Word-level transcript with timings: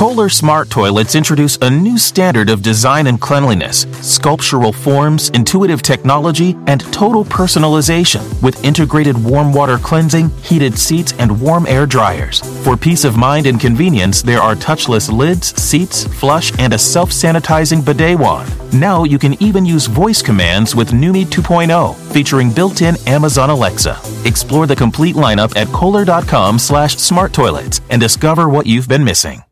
Kohler 0.00 0.30
Smart 0.30 0.70
Toilets 0.70 1.14
introduce 1.14 1.58
a 1.58 1.68
new 1.68 1.98
standard 1.98 2.48
of 2.48 2.62
design 2.62 3.06
and 3.06 3.20
cleanliness, 3.20 3.82
sculptural 4.00 4.72
forms, 4.72 5.28
intuitive 5.34 5.82
technology, 5.82 6.56
and 6.68 6.80
total 6.90 7.22
personalization 7.22 8.22
with 8.42 8.64
integrated 8.64 9.22
warm 9.22 9.52
water 9.52 9.76
cleansing, 9.76 10.30
heated 10.40 10.78
seats, 10.78 11.12
and 11.18 11.38
warm 11.38 11.66
air 11.66 11.84
dryers. 11.84 12.40
For 12.64 12.78
peace 12.78 13.04
of 13.04 13.18
mind 13.18 13.44
and 13.44 13.60
convenience, 13.60 14.22
there 14.22 14.40
are 14.40 14.54
touchless 14.54 15.12
lids, 15.12 15.48
seats, 15.60 16.04
flush, 16.04 16.58
and 16.58 16.72
a 16.72 16.78
self 16.78 17.10
sanitizing 17.10 17.84
bidet 17.84 18.18
wand. 18.18 18.50
Now 18.72 19.04
you 19.04 19.18
can 19.18 19.34
even 19.42 19.66
use 19.66 19.84
voice 19.84 20.22
commands 20.22 20.74
with 20.74 20.92
Numi 20.92 21.26
2.0, 21.26 21.94
featuring 22.10 22.54
built-in 22.54 22.96
Amazon 23.06 23.50
Alexa. 23.50 24.00
Explore 24.24 24.66
the 24.66 24.74
complete 24.74 25.16
lineup 25.16 25.54
at 25.56 25.68
kohler.com 25.74 26.58
slash 26.58 26.96
smart 26.96 27.34
toilets 27.34 27.82
and 27.90 28.00
discover 28.00 28.48
what 28.48 28.64
you've 28.64 28.88
been 28.88 29.04
missing. 29.04 29.42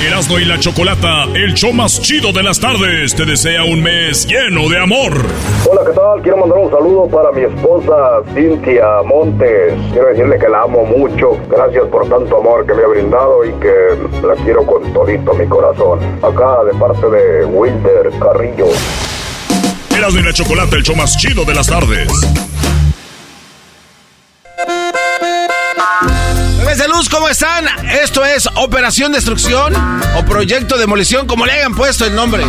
Erasmo 0.00 0.38
y 0.38 0.46
la 0.46 0.58
Chocolata, 0.58 1.24
el 1.34 1.52
show 1.52 1.74
más 1.74 2.00
chido 2.00 2.32
de 2.32 2.42
las 2.42 2.58
tardes, 2.58 3.14
te 3.14 3.26
desea 3.26 3.64
un 3.64 3.82
mes 3.82 4.26
lleno 4.26 4.66
de 4.70 4.78
amor. 4.78 5.12
Hola, 5.70 5.82
¿qué 5.86 5.92
tal? 5.92 6.22
Quiero 6.22 6.38
mandar 6.38 6.58
un 6.58 6.70
saludo 6.70 7.06
para 7.06 7.30
mi 7.32 7.42
esposa 7.42 8.22
Cintia 8.34 9.02
Montes. 9.04 9.74
Quiero 9.92 10.08
decirle 10.08 10.38
que 10.38 10.48
la 10.48 10.62
amo 10.62 10.84
mucho. 10.84 11.32
Gracias 11.50 11.84
por 11.88 12.08
tanto 12.08 12.38
amor 12.38 12.66
que 12.66 12.72
me 12.72 12.82
ha 12.82 12.86
brindado 12.86 13.44
y 13.44 13.52
que 13.60 14.26
la 14.26 14.34
quiero 14.42 14.64
con 14.64 14.90
todito 14.94 15.34
mi 15.34 15.46
corazón. 15.46 15.98
Acá 16.22 16.64
de 16.64 16.78
parte 16.78 17.06
de 17.06 17.44
Wilder 17.44 18.10
Carrillo. 18.18 18.68
Erasmo 19.94 20.18
y 20.18 20.22
la 20.22 20.32
Chocolata, 20.32 20.76
el 20.76 20.82
show 20.82 20.96
más 20.96 21.14
chido 21.18 21.44
de 21.44 21.54
las 21.54 21.66
tardes. 21.66 22.08
De 26.80 27.10
¿cómo 27.10 27.28
están? 27.28 27.66
Esto 28.02 28.24
es 28.24 28.48
Operación 28.54 29.12
Destrucción 29.12 29.74
o 30.16 30.24
Proyecto 30.24 30.78
Demolición, 30.78 31.26
como 31.26 31.44
le 31.44 31.52
hayan 31.52 31.74
puesto 31.74 32.06
el 32.06 32.14
nombre. 32.14 32.42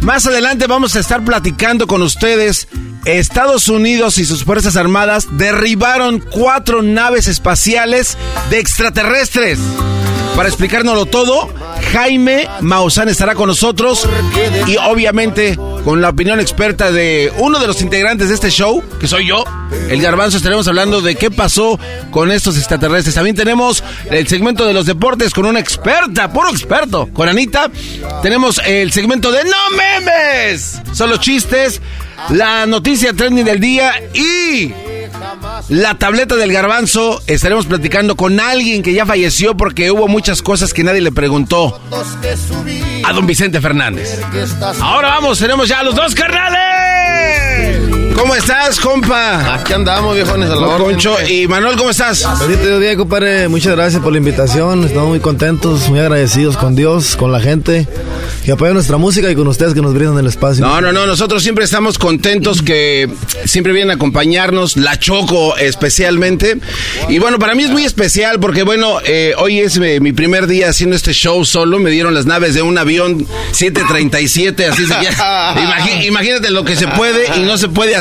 Más 0.00 0.24
adelante 0.24 0.66
vamos 0.66 0.96
a 0.96 1.00
estar 1.00 1.22
platicando 1.26 1.86
con 1.86 2.00
ustedes. 2.00 2.68
Estados 3.04 3.68
Unidos 3.68 4.16
y 4.16 4.24
sus 4.24 4.44
Fuerzas 4.44 4.76
Armadas 4.76 5.26
derribaron 5.32 6.20
cuatro 6.20 6.80
naves 6.80 7.28
espaciales 7.28 8.16
de 8.48 8.60
extraterrestres. 8.60 9.58
Para 10.40 10.48
explicárnoslo 10.48 11.04
todo, 11.04 11.50
Jaime 11.92 12.48
Maussan 12.62 13.10
estará 13.10 13.34
con 13.34 13.48
nosotros 13.48 14.08
y 14.66 14.78
obviamente 14.78 15.54
con 15.84 16.00
la 16.00 16.08
opinión 16.08 16.40
experta 16.40 16.90
de 16.90 17.30
uno 17.36 17.58
de 17.58 17.66
los 17.66 17.82
integrantes 17.82 18.30
de 18.30 18.36
este 18.36 18.48
show, 18.48 18.82
que 18.98 19.06
soy 19.06 19.26
yo, 19.26 19.44
el 19.90 20.00
Garbanzo, 20.00 20.38
estaremos 20.38 20.66
hablando 20.66 21.02
de 21.02 21.14
qué 21.14 21.30
pasó 21.30 21.78
con 22.10 22.32
estos 22.32 22.56
extraterrestres. 22.56 23.16
También 23.16 23.36
tenemos 23.36 23.84
el 24.10 24.26
segmento 24.28 24.64
de 24.64 24.72
los 24.72 24.86
deportes 24.86 25.34
con 25.34 25.44
una 25.44 25.60
experta, 25.60 26.32
puro 26.32 26.48
experto, 26.48 27.10
con 27.12 27.28
Anita. 27.28 27.70
Tenemos 28.22 28.62
el 28.64 28.92
segmento 28.92 29.32
de 29.32 29.44
No 29.44 29.76
Memes, 29.76 30.80
solo 30.94 31.18
chistes, 31.18 31.82
la 32.28 32.66
noticia 32.66 33.12
trending 33.12 33.44
del 33.44 33.60
día 33.60 33.92
y 34.14 34.72
la 35.68 35.94
tableta 35.94 36.36
del 36.36 36.52
garbanzo. 36.52 37.22
Estaremos 37.26 37.66
platicando 37.66 38.16
con 38.16 38.38
alguien 38.40 38.82
que 38.82 38.92
ya 38.92 39.06
falleció 39.06 39.56
porque 39.56 39.90
hubo 39.90 40.08
muchas 40.08 40.42
cosas 40.42 40.74
que 40.74 40.84
nadie 40.84 41.00
le 41.00 41.12
preguntó 41.12 41.80
a 43.04 43.12
don 43.12 43.26
Vicente 43.26 43.60
Fernández. 43.60 44.20
Ahora 44.80 45.08
vamos, 45.08 45.38
tenemos 45.38 45.68
ya 45.68 45.80
a 45.80 45.82
los 45.82 45.94
dos 45.94 46.14
carnales. 46.14 47.89
¿Cómo 48.14 48.34
estás, 48.34 48.78
compa? 48.80 49.54
Aquí 49.54 49.72
andamos, 49.72 50.14
viejones, 50.14 50.50
a 50.50 50.56
la. 50.56 50.76
Concho 50.76 51.16
y 51.26 51.46
Manuel, 51.46 51.76
¿cómo 51.76 51.90
estás? 51.90 52.26
Bendito 52.40 52.78
día, 52.78 52.96
compadre. 52.96 53.48
Muchas 53.48 53.74
gracias 53.74 54.02
por 54.02 54.12
la 54.12 54.18
invitación. 54.18 54.84
Estamos 54.84 55.08
muy 55.08 55.20
contentos, 55.20 55.88
muy 55.88 56.00
agradecidos 56.00 56.56
con 56.56 56.74
Dios, 56.74 57.16
con 57.16 57.32
la 57.32 57.40
gente 57.40 57.88
que 58.44 58.52
apoya 58.52 58.72
nuestra 58.72 58.96
música 58.96 59.30
y 59.30 59.34
con 59.34 59.46
ustedes 59.48 59.74
que 59.74 59.80
nos 59.80 59.94
brindan 59.94 60.18
el 60.18 60.26
espacio. 60.26 60.66
No, 60.66 60.80
no, 60.80 60.92
no, 60.92 61.06
nosotros 61.06 61.42
siempre 61.42 61.64
estamos 61.64 61.98
contentos 61.98 62.62
que 62.62 63.08
siempre 63.44 63.72
vienen 63.72 63.90
a 63.90 63.94
acompañarnos, 63.94 64.76
la 64.76 64.98
Choco 64.98 65.56
especialmente. 65.56 66.58
Y 67.08 67.18
bueno, 67.18 67.38
para 67.38 67.54
mí 67.54 67.62
es 67.62 67.70
muy 67.70 67.84
especial 67.84 68.40
porque 68.40 68.62
bueno, 68.62 68.98
eh, 69.04 69.34
hoy 69.38 69.60
es 69.60 69.76
eh, 69.76 70.00
mi 70.00 70.12
primer 70.12 70.46
día 70.46 70.68
haciendo 70.68 70.96
este 70.96 71.12
show 71.12 71.44
solo, 71.44 71.78
me 71.78 71.90
dieron 71.90 72.14
las 72.14 72.26
naves 72.26 72.54
de 72.54 72.62
un 72.62 72.76
avión 72.76 73.26
737, 73.52 74.66
así 74.66 74.86
se 74.86 74.94
llama. 74.94 75.54
Imagínate 76.04 76.50
lo 76.50 76.64
que 76.64 76.76
se 76.76 76.88
puede 76.88 77.38
y 77.38 77.40
no 77.40 77.56
se 77.56 77.68
puede 77.68 77.96
hacer 77.96 77.99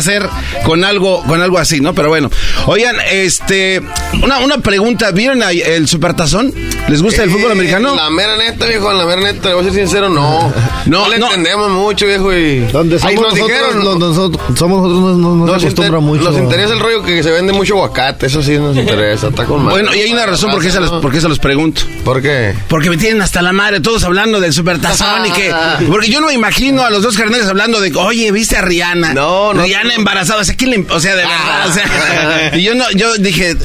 con 0.63 0.83
algo, 0.83 1.23
con 1.23 1.41
algo 1.41 1.57
así, 1.57 1.79
¿no? 1.81 1.93
Pero 1.93 2.09
bueno, 2.09 2.29
oigan, 2.67 2.95
este, 3.11 3.81
una, 4.23 4.39
una 4.39 4.57
pregunta, 4.59 5.11
¿vieron 5.11 5.41
el 5.43 5.87
supertazón? 5.87 6.53
¿Les 6.87 7.01
gusta 7.01 7.23
el 7.23 7.29
fútbol 7.29 7.51
americano? 7.51 7.93
Eh, 7.93 7.97
La 7.97 8.09
mera 8.09 8.37
neta, 8.37 8.65
viejo, 8.65 8.91
la 8.93 9.05
mera 9.05 9.21
neta, 9.21 9.49
le 9.49 9.55
voy 9.55 9.63
a 9.67 9.71
ser 9.71 9.79
sincero, 9.79 10.09
no. 10.09 10.51
No, 10.85 11.03
No, 11.03 11.09
le 11.09 11.19
no. 11.19 11.27
entendemos 11.27 11.69
mucho, 11.69 12.05
viejo, 12.07 12.33
y... 12.33 12.59
Donde 12.71 12.95
Ahí 12.95 13.15
somos 13.15 13.21
nos 13.21 13.33
nosotros, 13.33 13.47
dijeron, 13.47 13.83
donde 13.83 14.05
nosotros, 14.07 14.57
somos 14.57 14.81
nosotros, 14.81 15.17
no, 15.17 15.35
no- 15.35 15.35
no 15.35 15.45
se 15.45 15.51
nos, 15.51 15.63
acostumbra 15.63 15.99
inter- 15.99 16.01
mucho. 16.01 16.23
nos 16.31 16.37
interesa 16.41 16.73
el 16.73 16.79
rollo 16.79 17.03
que 17.03 17.21
se 17.21 17.31
vende 17.31 17.53
mucho 17.53 17.73
aguacate, 17.75 18.25
eso 18.25 18.41
sí 18.41 18.57
nos 18.57 18.75
interesa, 18.75 19.27
está 19.27 19.45
con. 19.45 19.65
Bueno, 19.65 19.93
y 19.93 19.99
hay 19.99 20.11
una 20.11 20.25
razón 20.25 20.51
por 20.51 20.61
qué 20.61 20.71
se 20.71 20.79
los, 20.79 20.89
por 21.01 21.11
qué 21.11 21.21
se 21.21 21.27
los 21.29 21.37
pregunto. 21.39 21.81
¿Por 22.03 22.21
qué? 22.21 22.55
Porque 22.67 22.89
me 22.89 22.97
tienen 22.97 23.21
hasta 23.21 23.41
la 23.41 23.51
madre, 23.53 23.81
todos 23.81 24.03
hablando 24.03 24.39
del 24.39 24.53
supertazón 24.53 25.25
y 25.27 25.31
que. 25.31 25.53
Porque 25.89 26.09
yo 26.09 26.21
no 26.21 26.27
me 26.27 26.33
imagino 26.33 26.83
a 26.83 26.89
los 26.89 27.03
dos 27.03 27.15
carnales 27.17 27.45
hablando 27.47 27.79
de, 27.81 27.91
oye, 27.95 28.31
¿viste 28.31 28.57
a 28.57 28.61
Rihanna? 28.61 29.13
No, 29.13 29.53
no. 29.53 29.63
Rihanna 29.63 29.88
embarazada, 29.91 30.41
o 30.41 30.43
sea, 30.43 30.55
¿quién 30.55 30.71
le- 30.71 30.85
O 30.89 30.99
sea, 30.99 31.15
de 31.15 31.23
verdad, 31.23 31.67
o 31.67 31.73
sea. 31.73 32.57
Y 32.57 32.63
yo 32.63 32.75
no, 32.75 32.85
yo 32.95 33.13
dije, 33.15 33.55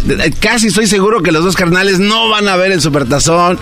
casi 0.40 0.68
estoy 0.68 0.86
seguro 0.86 1.22
que 1.22 1.32
los 1.32 1.44
dos 1.44 1.56
carnales 1.56 1.98
no 1.98 2.28
van 2.28 2.48
a 2.48 2.56
ver 2.56 2.72
el 2.72 2.80
supertazón. 2.80 3.58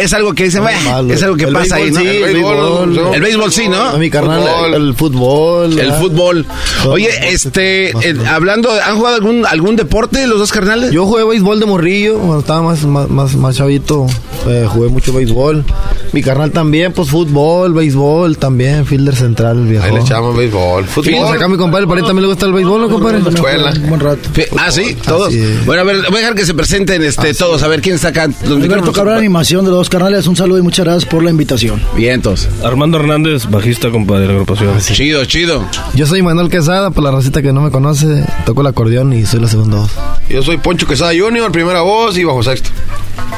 Es 0.00 0.12
algo 0.12 0.34
que 0.34 0.44
dicen, 0.44 0.60
No, 0.62 0.68
"Bueno, 0.70 0.90
malo. 0.90 1.12
es 1.14 1.22
algo 1.22 1.36
que 1.36 1.44
El 1.44 1.52
pasa 1.52 1.76
ahí, 1.76 1.90
béisbol, 1.90 2.04
¿no? 2.04 2.10
sí, 2.10 2.16
El 2.16 2.22
el 2.24 2.32
béisbol, 2.34 2.56
béisbol. 2.56 2.94
no. 2.94 3.14
El 3.14 3.20
béisbol 3.22 3.52
sí, 3.52 3.68
¿no? 3.68 3.82
A 3.82 3.96
mi 3.98 4.10
carnal, 4.10 4.40
Fútbol. 4.42 4.74
el 4.74 4.94
fútbol. 4.94 5.78
El 5.78 5.92
fútbol. 5.92 6.46
Oye, 6.88 7.10
este, 7.32 7.90
eh, 7.90 8.16
hablando, 8.28 8.70
¿han 8.70 8.96
jugado 8.96 9.16
algún, 9.16 9.46
algún 9.46 9.76
deporte 9.76 10.26
los 10.26 10.38
dos 10.38 10.52
carnales? 10.52 10.90
Yo 10.92 11.06
jugué 11.06 11.24
béisbol 11.24 11.60
de 11.60 11.66
morrillo, 11.66 12.18
cuando 12.18 12.40
estaba 12.40 12.62
más, 12.62 12.84
más, 12.84 13.08
más, 13.08 13.34
más 13.36 13.56
chavito, 13.56 14.06
eh, 14.46 14.66
jugué 14.68 14.88
mucho 14.88 15.12
béisbol. 15.12 15.64
Mi 16.12 16.22
carnal 16.22 16.50
también, 16.52 16.92
pues 16.92 17.08
fútbol, 17.10 17.72
béisbol 17.74 18.38
también, 18.38 18.86
fielder 18.86 19.16
central, 19.16 19.58
el 19.58 19.66
viejo. 19.66 19.84
Ahí 19.84 19.92
le 19.92 20.00
echamos 20.00 20.36
béisbol. 20.36 20.84
Fútbol. 20.84 21.34
acá 21.36 21.48
mi 21.48 21.56
compadre, 21.56 21.82
el 21.84 21.88
pariente 21.88 22.05
también 22.06 22.22
le 22.22 22.28
gusta 22.28 22.46
el 22.46 22.52
béisbol, 22.52 22.80
¿no, 22.82 22.88
compadre? 22.88 23.18
escuela. 23.18 23.72
Buen 23.88 24.00
rato. 24.00 24.28
Ah, 24.58 24.70
sí, 24.70 24.96
todos. 25.04 25.28
Así 25.28 25.40
es. 25.40 25.66
Bueno, 25.66 25.82
a 25.82 25.84
ver, 25.84 25.96
voy 26.08 26.16
a 26.16 26.20
dejar 26.20 26.34
que 26.34 26.44
se 26.46 26.54
presenten 26.54 27.02
este, 27.02 27.34
todos, 27.34 27.62
a 27.62 27.68
ver 27.68 27.80
quién 27.80 27.96
está 27.96 28.08
acá. 28.08 28.28
Alberto. 28.44 28.92
Cabral, 28.92 29.18
animación 29.18 29.64
de 29.64 29.70
los 29.70 29.78
dos 29.80 29.90
canales. 29.90 30.26
Un 30.26 30.36
saludo 30.36 30.58
y 30.58 30.62
muchas 30.62 30.84
gracias 30.84 31.04
por 31.04 31.22
la 31.22 31.30
invitación. 31.30 31.82
Bien, 31.94 32.14
entonces. 32.14 32.48
Armando 32.64 32.98
Hernández, 32.98 33.46
bajista, 33.50 33.90
compadre, 33.90 34.22
de 34.22 34.26
la 34.28 34.32
agrupación. 34.34 34.78
Chido, 34.80 35.24
chido. 35.24 35.64
Yo 35.94 36.06
soy 36.06 36.22
Manuel 36.22 36.48
Quesada, 36.48 36.90
por 36.90 37.04
la 37.04 37.10
racita 37.10 37.42
que 37.42 37.52
no 37.52 37.60
me 37.60 37.70
conoce, 37.70 38.24
toco 38.44 38.60
el 38.62 38.66
acordeón 38.68 39.12
y 39.12 39.26
soy 39.26 39.40
la 39.40 39.48
segunda 39.48 39.78
voz. 39.78 39.90
Yo 40.28 40.42
soy 40.42 40.56
Poncho 40.58 40.86
Quesada 40.86 41.12
Junior, 41.18 41.50
primera 41.52 41.82
voz 41.82 42.16
y 42.18 42.24
bajo 42.24 42.42
sexto. 42.42 42.70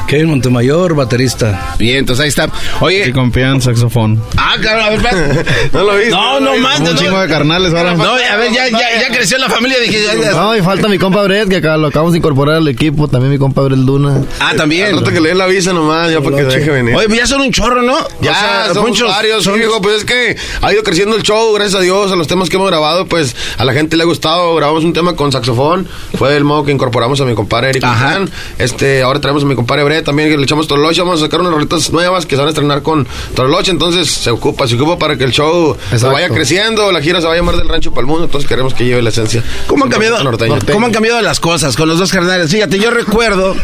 Kevin 0.07 0.27
Montemayor, 0.27 0.95
baterista. 0.95 1.75
Bien, 1.77 1.97
entonces 1.97 2.23
ahí 2.23 2.29
está. 2.29 2.49
Oye, 2.79 3.11
confian, 3.13 3.61
saxofón. 3.61 4.21
ah, 4.37 4.55
cabrón, 4.61 4.85
a 4.85 4.89
ver. 4.89 5.45
¿No 5.73 5.83
lo 5.83 5.95
viste? 5.95 6.11
No, 6.11 6.39
no 6.39 6.53
viste? 6.53 6.83
no, 6.83 6.89
Un 6.91 6.97
chingo 6.97 7.19
de 7.19 7.27
carnales 7.27 7.73
ahora. 7.73 7.93
No, 7.95 8.13
a 8.13 8.35
ver, 8.37 8.51
ya, 8.51 8.58
ya, 8.67 9.01
ya 9.01 9.07
creció 9.15 9.37
la 9.37 9.49
familia. 9.49 9.79
Dije, 9.79 10.01
ya, 10.03 10.15
ya. 10.15 10.31
No, 10.31 10.55
y 10.55 10.61
falta 10.61 10.87
mi 10.87 10.97
compa 10.97 11.23
Brett, 11.23 11.47
que 11.49 11.57
acá 11.57 11.77
lo 11.77 11.87
acabamos 11.87 12.13
de 12.13 12.17
incorporar 12.19 12.55
al 12.57 12.67
equipo, 12.67 13.07
también 13.07 13.31
mi 13.31 13.37
compa 13.37 13.61
Brett 13.61 13.79
Luna. 13.79 14.21
Ah, 14.39 14.53
también. 14.57 14.95
rato 14.95 15.11
que 15.11 15.19
le 15.21 15.29
den 15.29 15.37
la 15.37 15.47
visa 15.47 15.73
nomás, 15.73 16.11
ya 16.11 16.21
para 16.21 16.37
que 16.37 16.51
se 16.51 16.59
deje 16.59 16.71
venir. 16.71 16.95
Oye, 16.95 17.07
pues 17.07 17.19
ya 17.19 17.27
son 17.27 17.41
un 17.41 17.51
chorro, 17.51 17.81
¿no? 17.81 17.97
Ya, 18.21 18.67
O 18.69 18.73
sea, 18.73 18.81
Poncho, 18.81 19.07
varios, 19.07 19.43
son- 19.43 19.55
viejo, 19.55 19.81
pues 19.81 19.97
es 19.97 20.05
que 20.05 20.35
ha 20.61 20.73
ido 20.73 20.83
creciendo 20.83 21.15
el 21.15 21.23
show, 21.23 21.53
gracias 21.53 21.75
a 21.79 21.81
Dios, 21.83 22.11
a 22.11 22.15
los 22.15 22.27
temas 22.27 22.49
que 22.49 22.55
hemos 22.57 22.67
grabado, 22.69 23.05
pues 23.07 23.35
a 23.57 23.65
la 23.65 23.73
gente 23.73 23.95
le 23.97 24.03
ha 24.03 24.05
gustado, 24.05 24.55
grabamos 24.55 24.83
un 24.83 24.93
tema 24.93 25.15
con 25.15 25.31
saxofón, 25.31 25.87
fue 26.17 26.35
el 26.35 26.43
modo 26.43 26.63
que 26.65 26.71
incorporamos 26.71 27.19
a 27.21 27.25
mi 27.25 27.35
compadre 27.35 27.69
Eric 27.69 27.83
Ajá. 27.83 28.19
Este, 28.57 29.01
ahora 29.03 29.19
traemos 29.21 29.43
a 29.43 29.45
mi 29.45 29.55
compadre 29.55 29.83
Brett 29.83 30.05
también, 30.05 30.29
que 30.29 30.37
le 30.37 30.43
echamos 30.43 30.67
Toroloche, 30.67 31.01
vamos 31.01 31.21
a 31.21 31.25
sacar 31.25 31.41
unas 31.41 31.53
rolitas 31.53 31.91
nuevas 31.91 32.25
que 32.25 32.35
se 32.35 32.39
van 32.39 32.47
a 32.47 32.49
estrenar 32.49 32.81
con 32.81 33.07
Toroloche, 33.35 33.71
entonces 33.71 34.09
se 34.09 34.29
ocupa, 34.31 34.67
se 34.67 34.75
ocupa 34.75 34.97
para 34.97 35.17
que 35.17 35.23
el 35.23 35.31
show 35.31 35.75
se 35.95 36.05
vaya 36.07 36.29
creciendo, 36.29 36.91
la 36.91 37.01
gira 37.01 37.21
se 37.21 37.27
vaya 37.27 37.39
a 37.39 37.43
llamar 37.43 37.57
del 37.57 37.67
rancho 37.69 37.91
para 37.91 38.01
el 38.01 38.07
mundo, 38.07 38.25
entonces 38.25 38.48
queremos 38.49 38.73
que 38.73 38.83
lleve 38.85 39.01
la 39.01 39.09
esencia. 39.09 39.41
¿Cómo 39.67 39.85
han, 39.85 39.91
cambiado, 39.91 40.21
norteño. 40.23 40.57
¿Cómo 40.73 40.87
han 40.87 40.91
cambiado 40.91 41.21
las 41.21 41.39
cosas 41.39 41.77
con 41.77 41.87
los 41.87 41.97
dos 41.99 42.11
carnales? 42.11 42.51
Fíjate, 42.51 42.77
yo 42.79 42.91
recuerdo, 42.91 43.55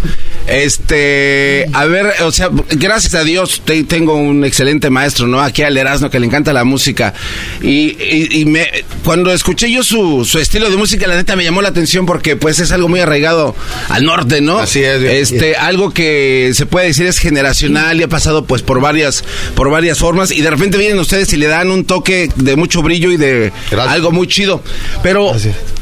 este, 0.48 1.68
a 1.74 1.86
ver, 1.86 2.14
o 2.24 2.32
sea, 2.32 2.50
gracias 2.72 3.14
a 3.16 3.24
Dios 3.24 3.62
te- 3.66 3.84
tengo 3.84 4.16
un 4.16 4.46
excelente 4.46 4.90
maestro, 4.90 5.28
¿no? 5.28 5.42
Aquí 5.42 5.64
al 5.64 5.76
Erasmo 5.78 6.10
que 6.10 6.20
le 6.20 6.26
encanta 6.28 6.54
la 6.54 6.64
música. 6.64 7.14
Y, 7.62 7.98
y- 8.00 8.30
y 8.42 8.46
me, 8.46 8.68
cuando 9.04 9.32
escuché 9.32 9.70
yo 9.72 9.84
su, 9.84 10.24
su 10.26 10.40
estilo 10.40 10.70
de 10.70 10.78
música, 10.78 11.08
la 11.08 11.16
neta 11.16 11.36
me 11.36 11.44
llamó 11.44 11.62
la 11.62 11.70
atención 11.70 12.06
porque 12.06 12.36
pues 12.36 12.60
es 12.60 12.72
algo 12.72 12.88
muy 12.88 13.00
arraigado 13.00 13.56
al 13.90 14.04
norte, 14.06 14.42
¿no? 14.42 14.60
Así 14.60 14.84
es, 14.84 15.02
bien. 15.02 15.16
Este, 15.16 15.56
algo 15.56 15.92
que 15.92 16.52
se 16.54 16.66
puede 16.66 16.88
decir 16.88 17.06
es 17.08 17.20
generacional 17.20 18.00
y 18.00 18.04
ha 18.04 18.08
pasado 18.08 18.46
pues 18.46 18.62
por 18.62 18.80
varias, 18.82 19.24
por 19.56 19.70
varias 19.70 20.00
formas 20.00 20.32
y 20.32 20.42
de 20.42 20.50
repente 20.50 20.78
vienen 20.78 21.00
ustedes 21.00 21.32
y 21.34 21.38
le 21.38 21.48
dan 21.48 21.70
un 21.72 21.86
toque 21.86 22.30
de 22.36 22.56
mucho 22.56 22.82
brillo 22.82 23.12
y 23.12 23.18
de 23.18 23.52
Gracias. 23.72 23.94
algo 23.94 24.12
muy 24.12 24.28
chido. 24.28 24.62
Pero 25.04 25.32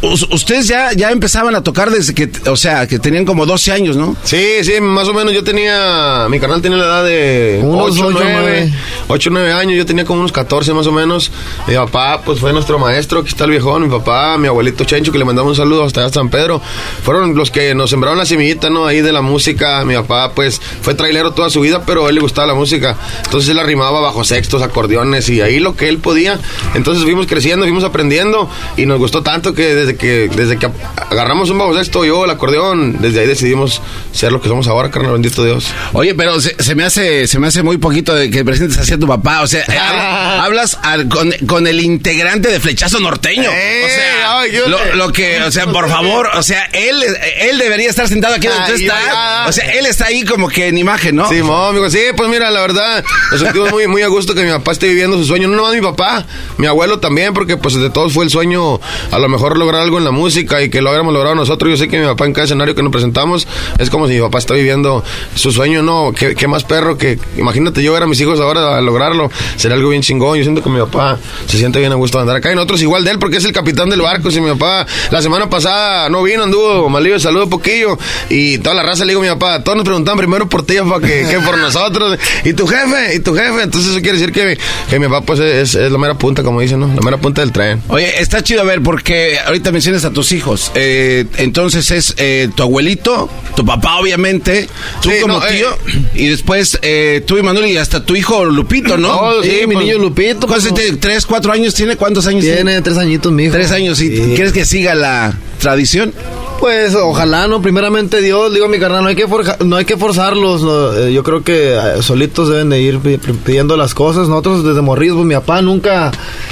us- 0.01 0.27
ustedes 0.31 0.67
ya, 0.67 0.91
ya 0.93 1.11
empezaban 1.11 1.55
a 1.55 1.63
tocar 1.63 1.89
desde 1.91 2.13
que, 2.13 2.29
o 2.49 2.55
sea, 2.55 2.87
que 2.87 2.99
tenían 2.99 3.25
como 3.25 3.45
12 3.45 3.71
años, 3.71 3.95
¿no? 3.95 4.15
Sí, 4.23 4.45
sí, 4.63 4.79
más 4.81 5.07
o 5.07 5.13
menos 5.13 5.33
yo 5.33 5.43
tenía, 5.43 6.27
mi 6.29 6.39
canal 6.39 6.61
tenía 6.61 6.77
la 6.77 6.85
edad 6.85 7.03
de 7.05 7.59
Unos 7.63 7.91
8, 7.91 8.07
ocho, 8.07 8.09
9, 8.11 8.31
nueve. 8.41 8.73
8, 9.07 9.29
9 9.31 9.51
años, 9.53 9.77
yo 9.77 9.85
tenía 9.85 10.05
como 10.05 10.19
unos 10.19 10.31
14 10.31 10.73
más 10.73 10.87
o 10.87 10.91
menos. 10.91 11.31
Mi 11.67 11.75
papá, 11.75 12.21
pues 12.25 12.39
fue 12.39 12.51
nuestro 12.53 12.79
maestro, 12.79 13.19
aquí 13.19 13.29
está 13.29 13.45
el 13.45 13.51
viejón, 13.51 13.83
mi 13.83 13.89
papá, 13.89 14.37
mi 14.37 14.47
abuelito 14.47 14.83
Chencho, 14.83 15.11
que 15.11 15.17
le 15.17 15.25
mandamos 15.25 15.51
un 15.51 15.55
saludo 15.57 15.83
hasta 15.85 16.01
allá 16.01 16.09
San 16.13 16.29
Pedro. 16.29 16.61
Fueron 17.03 17.35
los 17.35 17.51
que 17.51 17.73
nos 17.75 17.89
sembraron 17.89 18.17
la 18.17 18.25
semillita, 18.25 18.69
¿no? 18.69 18.85
Ahí 18.85 19.01
de 19.01 19.11
la 19.11 19.21
música. 19.21 19.83
Mi 19.85 19.95
papá, 19.95 20.31
pues, 20.33 20.61
fue 20.81 20.93
trailero 20.95 21.31
toda 21.31 21.49
su 21.49 21.61
vida, 21.61 21.83
pero 21.85 22.05
a 22.05 22.09
él 22.09 22.15
le 22.15 22.21
gustaba 22.21 22.47
la 22.47 22.53
música. 22.53 22.97
Entonces 23.25 23.49
él 23.49 23.59
arrimaba 23.59 23.99
bajo 24.01 24.23
sextos, 24.23 24.61
acordeones 24.61 25.29
y 25.29 25.41
ahí 25.41 25.59
lo 25.59 25.75
que 25.75 25.89
él 25.89 25.97
podía. 25.99 26.39
Entonces 26.73 27.03
fuimos 27.03 27.27
creciendo, 27.27 27.65
fuimos 27.65 27.83
aprendiendo 27.83 28.49
y 28.77 28.82
nos 28.85 28.97
gustó 28.99 29.23
tanto 29.23 29.53
que 29.53 29.73
desde 29.75 29.95
que, 29.95 30.29
desde 30.35 30.57
que 30.57 30.69
agarramos 31.09 31.49
un 31.49 31.57
bajo 31.57 31.75
sexto, 31.75 32.05
yo 32.05 32.25
el 32.25 32.31
acordeón, 32.31 32.97
desde 33.01 33.21
ahí 33.21 33.27
decidimos 33.27 33.81
ser 34.11 34.31
lo 34.31 34.41
que 34.41 34.47
somos 34.49 34.67
ahora, 34.67 34.89
carnal, 34.91 35.13
bendito 35.13 35.43
Dios. 35.43 35.67
Oye, 35.93 36.13
pero 36.15 36.39
se, 36.41 36.55
se 36.61 36.75
me 36.75 36.83
hace, 36.83 37.27
se 37.27 37.39
me 37.39 37.47
hace 37.47 37.63
muy 37.63 37.77
poquito 37.77 38.13
de 38.15 38.29
que 38.29 38.43
presentes 38.45 38.77
así 38.77 38.93
a 38.93 38.99
tu 38.99 39.07
papá. 39.07 39.41
O 39.41 39.47
sea, 39.47 39.61
eh, 39.61 39.65
hab- 39.77 40.41
hablas 40.43 40.77
al- 40.81 41.07
con, 41.09 41.31
con 41.47 41.67
el 41.67 41.79
integrante 41.79 42.49
de 42.49 42.59
Flechazo 42.59 42.99
Norteño. 42.99 43.49
Eh, 43.53 43.83
o 43.85 43.89
sea, 43.89 44.39
ay, 44.39 44.51
yo 44.51 44.95
lo, 44.95 45.11
que, 45.11 45.41
o 45.43 45.51
sea, 45.51 45.67
por 45.67 45.89
favor, 45.89 46.29
o 46.35 46.43
sea, 46.43 46.63
él, 46.73 47.03
él 47.39 47.57
debería 47.57 47.89
estar 47.89 48.07
sentado 48.07 48.35
aquí 48.35 48.47
donde 48.47 48.73
estás. 48.75 49.05
ya. 49.05 49.45
O 49.47 49.51
sea, 49.51 49.71
él 49.73 49.85
está 49.85 50.05
ahí 50.05 50.23
como 50.23 50.47
que 50.49 50.67
en 50.67 50.77
imagen, 50.77 51.15
¿no? 51.15 51.27
Sí, 51.29 51.39
amigo. 51.39 51.89
Sí, 51.89 51.99
pues 52.15 52.29
mira, 52.29 52.49
la 52.51 52.61
verdad, 52.61 53.03
nos 53.31 53.39
sentimos 53.41 53.71
muy, 53.71 53.87
muy 53.87 54.01
a 54.01 54.07
gusto 54.07 54.33
que 54.35 54.43
mi 54.43 54.51
papá 54.51 54.71
esté 54.71 54.87
viviendo 54.87 55.17
su 55.17 55.25
sueño. 55.25 55.47
No 55.47 55.55
nomás 55.57 55.73
mi 55.73 55.81
papá, 55.81 56.25
mi 56.57 56.67
abuelo 56.67 56.99
también, 56.99 57.33
porque 57.33 57.57
pues 57.57 57.75
de 57.75 57.89
todos 57.89 58.13
fue 58.13 58.23
el 58.25 58.29
sueño 58.31 58.72
a 59.11 59.19
lo 59.19 59.29
mejor 59.29 59.57
lograr 59.57 59.81
algo 59.81 59.97
en 59.97 60.03
la 60.03 60.11
música 60.11 60.61
y 60.61 60.69
que 60.69 60.81
lo 60.81 60.89
hubiéramos 60.89 61.13
logrado 61.13 61.35
nosotros. 61.35 61.71
Yo 61.71 61.77
sé 61.77 61.87
que 61.87 61.99
mi 61.99 62.05
papá 62.05 62.25
en 62.25 62.33
cada 62.33 62.45
escenario 62.45 62.75
que 62.75 62.83
nos 62.83 62.91
presentamos 62.91 63.47
es 63.79 63.89
como 63.89 64.07
si 64.07 64.15
mi 64.15 64.21
papá 64.21 64.39
está 64.39 64.53
viviendo 64.53 65.03
su 65.35 65.51
sueño, 65.51 65.81
¿no? 65.83 66.13
¿Qué, 66.17 66.35
qué 66.35 66.47
más 66.47 66.63
perro 66.63 66.97
que, 66.97 67.19
imagínate 67.37 67.81
yo 67.83 67.93
ver 67.93 68.03
a 68.03 68.07
mis 68.07 68.19
hijos 68.21 68.39
ahora 68.39 68.77
a 68.77 68.81
lograrlo. 68.81 69.29
Sería 69.55 69.75
algo 69.75 69.89
bien 69.89 70.01
chingón. 70.01 70.37
Yo 70.37 70.43
siento 70.43 70.63
que 70.63 70.69
mi 70.69 70.79
papá 70.79 71.17
se 71.47 71.57
siente 71.57 71.79
bien 71.79 71.91
a 71.91 71.95
gusto 71.95 72.17
de 72.17 72.21
andar 72.23 72.37
acá 72.37 72.51
y 72.51 72.55
nosotros 72.55 72.81
igual 72.81 73.03
de 73.03 73.11
él 73.11 73.19
porque 73.19 73.37
es 73.37 73.45
el 73.45 73.51
capitán 73.51 73.89
del 73.89 74.01
barco. 74.01 74.31
Si 74.31 74.41
mi 74.41 74.51
papá 74.51 74.85
la 75.11 75.21
semana 75.21 75.49
pasada 75.49 76.09
no 76.09 76.23
vino, 76.23 76.43
anduvo 76.43 76.89
malillo, 76.89 77.19
saludo 77.19 77.49
poquillo 77.49 77.97
y 78.29 78.57
toda 78.59 78.75
la 78.75 78.83
raza 78.83 79.05
le 79.05 79.11
digo 79.11 79.21
a 79.21 79.23
mi 79.23 79.29
papá, 79.29 79.63
todos 79.63 79.77
nos 79.77 79.85
preguntaban 79.85 80.17
primero 80.17 80.47
por 80.47 80.65
ti, 80.65 80.75
papá, 80.77 80.99
que, 81.01 81.25
que 81.29 81.39
por 81.39 81.57
nosotros. 81.57 82.17
Y 82.43 82.53
tu 82.53 82.67
jefe, 82.67 83.15
y 83.15 83.19
tu 83.19 83.33
jefe. 83.33 83.63
Entonces 83.63 83.91
eso 83.91 84.01
quiere 84.01 84.17
decir 84.17 84.31
que, 84.31 84.57
que 84.89 84.99
mi 84.99 85.07
papá 85.07 85.21
pues 85.21 85.39
es, 85.39 85.75
es 85.75 85.91
la 85.91 85.97
mera 85.97 86.15
punta, 86.15 86.43
como 86.43 86.61
dicen, 86.61 86.79
¿no? 86.79 86.87
La 86.87 87.01
mera 87.01 87.17
punta 87.17 87.41
del 87.41 87.51
tren. 87.51 87.81
Oye, 87.87 88.21
está 88.21 88.41
chido 88.43 88.62
a 88.63 88.65
ver, 88.65 88.81
porque 88.81 89.37
ahorita 89.45 89.71
mencionas 89.71 90.03
a 90.05 90.11
tus 90.11 90.31
hijos. 90.31 90.71
Eh, 90.75 91.25
entonces 91.37 91.91
es 91.91 92.13
eh, 92.17 92.49
tu 92.55 92.63
abuelito, 92.63 93.29
tu 93.55 93.63
papá, 93.65 93.97
obviamente, 93.99 94.67
tú 95.01 95.09
Sí, 95.09 95.15
como 95.21 95.39
no, 95.39 95.45
eh. 95.45 95.49
tío, 95.51 95.67
y 96.15 96.27
después 96.27 96.79
eh, 96.81 97.23
tú 97.25 97.37
y 97.37 97.43
Manuel 97.43 97.67
y 97.67 97.77
hasta 97.77 98.03
tu 98.05 98.15
hijo 98.15 98.45
Lupito, 98.45 98.97
¿no? 98.97 99.13
No, 99.33 99.43
sí, 99.43 99.61
mi 99.67 99.75
pues- 99.75 99.85
niño 99.85 99.97
Lupito. 99.99 100.47
¿Cuántos 100.47 100.69
pues? 100.71 100.99
¿Tres, 100.99 101.25
cuatro 101.25 101.51
años 101.51 101.73
tiene? 101.75 101.95
¿Cuántos 101.95 102.25
años 102.27 102.41
tiene? 102.41 102.57
Tiene 102.57 102.81
tres 102.81 102.97
añitos, 102.97 103.31
mi 103.31 103.43
hijo. 103.43 103.53
Tres 103.53 103.71
años. 103.71 104.01
¿Y 104.01 104.15
Sí. 104.15 104.33
quieres 104.35 104.53
que 104.53 104.65
siga 104.65 104.95
la 104.95 105.37
tradición? 105.59 106.13
Pues 106.59 106.95
ojalá, 106.95 107.47
¿no? 107.49 107.61
Primeramente 107.61 108.21
Dios, 108.21 108.53
digo 108.53 108.69
mi 108.69 108.79
carnal, 108.79 109.03
no 109.03 109.09
hay 109.09 109.15
que, 109.17 109.27
forja- 109.27 109.57
no 109.65 109.75
hay 109.75 109.83
que 109.83 109.97
forzarlos, 109.97 110.61
¿no? 110.61 110.93
Eh, 110.97 111.11
yo 111.13 111.21
creo 111.21 111.43
que 111.43 111.77
solitos 112.01 112.47
deben 112.49 112.69
de 112.69 112.79
ir 112.81 112.99
pi- 112.99 113.17
pi- 113.17 113.33
pidiendo 113.33 113.75
las 113.75 113.93
cosas. 113.93 114.29
Nosotros 114.29 114.63
desde 114.63 114.81
morridos, 114.81 115.17
pues 115.17 115.27
mi 115.27 115.33
papá 115.35 115.61
nunca, 115.61 116.11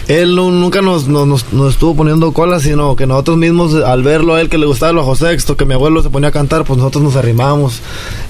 él 0.09 0.35
nu- 0.35 0.51
nunca 0.51 0.81
nos, 0.81 1.07
nos, 1.07 1.27
nos- 1.27 1.53
nos 1.53 1.73
estuvo 1.73 1.90
poniendo 1.95 2.31
colas, 2.33 2.63
sino 2.63 2.95
que 2.95 3.05
nosotros 3.07 3.37
mismos, 3.37 3.73
al 3.75 4.03
verlo 4.03 4.35
a 4.35 4.41
él 4.41 4.49
que 4.49 4.57
le 4.57 4.65
gustaba 4.65 4.91
el 4.91 4.97
bajo 4.97 5.15
sexto, 5.15 5.55
que 5.57 5.65
mi 5.65 5.73
abuelo 5.73 6.01
se 6.03 6.09
ponía 6.09 6.29
a 6.29 6.31
cantar, 6.31 6.63
pues 6.63 6.77
nosotros 6.77 7.03
nos 7.03 7.15
arrimamos. 7.15 7.81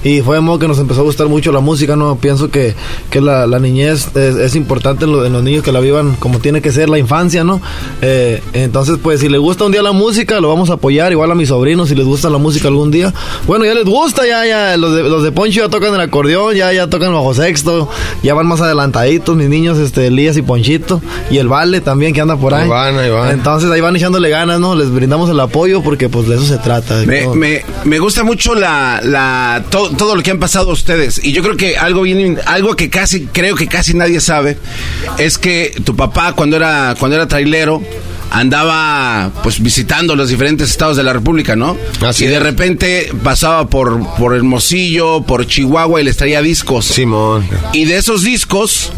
Y 0.04 0.20
fue 0.20 0.36
de 0.36 0.40
modo 0.42 0.58
que 0.58 0.68
nos 0.68 0.78
empezó 0.78 1.00
a 1.00 1.04
gustar 1.04 1.28
mucho 1.28 1.52
la 1.52 1.60
música, 1.60 1.96
¿no? 1.96 2.16
Pienso 2.16 2.50
que, 2.50 2.74
que 3.10 3.20
la, 3.20 3.46
la 3.46 3.58
niñez 3.58 4.08
es, 4.16 4.36
es 4.36 4.56
importante 4.56 5.04
en, 5.04 5.12
lo- 5.12 5.24
en 5.24 5.32
los 5.32 5.42
niños 5.42 5.62
que 5.62 5.72
la 5.72 5.80
vivan 5.80 6.16
como 6.18 6.38
tiene 6.38 6.60
que 6.62 6.72
ser 6.72 6.88
la 6.88 6.98
infancia, 6.98 7.44
¿no? 7.44 7.60
Eh, 8.00 8.42
entonces, 8.52 8.98
pues 9.02 9.20
si 9.20 9.28
le 9.28 9.38
gusta 9.38 9.64
un 9.64 9.72
día 9.72 9.82
la 9.82 9.92
música, 9.92 10.40
lo 10.40 10.48
vamos 10.48 10.70
a 10.70 10.74
apoyar, 10.74 11.12
igual 11.12 11.30
a 11.30 11.34
mis 11.34 11.48
sobrinos, 11.48 11.88
si 11.88 11.94
les 11.94 12.06
gusta 12.06 12.30
la 12.30 12.38
música 12.38 12.68
algún 12.68 12.90
día. 12.90 13.12
Bueno, 13.46 13.64
ya 13.64 13.74
les 13.74 13.84
gusta, 13.84 14.26
ya, 14.26 14.46
ya, 14.46 14.76
los 14.76 14.94
de, 14.94 15.02
los 15.04 15.22
de 15.22 15.32
Poncho 15.32 15.60
ya 15.62 15.68
tocan 15.68 15.94
el 15.94 16.00
acordeón, 16.00 16.54
ya, 16.54 16.72
ya 16.72 16.88
tocan 16.88 17.08
el 17.08 17.14
bajo 17.14 17.34
sexto, 17.34 17.88
ya 18.22 18.34
van 18.34 18.46
más 18.46 18.60
adelantaditos, 18.60 19.36
mis 19.36 19.48
niños, 19.48 19.78
este, 19.78 20.06
Elías 20.08 20.36
y 20.36 20.42
Ponchito, 20.42 21.00
y 21.30 21.38
el 21.38 21.48
Vale 21.48 21.80
también 21.80 22.12
que 22.14 22.20
anda 22.20 22.36
por 22.36 22.54
ahí. 22.54 22.62
Ahí 22.64 22.68
van, 22.68 22.98
ahí 22.98 23.10
van. 23.10 23.30
Entonces 23.30 23.51
ahí 23.72 23.80
van 23.80 23.96
echándole 23.96 24.28
ganas, 24.30 24.58
¿no? 24.60 24.74
Les 24.74 24.90
brindamos 24.90 25.28
el 25.30 25.38
apoyo 25.40 25.82
porque 25.82 26.08
pues 26.08 26.26
de 26.28 26.36
eso 26.36 26.46
se 26.46 26.58
trata. 26.58 27.02
Me, 27.06 27.26
me, 27.28 27.64
me 27.84 27.98
gusta 27.98 28.24
mucho 28.24 28.54
la, 28.54 29.00
la 29.02 29.64
to- 29.70 29.90
todo 29.90 30.14
lo 30.16 30.22
que 30.22 30.30
han 30.30 30.38
pasado 30.38 30.70
ustedes. 30.70 31.20
Y 31.22 31.32
yo 31.32 31.42
creo 31.42 31.56
que 31.56 31.76
algo 31.76 32.02
bien, 32.02 32.38
algo 32.46 32.74
que 32.76 32.88
casi, 32.90 33.26
creo 33.26 33.54
que 33.56 33.66
casi 33.68 33.94
nadie 33.94 34.20
sabe, 34.20 34.56
es 35.18 35.38
que 35.38 35.74
tu 35.84 35.94
papá 35.96 36.32
cuando 36.34 36.56
era, 36.56 36.94
cuando 36.98 37.16
era 37.16 37.28
trailero, 37.28 37.82
andaba 38.30 39.30
pues 39.42 39.60
visitando 39.62 40.16
los 40.16 40.30
diferentes 40.30 40.70
estados 40.70 40.96
de 40.96 41.02
la 41.02 41.12
República, 41.12 41.54
¿no? 41.54 41.76
Así 42.06 42.24
y 42.24 42.28
de 42.28 42.36
es. 42.36 42.42
repente 42.42 43.12
pasaba 43.22 43.66
por, 43.68 44.00
por 44.16 44.34
Hermosillo, 44.34 45.22
por 45.22 45.46
Chihuahua 45.46 46.00
y 46.00 46.04
les 46.04 46.16
traía 46.16 46.40
discos. 46.40 46.86
Simón. 46.86 47.46
Y 47.74 47.84
de 47.84 47.98
esos 47.98 48.22
discos, 48.22 48.90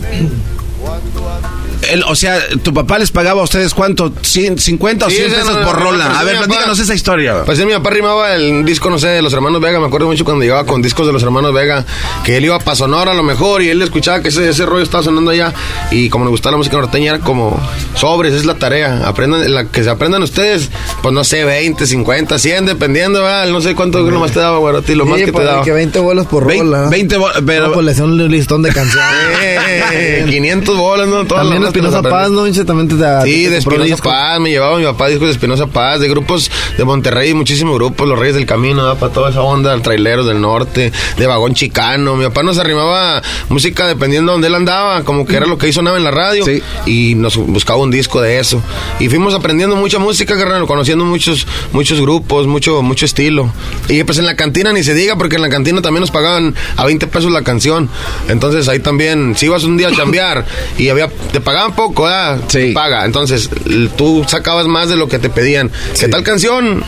él, 1.91 2.03
o 2.07 2.15
sea, 2.15 2.39
tu 2.63 2.73
papá 2.75 2.99
les 2.99 3.11
pagaba 3.11 3.41
a 3.41 3.45
ustedes 3.45 3.75
cuánto, 3.75 4.11
¿100, 4.11 4.59
50 4.59 5.07
o 5.07 5.11
Sí, 5.11 5.17
100 5.17 5.27
ese 5.29 5.37
pesos 5.37 5.53
no, 5.55 5.61
no, 5.61 5.67
por 5.67 5.79
no, 5.79 5.85
rola. 5.91 6.05
pero 6.07 6.17
a 6.17 6.21
sí, 6.21 6.27
ver, 6.27 6.37
platícanos 6.39 6.79
esa 6.79 6.95
historia. 6.95 7.43
Pues 7.45 7.59
sí, 7.59 7.67
mi 7.67 7.73
papá 7.73 7.91
rimaba 7.91 8.35
el 8.35 8.65
disco, 8.65 8.91
no 8.91 8.99
sé, 8.99 9.09
de 9.09 9.23
los 9.23 9.33
hermanos 9.33 9.61
Vega. 9.61 9.79
Me 9.81 9.87
acuerdo 9.87 10.07
mucho 10.07 10.25
cuando 10.25 10.43
llegaba 10.43 10.65
con 10.67 10.83
discos 10.83 11.07
de 11.07 11.13
los 11.13 11.23
hermanos 11.23 11.53
Vega, 11.53 11.85
que 12.25 12.37
él 12.37 12.45
iba 12.47 12.59
para 12.59 12.75
Sonora 12.77 13.13
a 13.13 13.15
lo 13.15 13.23
mejor 13.23 13.63
y 13.63 13.69
él 13.71 13.81
escuchaba 13.83 14.21
que 14.21 14.29
ese, 14.29 14.49
ese 14.49 14.67
rollo 14.67 14.83
estaba 14.83 15.03
sonando 15.05 15.31
allá. 15.31 15.53
Y 15.91 16.09
como 16.09 16.25
le 16.25 16.31
gustaba 16.31 16.53
la 16.53 16.59
música 16.59 16.77
norteña, 16.77 17.15
era 17.15 17.19
como 17.21 17.61
sobres, 17.97 18.33
esa 18.33 18.41
es 18.41 18.47
la 18.47 18.55
tarea. 18.57 19.07
Aprendan, 19.07 19.53
la, 19.53 19.67
que 19.67 19.83
se 19.85 19.91
aprendan 19.91 20.23
ustedes, 20.23 20.71
pues 21.03 21.15
no 21.15 21.25
sé, 21.25 21.45
20, 21.45 21.87
50, 21.87 22.39
100, 22.39 22.67
dependiendo, 22.67 23.23
¿verdad? 23.23 23.47
No 23.49 23.61
sé 23.61 23.75
cuánto 23.75 24.01
nomás 24.01 24.33
te 24.33 24.41
daba, 24.41 24.59
güey, 24.59 24.77
a 24.77 24.83
ti, 24.83 24.95
lo 24.95 25.07
más 25.07 25.19
Sí, 25.19 25.25
que 25.27 25.27
te 25.27 25.33
pues, 25.33 25.47
daba. 25.47 25.63
que 25.65 25.73
20 25.73 25.99
bolas 26.01 26.27
por 26.27 26.45
rola. 26.45 26.89
20 26.89 27.17
bo- 27.17 27.29
pero- 27.47 27.69
No, 27.69 27.73
pues 27.75 27.87
le 27.87 27.93
hacía 27.93 28.05
un 28.05 28.31
listón 28.31 28.63
de 28.63 28.73
canciones. 28.73 29.61
Eh, 29.93 30.25
500 30.29 30.77
bolas, 30.77 31.09
¿no? 31.09 31.25
Todas 31.25 31.45
También 31.45 31.64
nos 31.65 31.75
Espinosa 31.75 32.03
Paz. 32.03 32.31
¿no? 32.31 32.45
También 32.65 32.89
te, 32.89 32.97
te- 32.97 33.23
Sí, 33.25 33.45
te 33.45 33.51
de 33.51 33.59
Espinosa. 33.59 34.03
Paz, 34.03 34.41
me 34.41 34.51
llevaba 34.51 34.79
mi 34.79 34.85
papá 34.85 35.09
discos 35.09 35.27
de 35.29 35.33
Espinosa 35.33 35.67
Paz, 35.67 36.01
de 36.01 36.09
grupos 36.09 36.51
de 36.77 36.85
Monterrey, 36.85 37.35
muchísimos 37.35 37.75
grupos, 37.77 38.09
los 38.09 38.19
Reyes 38.19 38.35
del 38.37 38.47
Camino, 38.47 38.95
para 38.97 39.13
toda 39.13 39.31
esa 39.31 39.43
onda, 39.43 39.77
traileros 39.83 40.27
del 40.27 40.41
norte, 40.41 40.93
de 41.17 41.27
vagón 41.27 41.55
chicano. 41.55 42.17
Mi 42.17 42.25
papá 42.25 42.43
nos 42.43 42.59
arrimaba 42.59 43.23
música 43.49 43.87
dependiendo 43.87 44.33
de 44.33 44.35
donde 44.35 44.49
él 44.49 44.55
andaba, 44.55 45.05
como 45.05 45.27
que 45.27 45.37
era 45.37 45.47
lo 45.47 45.59
que 45.59 45.69
hizo 45.69 45.75
sonaba 45.75 45.97
en 45.97 46.05
la 46.05 46.13
radio, 46.13 46.45
Sí. 46.45 46.63
y 46.87 47.15
nos 47.17 47.37
buscaba 47.37 47.81
un 47.81 47.91
disco 47.91 48.21
de 48.21 48.39
eso. 48.39 48.63
Y 49.01 49.09
fuimos 49.09 49.35
aprendiendo 49.35 49.75
mucha 49.77 49.99
música, 49.99 50.37
carnal, 50.39 50.67
conociendo 50.67 51.05
muchos, 51.05 51.47
muchos 51.73 52.01
grupos, 52.01 52.47
mucho, 52.47 52.81
mucho 52.83 53.05
estilo. 53.05 53.53
Y 53.89 54.05
pues 54.05 54.19
en 54.19 54.27
la 54.27 54.37
cantina 54.37 54.73
ni 54.73 54.85
se 54.85 54.95
diga, 54.95 55.17
porque 55.17 55.35
en 55.37 55.43
la 55.43 55.49
cantina 55.49 55.83
también 55.83 56.01
nos 56.03 56.11
pagaban 56.13 56.55
a 56.77 56.85
20 56.85 57.07
pesos 57.09 57.33
la 57.33 57.43
canción. 57.43 57.89
Entonces 58.29 58.69
ahí 58.69 58.79
también, 58.79 59.35
si 59.37 59.47
ibas 59.47 59.65
un 59.65 59.77
día 59.77 59.89
a 59.89 59.93
chambear 59.93 60.45
y 60.79 60.89
había, 60.89 61.09
te 61.33 61.41
pagaban 61.41 61.54
poco, 61.75 62.05
¿verdad? 62.05 62.39
Sí. 62.49 62.73
Paga. 62.73 63.05
Entonces 63.05 63.49
tú 63.97 64.25
sacabas 64.29 64.67
más 64.67 64.89
de 64.89 64.97
lo 64.97 65.09
que 65.09 65.19
te 65.19 65.29
pedían. 65.31 65.71
¿Qué 65.99 66.09
tal 66.09 66.23
canción? 66.23 66.83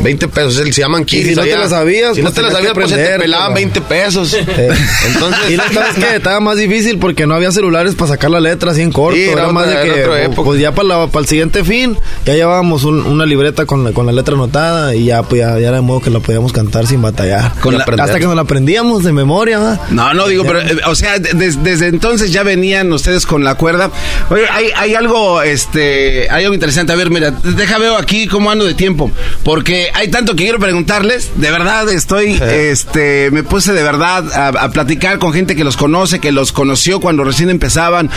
20 0.00 0.28
pesos. 0.28 0.54
Se 0.54 0.70
llaman 0.72 1.02
Y 1.02 1.04
kiris 1.04 1.28
si 1.28 1.34
no 1.36 1.42
te 1.42 1.52
allá. 1.52 1.60
la 1.62 1.68
sabías, 1.68 2.14
Si 2.16 2.22
no 2.22 2.26
pues 2.26 2.34
te 2.34 2.42
la 2.42 2.50
sabías, 2.50 2.72
pues 2.74 2.90
se 2.90 2.96
te 2.96 3.18
pelaban 3.18 3.54
20 3.54 3.80
pesos. 3.82 4.34
Eh, 4.34 4.68
Entonces, 5.06 5.50
y 5.50 5.56
la 5.56 5.68
sabes 5.72 5.94
que 5.94 6.16
estaba 6.16 6.40
más 6.40 6.56
difícil 6.56 6.98
porque 6.98 7.26
no 7.26 7.34
había 7.34 7.52
celulares 7.52 7.94
para 7.94 8.08
sacar 8.12 8.30
la 8.30 8.40
letra 8.40 8.72
así 8.72 8.80
en 8.82 8.90
corto. 8.92 9.16
Sí, 9.16 9.24
era 9.24 9.42
era 9.42 9.52
más 9.52 9.66
otra- 9.66 9.80
de 9.80 9.86
era 9.86 9.94
que, 9.94 10.02
otra 10.04 10.26
pues, 10.34 10.46
pues 10.46 10.60
ya 10.60 10.72
para, 10.72 10.88
la- 10.88 11.06
para 11.06 11.20
el 11.22 11.28
siguiente 11.28 11.64
fin, 11.64 11.96
ya 12.24 12.34
llevábamos 12.34 12.84
un- 12.84 13.02
una 13.06 13.26
libreta 13.26 13.64
con 13.66 13.84
la, 13.84 13.92
con 13.92 14.06
la 14.06 14.12
letra 14.12 14.34
anotada 14.34 14.94
y 14.94 15.04
ya, 15.06 15.22
pues 15.22 15.40
ya, 15.40 15.58
ya 15.58 15.68
era 15.68 15.76
de 15.76 15.82
modo 15.82 16.00
que 16.00 16.10
la 16.10 16.20
podíamos 16.20 16.52
cantar 16.52 16.86
sin 16.86 17.00
batallar. 17.02 17.52
Con 17.60 17.76
la- 17.78 17.84
hasta 17.84 18.18
que 18.18 18.24
nos 18.26 18.34
la 18.34 18.42
aprendíamos 18.42 19.04
de 19.04 19.12
memoria. 19.12 19.80
No, 19.90 20.14
no 20.14 20.26
digo, 20.26 20.44
pero, 20.44 20.60
eh, 20.60 20.78
o 20.86 20.94
sea, 20.94 21.18
de- 21.18 21.32
des- 21.34 21.62
desde 21.62 21.86
entonces 21.88 22.32
ya 22.32 22.42
venían 22.42 22.92
ustedes 22.92 23.26
con 23.26 23.44
la 23.44 23.54
cuerda. 23.54 23.90
Oye, 24.30 24.44
hay, 24.50 24.70
hay 24.76 24.94
algo, 24.94 25.42
este, 25.42 26.30
hay 26.30 26.44
algo 26.44 26.54
interesante. 26.54 26.92
A 26.92 26.96
ver, 26.96 27.10
mira, 27.10 27.30
deja 27.30 27.78
veo 27.78 27.96
aquí 27.96 28.26
cómo 28.26 28.50
ando 28.50 28.64
de 28.64 28.74
tiempo, 28.74 29.10
porque 29.44 29.90
hay 29.94 30.08
tanto 30.10 30.34
que 30.34 30.44
quiero 30.44 30.58
preguntarles. 30.58 31.30
De 31.36 31.50
verdad, 31.50 31.88
estoy, 31.90 32.40
este, 32.42 33.30
me 33.30 33.42
puse 33.42 33.72
de 33.72 33.82
verdad 33.82 34.32
a, 34.32 34.48
a 34.48 34.70
platicar 34.70 35.18
con 35.18 35.32
gente 35.32 35.56
que 35.56 35.64
los 35.64 35.76
conoce, 35.76 36.18
que 36.20 36.32
los 36.32 36.52
conoció 36.52 37.00
cuando 37.00 37.24
recién 37.24 37.50
empezaban. 37.50 38.10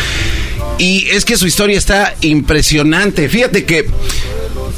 Y 0.78 1.08
es 1.10 1.26
que 1.26 1.38
su 1.38 1.48
historia 1.48 1.78
está 1.78 2.16
impresionante. 2.22 3.30
Fíjate 3.30 3.66
que 3.66 3.88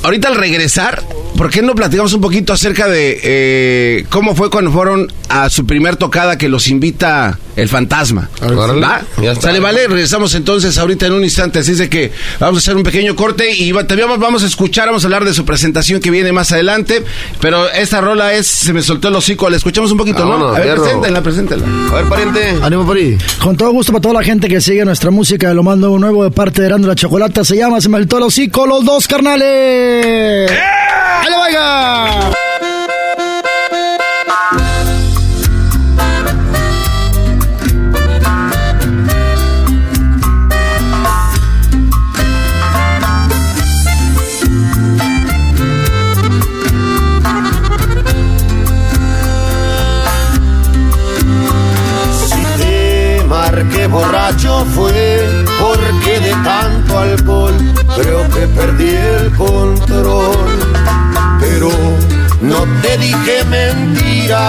ahorita 0.04 0.28
al 0.28 0.36
regresar, 0.36 1.04
¿por 1.36 1.50
qué 1.50 1.62
no 1.62 1.76
platicamos 1.76 2.14
un 2.14 2.22
poquito 2.22 2.54
acerca 2.54 2.88
de 2.88 3.20
eh, 3.24 4.06
cómo 4.10 4.36
fue 4.36 4.50
cuando 4.50 4.72
fueron 4.72 5.12
a 5.30 5.50
su 5.50 5.66
primer 5.66 5.96
tocada 5.96 6.38
que 6.38 6.50
los 6.50 6.68
invita 6.68 7.40
el 7.56 7.68
fantasma? 7.68 8.30
¿Va? 8.42 9.02
ya 9.22 9.32
está. 9.32 9.48
Sale, 9.48 9.60
vale, 9.60 9.88
regresamos 9.88 10.36
entonces 10.36 10.78
ahorita 10.78 11.07
en 11.08 11.14
un 11.14 11.24
instante, 11.24 11.60
así 11.60 11.72
es 11.72 11.78
de 11.80 11.90
que 11.90 12.12
vamos 12.40 12.58
a 12.58 12.60
hacer 12.60 12.76
un 12.76 12.84
pequeño 12.84 13.16
corte 13.16 13.52
y 13.54 13.72
también 13.74 14.08
vamos- 14.08 14.20
vamos 14.20 14.44
a 14.44 14.48
escuchar, 14.48 14.88
vamos 14.88 15.04
a 15.04 15.08
hablar 15.08 15.26
de 15.26 15.34
su 15.34 15.46
presentación 15.46 16.00
que 16.02 16.12
viene 16.12 16.32
más 16.32 16.52
adelante, 16.52 17.04
pero 17.42 17.70
esta 17.72 18.02
rola 18.02 18.34
es, 18.34 18.48
se 18.48 18.74
me 18.74 18.82
soltó 18.82 19.08
el 19.08 19.16
hocico, 19.16 19.50
la 19.50 19.58
escuchamos 19.58 19.92
un 19.92 19.98
poquito, 19.98 20.20
¿no? 20.26 20.32
Vámonos, 20.32 20.58
A 20.58 20.60
ver, 20.60 20.76
preséntenla, 20.76 21.22
preséntenla. 21.24 21.66
a 21.92 21.96
ver, 21.96 22.06
pariente. 22.10 22.56
Ánimo 22.62 22.86
por 22.86 22.98
ahí. 22.98 23.18
Con 23.42 23.56
todo 23.58 23.72
gusto 23.72 23.92
para 23.92 24.02
toda 24.02 24.14
la 24.16 24.24
gente 24.24 24.48
que 24.48 24.62
sigue 24.62 24.84
nuestra 24.86 25.12
música, 25.12 25.54
lo 25.54 25.64
mando 25.64 25.92
un 25.92 26.02
nuevo 26.02 26.24
de 26.24 26.32
parte 26.32 26.62
de 26.62 26.68
Erando 26.68 26.88
la 26.88 26.96
Chocolata. 26.96 27.44
Se 27.44 27.56
llama 27.56 27.80
Se 27.82 27.90
me 27.90 27.98
soltó 27.98 28.18
el 28.18 28.24
hocico, 28.24 28.66
los 28.68 28.84
dos 28.86 29.08
carnales. 29.08 30.52
¡Ahí 30.52 31.30
le 31.30 31.38
vaya! 31.38 32.47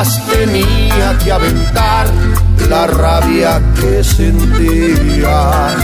Tenía 0.04 1.18
que 1.24 1.32
aventar 1.32 2.06
la 2.68 2.86
rabia 2.86 3.60
que 3.80 4.04
sentía. 4.04 5.76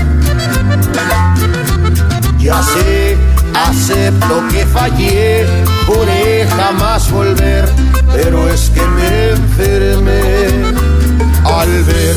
Ya 2.38 2.62
sé, 2.62 3.16
acepto 3.54 4.46
que 4.52 4.66
fallé, 4.66 5.46
juré 5.86 6.46
jamás 6.56 7.10
volver, 7.10 7.68
pero 8.12 8.48
es 8.48 8.70
que 8.70 8.82
me 8.82 9.30
enfermé. 9.30 10.46
Al 11.44 11.82
ver 11.84 12.16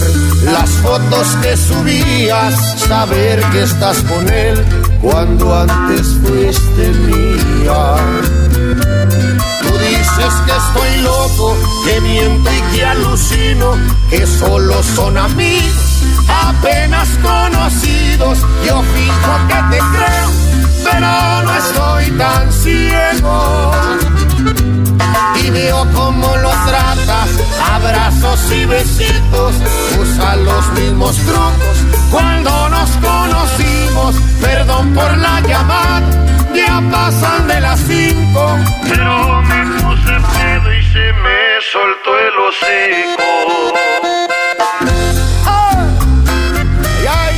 las 0.54 0.70
fotos 0.70 1.28
que 1.42 1.58
subías, 1.58 2.80
saber 2.80 3.42
que 3.52 3.64
estás 3.64 3.98
con 4.04 4.30
él 4.30 4.64
cuando 5.02 5.60
antes 5.60 6.16
fuiste 6.22 6.92
mía. 7.08 8.47
Dices 10.08 10.34
que 10.46 10.52
estoy 10.52 11.02
loco, 11.02 11.56
que 11.86 12.00
miento 12.02 12.50
y 12.50 12.62
que 12.76 12.86
alucino, 12.86 13.74
que 14.10 14.26
solo 14.26 14.82
son 14.96 15.18
amigos, 15.18 16.02
apenas 16.28 17.10
conocidos. 17.22 18.40
Yo 18.66 18.82
fijo 18.84 19.48
que 19.48 19.76
te 19.76 19.78
creo, 19.78 20.30
pero 20.84 21.44
no 21.44 21.56
estoy 21.56 22.12
tan 22.18 22.54
ciego. 22.54 23.72
Y 25.44 25.50
veo 25.50 25.86
cómo 25.94 26.36
lo 26.38 26.50
tratas, 26.50 27.30
abrazos 27.74 28.52
y 28.52 28.66
besitos, 28.66 29.56
usa 30.00 30.36
los 30.38 30.72
mismos 30.74 31.16
trucos 31.18 31.78
cuando 32.10 32.70
nos 32.70 32.90
conocimos. 32.92 34.16
Perdón 34.42 34.94
por 34.94 35.18
la 35.18 35.42
llamada, 35.42 36.10
ya 36.56 36.82
pasan 36.92 37.48
de 37.48 37.62
las 37.62 37.80
cinco, 37.82 38.58
pero 38.88 39.42
me 39.44 39.77
y 40.20 40.84
se 40.92 41.14
me 41.14 41.62
soltó 41.72 42.18
el 42.20 42.36
hocico. 42.40 43.30
¡Ay! 45.46 45.88
¡Ay! 47.08 47.36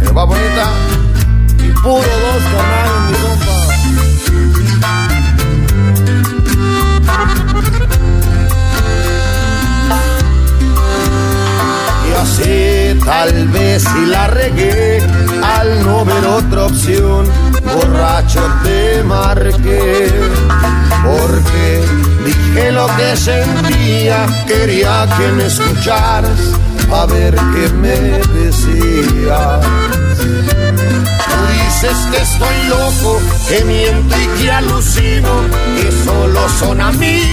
Me 0.00 0.08
va 0.12 0.24
bonita 0.24 0.66
y 1.58 1.70
puro 1.82 2.12
dos 2.24 2.42
carnales, 2.52 2.98
mi 3.08 3.14
compa. 3.18 3.56
Y 12.08 12.10
así 12.14 12.54
tal 13.04 13.48
vez 13.48 13.82
si 13.82 14.06
la 14.06 14.28
regué 14.28 15.02
al 15.42 15.84
no 15.84 16.04
ver 16.04 16.24
otra 16.26 16.66
opción, 16.66 17.26
borracho 17.64 18.42
te 18.62 19.02
marqué. 19.04 20.10
Porque 21.04 21.84
dije 22.24 22.72
lo 22.72 22.86
que 22.96 23.16
sentía, 23.16 24.26
quería 24.46 25.06
que 25.16 25.28
me 25.32 25.46
escucharas, 25.46 26.40
a 26.92 27.06
ver 27.06 27.34
qué 27.34 27.68
me 27.74 27.96
decías. 28.38 29.60
Tú 30.16 31.36
dices 31.52 31.96
que 32.10 32.22
estoy 32.22 32.68
loco, 32.68 33.20
que 33.48 33.64
miento 33.64 34.14
y 34.16 34.42
que 34.42 34.50
alucino, 34.50 35.30
que 35.76 35.92
solo 36.04 36.48
son 36.58 36.80
amigos, 36.80 37.28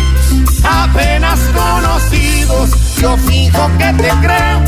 apenas 0.63 1.39
conocidos. 1.53 2.71
Yo 2.97 3.17
fijo 3.17 3.69
que 3.77 3.93
te 3.93 4.09
creo, 4.21 4.61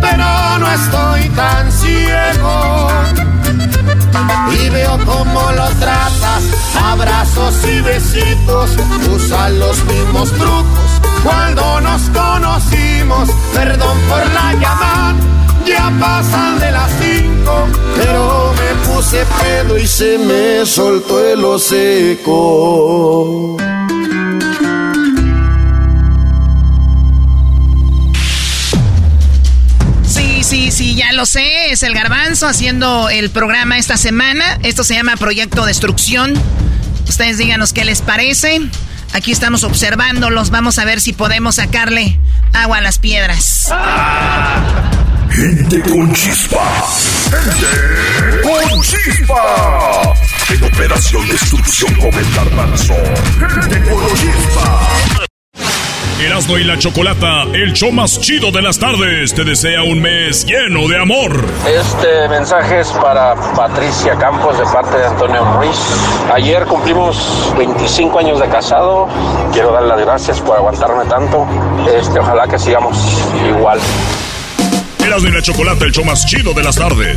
pero 0.00 0.58
no 0.58 0.70
estoy 0.70 1.28
tan 1.30 1.72
ciego. 1.72 3.29
Y 4.52 4.68
veo 4.70 4.98
cómo 5.04 5.52
lo 5.52 5.68
tratas, 5.78 6.42
abrazos 6.82 7.54
y 7.64 7.80
besitos, 7.80 8.70
usan 9.14 9.58
los 9.58 9.84
mismos 9.84 10.30
trucos 10.32 11.00
cuando 11.22 11.80
nos 11.80 12.02
conocimos. 12.10 13.28
Perdón 13.54 13.98
por 14.08 14.26
la 14.32 14.52
llamada, 14.54 15.14
ya 15.66 15.92
pasan 16.00 16.58
de 16.60 16.70
las 16.72 16.90
cinco, 17.00 17.68
pero 17.96 18.52
me 18.54 18.74
puse 18.86 19.24
pedo 19.42 19.78
y 19.78 19.86
se 19.86 20.18
me 20.18 20.66
soltó 20.66 21.24
el 21.24 21.44
hocico. 21.44 22.30
Lo 31.20 31.26
sé. 31.26 31.70
Es 31.70 31.82
el 31.82 31.92
garbanzo 31.92 32.46
haciendo 32.46 33.10
el 33.10 33.28
programa 33.28 33.76
esta 33.76 33.98
semana. 33.98 34.58
Esto 34.62 34.84
se 34.84 34.94
llama 34.94 35.16
Proyecto 35.18 35.66
Destrucción. 35.66 36.32
Ustedes 37.06 37.36
díganos 37.36 37.74
qué 37.74 37.84
les 37.84 38.00
parece. 38.00 38.62
Aquí 39.12 39.30
estamos 39.30 39.62
observándolos. 39.62 40.48
Vamos 40.48 40.78
a 40.78 40.86
ver 40.86 40.98
si 40.98 41.12
podemos 41.12 41.56
sacarle 41.56 42.18
agua 42.54 42.78
a 42.78 42.80
las 42.80 42.98
piedras. 42.98 43.70
Gente 45.30 45.82
con 45.82 46.10
chispa. 46.14 46.86
Gente 47.30 48.70
con 48.70 48.80
chispa. 48.80 50.14
En 50.48 50.64
Operación 50.72 51.28
Destrucción 51.28 51.94
con 51.96 52.14
el 52.14 52.34
garbanzo. 52.34 52.94
Gente 53.38 53.90
con 53.90 54.06
chispa. 54.14 55.19
Erasmo 56.20 56.58
y 56.58 56.64
la 56.64 56.76
Chocolata, 56.78 57.44
el 57.54 57.72
show 57.72 57.90
más 57.90 58.20
chido 58.20 58.50
de 58.50 58.60
las 58.60 58.78
tardes, 58.78 59.32
te 59.32 59.42
desea 59.42 59.82
un 59.82 60.02
mes 60.02 60.44
lleno 60.44 60.86
de 60.86 60.98
amor. 60.98 61.46
Este 61.66 62.28
mensaje 62.28 62.80
es 62.80 62.88
para 62.88 63.34
Patricia 63.56 64.14
Campos 64.16 64.58
de 64.58 64.64
parte 64.64 64.98
de 64.98 65.06
Antonio 65.06 65.42
Ruiz. 65.56 65.78
Ayer 66.30 66.66
cumplimos 66.66 67.54
25 67.56 68.18
años 68.18 68.38
de 68.38 68.48
casado. 68.48 69.08
Quiero 69.50 69.72
dar 69.72 69.84
las 69.84 69.98
gracias 70.00 70.40
por 70.40 70.56
aguantarme 70.56 71.06
tanto. 71.06 71.46
Este, 71.90 72.18
ojalá 72.18 72.46
que 72.46 72.58
sigamos 72.58 72.98
igual. 73.48 73.80
Erasmo 75.02 75.28
y 75.28 75.32
la 75.32 75.40
Chocolata, 75.40 75.86
el 75.86 75.92
show 75.92 76.04
más 76.04 76.26
chido 76.26 76.52
de 76.52 76.62
las 76.62 76.76
tardes. 76.76 77.16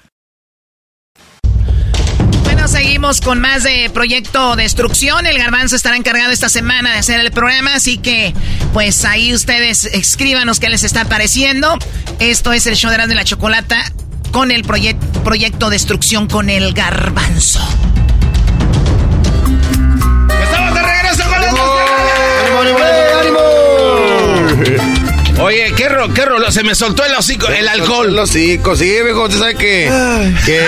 seguimos 2.71 3.19
con 3.19 3.41
más 3.41 3.63
de 3.63 3.89
Proyecto 3.93 4.55
Destrucción. 4.55 5.25
El 5.25 5.37
Garbanzo 5.37 5.75
estará 5.75 5.97
encargado 5.97 6.31
esta 6.31 6.47
semana 6.47 6.93
de 6.93 6.99
hacer 6.99 7.19
el 7.19 7.31
programa, 7.31 7.75
así 7.75 7.97
que 7.97 8.33
pues 8.71 9.03
ahí 9.03 9.33
ustedes 9.33 9.83
escríbanos 9.85 10.61
qué 10.61 10.69
les 10.69 10.83
está 10.83 11.03
pareciendo. 11.05 11.77
Esto 12.19 12.53
es 12.53 12.67
el 12.67 12.75
show 12.75 12.89
de 12.89 13.15
la 13.15 13.25
Chocolata 13.25 13.91
con 14.31 14.51
el 14.51 14.63
Proyecto 14.63 15.69
Destrucción 15.69 16.27
con 16.27 16.49
el 16.49 16.73
Garbanzo. 16.73 17.59
¡Estamos 20.41 20.73
de 20.73 20.81
regreso 20.81 21.23
con 21.23 21.43
¡Ánimo, 22.59 22.79
ánimo! 24.63 24.91
Oye, 25.41 25.73
qué, 25.75 25.89
ro, 25.89 26.13
qué 26.13 26.23
rolo, 26.23 26.51
se 26.51 26.63
me 26.63 26.75
soltó 26.75 27.03
el 27.03 27.13
hocico, 27.15 27.47
el 27.47 27.67
alcohol. 27.67 28.09
El 28.09 28.19
hocico, 28.19 28.75
sí, 28.75 28.85
viejo, 28.85 29.23
usted 29.23 29.39
sabe 29.39 29.55
que, 29.55 29.89
que, 30.45 30.59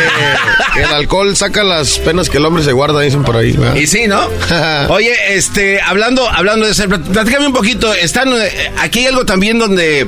el 0.82 0.86
alcohol 0.86 1.36
saca 1.36 1.64
las 1.64 2.00
penas 2.00 2.30
que 2.30 2.38
el 2.38 2.46
hombre 2.46 2.64
se 2.64 2.72
guarda, 2.72 3.00
dicen 3.02 3.24
por 3.24 3.38
ahí. 3.38 3.56
Y 3.76 3.86
sí, 3.86 4.08
¿no? 4.08 4.22
Oye, 4.90 5.14
este, 5.30 5.80
hablando, 5.80 6.28
hablando 6.28 6.66
de 6.66 6.72
eso, 6.72 6.88
platícame 6.88 7.48
un 7.48 7.54
poquito, 7.54 7.94
están, 7.94 8.30
eh, 8.34 8.72
aquí 8.80 9.00
hay 9.00 9.08
algo 9.08 9.26
también 9.26 9.60
donde, 9.60 10.08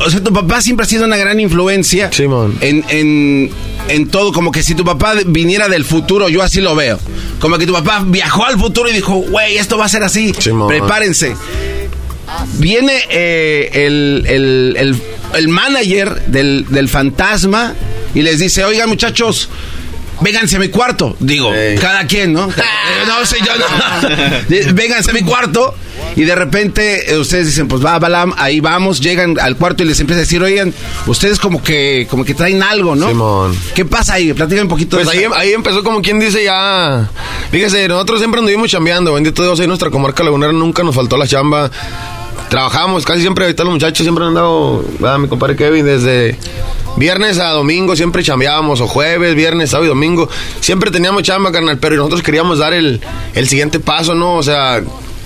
o 0.00 0.10
sea, 0.10 0.20
tu 0.20 0.32
papá 0.32 0.60
siempre 0.60 0.84
ha 0.84 0.88
sido 0.88 1.04
una 1.04 1.16
gran 1.16 1.38
influencia. 1.38 2.10
Simón. 2.12 2.58
En, 2.60 2.84
en, 2.88 3.50
en 3.88 4.08
todo, 4.08 4.32
como 4.32 4.50
que 4.50 4.64
si 4.64 4.74
tu 4.74 4.84
papá 4.84 5.14
viniera 5.26 5.68
del 5.68 5.84
futuro, 5.84 6.28
yo 6.28 6.42
así 6.42 6.60
lo 6.60 6.74
veo. 6.74 6.98
Como 7.38 7.56
que 7.56 7.66
tu 7.66 7.72
papá 7.72 8.02
viajó 8.04 8.44
al 8.44 8.58
futuro 8.58 8.88
y 8.88 8.94
dijo, 8.94 9.14
güey, 9.14 9.58
esto 9.58 9.78
va 9.78 9.84
a 9.84 9.88
ser 9.88 10.02
así. 10.02 10.32
Simón. 10.38 10.68
Prepárense 10.68 11.36
viene 12.54 12.92
eh, 13.10 13.70
el, 13.74 14.96
el, 15.34 15.48
manager 15.48 16.26
del, 16.26 16.66
del, 16.68 16.88
fantasma 16.88 17.74
y 18.14 18.22
les 18.22 18.38
dice, 18.38 18.64
oigan 18.64 18.88
muchachos, 18.88 19.48
vénganse 20.20 20.56
a 20.56 20.58
mi 20.58 20.68
cuarto. 20.68 21.16
Digo, 21.18 21.50
cada 21.80 22.06
quien, 22.06 22.32
¿no? 22.32 22.46
no 23.06 23.26
sé, 23.26 23.36
yo 23.44 23.52
no. 23.58 24.74
vénganse 24.74 25.10
a 25.10 25.14
mi 25.14 25.22
cuarto. 25.22 25.74
Y 26.14 26.24
de 26.24 26.34
repente 26.34 27.10
eh, 27.10 27.18
ustedes 27.18 27.46
dicen, 27.46 27.68
pues 27.68 27.84
va, 27.84 27.98
Balam, 27.98 28.34
ahí 28.36 28.60
vamos, 28.60 29.00
llegan 29.00 29.38
al 29.40 29.56
cuarto 29.56 29.82
y 29.82 29.86
les 29.86 29.98
empieza 30.00 30.18
a 30.18 30.24
decir, 30.24 30.42
oigan, 30.42 30.74
ustedes 31.06 31.38
como 31.38 31.62
que, 31.62 32.06
como 32.10 32.24
que 32.24 32.34
traen 32.34 32.62
algo, 32.62 32.94
¿no? 32.94 33.08
Simón. 33.08 33.56
¿Qué 33.74 33.86
pasa 33.86 34.14
ahí? 34.14 34.32
Platícame 34.34 34.62
un 34.62 34.68
poquito. 34.68 34.96
Pues 34.96 35.08
ahí, 35.08 35.24
ahí, 35.34 35.52
empezó 35.52 35.82
como 35.82 36.02
quien 36.02 36.18
dice 36.18 36.44
ya, 36.44 37.08
fíjese, 37.50 37.88
nosotros 37.88 38.18
siempre 38.18 38.40
anduvimos 38.40 38.70
chambeando, 38.70 39.14
bendito 39.14 39.42
Dios, 39.42 39.58
ahí 39.60 39.66
nuestra 39.66 39.90
comarca 39.90 40.22
lagunera 40.22 40.52
nunca 40.52 40.82
nos 40.82 40.94
faltó 40.94 41.16
la 41.16 41.26
chamba 41.26 41.70
trabajamos 42.48 43.04
casi 43.04 43.20
siempre, 43.20 43.44
ahorita 43.44 43.64
los 43.64 43.72
muchachos 43.72 44.04
siempre 44.04 44.24
han 44.24 44.28
andado, 44.28 44.84
mi 45.18 45.28
compadre 45.28 45.56
Kevin, 45.56 45.84
desde 45.84 46.36
viernes 46.96 47.38
a 47.38 47.50
domingo 47.50 47.96
siempre 47.96 48.22
chambeábamos, 48.22 48.80
o 48.80 48.86
jueves, 48.86 49.34
viernes, 49.34 49.70
sábado 49.70 49.86
y 49.86 49.88
domingo, 49.88 50.28
siempre 50.60 50.90
teníamos 50.90 51.22
chamba, 51.22 51.52
carnal, 51.52 51.78
pero 51.78 51.96
nosotros 51.96 52.22
queríamos 52.22 52.58
dar 52.58 52.72
el, 52.72 53.00
el 53.34 53.48
siguiente 53.48 53.80
paso, 53.80 54.14
¿no? 54.14 54.36
O 54.36 54.42
sea, 54.42 54.82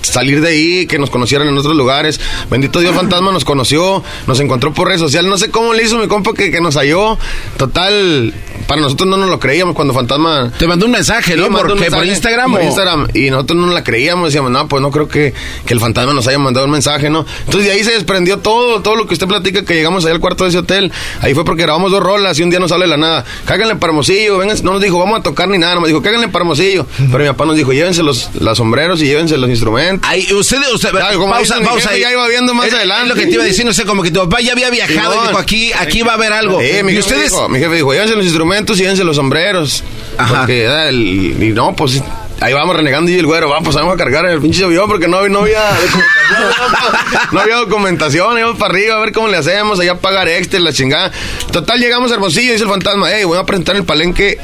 salir 0.07 0.41
de 0.41 0.49
ahí, 0.49 0.87
que 0.87 0.99
nos 0.99 1.11
conocieran 1.11 1.49
en 1.49 1.57
otros 1.57 1.77
lugares. 1.77 2.21
Bendito 2.51 2.81
Dios 2.81 2.95
Fantasma 2.95 3.33
nos 3.33 3.45
conoció, 3.45 4.03
nos 4.27 4.41
encontró 4.41 4.73
por 4.73 4.89
redes 4.89 5.01
sociales. 5.01 5.31
No 5.31 5.39
sé 5.39 5.51
cómo 5.51 5.75
le 5.75 5.85
hizo 5.85 5.99
mi 5.99 6.09
compa 6.09 6.33
que, 6.35 6.51
que 6.51 6.61
nos 6.61 6.77
halló. 6.77 7.19
Total, 7.57 8.33
para 8.67 8.81
nosotros 8.81 9.09
no 9.09 9.17
nos 9.17 9.31
lo 9.31 9.39
creíamos 9.39 9.75
cuando 9.75 9.95
Fantasma... 9.95 10.53
Te 10.59 10.67
mandó 10.67 10.87
un 10.87 10.93
mensaje, 10.93 11.37
¿no? 11.37 11.49
¿Por, 11.49 11.77
¿Por 11.77 12.07
Instagram? 12.07 12.53
Por 12.53 12.63
Instagram. 12.63 13.09
Y 13.15 13.31
nosotros 13.31 13.59
no 13.59 13.73
la 13.73 13.85
creíamos. 13.85 14.29
Decíamos, 14.29 14.51
no, 14.51 14.67
pues 14.69 14.83
no 14.83 14.91
creo 14.91 15.09
que, 15.09 15.35
que, 15.65 15.75
el 15.75 15.81
Fantasma 15.81 16.13
nos 16.13 16.27
haya 16.27 16.39
mandado 16.39 16.67
un 16.67 16.73
mensaje, 16.73 17.09
¿no? 17.09 17.25
Entonces 17.41 17.65
de 17.65 17.73
ahí 17.73 17.85
se 17.85 17.93
desprendió 17.93 18.39
todo, 18.39 18.83
todo 18.83 18.97
lo 18.97 19.07
que 19.07 19.15
usted 19.15 19.27
platica, 19.27 19.65
que 19.65 19.75
llegamos 19.75 20.05
ahí 20.05 20.13
al 20.13 20.21
cuarto 20.21 20.45
de 20.45 20.51
ese 20.51 20.59
hotel. 20.59 20.91
Ahí 21.21 21.35
fue 21.35 21.45
porque 21.45 21.63
grabamos 21.63 21.93
dos 21.93 22.03
rolas 22.03 22.39
y 22.39 22.43
un 22.43 22.51
día 22.51 22.59
nos 22.59 22.71
sale 22.71 22.87
la 22.87 22.97
nada. 22.97 23.25
Cáganle 23.45 23.77
para 23.77 23.93
Hermosillo, 23.93 24.39
vengan. 24.39 24.57
No 24.63 24.73
nos 24.73 24.83
dijo, 24.83 24.99
vamos 24.99 25.21
a 25.21 25.23
tocar 25.23 25.49
ni 25.49 25.59
nada. 25.59 25.77
Nos 25.77 25.87
dijo, 25.87 26.03
cáganle 26.03 26.29
para 26.29 26.43
Hermosillo. 26.43 26.87
Pero 26.97 27.19
mi 27.19 27.27
papá 27.27 27.45
nos 27.47 27.57
dijo, 27.57 27.73
llévense 27.73 28.03
los, 28.03 28.31
los 28.41 28.59
sombreros 28.59 29.01
y 29.03 29.07
llévense 29.07 29.37
los 29.37 29.51
instrumentos. 29.51 29.96
Ahí, 30.03 30.33
usted, 30.33 30.59
usted 30.73 30.91
pausa, 30.93 31.61
pausa. 31.61 31.97
Ya 31.97 32.11
iba 32.13 32.27
viendo 32.29 32.55
más 32.55 32.73
adelante. 32.73 33.03
Es 33.05 33.09
lo 33.09 33.15
que 33.15 33.27
te 33.27 33.33
iba 33.33 33.45
diciendo, 33.45 33.71
o 33.71 33.75
sea, 33.75 33.85
como 33.85 34.03
que 34.03 34.11
tu 34.11 34.21
papá 34.21 34.41
ya 34.41 34.53
había 34.53 34.71
viajado 34.71 35.15
y 35.25 35.29
dijo, 35.29 35.39
aquí, 35.39 35.73
aquí 35.73 36.03
va 36.03 36.13
a 36.13 36.15
haber 36.15 36.33
algo. 36.33 36.59
mi, 36.59 36.93
y 36.93 36.99
ustedes... 36.99 37.31
dijo, 37.31 37.49
mi 37.49 37.59
jefe 37.59 37.75
dijo, 37.77 37.93
llévense 37.93 38.15
los 38.15 38.25
instrumentos 38.25 38.79
y 38.79 38.83
llévense 38.83 39.05
los 39.05 39.17
sombreros 39.17 39.83
Ajá. 40.19 40.39
Porque, 40.39 40.65
el, 40.89 41.43
y 41.43 41.53
no, 41.53 41.75
pues 41.75 42.03
ahí 42.41 42.53
vamos 42.53 42.77
renegando 42.77 43.11
y 43.11 43.19
el 43.19 43.27
güero, 43.27 43.49
vamos, 43.49 43.75
vamos 43.75 43.95
a 43.95 43.97
cargar 43.97 44.27
el 44.27 44.41
pinche 44.41 44.65
avión 44.65 44.89
porque 44.89 45.09
no, 45.09 45.27
no 45.29 45.41
había 45.41 45.61
documentación, 45.71 46.93
no, 47.33 47.41
había 47.41 47.57
documentación, 47.57 48.39
íbamos 48.39 48.59
para 48.59 48.75
arriba 48.75 48.97
a 48.97 49.01
ver 49.01 49.13
cómo 49.13 49.29
le 49.29 49.37
hacemos, 49.37 49.81
allá 49.81 49.97
pagar 49.97 50.29
extra, 50.29 50.61
la 50.61 50.73
chingada. 50.73 51.13
Total, 51.51 51.79
llegamos 51.79 52.11
a 52.11 52.15
Hermosillo, 52.15 52.53
dice 52.53 52.65
el 52.65 52.71
fantasma, 52.71 53.09
hey, 53.11 53.25
voy 53.25 53.39
a 53.39 53.45
presentar 53.45 53.77
el 53.77 53.85
palenque 53.85 54.39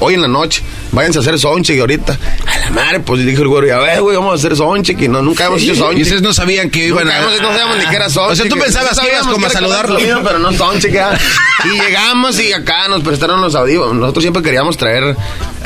hoy 0.00 0.14
en 0.14 0.22
la 0.22 0.28
noche 0.28 0.62
váyanse 0.92 1.18
a 1.18 1.22
hacer 1.22 1.38
sonche 1.38 1.74
y 1.74 1.80
ahorita. 1.80 2.18
A 2.46 2.58
la 2.58 2.70
madre, 2.70 3.00
pues 3.00 3.24
dijo 3.24 3.42
el 3.42 3.48
güero, 3.48 3.66
ya 3.66 3.78
ves, 3.78 4.00
güey, 4.00 4.16
vamos 4.16 4.32
a 4.32 4.34
hacer 4.36 4.56
sonche, 4.56 4.94
que 4.94 5.08
no, 5.08 5.22
nunca 5.22 5.46
hemos 5.46 5.62
hecho 5.62 5.74
sonche. 5.74 6.00
Y 6.00 6.02
ustedes 6.02 6.22
no 6.22 6.32
sabían 6.32 6.70
que 6.70 6.86
iban 6.86 7.08
a. 7.08 7.20
no 7.20 7.52
sabíamos 7.52 7.78
ni 7.78 7.86
qué 7.86 7.96
era 7.96 8.10
sonche. 8.10 8.32
O 8.32 8.36
sea, 8.36 8.48
tú 8.48 8.56
pensabas 8.56 8.98
que, 8.98 9.08
ibas 9.08 9.26
como 9.26 9.46
a 9.46 9.50
saludarlo. 9.50 9.98
pero 10.24 10.38
no 10.38 10.52
sonche, 10.52 10.90
que 10.90 11.02
Y 11.64 11.80
llegamos 11.80 12.40
y 12.40 12.52
acá 12.52 12.88
nos 12.88 13.02
prestaron 13.02 13.40
los 13.40 13.54
audífonos. 13.54 13.94
Nosotros 13.94 14.24
siempre 14.24 14.42
queríamos 14.42 14.76
traer. 14.76 15.16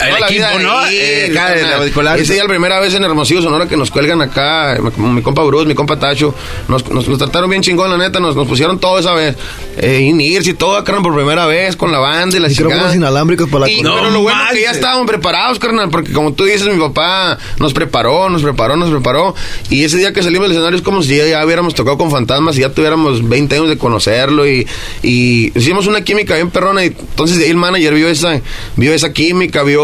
El 0.00 0.22
equipo, 0.24 0.58
¿no? 0.60 0.86
Eh, 0.88 1.30
acá, 1.30 1.54
la 2.02 2.16
Ese 2.16 2.34
día, 2.34 2.42
la 2.42 2.48
primera 2.48 2.80
vez 2.80 2.94
en 2.94 3.04
Hermosillo, 3.04 3.42
Sonora, 3.42 3.68
que 3.68 3.76
nos 3.76 3.90
cuelgan 3.90 4.20
acá, 4.22 4.78
mi 4.96 5.22
compa 5.22 5.42
Bruce, 5.44 5.66
mi 5.66 5.74
compa 5.74 5.98
Tacho, 5.98 6.34
nos, 6.68 6.88
nos, 6.90 7.18
trataron 7.18 7.48
bien 7.48 7.62
chingón, 7.62 7.90
la 7.90 7.96
neta, 7.96 8.20
nos, 8.20 8.34
nos 8.34 8.46
pusieron 8.48 8.78
todo 8.78 8.98
esa 8.98 9.12
vez. 9.14 9.36
Eh, 9.76 10.00
INIRS 10.00 10.48
y 10.48 10.54
todo 10.54 10.76
acá 10.76 10.94
por 11.02 11.14
primera 11.14 11.46
vez, 11.46 11.76
con 11.76 11.90
la 11.90 11.98
banda 11.98 12.36
y 12.36 12.40
las 12.40 12.50
Micrófonos 12.50 12.94
inalámbricos 12.94 13.48
para 13.48 13.66
la 13.66 13.70
y, 13.70 13.82
Pero 13.82 14.10
lo 14.10 14.20
bueno 14.20 14.40
es 14.46 14.52
que 14.52 14.62
ya 14.62 14.70
estábamos 14.70 15.06
preparados, 15.06 15.58
carnal, 15.58 15.90
porque 15.90 16.12
como 16.12 16.32
tú 16.32 16.44
dices, 16.44 16.66
mi, 16.66 16.78
papá 16.78 17.38
nos 17.58 17.72
preparó, 17.72 18.28
nos 18.28 18.42
preparó, 18.42 18.76
nos 18.76 18.90
preparó. 18.90 19.34
Y 19.70 19.84
ese 19.84 19.98
día 19.98 20.12
que 20.12 20.22
salimos 20.22 20.48
del 20.48 20.52
escenario 20.52 20.76
es 20.76 20.82
como 20.82 21.02
si 21.02 21.16
ya 21.16 21.44
hubiéramos 21.44 21.74
tocado 21.74 21.98
con 21.98 22.10
fantasmas 22.10 22.56
y 22.56 22.60
ya 22.60 22.70
tuviéramos 22.70 23.28
20 23.28 23.56
años 23.56 23.68
de 23.68 23.78
conocerlo. 23.78 24.46
Y, 24.46 24.66
y 25.02 25.56
hicimos 25.58 25.86
una 25.86 26.02
química 26.02 26.34
bien 26.34 26.50
perrona. 26.50 26.84
Y 26.84 26.88
entonces 26.88 27.38
de 27.38 27.44
ahí 27.44 27.50
el 27.50 27.56
manager 27.56 27.94
vio 27.94 28.08
esa, 28.08 28.40
vio 28.76 28.92
esa 28.92 29.12
química, 29.12 29.62
vio, 29.62 29.83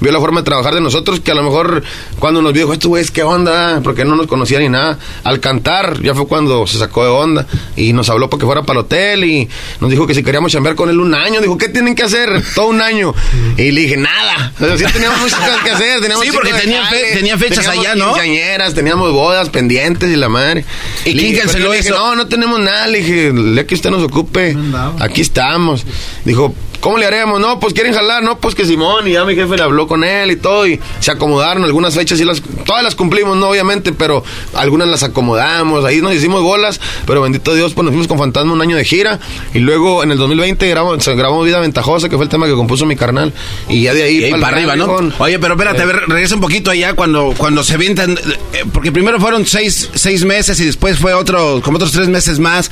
vio 0.00 0.12
la 0.12 0.20
forma 0.20 0.40
de 0.40 0.44
trabajar 0.44 0.74
de 0.74 0.80
nosotros. 0.80 1.20
Que 1.20 1.30
a 1.32 1.34
lo 1.34 1.42
mejor 1.42 1.82
cuando 2.18 2.42
nos 2.42 2.52
vio, 2.52 2.62
dijo, 2.62 2.72
estos 2.72 2.88
güeyes, 2.88 3.10
¿qué 3.10 3.22
onda? 3.22 3.80
Porque 3.82 4.04
no 4.04 4.16
nos 4.16 4.26
conocía 4.26 4.58
ni 4.58 4.68
nada. 4.68 4.98
Al 5.24 5.40
cantar, 5.40 6.00
ya 6.02 6.14
fue 6.14 6.26
cuando 6.26 6.66
se 6.66 6.78
sacó 6.78 7.04
de 7.04 7.10
onda. 7.10 7.46
Y 7.76 7.92
nos 7.92 8.08
habló 8.10 8.28
para 8.30 8.40
que 8.40 8.46
fuera 8.46 8.62
para 8.62 8.80
el 8.80 8.84
hotel. 8.86 9.24
Y 9.24 9.48
nos 9.80 9.90
dijo 9.90 10.06
que 10.06 10.14
si 10.14 10.22
queríamos 10.22 10.52
chambear 10.52 10.74
con 10.74 10.88
él 10.90 11.00
un 11.00 11.14
año. 11.14 11.40
Dijo, 11.40 11.56
¿qué 11.58 11.68
tienen 11.68 11.94
que 11.94 12.02
hacer? 12.02 12.42
Todo 12.54 12.68
un 12.68 12.80
año. 12.80 13.14
Y 13.56 13.70
le 13.70 13.80
dije, 13.82 13.96
nada. 13.96 14.52
O 14.60 14.64
sea, 14.64 14.76
sí 14.78 14.84
teníamos 14.92 15.20
muchas 15.20 15.38
cosas 15.38 15.62
que 15.64 15.70
hacer. 15.70 16.00
Teníamos 16.00 16.24
Sí, 16.24 16.32
porque 16.32 16.52
tenían 16.52 16.86
fe- 16.88 17.00
jale, 17.00 17.12
tenían 17.16 17.38
fechas 17.38 17.64
teníamos 17.64 17.86
allá, 17.86 17.94
¿no? 17.94 18.74
teníamos 18.74 19.12
bodas 19.12 19.48
pendientes 19.48 20.10
y 20.10 20.16
la 20.16 20.28
madre. 20.28 20.64
¿Y 21.04 21.12
Le 21.12 21.20
quién 21.20 21.32
dije, 21.32 21.40
canceló 21.42 21.58
pero 21.64 21.70
le 21.72 21.76
dije, 21.78 21.88
eso? 21.90 21.98
No, 21.98 22.16
no 22.16 22.26
tenemos 22.26 22.60
nada. 22.60 22.86
Le 22.86 22.98
dije, 22.98 23.32
le 23.32 23.66
que 23.66 23.74
usted 23.74 23.90
nos 23.90 24.02
ocupe. 24.02 24.56
Aquí 25.00 25.20
estamos. 25.20 25.84
Dijo, 26.24 26.54
¿cómo 26.80 26.98
le 26.98 27.06
haremos? 27.06 27.40
No, 27.40 27.60
pues 27.60 27.74
quieren 27.74 27.92
jalar, 27.92 28.22
no, 28.22 28.38
pues 28.38 28.54
que 28.54 28.64
Simón. 28.64 29.06
Y 29.06 29.12
ya 29.12 29.24
mi 29.24 29.34
jefe 29.34 29.56
le 29.56 29.62
habló 29.62 29.86
con 29.86 30.04
él 30.04 30.30
y 30.30 30.36
todo. 30.36 30.66
Y 30.66 30.80
se 31.00 31.10
acomodaron. 31.10 31.64
Algunas 31.64 31.94
fechas 31.94 32.18
sí 32.18 32.24
las, 32.24 32.42
todas 32.64 32.82
las 32.82 32.94
cumplimos, 32.94 33.36
no, 33.36 33.48
obviamente, 33.48 33.92
pero 33.92 34.24
algunas 34.54 34.88
las 34.88 35.02
acomodamos. 35.02 35.84
Ahí 35.84 36.00
nos 36.00 36.14
hicimos 36.14 36.42
bolas. 36.42 36.80
Pero 37.06 37.22
bendito 37.22 37.54
Dios, 37.54 37.74
pues 37.74 37.84
nos 37.84 37.92
fuimos 37.92 38.08
con 38.08 38.18
Fantasma 38.18 38.52
un 38.52 38.62
año 38.62 38.76
de 38.76 38.84
gira. 38.84 39.20
Y 39.54 39.58
luego 39.60 40.02
en 40.02 40.10
el 40.10 40.18
2020 40.18 40.68
grabamos, 40.68 41.06
grabó 41.06 41.42
Vida 41.42 41.60
Ventajosa, 41.60 42.08
que 42.08 42.16
fue 42.16 42.24
el 42.24 42.30
tema 42.30 42.46
que 42.46 42.54
compuso 42.54 42.86
mi 42.86 42.96
carnal. 42.96 43.32
Y 43.68 43.82
ya 43.82 43.94
de 43.94 44.02
ahí, 44.02 44.24
Y 44.24 44.30
para 44.32 44.56
arriba, 44.56 44.76
¿no? 44.76 44.90
Oye, 45.18 45.38
pero 45.38 45.54
espérate, 45.54 45.82
a 45.82 45.86
ver, 45.86 46.02
regresa 46.08 46.34
un 46.34 46.40
poquito 46.40 46.70
allá 46.70 46.94
cuando, 46.94 47.34
cuando 47.36 47.62
se 47.64 47.74
avientan, 47.74 48.18
eh, 48.52 48.64
porque 48.72 48.92
primero 48.92 49.20
fueron 49.20 49.46
seis, 49.46 49.90
seis 49.94 50.24
meses 50.24 50.60
y 50.60 50.64
después 50.64 50.98
fue 50.98 51.14
otro, 51.14 51.60
como 51.62 51.76
otros 51.76 51.92
tres 51.92 52.08
meses 52.08 52.38
más, 52.38 52.70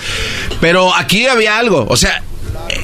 pero 0.61 0.95
aquí 0.95 1.27
había 1.27 1.59
algo, 1.59 1.87
o 1.89 1.97
sea, 1.97 2.17
eh, 2.19 2.23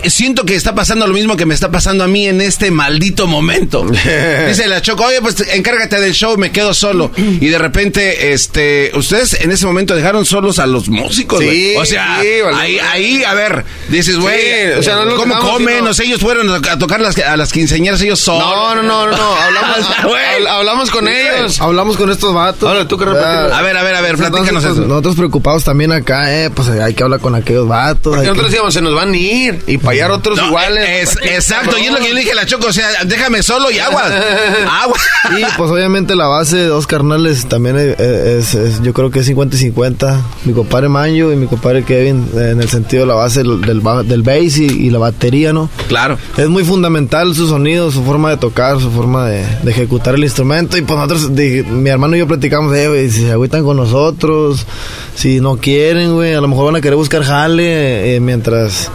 siento 0.07 0.45
que 0.45 0.55
está 0.55 0.75
pasando 0.75 1.07
lo 1.07 1.15
mismo 1.15 1.37
que 1.37 1.47
me 1.47 1.55
está 1.55 1.71
pasando 1.71 2.05
a 2.05 2.09
mí 2.09 2.27
en 2.27 2.41
este 2.41 2.71
maldito 2.71 3.27
momento. 3.27 3.85
Dice 4.49 4.67
la 4.67 4.81
Choco, 4.83 5.05
oye, 5.05 5.21
pues 5.21 5.37
encárgate 5.53 6.01
del 6.01 6.13
show, 6.13 6.37
me 6.37 6.53
quedo 6.53 6.75
solo. 6.75 7.11
Y 7.17 7.47
de 7.49 7.59
repente, 7.59 8.33
este, 8.33 8.91
ustedes 8.95 9.35
en 9.41 9.51
ese 9.53 9.67
momento 9.67 9.95
dejaron 9.95 10.25
solos 10.25 10.59
a 10.59 10.67
los 10.67 10.89
músicos, 10.89 11.41
Sí. 11.41 11.75
O 11.77 11.85
sea, 11.85 12.19
sí, 12.21 12.29
vale. 12.43 12.57
ahí, 12.57 12.79
ahí, 12.79 13.25
a 13.25 13.35
ver, 13.35 13.65
dices, 13.89 14.17
güey, 14.19 14.35
Sí, 14.41 14.79
o 14.79 14.83
sea, 14.83 14.97
no 14.97 15.05
lo 15.05 15.17
¿cómo 15.17 15.39
comen? 15.39 15.77
sino- 15.79 15.91
O 15.91 15.95
sea, 15.95 16.07
ellos 16.07 16.21
fueron 16.21 16.51
a 16.51 16.55
a 16.73 16.79
tocar 16.79 17.01
las, 17.01 17.19
a 17.19 17.37
las 17.37 17.53
quinceañeras 17.53 18.01
ellos 18.03 18.21
solos. 18.21 18.43
No, 18.47 18.75
no, 18.77 18.83
no, 18.83 19.07
no, 19.07 19.17
no. 19.17 19.35
Hablamos, 19.37 19.79
habl- 20.03 20.49
hablamos 20.49 20.91
con 20.91 21.09
ellos. 21.09 21.61
Hablamos 21.61 21.97
con 21.97 22.11
estos 22.11 22.33
vatos. 22.35 22.69
Ahora, 22.69 22.87
tú. 22.89 22.99
A 23.03 23.63
ver, 23.63 23.77
a 23.77 23.83
ver, 23.83 23.95
a 23.95 24.01
ver, 24.01 24.17
platícanos 24.17 24.65
eso. 24.65 24.75
Nosotros 24.83 25.17
preocupados 25.17 25.65
también 25.65 25.93
acá, 25.93 26.33
eh, 26.35 26.51
pues 26.51 26.69
hay 26.69 26.95
que 26.95 27.03
hablar 27.03 27.21
con 27.21 27.35
aquellos 27.35 27.69
vatos. 27.69 28.15
Porque 28.15 28.23
nosotros 28.23 28.47
que- 28.47 28.51
decíamos, 28.51 28.75
se 28.75 28.81
nos 28.81 28.95
van 28.95 29.13
a 29.13 29.17
ir 29.17 29.63
y 29.67 29.79
para 29.79 29.91
hallar 29.93 30.11
otros 30.11 30.37
No, 30.39 30.47
iguales. 30.49 31.17
es- 31.17 31.19
exacto, 31.23 31.79
y 31.79 31.85
es 31.87 31.93
lo 31.93 31.99
que 31.99 32.09
yo 32.09 32.15
le 32.15 32.21
dije 32.21 32.33
a 32.33 32.35
la 32.37 32.47
Choco, 32.47 32.67
o 32.69 32.73
sea, 32.73 32.87
déjame 33.05 33.43
solo 33.43 33.71
y 33.71 33.79
aguas. 33.79 34.13
Aguas. 34.83 35.01
Sí, 35.35 35.43
pues 35.57 35.71
obviamente 35.71 36.15
la 36.17 36.27
base 36.27 36.57
de 36.57 36.67
dos 36.67 36.87
carnales 36.87 37.47
también 37.47 37.79
es, 37.79 37.99
es- 37.99 38.55
es- 38.55 38.83
yo 38.83 38.93
creo 38.93 39.11
que 39.11 39.21
es 39.21 39.27
50 39.27 39.57
y 39.57 39.59
50. 39.59 40.21
Mi 40.45 40.53
compadre 40.53 40.89
Manjo 40.89 41.33
y 41.33 41.37
mi 41.37 41.47
compadre 41.47 41.83
Kevin, 41.85 42.29
eh, 42.37 42.51
en 42.53 42.61
el 42.61 42.69
sentido 42.69 43.03
de 43.05 43.09
la 43.09 43.15
base 43.15 43.43
del, 43.43 43.61
del, 43.63 43.81
ba- 43.81 44.03
del 44.03 44.23
bass 44.23 44.59
y, 44.59 44.65
y 44.67 44.91
la 44.91 44.99
batería, 44.99 45.53
¿no? 45.53 45.71
Claro. 45.89 46.19
Es 46.37 46.49
muy 46.49 46.65
fundamental 46.65 47.35
su 47.35 47.47
sonido, 47.49 47.91
su 47.91 48.03
forma 48.05 48.31
de 48.31 48.37
tocar, 48.37 48.81
su 48.81 48.91
forma 48.91 49.29
de, 49.29 49.45
de 49.63 49.71
ejecutar 49.71 50.15
el 50.15 50.25
instrumento. 50.25 50.77
Y 50.77 50.83
pues 50.83 50.97
nosotros, 50.99 51.35
dije, 51.35 51.63
mi 51.65 51.89
hermano 51.91 52.17
y 52.17 52.19
yo 52.21 52.27
platicamos, 52.29 52.75
eh, 52.77 52.89
güey, 52.89 53.11
si 53.11 53.21
se 53.23 53.33
agüitan 53.33 53.65
con 53.65 53.77
nosotros, 53.77 54.67
si 55.15 55.41
no 55.41 55.57
quieren, 55.57 56.15
güey, 56.15 56.35
a 56.35 56.41
lo 56.41 56.49
mejor 56.49 56.67
van 56.67 56.77
a 56.77 56.81
querer 56.81 56.97
buscar 56.97 57.23
jale 57.25 58.15
eh, 58.17 58.21
mientras... 58.21 58.91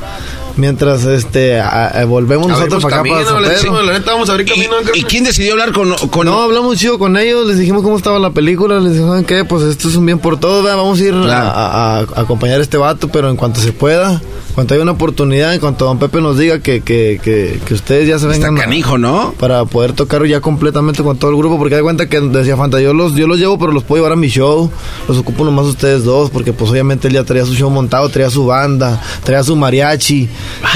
Mientras 0.59 1.05
este 1.05 1.59
a- 1.59 1.87
a- 1.87 2.05
volvemos 2.05 2.47
nosotros 2.47 2.83
Abrimos 2.83 2.83
para 2.83 2.95
acá 2.97 3.09
para 3.09 3.23
camino, 3.23 3.29
le 3.29 3.33
San 3.35 3.43
Pedro. 3.43 3.55
decimos, 3.55 3.85
la 3.85 3.93
neta, 3.99 4.11
vamos 4.11 4.29
a 4.29 4.31
abrir 4.33 4.47
¿Y, 4.47 4.51
camino. 4.51 4.73
y 4.93 5.03
quién 5.03 5.23
decidió 5.23 5.53
hablar 5.53 5.71
con, 5.71 5.93
con 6.09 6.25
No, 6.27 6.41
hablamos 6.41 6.77
chido 6.77 6.99
con 6.99 7.15
ellos, 7.17 7.47
les 7.47 7.57
dijimos 7.59 7.81
cómo 7.81 7.95
estaba 7.97 8.19
la 8.19 8.31
película, 8.31 8.79
les 8.79 8.91
dijimos, 8.91 9.11
¿saben 9.11 9.25
qué? 9.25 9.45
Pues 9.45 9.63
esto 9.63 9.87
es 9.87 9.95
un 9.95 10.05
bien 10.05 10.19
por 10.19 10.39
todos, 10.39 10.63
¿verdad? 10.63 10.77
vamos 10.77 10.99
a 10.99 11.03
ir 11.03 11.13
Claro. 11.13 11.31
a, 11.31 11.49
a- 11.49 11.99
a 11.99 12.21
acompañar 12.21 12.59
a 12.59 12.63
este 12.63 12.77
vato, 12.77 13.07
pero 13.07 13.29
en 13.29 13.37
cuanto 13.37 13.61
se 13.61 13.71
pueda, 13.71 14.13
en 14.13 14.53
cuanto 14.53 14.73
haya 14.73 14.83
una 14.83 14.91
oportunidad, 14.91 15.53
en 15.53 15.59
cuanto 15.61 15.85
don 15.85 15.97
Pepe 15.97 16.19
nos 16.21 16.37
diga 16.37 16.59
que, 16.59 16.81
que, 16.81 17.21
que, 17.23 17.59
que 17.65 17.73
ustedes 17.73 18.07
ya 18.07 18.19
se 18.19 18.25
Está 18.27 18.47
vengan 18.47 18.57
a- 18.57 18.61
canijo, 18.65 18.97
¿no? 18.97 19.33
para 19.39 19.63
poder 19.65 19.93
tocar 19.93 20.25
ya 20.25 20.41
completamente 20.41 21.03
con 21.03 21.17
todo 21.17 21.31
el 21.31 21.37
grupo, 21.37 21.57
porque 21.57 21.75
da 21.75 21.81
cuenta 21.81 22.07
que 22.09 22.19
decía 22.19 22.57
Fanta, 22.57 22.81
yo 22.81 22.93
los, 22.93 23.15
yo 23.15 23.27
los 23.27 23.37
llevo, 23.39 23.57
pero 23.57 23.71
los 23.71 23.83
puedo 23.83 24.01
llevar 24.03 24.13
a 24.13 24.19
mi 24.19 24.27
show, 24.27 24.69
los 25.07 25.17
ocupo 25.17 25.45
nomás 25.45 25.65
ustedes 25.67 26.03
dos, 26.03 26.29
porque 26.29 26.51
pues 26.51 26.69
obviamente 26.69 27.07
él 27.07 27.13
ya 27.13 27.23
traía 27.23 27.45
su 27.45 27.53
show 27.53 27.69
montado, 27.69 28.09
traía 28.09 28.29
su 28.29 28.45
banda, 28.45 29.01
traía 29.23 29.43
su 29.43 29.55
mariachi, 29.55 30.27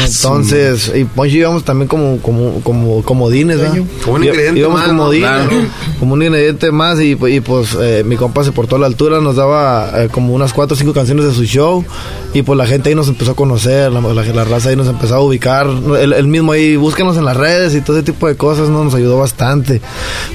entonces, 0.06 0.92
y 0.96 1.04
Poncho 1.06 1.36
íbamos 1.36 1.64
también 1.64 1.88
como, 1.88 2.20
como, 2.20 2.62
como, 2.62 3.04
comodines, 3.04 3.60
¿verdad? 3.60 3.84
Como 4.04 4.16
un 4.16 4.24
ingrediente 4.24 4.60
íbamos 4.60 4.80
más, 4.80 4.88
comodines, 4.88 5.30
¿no? 5.30 5.50
Claro. 5.50 5.66
como 6.00 6.14
un 6.14 6.24
ingrediente 6.24 6.72
más, 6.72 7.00
y, 7.00 7.12
y, 7.12 7.40
pues 7.40 7.78
eh, 7.80 8.04
mi 8.06 8.16
compa 8.16 8.44
se 8.44 8.52
portó 8.52 8.76
a 8.76 8.80
la 8.80 8.88
altura, 8.88 9.20
nos 9.22 9.36
daba 9.36 9.92
eh, 9.96 10.10
como 10.12 10.34
unas 10.34 10.54
cuatro 10.54 10.76
o 10.76 10.78
cinco 10.78 10.94
canciones 10.94 11.26
de 11.26 11.34
su 11.34 11.46
show, 11.46 11.86
y 12.34 12.42
pues 12.42 12.58
la 12.58 12.66
gente 12.66 12.90
ahí 12.90 12.96
nos 12.96 13.08
empezó 13.08 13.32
a 13.32 13.36
conocer, 13.36 13.92
la, 13.92 14.02
la, 14.02 14.24
la 14.24 14.44
raza 14.44 14.70
ahí 14.70 14.76
nos 14.76 14.88
empezó 14.88 15.16
a 15.16 15.20
ubicar, 15.20 15.68
él, 15.68 16.14
él 16.14 16.28
mismo 16.28 16.52
ahí, 16.52 16.76
búsquenos 16.76 17.18
en 17.18 17.26
las 17.26 17.38
redes 17.38 17.76
y 17.76 17.82
todo 17.82 17.98
ese 17.98 18.06
tipo 18.06 18.28
de 18.28 18.36
cosas, 18.36 18.70
¿no? 18.70 18.84
Nos 18.84 18.96
ayudó 18.96 19.18
bastante. 19.18 19.82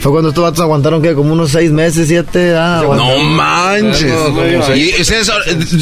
Fue 0.01 0.13
cuando 0.13 0.29
estos 0.31 0.45
vatos 0.45 0.61
aguantaron 0.61 1.03
que 1.03 1.15
como 1.15 1.33
unos 1.33 1.51
seis 1.51 1.71
meses, 1.71 2.09
siete, 2.09 2.55
ah, 2.57 2.83
No 2.85 3.19
manches. 3.19 4.13
Y 4.77 5.01
ustedes, 5.01 5.31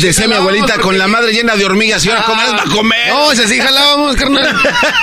decía 0.00 0.26
mi 0.28 0.34
abuelita, 0.34 0.78
con 0.78 0.96
la 0.98 1.06
madre 1.06 1.32
llena 1.32 1.56
de 1.56 1.64
hormigas, 1.64 2.04
y 2.04 2.10
ahora 2.10 2.24
cómo 2.24 2.40
va 2.40 2.62
a 2.62 2.74
comer. 2.74 3.08
No, 3.08 3.32
o 3.36 3.38
sea, 3.38 3.48
sí 3.48 3.60
jalábamos, 3.60 4.16
carnal. 4.16 4.46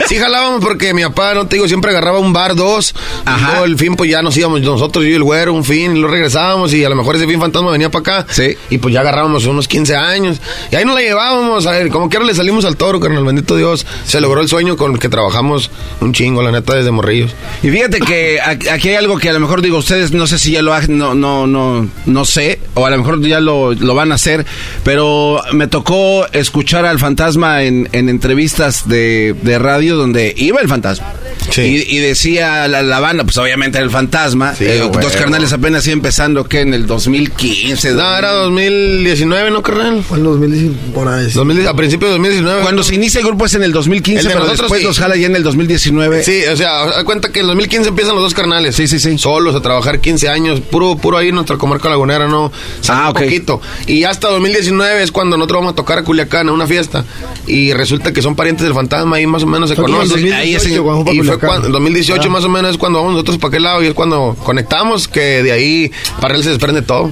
Sí 0.07 0.17
jalábamos 0.17 0.61
porque 0.63 0.93
mi 0.93 1.03
papá, 1.03 1.33
no 1.33 1.47
te 1.47 1.55
digo, 1.55 1.67
siempre 1.67 1.91
agarraba 1.91 2.19
un 2.19 2.33
bar, 2.33 2.55
dos. 2.55 2.93
Ajá. 3.25 3.37
Y 3.37 3.45
luego 3.51 3.65
el 3.65 3.77
fin, 3.77 3.95
pues 3.95 4.09
ya 4.09 4.21
nos 4.21 4.35
íbamos 4.35 4.61
nosotros, 4.61 5.05
yo 5.05 5.11
y 5.11 5.15
el 5.15 5.23
güero, 5.23 5.53
un 5.53 5.63
fin, 5.63 5.95
y 5.95 5.99
lo 5.99 6.07
regresábamos. 6.07 6.73
Y 6.73 6.83
a 6.83 6.89
lo 6.89 6.95
mejor 6.95 7.15
ese 7.15 7.27
fin 7.27 7.39
fantasma 7.39 7.71
venía 7.71 7.89
para 7.89 8.19
acá. 8.21 8.27
Sí. 8.29 8.57
Y 8.69 8.79
pues 8.79 8.93
ya 8.93 9.01
agarrábamos 9.01 9.45
unos 9.45 9.67
15 9.67 9.95
años. 9.95 10.41
Y 10.71 10.75
ahí 10.75 10.85
nos 10.85 10.95
la 10.95 11.01
llevábamos. 11.01 11.65
A 11.67 11.71
ver, 11.71 11.89
como 11.89 12.09
quiera 12.09 12.25
le 12.25 12.33
salimos 12.33 12.65
al 12.65 12.75
toro, 12.75 12.99
carnal. 12.99 13.23
Bendito 13.23 13.55
Dios. 13.55 13.85
Se 14.05 14.19
logró 14.19 14.41
el 14.41 14.47
sueño 14.47 14.77
con 14.77 14.93
el 14.93 14.99
que 14.99 15.09
trabajamos 15.09 15.69
un 16.01 16.13
chingo, 16.13 16.41
la 16.41 16.51
neta, 16.51 16.73
desde 16.73 16.91
morrillos. 16.91 17.35
Y 17.61 17.69
fíjate 17.69 17.99
que 17.99 18.39
aquí 18.41 18.83
aquí 18.83 18.89
hay 18.89 18.95
algo 18.95 19.17
que 19.17 19.29
a 19.29 19.33
lo 19.33 19.39
mejor 19.39 19.61
digo 19.61 19.77
ustedes, 19.77 20.11
no 20.11 20.27
sé 20.27 20.37
si 20.37 20.51
ya 20.51 20.61
lo 20.61 20.73
han, 20.73 20.97
no, 20.97 21.15
no, 21.15 21.47
no, 21.47 21.87
no 22.05 22.25
sé, 22.25 22.59
o 22.73 22.85
a 22.85 22.89
lo 22.89 22.97
mejor 22.97 23.21
ya 23.21 23.39
lo, 23.39 23.73
lo 23.73 23.95
van 23.95 24.11
a 24.11 24.15
hacer, 24.15 24.45
pero 24.83 25.41
me 25.53 25.67
tocó 25.67 26.27
escuchar 26.33 26.85
al 26.85 26.99
fantasma 26.99 27.63
en, 27.63 27.87
en 27.93 28.09
entrevistas 28.23 28.87
de, 28.87 29.35
de 29.41 29.59
radio 29.59 29.97
donde 29.97 30.33
iba 30.37 30.61
el 30.61 30.69
fantasma. 30.69 31.11
Sí. 31.51 31.61
Y, 31.61 31.97
y 31.97 31.99
decía 31.99 32.69
la, 32.69 32.81
la 32.81 33.01
banda, 33.01 33.25
pues 33.25 33.37
obviamente 33.37 33.77
el 33.79 33.89
fantasma, 33.89 34.55
Sí, 34.55 34.63
eh, 34.65 34.89
dos 35.01 35.11
carnales 35.13 35.51
apenas 35.51 35.85
iba 35.87 35.93
empezando 35.93 36.45
que 36.45 36.61
en 36.61 36.73
el 36.73 36.87
2015. 36.87 37.91
No, 37.91 38.17
era 38.17 38.31
2019, 38.31 39.51
¿no, 39.51 39.61
carnal? 39.61 40.03
Fue 40.03 40.19
en 40.19 40.23
2019, 40.23 40.77
por 40.93 41.07
ahí. 41.09 41.29
2000 41.29 41.67
a 41.67 41.73
principios 41.75 42.09
de 42.11 42.13
2019. 42.13 42.61
Cuando 42.61 42.81
se 42.83 42.95
inicia 42.95 43.19
el 43.19 43.25
grupo 43.27 43.45
es 43.45 43.55
en 43.55 43.63
el 43.63 43.73
2015, 43.73 44.19
El 44.19 44.25
de 44.25 44.29
pero 44.29 44.39
nosotros 44.45 44.61
después 44.69 44.81
sí. 44.81 44.87
los 44.87 44.99
jala 44.99 45.17
ya 45.17 45.27
en 45.27 45.35
el 45.35 45.43
2019. 45.43 46.23
Sí, 46.23 46.43
o 46.51 46.55
sea, 46.55 46.85
da 46.85 47.03
cuenta 47.03 47.29
que 47.29 47.39
en 47.39 47.43
el 47.43 47.47
2015 47.47 47.89
empiezan 47.89 48.15
los 48.15 48.23
dos 48.23 48.33
carnales. 48.33 48.75
Sí, 48.77 48.87
sí, 48.87 48.99
sí. 48.99 49.17
Solos 49.17 49.53
a 49.53 49.61
trabajar 49.61 49.99
15 49.99 50.29
años, 50.29 50.61
puro 50.61 50.95
puro 50.95 51.17
ahí 51.17 51.27
en 51.27 51.35
nuestra 51.35 51.57
comarca 51.57 51.89
lagunera, 51.89 52.29
¿no? 52.29 52.53
Ah, 52.87 53.09
ok. 53.09 53.19
poquito. 53.19 53.61
Y 53.85 54.05
hasta 54.05 54.29
2019 54.29 55.03
es 55.03 55.11
cuando 55.11 55.35
nosotros 55.35 55.59
vamos 55.59 55.73
a 55.73 55.75
tocar 55.75 55.97
a 55.99 56.03
Culiacán 56.03 56.47
a 56.47 56.53
una 56.53 56.67
fiesta. 56.67 57.03
Y 57.47 57.73
resulta 57.73 58.12
que 58.13 58.21
son 58.21 58.35
parientes 58.35 58.63
del 58.63 58.73
fantasma, 58.73 59.17
ahí 59.17 59.27
más 59.27 59.43
o 59.43 59.47
menos 59.47 59.69
se 59.69 59.75
conocen. 59.75 60.09
2018 60.09 60.35
Ahí 60.41 60.55
es 60.55 60.65
en- 60.65 60.83
cuando 60.83 61.05
fue 61.05 61.15
Y 61.15 61.19
fue 61.21 61.39
cuando, 61.39 61.67
en 61.67 61.71
2018 61.73 62.23
Ah. 62.25 62.29
más 62.31 62.43
o 62.43 62.49
menos 62.49 62.71
es 62.71 62.77
cuando 62.77 62.99
vamos 62.99 63.13
nosotros 63.13 63.37
para 63.37 63.49
aquel 63.49 63.63
lado 63.63 63.83
y 63.83 63.87
es 63.87 63.93
cuando 63.93 64.35
conectamos 64.43 65.07
que 65.07 65.43
de 65.43 65.51
ahí 65.51 65.91
para 66.21 66.35
él 66.35 66.43
se 66.43 66.49
desprende 66.49 66.81
todo. 66.81 67.11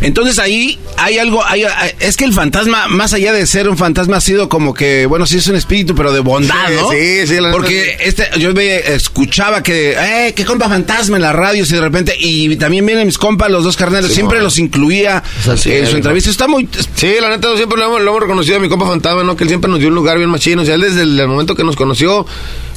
Entonces 0.00 0.38
ahí 0.38 0.78
hay 0.96 1.18
algo, 1.18 1.44
hay- 1.44 1.64
es 2.00 2.16
que 2.16 2.24
el 2.24 2.32
fantasma, 2.32 2.88
más 2.88 3.12
allá 3.12 3.32
de 3.32 3.46
ser 3.46 3.68
un 3.68 3.76
fantasma, 3.76 4.16
ha 4.16 4.20
sido 4.20 4.48
como 4.48 4.74
que, 4.74 5.06
bueno, 5.06 5.26
sí 5.26 5.36
es 5.38 5.46
un 5.48 5.56
espíritu, 5.56 5.94
pero 5.94 6.12
de 6.12 6.20
bondad, 6.20 6.54
Sí, 6.68 6.74
¿no? 6.76 6.90
sí, 6.90 7.26
sí, 7.26 7.40
la 7.40 7.50
Porque 7.50 7.96
este, 8.00 8.28
yo 8.38 8.52
ve- 8.54 8.94
escuchaba 8.94 9.62
que, 9.62 9.92
eh, 9.98 10.32
que 10.34 10.44
compa 10.44 10.68
fantasma 10.68 11.16
en 11.16 11.22
la 11.22 11.32
radio, 11.32 11.64
y 11.64 11.66
de 11.68 11.80
repente, 11.80 12.14
y 12.18 12.56
también 12.56 12.84
vienen 12.86 13.06
mis 13.06 13.18
compas, 13.18 13.50
los 13.50 13.64
dos 13.64 13.76
carneros, 13.76 14.08
Sí, 14.10 14.14
siempre 14.16 14.38
no. 14.38 14.44
los 14.44 14.58
incluía 14.58 15.22
en 15.46 15.56
su 15.58 15.68
¿no? 15.92 15.96
entrevista. 15.96 16.30
Está 16.30 16.46
muy, 16.48 16.68
Sí, 16.94 17.12
la 17.20 17.30
neta, 17.30 17.48
siempre 17.56 17.78
lo 17.78 17.86
hemos, 17.86 18.00
lo 18.02 18.10
hemos 18.10 18.22
reconocido 18.22 18.56
a 18.56 18.60
mi 18.60 18.68
compa 18.68 18.86
Fantasma, 18.86 19.22
¿no? 19.24 19.36
Que 19.36 19.44
él 19.44 19.48
siempre 19.50 19.70
nos 19.70 19.78
dio 19.80 19.88
un 19.88 19.94
lugar 19.94 20.18
bien 20.18 20.28
machino. 20.30 20.62
O 20.62 20.64
sea, 20.64 20.74
él 20.74 20.80
desde 20.82 21.02
el, 21.02 21.18
el 21.18 21.28
momento 21.28 21.54
que 21.54 21.64
nos 21.64 21.76
conoció, 21.76 22.26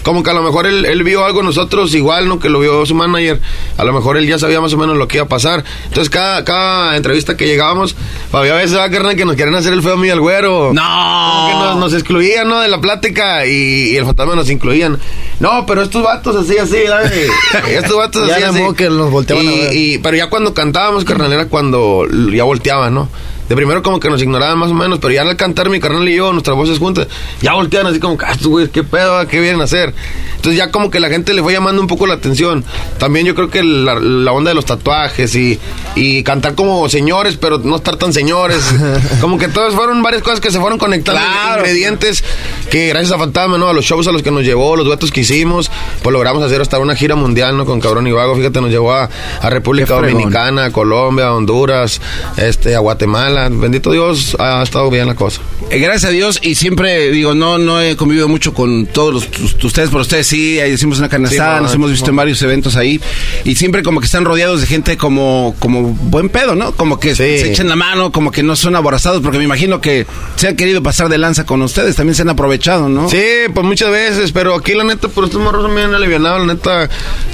como 0.04 0.24
que 0.24 0.30
a 0.32 0.34
lo 0.34 0.42
mejor 0.44 0.66
él, 0.68 0.86
él 0.86 1.04
vio 1.04 1.24
algo 1.26 1.44
nosotros 1.44 1.94
igual, 1.96 2.28
¿no? 2.28 2.40
Que 2.40 2.50
lo 2.50 2.60
vio 2.60 2.86
su 2.86 2.96
manager. 2.96 3.40
A 3.78 3.84
lo 3.84 3.94
mejor 3.94 4.18
él 4.18 4.28
ya 4.28 4.40
sabía 4.40 4.60
más 4.62 4.74
o 4.74 4.78
menos 4.78 4.98
lo 4.98 5.08
que 5.08 5.18
iba 5.18 5.26
a 5.26 5.30
pasar. 5.30 5.64
Entonces, 5.86 6.10
cada, 6.10 6.44
cada 6.44 6.96
entrevista 6.98 7.38
que 7.38 7.46
llegábamos, 7.48 7.96
había 8.32 8.56
veces, 8.56 8.78
ah, 8.78 8.90
carnal, 8.90 9.16
que 9.16 9.26
nos 9.26 9.36
querían 9.36 9.56
hacer 9.56 9.74
el 9.74 9.82
feo 9.82 9.94
a 9.94 9.98
mí 9.98 10.10
al 10.10 10.20
güero. 10.20 10.72
¡No! 10.74 11.48
Que 11.48 11.54
nos, 11.54 11.78
nos 11.78 11.94
excluían, 11.94 12.48
¿no? 12.48 12.60
De 12.60 12.68
la 12.68 12.80
plática 12.82 13.46
y, 13.46 13.92
y 13.92 13.98
el 13.98 14.06
fantasma 14.06 14.36
nos 14.36 14.50
incluían. 14.50 15.00
No, 15.40 15.66
pero 15.66 15.82
estos 15.82 16.04
vatos 16.04 16.36
así, 16.36 16.58
así, 16.58 16.86
¿sabes? 16.88 17.12
estos 17.70 17.98
vatos 17.98 18.30
así, 18.32 18.44
así. 18.44 18.62
que 18.78 18.90
nos 18.90 19.10
volteaban 19.10 19.48
a 19.48 19.52
ver. 19.52 19.74
y- 19.76 19.98
pero 19.98 20.16
ya 20.18 20.30
cuando 20.30 20.54
cantábamos, 20.54 21.04
carnal, 21.06 21.34
era 21.34 21.46
cuando 21.48 22.06
ya 22.32 22.44
volteaban, 22.44 22.94
¿no? 22.94 23.10
De 23.52 23.56
primero 23.58 23.84
como 23.84 24.00
que 24.00 24.10
nos 24.10 24.22
ignoraban 24.22 24.58
más 24.58 24.72
o 24.72 24.74
menos, 24.74 25.00
pero 25.00 25.14
ya 25.14 25.24
al 25.24 25.36
cantar 25.36 25.70
mi 25.70 25.82
carnal 25.82 26.08
y 26.08 26.16
yo, 26.16 26.32
nuestras 26.32 26.56
voces 26.56 26.80
juntas, 26.80 27.08
ya 27.42 27.52
voltean 27.52 27.86
así 27.86 28.00
como, 28.00 28.18
ah, 28.26 28.34
qué 28.72 28.82
pedo, 28.86 29.28
qué 29.28 29.42
vienen 29.42 29.60
a 29.60 29.66
hacer. 29.66 29.94
Entonces 30.38 30.58
ya 30.58 30.72
como 30.72 30.90
que 30.90 31.02
la 31.02 31.10
gente 31.10 31.34
le 31.34 31.44
fue 31.44 31.52
llamando 31.52 31.82
un 31.82 31.88
poco 31.90 32.08
la 32.08 32.14
atención. 32.14 32.64
También 32.98 33.26
yo 33.26 33.36
creo 33.36 33.50
que 33.50 33.62
la, 33.62 33.96
la 33.96 34.32
onda 34.32 34.52
de 34.52 34.56
los 34.56 34.64
tatuajes 34.64 35.36
y, 35.36 35.60
y 35.96 36.24
cantar 36.24 36.56
como 36.56 36.88
señores, 36.88 37.36
pero 37.36 37.58
no 37.58 37.76
estar 37.76 37.98
tan 37.98 38.14
señores. 38.14 38.74
como 39.20 39.38
que 39.38 39.50
todas 39.50 39.74
fueron 39.74 40.02
varias 40.02 40.24
cosas 40.24 40.40
que 40.40 40.50
se 40.50 40.58
fueron 40.62 40.80
conectando, 40.80 41.20
Claro. 41.22 41.60
ingredientes 41.64 42.24
que 42.70 42.88
gracias 42.88 43.12
a 43.12 43.18
Fantasma, 43.18 43.58
¿no? 43.58 43.68
A 43.68 43.74
los 43.74 43.84
shows 43.84 44.08
a 44.08 44.14
los 44.14 44.24
que 44.24 44.32
nos 44.32 44.44
llevó, 44.46 44.78
los 44.78 44.86
duetos 44.86 45.12
que 45.12 45.20
hicimos, 45.20 45.70
pues 46.02 46.14
logramos 46.14 46.42
hacer 46.42 46.62
hasta 46.62 46.80
una 46.80 46.96
gira 46.96 47.16
mundial, 47.18 47.58
¿no? 47.58 47.66
Con 47.66 47.82
Cabrón 47.82 48.08
y 48.08 48.14
Vago, 48.14 48.34
fíjate, 48.38 48.62
nos 48.62 48.70
llevó 48.70 48.94
a, 48.94 49.10
a 49.42 49.50
República. 49.50 49.94
Dominicana, 49.96 50.66
a 50.66 50.72
Colombia, 50.72 51.28
a 51.28 51.34
Honduras, 51.36 52.00
este, 52.38 52.76
a 52.76 52.80
Guatemala. 52.80 53.41
Bendito 53.50 53.92
Dios, 53.92 54.36
ha 54.40 54.62
estado 54.64 54.90
bien 54.90 55.08
la 55.08 55.16
cosa. 55.16 55.42
Eh, 55.70 55.80
Gracias 55.80 56.06
a 56.06 56.10
Dios 56.10 56.40
y 56.42 56.56
siempre 56.56 57.12
digo, 57.12 57.34
no 57.34 57.58
no 57.58 57.80
he 57.82 57.96
convivido 57.96 58.28
mucho 58.28 58.54
con 58.54 58.86
todos 58.88 59.14
los, 59.14 59.28
tus- 59.32 59.64
ustedes, 59.64 59.90
pero 59.90 60.02
ustedes 60.02 60.28
sí, 60.28 60.60
ahí 60.60 60.74
hicimos 60.74 61.00
una 61.00 61.10
carne 61.10 61.30
Sí, 61.30 61.38
no, 61.38 61.62
nos 61.62 61.74
hemos 61.74 61.92
visto 61.92 62.08
no. 62.08 62.12
en 62.12 62.16
varios 62.18 62.42
eventos 62.42 62.76
ahí 62.76 63.00
y 63.46 63.56
siempre 63.56 63.84
como 63.84 64.00
que 64.00 64.06
están 64.06 64.26
rodeados 64.26 64.62
de 64.62 64.68
gente 64.68 64.98
como 64.98 65.56
como 65.60 65.82
buen 65.84 66.30
pedo, 66.30 66.56
¿no? 66.56 66.72
Como 66.74 67.00
que 67.00 67.10
Sí. 67.16 67.24
se 67.40 67.52
echan 67.52 67.68
la 67.70 67.76
mano, 67.76 68.12
como 68.12 68.32
que 68.32 68.44
no 68.44 68.56
son 68.56 68.76
aborazados, 68.76 69.22
porque 69.22 69.38
me 69.38 69.44
imagino 69.46 69.82
que 69.82 70.06
se 70.36 70.48
han 70.48 70.56
querido 70.56 70.82
pasar 70.84 71.10
de 71.10 71.18
lanza 71.18 71.46
con 71.46 71.62
ustedes, 71.62 71.96
también 71.96 72.16
se 72.16 72.22
han 72.24 72.30
aprovechado, 72.30 72.90
¿no? 72.90 73.10
Sí, 73.10 73.22
pues 73.54 73.66
muchas 73.66 73.92
veces, 73.92 74.32
pero 74.32 74.56
aquí 74.56 74.74
la 74.74 74.84
neta, 74.84 75.08
por 75.08 75.26
estos 75.26 75.42
morros 75.42 75.74
bien 75.74 75.94
alivianados, 75.94 76.46
la 76.46 76.54
neta, 76.54 76.90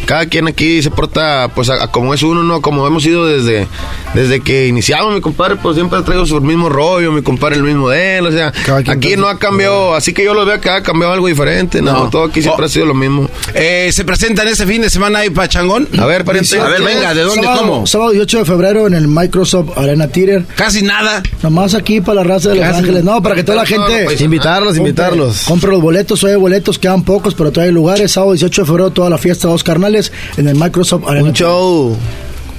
cada 0.06 0.26
quien 0.28 0.48
aquí 0.48 0.82
se 0.82 0.92
porta, 0.92 1.50
pues, 1.56 1.70
a, 1.70 1.84
a 1.84 1.92
como 1.92 2.14
es 2.14 2.22
uno, 2.24 2.44
¿no? 2.44 2.62
Como 2.62 2.86
hemos 2.86 3.06
ido 3.06 3.26
desde, 3.26 3.68
desde 4.14 4.42
que 4.42 4.68
iniciamos, 4.68 5.14
mi 5.14 5.22
compadre, 5.22 5.56
pues, 5.56 5.76
siempre 5.76 5.97
ha 5.98 6.04
traído 6.06 6.26
su 6.26 6.40
mismo 6.42 6.70
rollo, 6.70 7.12
mi 7.12 7.22
compadre 7.22 7.56
el 7.58 7.64
mismo 7.64 7.90
de 7.90 8.18
él, 8.18 8.26
o 8.28 8.32
sea, 8.32 8.54
aquí 8.88 9.16
no 9.18 9.28
ha 9.28 9.38
cambiado, 9.40 9.94
así 9.96 10.14
que 10.14 10.24
yo 10.24 10.34
lo 10.34 10.46
veo 10.46 10.60
que 10.62 10.70
ha 10.70 10.82
cambiado 10.84 11.14
algo 11.14 11.28
diferente, 11.28 11.82
¿no? 11.82 11.92
No. 11.94 12.10
Todo 12.10 12.24
aquí 12.26 12.42
siempre 12.42 12.64
Oh. 12.64 12.66
ha 12.66 12.70
sido 12.70 12.86
lo 12.86 12.94
mismo. 12.94 13.30
Eh, 13.54 13.90
se 13.92 14.04
presentan 14.06 14.48
este 14.48 14.66
fin 14.66 14.82
de 14.82 14.90
semana 14.90 15.20
ahí 15.20 15.30
Pachangón. 15.30 15.88
A 16.00 16.06
ver, 16.06 16.24
pariente. 16.26 16.60
A 16.60 16.66
ver, 16.68 16.82
venga, 16.82 17.14
¿de 17.14 17.22
dónde, 17.22 17.44
sábado, 17.44 17.62
cómo? 17.62 17.88
Sábado 17.88 18.12
18 18.12 18.40
de 18.40 18.46
febrero 18.46 18.88
en 18.88 18.94
el 18.94 19.08
Microsoft 19.08 19.78
Arena 19.78 20.08
Theater. 20.08 20.46
Casi 20.56 20.82
nada. 20.82 21.22
Nomás 21.44 21.74
aquí 21.74 22.02
para 22.02 22.16
la 22.16 22.24
raza 22.24 22.50
de 22.50 22.56
Los 22.56 22.66
Casi. 22.66 22.80
Ángeles. 22.80 23.04
No, 23.04 23.22
para 23.22 23.36
que 23.36 23.44
toda 23.44 23.64
la 23.64 23.70
No, 23.70 23.86
gente... 23.88 24.24
Invitarlos, 24.24 24.78
invitarlos. 24.78 25.44
Compre 25.44 25.72
los 25.72 25.82
boletos, 25.82 26.24
hoy 26.24 26.32
hay 26.32 26.38
boletos, 26.38 26.78
quedan 26.80 27.04
pocos, 27.04 27.34
pero 27.34 27.52
todavía 27.52 27.70
hay 27.70 27.74
lugares. 27.76 28.12
Sábado 28.12 28.34
18 28.34 28.62
de 28.62 28.66
febrero, 28.68 28.90
toda 28.92 29.10
la 29.10 29.18
fiesta, 29.18 29.48
dos 29.48 29.64
carnales, 29.64 30.12
en 30.38 30.48
el 30.48 30.56
Microsoft 30.56 31.04
Arena 31.08 31.28
Un 31.30 31.34
show 31.34 31.98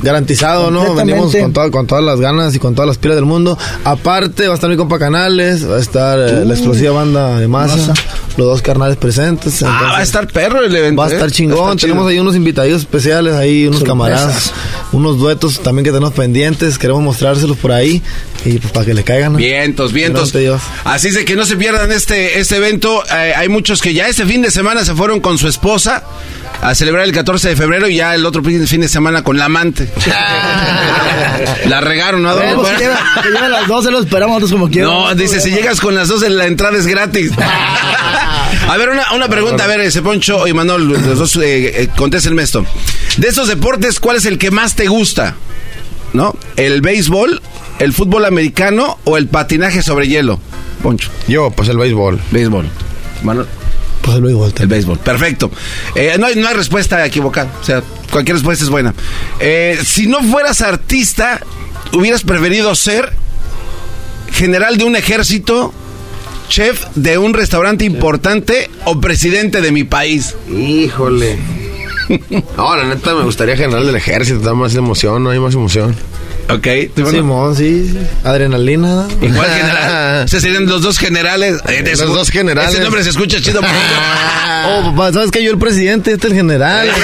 garantizado, 0.03 0.71
¿no? 0.71 0.95
Venimos 0.95 1.35
con, 1.35 1.53
toda- 1.53 1.71
con 1.71 1.87
todas 1.87 2.05
las 2.05 2.21
ganas 2.21 2.55
y 2.55 2.59
con 2.59 2.75
todas 2.75 2.87
las 2.87 2.99
pilas 2.99 3.17
del 3.17 3.25
mundo. 3.25 3.59
Aparte, 3.85 4.47
va 4.47 4.53
a 4.53 4.55
estar 4.55 4.71
mi 4.71 4.77
compa 4.77 4.99
Canales, 4.99 5.69
va 5.69 5.77
a 5.77 5.81
estar 5.81 6.19
eh, 6.19 6.45
la 6.45 6.55
explosiva 6.55 6.93
banda 6.93 7.39
de 7.39 7.49
masa, 7.49 7.77
Masa. 7.77 7.95
los 8.37 8.47
dos 8.47 8.63
carnales 8.63 8.97
presentes. 8.97 9.63
Ah, 9.63 9.81
va 9.93 9.99
a 9.99 10.03
estar 10.03 10.27
perro 10.29 10.63
el 10.63 10.75
evento. 10.75 11.01
Va 11.01 11.07
a 11.09 11.11
¿eh? 11.11 11.15
estar 11.15 11.31
chingón, 11.31 11.59
a 11.59 11.61
estar 11.63 11.77
chido. 11.77 11.89
tenemos 11.89 12.11
ahí 12.11 12.19
unos 12.19 12.37
invitados 12.37 12.73
especiales, 12.81 13.35
ahí 13.35 13.67
unos 13.67 13.81
Sorpresas. 13.81 13.89
camaradas, 13.89 14.53
unos 14.93 15.19
duetos 15.19 15.61
también 15.61 15.85
que 15.85 15.91
tenemos 15.91 16.13
pendientes, 16.15 16.79
queremos 16.79 17.03
mostrárselos 17.03 17.57
por 17.57 17.73
ahí 17.73 18.03
y 18.45 18.59
pues 18.59 18.73
para 18.73 18.87
que 18.87 18.95
le 18.95 19.03
caigan. 19.05 19.33
¿no? 19.33 19.39
Vientos, 19.39 19.93
vientos. 19.93 20.33
Así 20.85 21.09
es 21.09 21.15
de 21.15 21.25
que 21.25 21.35
no 21.37 21.45
se 21.45 21.57
pierdan 21.57 21.91
este, 21.93 22.39
este 22.39 22.57
evento. 22.57 23.03
Eh, 23.07 23.33
hay 23.37 23.49
muchos 23.49 23.83
que 23.83 23.93
ya 23.95 24.09
este 24.09 24.25
fin 24.25 24.43
de 24.43 24.51
semana 24.51 24.85
se 24.85 24.95
fueron 24.95 25.21
con 25.21 25.39
su 25.39 25.49
esposa 25.49 26.05
a 26.61 26.75
celebrar 26.75 27.05
el 27.05 27.13
14 27.13 27.51
de 27.51 27.57
febrero 27.57 27.89
y 27.89 27.97
ya 27.97 28.15
el 28.15 28.27
otro 28.27 28.43
fin 28.43 28.67
fin 28.67 28.81
de 28.81 28.89
semana 28.89 29.23
con 29.23 29.39
la 29.39 29.47
amante. 29.47 29.89
la 31.67 31.81
regaron, 31.81 32.23
¿no? 32.23 32.31
¿A 32.31 32.35
dónde 32.35 32.49
Vamos, 32.49 32.63
fueron? 32.63 32.79
que 32.81 32.87
llega, 32.87 33.23
que 33.23 33.29
llega 33.29 33.47
a 33.47 33.49
las 33.49 33.67
12, 33.69 33.91
lo 33.91 34.01
esperamos 34.01 34.41
nosotros 34.41 34.61
como 34.61 34.71
quieran. 34.71 34.91
No, 34.91 35.15
dice, 35.15 35.41
si 35.41 35.51
llegas 35.51 35.81
con 35.81 35.95
las 35.95 36.09
dos, 36.09 36.29
la 36.29 36.47
entrada 36.47 36.77
es 36.77 36.87
gratis. 36.87 37.33
a 38.69 38.77
ver, 38.77 38.91
una, 38.91 39.13
una 39.15 39.29
pregunta, 39.29 39.65
a 39.65 39.67
ver, 39.67 39.81
ese 39.81 40.03
Poncho 40.03 40.47
y 40.47 40.53
Manuel, 40.53 40.89
los 40.89 41.19
dos, 41.19 41.37
eh, 41.37 41.83
eh, 41.83 41.89
contéstenme 41.97 42.43
esto. 42.43 42.65
De 43.17 43.29
esos 43.29 43.49
deportes, 43.49 44.01
¿cuál 44.01 44.17
es 44.17 44.27
el 44.27 44.39
que 44.39 44.51
más 44.51 44.75
te 44.75 44.87
gusta? 44.87 45.37
¿No? 46.13 46.35
¿El 46.57 46.81
béisbol, 46.81 47.41
el 47.79 47.93
fútbol 47.93 48.25
americano 48.25 48.99
o 49.05 49.17
el 49.17 49.29
patinaje 49.29 49.83
sobre 49.83 50.09
hielo? 50.09 50.41
Poncho. 50.83 51.11
Yo, 51.29 51.51
pues 51.51 51.69
el 51.69 51.77
béisbol. 51.77 52.21
Béisbol. 52.31 52.67
Manuel. 53.23 53.47
Pues 54.03 54.17
el 54.17 54.23
béisbol. 54.23 54.53
El 54.59 54.67
béisbol, 54.67 54.99
perfecto. 54.99 55.51
Eh, 55.95 56.17
no, 56.19 56.27
hay, 56.27 56.37
no 56.37 56.49
hay 56.49 56.55
respuesta 56.55 57.05
equivocada, 57.05 57.53
o 57.61 57.65
sea, 57.65 57.83
cualquier 58.11 58.37
respuesta 58.37 58.65
es 58.65 58.71
buena. 58.71 58.95
Eh, 59.41 59.79
si 59.85 60.07
no 60.07 60.23
fueras 60.23 60.61
artista, 60.61 61.41
¿hubieras 61.93 62.23
preferido 62.23 62.75
ser 62.75 63.13
general 64.33 64.77
de 64.79 64.85
un 64.85 64.97
ejército, 64.97 65.73
chef 66.49 66.85
de 66.95 67.19
un 67.19 67.35
restaurante 67.35 67.85
importante 67.85 68.71
o 68.85 69.01
presidente 69.01 69.61
de 69.61 69.73
mi 69.73 69.85
país? 69.85 70.35
Híjole. 70.51 71.39
No, 72.57 72.75
la 72.75 72.85
neta 72.85 73.15
me 73.15 73.23
gustaría 73.23 73.55
general 73.55 73.85
del 73.85 73.97
ejército, 73.97 74.41
da 74.41 74.55
más 74.55 74.75
emoción, 74.75 75.23
no 75.23 75.29
hay 75.29 75.39
más 75.39 75.53
emoción. 75.53 75.95
Ok, 76.51 76.67
Simón, 77.11 77.55
sí, 77.55 77.89
sí. 77.93 77.99
adrenalina. 78.25 79.07
Igual 79.21 79.51
general. 79.51 79.99
O 80.25 80.29
sea, 80.29 80.41
serían 80.41 80.67
los 80.67 80.83
dos 80.83 80.99
generales. 80.99 81.61
Eh, 81.69 81.83
Los 81.87 81.99
su- 82.01 82.07
dos 82.07 82.31
generales. 82.31 82.73
Ese 82.75 82.83
nombre 82.83 83.03
se 83.05 83.11
escucha 83.11 83.41
chido. 83.41 83.61
Oh, 84.71 84.91
papá, 84.91 85.13
¿sabes 85.13 85.31
que 85.31 85.43
Yo 85.43 85.51
el 85.53 85.59
presidente, 85.59 86.13
este 86.13 86.27
el 86.29 86.35
general. 86.35 86.89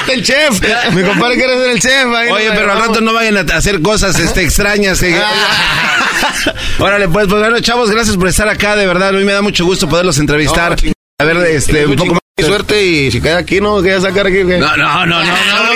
Este 0.00 0.12
el 0.14 0.22
chef. 0.24 0.60
Mi 0.94 1.02
compadre 1.02 1.34
quiere 1.36 1.54
ser 1.58 1.70
el 1.70 1.80
chef. 1.80 2.06
ahí 2.14 2.30
Oye, 2.30 2.50
pero 2.54 2.72
al 2.72 2.78
rato 2.78 3.00
no 3.00 3.12
vayan 3.12 3.36
a 3.36 3.56
hacer 3.56 3.80
cosas 3.82 4.18
este, 4.18 4.42
extrañas. 4.42 5.02
eh. 5.02 5.14
Órale, 6.78 7.08
pues, 7.08 7.26
pues 7.28 7.40
bueno, 7.40 7.60
chavos, 7.60 7.90
gracias 7.90 8.16
por 8.16 8.28
estar 8.28 8.48
acá, 8.48 8.76
de 8.76 8.86
verdad. 8.86 9.08
A 9.10 9.12
mí 9.12 9.24
me 9.24 9.32
da 9.32 9.42
mucho 9.42 9.64
gusto 9.64 9.88
poderlos 9.88 10.18
entrevistar. 10.18 10.76
No, 10.82 10.92
a 11.18 11.24
ver, 11.24 11.36
este, 11.50 11.86
un 11.86 11.96
poco 11.96 12.12
más. 12.14 12.19
Suerte 12.42 12.84
y 12.84 13.10
si 13.10 13.20
cae 13.20 13.34
aquí, 13.34 13.60
¿no? 13.60 13.82
¿Qué 13.82 14.00
sacar 14.00 14.26
aquí? 14.26 14.42
No, 14.44 14.76
no, 14.76 15.06
no, 15.06 15.06
no, 15.06 15.24
no, 15.24 15.70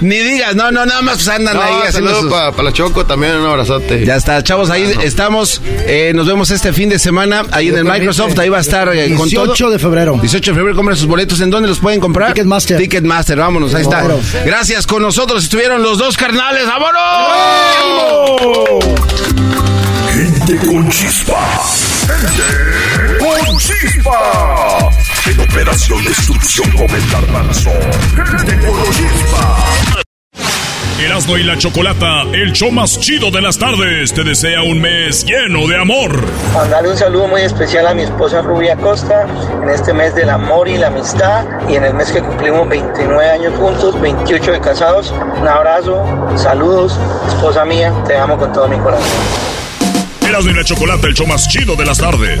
Ni 0.00 0.18
digas, 0.18 0.54
no, 0.54 0.70
no, 0.70 0.86
nada 0.86 1.02
más 1.02 1.26
andan 1.28 1.56
ahí 1.56 1.74
haciendo 1.88 2.28
para 2.30 2.62
la 2.62 2.72
Choco 2.72 3.04
también, 3.04 3.36
un 3.36 3.46
abrazote. 3.46 4.04
Ya 4.04 4.16
está, 4.16 4.42
chavos, 4.42 4.70
ahí 4.70 4.92
estamos. 5.02 5.60
nos 6.14 6.26
vemos 6.26 6.50
este 6.50 6.72
fin 6.72 6.88
de 6.88 6.98
semana 6.98 7.44
ahí 7.50 7.68
en 7.68 7.76
el 7.78 7.84
Microsoft. 7.84 8.38
Ahí 8.38 8.48
va 8.48 8.58
a 8.58 8.62
estar 8.62 8.86
con 9.16 9.28
18 9.28 9.70
de 9.70 9.78
febrero. 9.78 10.18
18 10.20 10.50
de 10.52 10.56
febrero, 10.56 10.76
compren 10.76 10.96
sus 10.96 11.06
boletos. 11.06 11.40
¿En 11.40 11.50
dónde 11.50 11.68
los 11.68 11.78
pueden 11.78 12.00
comprar? 12.00 12.28
Ticketmaster. 12.28 12.78
Ticketmaster, 12.78 13.38
vámonos, 13.38 13.74
ahí 13.74 13.82
está. 13.82 14.04
Gracias, 14.44 14.86
con 14.86 15.02
nosotros 15.02 15.44
estuvieron 15.44 15.82
los 15.82 15.98
dos 15.98 16.16
carnales. 16.16 16.64
¡Vámonos! 16.66 17.00
Gente 20.12 20.56
con 20.66 20.88
chispa. 20.90 21.60
Gente 22.06 23.09
con 23.38 23.58
chispa. 23.58 24.90
En 25.26 25.40
Operación 25.40 26.04
Destrucción 26.04 26.70
con 26.72 26.90
el 26.90 27.10
Garbanzo. 27.10 27.70
Gente 28.14 28.66
con 28.66 28.84
chispa. 28.92 29.70
Erasmo 31.00 31.38
y 31.38 31.44
la 31.44 31.56
Chocolata, 31.56 32.22
el 32.34 32.52
show 32.52 32.70
más 32.70 33.00
chido 33.00 33.30
de 33.30 33.40
las 33.40 33.56
tardes, 33.56 34.12
te 34.12 34.22
desea 34.22 34.62
un 34.62 34.82
mes 34.82 35.24
lleno 35.24 35.66
de 35.66 35.80
amor. 35.80 36.22
Mandarle 36.52 36.90
un 36.90 36.96
saludo 36.96 37.26
muy 37.26 37.40
especial 37.40 37.86
a 37.86 37.94
mi 37.94 38.02
esposa 38.02 38.42
Rubia 38.42 38.76
Costa 38.76 39.26
en 39.62 39.70
este 39.70 39.94
mes 39.94 40.14
del 40.14 40.28
amor 40.28 40.68
y 40.68 40.76
la 40.76 40.88
amistad 40.88 41.46
y 41.70 41.76
en 41.76 41.84
el 41.84 41.94
mes 41.94 42.12
que 42.12 42.20
cumplimos 42.20 42.68
29 42.68 43.30
años 43.30 43.54
juntos, 43.56 43.98
28 43.98 44.52
de 44.52 44.60
casados. 44.60 45.14
Un 45.40 45.48
abrazo, 45.48 46.04
saludos, 46.36 46.98
esposa 47.28 47.64
mía, 47.64 47.94
te 48.06 48.18
amo 48.18 48.36
con 48.36 48.52
todo 48.52 48.68
mi 48.68 48.78
corazón. 48.78 49.08
Erasmo 50.28 50.50
y 50.50 50.54
la 50.54 50.64
Chocolata, 50.64 51.06
el 51.06 51.14
show 51.14 51.26
más 51.26 51.48
chido 51.48 51.76
de 51.76 51.86
las 51.86 51.96
tardes. 51.96 52.40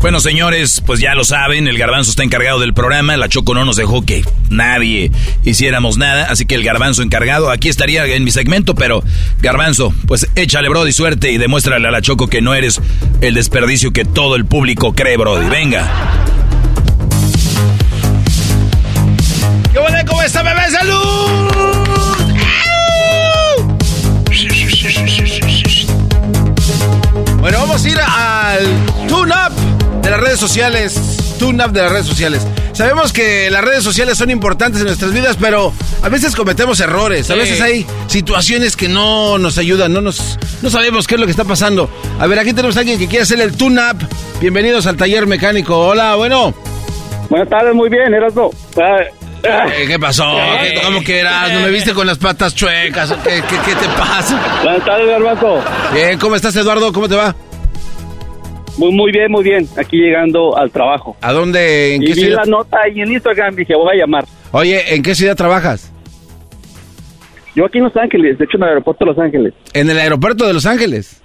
Bueno, 0.00 0.20
señores, 0.20 0.80
pues 0.86 1.00
ya 1.00 1.14
lo 1.14 1.24
saben, 1.24 1.66
el 1.66 1.76
garbanzo 1.76 2.10
está 2.10 2.22
encargado 2.22 2.60
del 2.60 2.72
programa, 2.72 3.16
la 3.16 3.28
Choco 3.28 3.52
no 3.52 3.64
nos 3.64 3.76
dejó 3.76 4.02
que 4.02 4.24
nadie 4.48 5.10
hiciéramos 5.42 5.98
nada, 5.98 6.28
así 6.30 6.46
que 6.46 6.54
el 6.54 6.62
garbanzo 6.62 7.02
encargado, 7.02 7.50
aquí 7.50 7.68
estaría 7.68 8.06
en 8.06 8.22
mi 8.22 8.30
segmento, 8.30 8.76
pero 8.76 9.02
garbanzo, 9.40 9.92
pues 10.06 10.28
échale, 10.36 10.68
Brody, 10.68 10.92
suerte 10.92 11.32
y 11.32 11.38
demuéstrale 11.38 11.88
a 11.88 11.90
la 11.90 12.00
Choco 12.00 12.28
que 12.28 12.40
no 12.40 12.54
eres 12.54 12.80
el 13.20 13.34
desperdicio 13.34 13.92
que 13.92 14.04
todo 14.04 14.36
el 14.36 14.46
público 14.46 14.94
cree, 14.94 15.16
Brody. 15.16 15.48
Venga. 15.48 15.90
¿Qué 19.72 19.78
bueno? 19.80 19.98
¿Cómo 20.06 20.22
está, 20.22 20.42
bebé? 20.44 20.70
¡Salud! 20.70 21.48
Bueno, 27.40 27.58
vamos 27.60 27.84
a 27.84 27.88
ir 27.88 27.98
al 28.00 28.66
Tune 29.08 29.32
Up 29.32 29.67
de 30.02 30.10
las 30.10 30.20
redes 30.20 30.38
sociales. 30.40 30.94
Tune 31.38 31.64
Up 31.64 31.72
de 31.72 31.82
las 31.82 31.92
redes 31.92 32.06
sociales. 32.06 32.46
Sabemos 32.72 33.12
que 33.12 33.50
las 33.50 33.64
redes 33.64 33.82
sociales 33.84 34.18
son 34.18 34.30
importantes 34.30 34.80
en 34.80 34.86
nuestras 34.86 35.12
vidas, 35.12 35.36
pero 35.40 35.72
a 36.02 36.08
veces 36.08 36.34
cometemos 36.34 36.80
errores. 36.80 37.30
A 37.30 37.34
Sí. 37.34 37.40
veces 37.40 37.60
hay 37.60 37.86
situaciones 38.06 38.76
que 38.76 38.88
no 38.88 39.38
nos 39.38 39.58
ayudan, 39.58 39.92
no 39.92 40.00
nos 40.00 40.38
no 40.62 40.70
sabemos 40.70 41.06
qué 41.06 41.14
es 41.14 41.20
lo 41.20 41.26
que 41.26 41.30
está 41.32 41.44
pasando. 41.44 41.88
A 42.18 42.26
ver, 42.26 42.38
aquí 42.38 42.52
tenemos 42.52 42.76
a 42.76 42.80
alguien 42.80 42.98
que 42.98 43.06
quiere 43.08 43.22
hacer 43.22 43.40
el 43.40 43.56
Tune 43.56 43.80
Up. 43.80 43.98
Bienvenidos 44.40 44.86
al 44.86 44.96
taller 44.96 45.26
mecánico. 45.26 45.76
Hola, 45.78 46.14
bueno. 46.16 46.54
Buenas 47.30 47.48
tardes, 47.48 47.74
muy 47.74 47.88
bien, 47.88 48.12
Erasmo. 48.14 48.50
Ah, 48.76 48.96
ah. 49.48 49.66
Eh, 49.76 49.86
¿Qué 49.86 49.98
pasó? 49.98 50.36
¿Qué- 50.62 50.80
¿Cómo 50.84 51.00
que 51.02 51.20
eras? 51.20 51.52
¿No 51.52 51.60
me 51.60 51.70
viste 51.70 51.92
con 51.94 52.06
las 52.06 52.18
patas 52.18 52.54
chuecas? 52.54 53.12
¿Qué, 53.24 53.42
qué, 53.48 53.56
qué 53.64 53.74
te 53.74 53.88
pasa? 53.96 54.40
Buenas 54.64 54.84
tardes, 54.84 55.06
Garbanzo. 55.08 55.62
Bien, 55.92 56.18
¿cómo 56.18 56.34
estás, 56.36 56.56
Eduardo? 56.56 56.92
¿Cómo 56.92 57.08
te 57.08 57.14
va? 57.16 57.34
Muy, 58.78 58.92
muy 58.92 59.12
bien, 59.12 59.30
muy 59.30 59.42
bien. 59.44 59.68
Aquí 59.76 59.96
llegando 59.98 60.56
al 60.56 60.70
trabajo. 60.70 61.16
¿A 61.20 61.32
dónde? 61.32 61.96
¿En 61.96 62.02
y 62.02 62.06
qué 62.06 62.12
vi 62.14 62.20
ciudad? 62.20 62.44
la 62.44 62.50
nota 62.50 62.78
ahí 62.84 63.00
en 63.00 63.12
Instagram 63.12 63.54
dije, 63.54 63.74
voy 63.74 63.96
a 63.96 64.00
llamar. 64.00 64.24
Oye, 64.52 64.94
¿en 64.94 65.02
qué 65.02 65.14
ciudad 65.14 65.36
trabajas? 65.36 65.92
Yo 67.54 67.66
aquí 67.66 67.78
en 67.78 67.84
Los 67.84 67.96
Ángeles, 67.96 68.38
de 68.38 68.44
hecho 68.44 68.56
en 68.56 68.62
el 68.62 68.68
aeropuerto 68.68 69.04
de 69.04 69.10
Los 69.10 69.18
Ángeles. 69.18 69.52
En 69.74 69.90
el 69.90 69.98
aeropuerto 69.98 70.46
de 70.46 70.52
Los 70.54 70.64
Ángeles. 70.64 71.22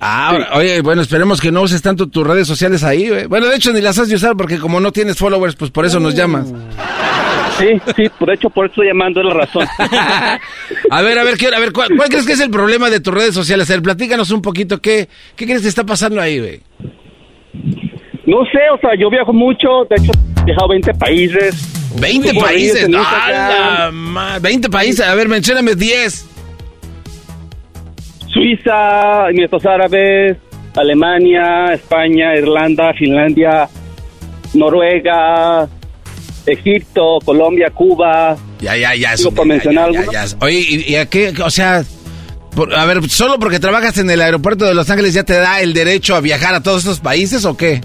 Ah, 0.00 0.38
oye, 0.54 0.80
bueno, 0.82 1.02
esperemos 1.02 1.40
que 1.40 1.50
no 1.50 1.62
uses 1.62 1.82
tanto 1.82 2.06
tus 2.06 2.24
redes 2.24 2.46
sociales 2.46 2.84
ahí, 2.84 3.08
güey. 3.08 3.26
Bueno, 3.26 3.46
de 3.48 3.56
hecho 3.56 3.72
ni 3.72 3.80
las 3.80 3.98
has 3.98 4.08
de 4.08 4.14
usar 4.14 4.36
porque 4.36 4.58
como 4.58 4.78
no 4.78 4.92
tienes 4.92 5.16
followers, 5.16 5.56
pues 5.56 5.70
por 5.70 5.86
eso 5.86 5.98
nos 5.98 6.14
llamas. 6.14 6.52
Sí, 7.58 7.66
sí, 7.96 8.08
por 8.18 8.30
hecho, 8.32 8.48
por 8.50 8.66
eso 8.66 8.72
estoy 8.72 8.86
llamando, 8.88 9.20
es 9.20 9.26
la 9.26 9.34
razón. 9.34 9.66
A 10.90 11.02
ver, 11.02 11.18
a 11.18 11.24
ver, 11.24 11.36
¿qué- 11.36 11.48
a 11.48 11.58
ver, 11.58 11.72
¿cuál, 11.72 11.88
cuál 11.96 12.08
crees 12.08 12.24
que 12.26 12.32
es 12.32 12.40
el 12.40 12.50
problema 12.50 12.88
de 12.90 13.00
tus 13.00 13.12
redes 13.12 13.34
sociales? 13.34 13.68
A 13.70 13.74
ver, 13.74 13.82
platícanos 13.82 14.30
un 14.30 14.40
poquito, 14.42 14.78
¿qué, 14.80 15.08
qué 15.36 15.44
crees 15.46 15.62
que 15.62 15.68
está 15.68 15.84
pasando 15.84 16.20
ahí, 16.20 16.38
güey? 16.38 16.60
No 18.26 18.38
sé, 18.52 18.60
o 18.74 18.78
sea, 18.80 18.90
yo 18.98 19.10
viajo 19.10 19.32
mucho, 19.32 19.84
de 19.90 19.96
hecho, 19.96 20.12
he 20.42 20.44
viajado 20.44 20.68
20 20.68 20.94
países. 20.94 21.74
20 22.00 22.28
Subo 22.30 22.40
países, 22.42 22.88
Instagram. 22.88 23.94
ma- 23.94 24.38
20 24.38 24.68
países, 24.68 25.00
a 25.06 25.14
ver, 25.14 25.28
mencióname 25.28 25.74
10. 25.74 26.26
Suiza, 28.32 29.30
Emiratos 29.30 29.64
Árabes, 29.66 30.36
Alemania, 30.76 31.72
España, 31.72 32.34
Irlanda, 32.36 32.92
Finlandia, 32.94 33.68
Noruega, 34.54 35.66
Egipto, 36.52 37.18
Colombia, 37.24 37.70
Cuba. 37.74 38.36
Ya, 38.60 38.76
ya, 38.76 38.94
ya. 38.94 39.14
Digo, 39.14 39.28
eso- 39.28 39.30
por 39.32 39.46
ya, 39.46 39.52
mencionar 39.54 39.92
ya, 39.92 40.00
algunos. 40.00 40.12
ya, 40.14 40.24
ya. 40.26 40.36
Oye, 40.46 40.58
¿y, 40.58 40.92
y 40.92 40.96
a 40.96 41.06
qué? 41.06 41.32
O 41.44 41.50
sea, 41.50 41.84
por- 42.54 42.74
a 42.74 42.84
ver, 42.86 43.08
¿solo 43.08 43.38
porque 43.38 43.60
trabajas 43.60 43.98
en 43.98 44.10
el 44.10 44.20
aeropuerto 44.20 44.64
de 44.64 44.74
Los 44.74 44.88
Ángeles 44.90 45.14
ya 45.14 45.22
te 45.24 45.34
da 45.34 45.60
el 45.60 45.72
derecho 45.74 46.14
a 46.14 46.20
viajar 46.20 46.54
a 46.54 46.62
todos 46.62 46.78
estos 46.80 47.00
países 47.00 47.44
o 47.44 47.56
qué? 47.56 47.80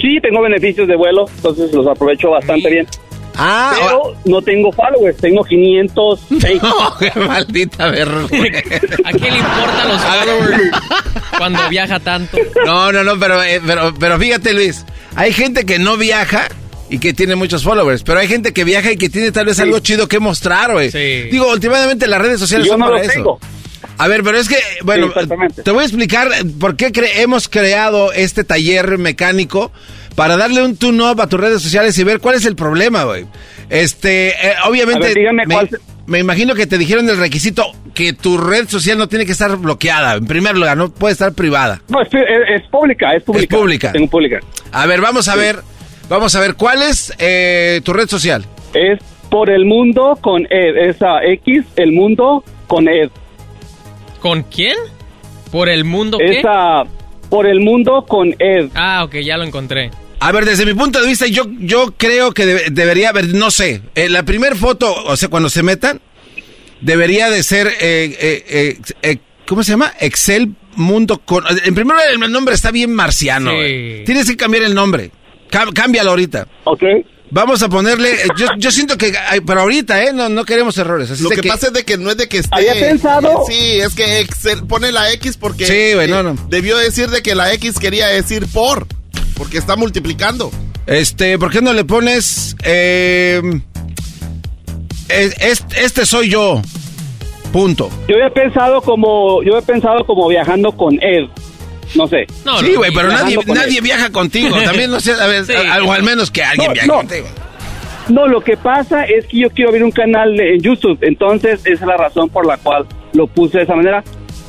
Sí, 0.00 0.18
tengo 0.20 0.42
beneficios 0.42 0.88
de 0.88 0.96
vuelo, 0.96 1.26
entonces 1.36 1.72
los 1.72 1.86
aprovecho 1.86 2.30
bastante 2.30 2.68
bien. 2.70 2.86
Ah, 3.34 3.72
Pero 3.74 4.14
no 4.26 4.42
tengo 4.42 4.70
followers, 4.72 5.16
tengo 5.18 5.42
506. 5.48 6.62
No, 6.62 6.96
qué 6.98 7.10
maldita 7.18 7.88
vergüenza. 7.90 8.58
¿A 9.04 9.12
qué 9.12 9.30
le 9.30 9.38
importan 9.38 9.88
los 9.88 10.02
followers 10.02 10.70
cuando 11.38 11.68
viaja 11.70 11.98
tanto? 12.00 12.36
No, 12.66 12.92
no, 12.92 13.02
no, 13.04 13.18
pero, 13.18 13.42
eh, 13.42 13.60
pero, 13.66 13.94
pero 13.98 14.18
fíjate, 14.18 14.52
Luis, 14.52 14.84
hay 15.14 15.32
gente 15.32 15.64
que 15.64 15.78
no 15.78 15.96
viaja 15.96 16.48
y 16.92 16.98
que 16.98 17.12
tiene 17.14 17.34
muchos 17.34 17.64
followers, 17.64 18.02
pero 18.04 18.20
hay 18.20 18.28
gente 18.28 18.52
que 18.52 18.62
viaja 18.64 18.92
y 18.92 18.96
que 18.96 19.08
tiene 19.08 19.32
tal 19.32 19.46
vez 19.46 19.58
algo 19.58 19.78
chido 19.80 20.06
que 20.08 20.20
mostrar, 20.20 20.72
güey. 20.72 20.90
Sí. 20.90 21.28
Digo, 21.30 21.50
últimamente 21.50 22.06
las 22.06 22.20
redes 22.20 22.38
sociales 22.38 22.66
Yo 22.66 22.74
son 22.74 22.80
no 22.80 22.86
para 22.86 22.98
lo 22.98 23.02
eso. 23.04 23.12
tengo. 23.14 23.40
A 23.98 24.08
ver, 24.08 24.22
pero 24.22 24.38
es 24.38 24.48
que, 24.48 24.56
bueno, 24.84 25.12
Sí, 25.12 25.62
te 25.64 25.70
voy 25.70 25.82
a 25.82 25.86
explicar 25.86 26.28
por 26.60 26.76
qué 26.76 26.92
cre- 26.92 27.10
hemos 27.16 27.48
creado 27.48 28.12
este 28.12 28.44
taller 28.44 28.96
mecánico 28.98 29.72
para 30.14 30.36
darle 30.36 30.62
un 30.62 30.76
tune-up 30.76 31.20
a 31.20 31.26
tus 31.28 31.40
redes 31.40 31.62
sociales 31.62 31.96
y 31.98 32.04
ver 32.04 32.20
cuál 32.20 32.36
es 32.36 32.44
el 32.44 32.54
problema, 32.56 33.04
güey. 33.04 33.26
Este, 33.70 34.28
eh, 34.30 34.54
obviamente, 34.66 35.08
ver, 35.08 35.14
dígame 35.16 35.46
me, 35.46 35.54
cuál 35.54 35.68
se- 35.70 35.78
me 36.06 36.18
imagino 36.18 36.54
que 36.54 36.66
te 36.66 36.78
dijeron 36.78 37.08
el 37.08 37.16
requisito 37.16 37.64
que 37.94 38.12
tu 38.12 38.36
red 38.38 38.68
social 38.68 38.98
no 38.98 39.08
tiene 39.08 39.24
que 39.26 39.32
estar 39.32 39.56
bloqueada, 39.56 40.14
en 40.14 40.26
primer 40.26 40.56
lugar, 40.56 40.76
no 40.76 40.92
puede 40.92 41.12
estar 41.12 41.32
privada. 41.32 41.80
No, 41.88 42.02
es, 42.02 42.08
es- 42.12 42.62
es 42.62 42.68
pública, 42.70 43.14
es 43.14 43.22
pública. 43.22 43.54
Es 43.56 43.60
pública. 43.60 43.92
Tengo 43.92 44.08
pública. 44.10 44.40
A 44.72 44.86
ver, 44.86 45.00
vamos 45.00 45.28
a 45.28 45.36
ver, 45.36 45.60
vamos 46.12 46.34
a 46.36 46.40
ver, 46.40 46.54
¿cuál 46.54 46.82
es 46.82 47.12
eh, 47.18 47.80
tu 47.84 47.92
red 47.92 48.08
social? 48.08 48.44
Es 48.74 48.98
por 49.30 49.50
el 49.50 49.64
mundo 49.64 50.18
con 50.20 50.42
Ed, 50.50 50.76
esa 50.88 51.24
X, 51.24 51.64
el 51.76 51.92
mundo 51.92 52.44
con 52.66 52.88
Ed. 52.88 53.10
¿Con 54.20 54.42
quién? 54.44 54.76
¿Por 55.50 55.68
el 55.68 55.84
mundo 55.84 56.18
qué? 56.18 56.38
Esa 56.40 56.84
por 57.28 57.46
el 57.46 57.60
mundo 57.60 58.04
con 58.06 58.34
Ed. 58.38 58.68
Ah, 58.74 59.04
ok, 59.04 59.16
ya 59.24 59.36
lo 59.38 59.44
encontré. 59.44 59.90
A 60.20 60.30
ver, 60.32 60.44
desde 60.44 60.64
mi 60.66 60.74
punto 60.74 61.00
de 61.00 61.06
vista, 61.08 61.26
yo, 61.26 61.44
yo 61.58 61.94
creo 61.96 62.32
que 62.32 62.46
debe- 62.46 62.70
debería 62.70 63.08
haber, 63.08 63.28
no 63.34 63.50
sé, 63.50 63.82
eh, 63.94 64.08
la 64.08 64.22
primera 64.22 64.54
foto, 64.54 64.94
o 65.06 65.16
sea, 65.16 65.28
cuando 65.28 65.48
se 65.48 65.62
metan, 65.62 66.00
debería 66.80 67.28
de 67.30 67.42
ser, 67.42 67.66
eh, 67.68 68.16
eh, 68.20 68.44
eh, 68.48 68.78
eh, 69.02 69.16
¿cómo 69.48 69.62
se 69.62 69.72
llama? 69.72 69.92
Excel 70.00 70.54
Mundo 70.74 71.20
con... 71.24 71.44
En 71.64 71.74
primer 71.74 71.96
lugar, 71.96 72.06
el 72.12 72.32
nombre 72.32 72.54
está 72.54 72.70
bien 72.70 72.94
marciano. 72.94 73.50
Sí. 73.50 74.02
Tienes 74.06 74.26
que 74.30 74.36
cambiar 74.38 74.62
el 74.64 74.74
nombre. 74.74 75.10
Cámbialo 75.74 76.10
ahorita. 76.10 76.48
Ok. 76.64 76.82
Vamos 77.34 77.62
a 77.62 77.68
ponerle, 77.70 78.10
eh, 78.12 78.26
yo, 78.36 78.46
yo 78.58 78.70
siento 78.70 78.98
que, 78.98 79.10
pero 79.46 79.60
ahorita, 79.62 80.04
¿eh? 80.04 80.12
No, 80.12 80.28
no 80.28 80.44
queremos 80.44 80.76
errores. 80.76 81.10
Así 81.10 81.22
Lo 81.22 81.30
que, 81.30 81.42
pasa 81.42 81.68
es 81.68 81.72
de 81.72 81.82
que 81.84 81.96
no 81.96 82.10
es 82.10 82.18
de 82.18 82.28
que 82.28 82.38
esté. 82.38 82.54
Había 82.54 82.74
pensado- 82.74 83.44
Sí, 83.48 83.78
es 83.80 83.94
que 83.94 84.20
Excel 84.20 84.64
pone 84.66 84.92
la 84.92 85.10
X 85.12 85.38
porque. 85.38 85.64
Sí, 85.66 85.94
güey, 85.94 86.08
no, 86.08 86.22
no. 86.22 86.36
Debió 86.50 86.76
decir 86.76 87.08
de 87.08 87.22
que 87.22 87.34
la 87.34 87.52
X 87.54 87.78
quería 87.78 88.08
decir 88.08 88.46
por. 88.52 88.86
Porque 89.34 89.56
está 89.56 89.76
multiplicando. 89.76 90.50
Este, 90.86 91.38
¿por 91.38 91.50
qué 91.50 91.62
no 91.62 91.72
le 91.72 91.84
pones, 91.86 92.54
eh, 92.64 93.40
es- 95.08 95.34
es- 95.40 95.64
este 95.76 96.06
soy 96.06 96.28
yo, 96.28 96.60
punto. 97.52 97.88
Yo 98.08 98.16
había 98.16 98.30
pensado 98.30 98.80
como 98.82 99.42
yo 99.42 99.56
he 99.58 99.62
pensado 99.62 100.04
como 100.06 100.28
viajando 100.28 100.72
con 100.72 100.94
Ed. 101.02 101.28
No 101.94 102.06
sé. 102.08 102.26
No, 102.44 102.58
sí, 102.60 102.74
güey, 102.74 102.92
pero 102.94 103.08
nadie, 103.08 103.36
con 103.36 103.54
nadie 103.54 103.80
viaja 103.80 104.10
contigo. 104.10 104.56
También 104.62 104.90
no 104.90 105.00
sé, 105.00 105.12
a 105.12 105.26
ver, 105.26 105.44
Sí. 105.46 105.52
a- 105.54 105.82
o 105.84 105.92
al 105.92 106.02
menos 106.02 106.30
que 106.30 106.42
alguien 106.42 106.68
No, 106.68 106.72
viaje 106.72 106.88
no. 106.88 106.94
contigo. 106.94 107.26
No, 108.08 108.26
lo 108.26 108.40
que 108.40 108.56
pasa 108.56 109.04
es 109.04 109.26
que 109.26 109.38
yo 109.38 109.50
quiero 109.50 109.70
abrir 109.70 109.84
un 109.84 109.92
canal 109.92 110.36
de- 110.36 110.54
en 110.54 110.60
YouTube, 110.62 110.98
entonces 111.02 111.60
esa 111.64 111.72
es 111.72 111.80
la 111.82 111.96
razón 111.96 112.28
por 112.30 112.46
la 112.46 112.56
cual 112.56 112.86
lo 113.12 113.26
puse 113.26 113.58
de 113.58 113.64
esa 113.64 113.74
manera. 113.76 114.02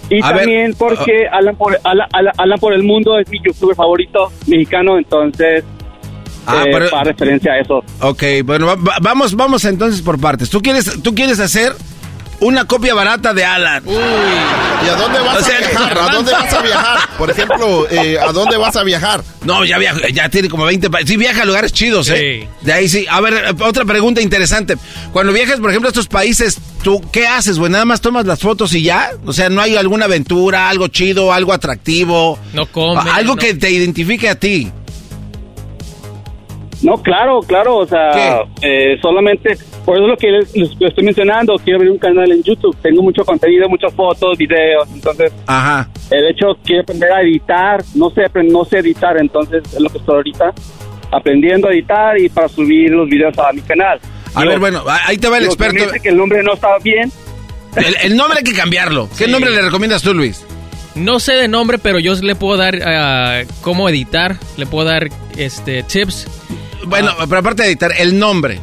Y 0.10 0.22
A 0.22 0.30
ver, 0.32 0.38
también 0.40 0.74
porque 0.78 1.28
Alan, 1.32 1.56
por, 1.56 1.80
Alan, 1.84 2.08
Alan- 2.14 2.34
Alan 2.38 2.60
por 2.60 2.74
el 2.74 2.84
Mundo 2.84 3.18
es 3.20 3.28
mi 3.30 3.40
youtuber 3.44 3.76
favorito 3.76 4.32
mexicano, 4.48 4.98
entonces 4.98 5.64
Ah, 6.46 6.64
eh, 6.66 6.70
pero- 6.74 6.90
para 6.90 7.04
referencia 7.06 7.54
a 7.54 7.60
eso. 7.60 7.84
Ok, 8.02 8.24
bueno, 8.44 8.66
va- 8.68 8.76
va- 8.76 8.98
vamos, 9.02 9.34
vamos 9.36 9.64
entonces 9.66 10.02
por 10.02 10.20
partes. 10.20 10.50
¿Tú 10.50 10.62
quieres, 10.62 11.02
tú 11.02 11.16
quieres 11.16 11.40
hacer 11.40 11.74
una 12.44 12.66
copia 12.66 12.94
barata 12.94 13.34
de 13.34 13.44
Alan? 13.46 13.84
¿Y 13.88 14.88
a 14.90 14.96
dónde 14.96 15.20
vas 15.20 15.38
O 15.38 15.44
sea, 15.44 15.58
a 15.58 15.60
viajar? 15.60 15.98
¿A 15.98 16.10
dónde 16.14 16.32
vas 16.32 16.54
a 16.54 16.62
viajar? 16.62 17.00
Por 17.18 17.30
ejemplo, 17.32 17.88
eh, 17.90 18.18
¿a 18.20 18.32
dónde 18.32 18.58
vas 18.58 18.76
a 18.76 18.84
viajar? 18.84 19.24
No, 19.44 19.64
ya 19.66 19.78
viaja, 19.78 20.00
ya 20.12 20.30
tiene 20.30 20.50
como 20.50 20.66
20 20.66 20.90
pa- 20.90 21.00
Sí, 21.06 21.16
viaja 21.18 21.44
a 21.44 21.46
lugares 21.46 21.72
chidos, 21.74 22.10
¿eh? 22.10 22.48
De 22.62 22.74
ahí 22.74 22.90
sí. 22.90 23.06
A 23.10 23.22
ver, 23.22 23.56
otra 23.62 23.86
pregunta 23.86 24.22
interesante. 24.22 24.78
Cuando 25.12 25.32
viajas, 25.34 25.60
por 25.60 25.70
ejemplo, 25.70 25.88
a 25.88 25.92
estos 25.92 26.08
países, 26.08 26.58
¿tú 26.84 27.02
qué 27.12 27.28
haces, 27.28 27.58
güey? 27.60 27.72
¿Nada 27.72 27.86
más 27.86 28.02
tomas 28.02 28.26
las 28.26 28.40
fotos 28.40 28.74
y 28.74 28.84
ya? 28.84 29.12
O 29.26 29.34
sea, 29.34 29.50
¿no 29.50 29.62
hay 29.62 29.76
alguna 29.78 30.06
aventura, 30.06 30.70
algo 30.70 30.88
chido, 30.90 31.32
algo 31.34 31.54
atractivo? 31.54 32.38
No 32.54 32.66
come. 32.68 33.00
A- 33.10 33.16
Algo 33.16 33.36
no- 33.36 33.42
que 33.42 33.54
te 33.54 33.70
identifique 33.72 34.28
a 34.30 34.36
ti. 34.36 34.72
No, 36.84 37.02
claro, 37.02 37.40
claro, 37.42 37.78
o 37.78 37.88
sea, 37.88 38.44
eh, 38.62 38.98
solamente, 39.02 39.58
por 39.86 39.96
eso 39.96 40.04
es 40.06 40.10
lo 40.12 40.18
que 40.18 40.28
les, 40.32 40.54
les 40.56 40.72
estoy 40.90 41.04
mencionando, 41.06 41.56
quiero 41.64 41.78
abrir 41.78 41.92
un 41.92 41.98
canal 41.98 42.30
en 42.32 42.44
YouTube, 42.44 42.76
tengo 42.82 43.02
mucho 43.02 43.24
contenido, 43.24 43.70
muchas 43.70 43.94
fotos, 43.94 44.38
videos, 44.38 44.88
entonces 44.94 45.32
Ajá. 45.48 45.90
el 46.12 46.28
hecho 46.28 46.48
quiero 46.64 46.82
aprender 46.82 47.12
a 47.12 47.22
editar, 47.22 47.82
no 47.96 48.10
sé, 48.10 48.24
no 48.44 48.66
sé 48.66 48.80
editar, 48.80 49.18
entonces 49.18 49.64
es 49.74 49.80
lo 49.80 49.90
que 49.90 49.98
estoy 49.98 50.16
ahorita 50.16 50.54
aprendiendo 51.12 51.70
a 51.70 51.72
editar 51.72 52.20
y 52.20 52.28
para 52.28 52.50
subir 52.50 52.92
los 52.92 53.08
videos 53.08 53.38
a 53.40 53.54
mi 53.54 53.62
canal. 53.62 54.00
A 54.36 54.42
Digo, 54.42 54.52
ver, 54.52 54.60
bueno, 54.60 54.84
ahí 55.06 55.18
te 55.18 55.30
va 55.30 55.38
el 55.38 55.46
experto. 55.46 55.86
dice 55.86 56.00
que 56.02 56.10
el 56.10 56.18
nombre 56.18 56.44
no 56.44 56.54
estaba 56.56 56.80
bien. 56.80 57.12
El, 57.76 57.96
el 58.04 58.18
nombre 58.18 58.40
hay 58.40 58.44
que 58.44 58.54
cambiarlo. 58.58 59.08
¿Qué 59.18 59.26
Sí. 59.26 59.32
nombre 59.32 59.52
le 59.52 59.62
recomiendas 59.62 60.02
tú, 60.02 60.14
Luis? 60.14 60.46
No 60.96 61.20
sé 61.20 61.34
de 61.34 61.48
nombre, 61.48 61.78
pero 61.78 61.98
yo 62.00 62.14
le 62.16 62.36
puedo 62.36 62.58
dar 62.58 62.78
ah, 62.86 63.42
cómo 63.62 63.88
editar, 63.90 64.36
le 64.58 64.66
puedo 64.66 64.86
dar 64.88 65.08
este 65.38 65.82
tips. 65.84 66.28
Bueno, 66.86 67.14
pero 67.28 67.40
aparte 67.40 67.64
de 67.64 67.70
editar, 67.70 67.92
el 67.98 68.18
nombre. 68.20 68.60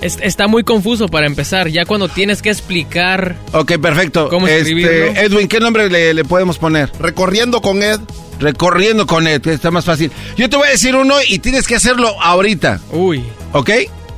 Es- 0.00 0.18
está 0.22 0.46
muy 0.46 0.62
confuso 0.62 1.08
para 1.08 1.26
empezar, 1.26 1.68
ya 1.68 1.84
cuando 1.84 2.08
tienes 2.08 2.40
que 2.40 2.50
explicar 2.50 3.34
Ok, 3.52 3.78
perfecto. 3.78 4.28
cómo 4.28 4.46
Este. 4.46 5.24
Edwin, 5.24 5.48
¿qué 5.48 5.58
nombre 5.58 5.90
le, 5.90 6.14
le 6.14 6.24
podemos 6.24 6.56
poner? 6.58 6.90
Recorriendo 7.00 7.60
con 7.60 7.82
Ed. 7.82 7.98
Recorriendo 8.38 9.06
con 9.08 9.26
Ed, 9.26 9.40
que 9.42 9.52
está 9.52 9.72
más 9.72 9.84
fácil. 9.84 10.12
Yo 10.36 10.48
te 10.48 10.56
voy 10.56 10.68
a 10.68 10.70
decir 10.70 10.94
uno 10.94 11.16
y 11.28 11.40
tienes 11.40 11.66
que 11.66 11.74
hacerlo 11.74 12.08
ahorita. 12.22 12.80
Uy. 12.92 13.24
¿Ok? 13.52 13.70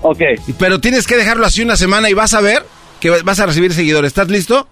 Ok. 0.03 0.20
Pero 0.59 0.78
tienes 0.80 1.07
que 1.07 1.16
dejarlo 1.16 1.47
así 1.47 1.62
una 1.62 1.76
semana 1.76 2.11
y 2.11 2.12
vas 2.14 2.34
a 2.34 2.43
ver 2.43 2.62
que 3.01 3.09
vas 3.22 3.41
a 3.41 3.47
recibir 3.47 3.72
seguidores. 3.72 4.09
¿Estás 4.09 4.28
listo? 4.28 4.68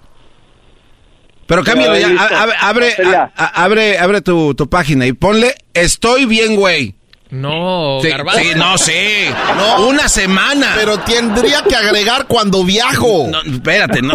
Pero 1.46 1.64
cámbialo 1.64 1.96
Ya, 1.98 2.08
Abre, 2.42 2.54
abre, 2.60 2.94
Ya. 2.98 3.32
a- 3.34 3.44
a- 3.44 3.64
abre, 3.64 3.98
abre 3.98 4.20
tu, 4.20 4.54
tu 4.54 4.68
página 4.68 5.06
y 5.06 5.14
ponle 5.14 5.54
Estoy 5.72 6.26
bien, 6.26 6.54
güey. 6.56 6.94
No, 7.30 7.98
Sí, 8.00 8.08
garbanzo. 8.08 8.40
sí, 8.40 8.50
no, 8.56 8.78
sí. 8.78 9.26
No. 9.56 9.86
Una 9.86 10.08
semana. 10.08 10.72
Pero 10.76 10.98
tendría 11.00 11.62
que 11.62 11.76
agregar 11.76 12.26
cuando 12.26 12.64
viajo. 12.64 13.26
No, 13.30 13.42
espérate, 13.42 14.00
no. 14.00 14.14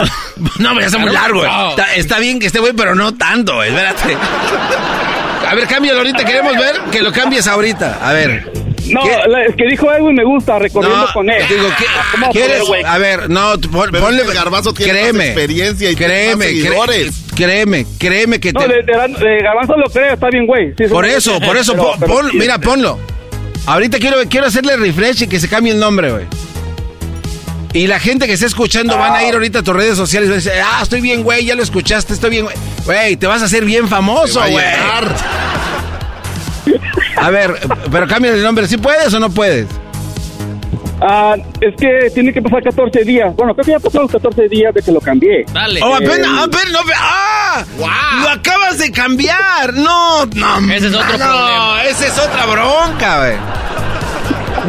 No, 0.57 0.79
ya 0.79 0.87
está 0.87 0.97
muy 0.97 1.11
largo. 1.11 1.39
güey. 1.39 1.51
No. 1.51 1.69
Está, 1.71 1.93
está 1.95 2.19
bien 2.19 2.39
que 2.39 2.47
esté 2.47 2.59
güey, 2.59 2.73
pero 2.73 2.95
no 2.95 3.13
tanto. 3.15 3.61
Espérate. 3.61 4.17
A 5.47 5.53
ver, 5.55 5.67
cámbialo 5.67 5.99
ahorita. 5.99 6.25
Queremos 6.25 6.55
ver 6.57 6.79
que 6.91 7.01
lo 7.03 7.11
cambies 7.11 7.47
ahorita. 7.47 7.99
A 8.01 8.13
ver. 8.13 8.51
No, 8.91 9.01
es 9.37 9.55
que 9.55 9.65
dijo 9.65 9.91
Edwin 9.91 10.15
me 10.15 10.23
gusta, 10.23 10.59
recorriendo 10.59 11.07
con 11.13 11.29
él. 11.29 11.41
Digo, 11.47 11.67
¿qué- 11.77 11.85
¿Cómo 12.13 12.31
¿quieres? 12.31 12.63
poner? 12.63 12.85
A 12.85 12.97
ver, 12.97 13.29
no, 13.29 13.59
pon- 13.71 13.91
ponle. 13.91 14.21
el 14.23 14.33
Garbanzo 14.33 14.73
tiene 14.73 14.91
créeme, 14.93 15.17
más 15.19 15.27
experiencia 15.27 15.89
y 15.91 15.95
tiene 15.95 16.13
créeme, 16.13 16.35
más 16.35 16.45
cre- 16.47 16.49
seguidores. 16.63 17.15
créeme, 17.35 17.85
créeme 17.97 18.39
que 18.39 18.51
No, 18.53 18.59
te. 18.61 18.67
de, 18.67 18.73
de, 18.83 18.83
de 19.29 19.41
Garbanzo 19.43 19.77
lo 19.77 19.85
creo, 19.89 20.13
está 20.13 20.29
bien, 20.29 20.45
güey. 20.45 20.73
Sí, 20.77 20.85
Por 20.85 21.05
eso, 21.05 21.39
por 21.39 21.55
eso, 21.57 21.71
pero- 21.73 21.83
pon- 21.83 21.99
pero 21.99 22.13
pon- 22.13 22.31
sí, 22.31 22.37
mira, 22.37 22.57
ponlo. 22.59 22.99
Ahorita 23.65 23.97
quiero, 23.99 24.17
quiero 24.29 24.47
hacerle 24.47 24.75
refresh 24.75 25.23
y 25.23 25.27
que 25.27 25.39
se 25.39 25.47
cambie 25.47 25.71
el 25.73 25.79
nombre, 25.79 26.11
güey. 26.11 26.25
Y 27.75 27.87
la 27.87 27.99
gente 27.99 28.27
que 28.27 28.33
está 28.33 28.45
escuchando 28.45 28.95
van 28.97 29.13
a 29.15 29.23
ir 29.23 29.33
ahorita 29.33 29.59
a 29.59 29.63
tus 29.63 29.73
redes 29.75 29.97
sociales 29.97 30.27
y 30.27 30.31
van 30.31 30.39
a 30.39 30.43
decir, 30.43 30.51
ah, 30.63 30.79
estoy 30.83 31.01
bien, 31.01 31.23
güey, 31.23 31.43
ya 31.45 31.55
lo 31.55 31.63
escuchaste, 31.63 32.13
estoy 32.13 32.29
bien, 32.29 32.43
güey. 32.43 32.55
Güey, 32.85 33.15
te 33.15 33.25
vas 33.25 33.41
a 33.41 33.45
hacer 33.45 33.65
bien 33.65 33.87
famoso, 33.87 34.41
güey. 34.41 34.63
A 37.17 37.29
ver, 37.29 37.55
pero 37.91 38.07
cambia 38.07 38.31
el 38.31 38.43
nombre, 38.43 38.67
¿sí 38.67 38.77
puedes 38.77 39.13
o 39.13 39.19
no 39.19 39.29
puedes? 39.29 39.67
Ah, 41.01 41.35
es 41.59 41.75
que 41.75 42.09
tiene 42.13 42.31
que 42.31 42.41
pasar 42.41 42.63
14 42.63 43.03
días. 43.03 43.35
Bueno, 43.35 43.53
creo 43.53 43.65
que 43.65 43.71
ya 43.71 43.79
pasaron 43.79 44.03
los 44.03 44.11
14 44.21 44.47
días 44.47 44.73
de 44.73 44.81
que 44.81 44.91
lo 44.91 45.01
cambié. 45.01 45.43
Dale. 45.51 45.81
Oh, 45.83 45.95
apenas, 45.95 46.17
Eh, 46.19 46.43
apenas, 46.43 46.71
no, 46.71 46.79
¡ah! 46.97 47.65
Lo 48.21 48.29
acabas 48.29 48.77
de 48.77 48.89
cambiar. 48.91 49.73
No, 49.73 50.25
no. 50.27 50.59
Ese 50.73 50.87
es 50.87 50.93
otro 50.93 51.11
no, 51.17 51.17
problema. 51.17 51.83
esa 51.89 52.07
es 52.07 52.17
otra 52.19 52.45
bronca, 52.45 53.19
güey. 53.19 53.35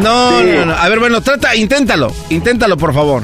No, 0.03 0.41
Sí. 0.41 0.47
no, 0.57 0.67
no. 0.67 0.75
A 0.75 0.89
ver, 0.89 0.99
bueno, 0.99 1.21
trata, 1.21 1.55
inténtalo. 1.55 2.13
Inténtalo, 2.31 2.77
por 2.77 2.93
favor. 2.93 3.23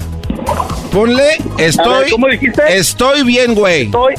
Ponle, 0.93 1.37
estoy. 1.59 2.11
¿cómo 2.11 2.29
dijiste? 2.29 2.63
Estoy 2.77 3.23
bien, 3.25 3.55
güey. 3.55 3.85
Estoy, 3.87 4.15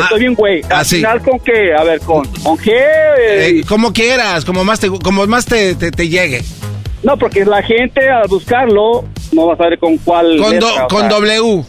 estoy 0.00 0.20
bien, 0.20 0.34
güey. 0.34 0.62
Al 0.64 0.72
así. 0.80 0.96
final, 0.96 1.22
¿con 1.22 1.38
qué? 1.40 1.74
A 1.74 1.84
ver, 1.84 2.00
¿con, 2.00 2.26
con 2.42 2.56
qué? 2.58 2.78
Eh, 3.18 3.62
como 3.68 3.92
quieras, 3.92 4.44
como 4.44 4.64
más 4.64 4.80
te, 4.80 4.88
como 4.88 5.26
más 5.26 5.44
te, 5.46 5.74
te, 5.74 5.90
te 5.90 6.08
llegue. 6.08 6.42
No, 7.02 7.16
porque 7.16 7.44
la 7.44 7.62
gente 7.62 8.08
al 8.08 8.28
buscarlo 8.28 9.04
no 9.32 9.46
va 9.46 9.54
a 9.54 9.56
saber 9.56 9.78
con 9.78 9.96
cuál. 9.98 10.38
Con, 10.38 10.58
do- 10.58 10.68
letra, 10.68 10.86
con 10.88 11.08
W. 11.08 11.64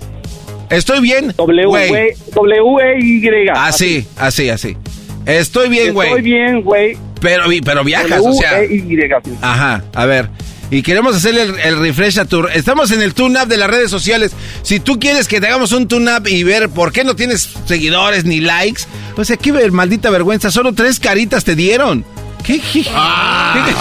Estoy 0.69 1.01
bien. 1.01 1.33
W, 1.37 1.65
güey. 1.65 2.13
W, 2.33 2.77
E, 2.81 2.99
Y. 2.99 3.47
Así, 3.53 4.07
así, 4.17 4.49
así. 4.49 4.77
Estoy 5.25 5.69
bien, 5.69 5.93
güey. 5.93 6.09
Estoy 6.09 6.21
bien, 6.23 6.61
güey. 6.61 6.97
Pero, 7.21 7.45
pero 7.65 7.83
viajas, 7.83 8.21
o 8.23 8.33
sea. 8.33 8.61
E, 8.61 8.73
Y. 8.75 8.81
sí. 8.81 9.37
Ajá, 9.41 9.83
a 9.93 10.05
ver. 10.05 10.29
Y 10.73 10.81
queremos 10.81 11.15
hacerle 11.15 11.43
el, 11.43 11.59
el 11.59 11.79
refresh 11.79 12.19
a 12.19 12.25
tu... 12.25 12.47
Estamos 12.47 12.91
en 12.91 13.01
el 13.01 13.13
tune-up 13.13 13.47
de 13.47 13.57
las 13.57 13.69
redes 13.69 13.91
sociales. 13.91 14.31
Si 14.63 14.79
tú 14.79 14.99
quieres 14.99 15.27
que 15.27 15.39
te 15.39 15.45
hagamos 15.47 15.71
un 15.71 15.87
tune-up 15.87 16.27
y 16.27 16.43
ver 16.43 16.69
por 16.69 16.91
qué 16.91 17.03
no 17.03 17.15
tienes 17.15 17.47
seguidores 17.65 18.25
ni 18.25 18.39
likes, 18.39 18.83
pues 19.15 19.29
aquí 19.29 19.51
maldita 19.51 20.09
vergüenza. 20.09 20.49
Solo 20.49 20.73
tres 20.73 20.99
caritas 20.99 21.43
te 21.43 21.55
dieron. 21.55 22.03
¿Qué, 22.43 22.59
qué- 22.59 22.83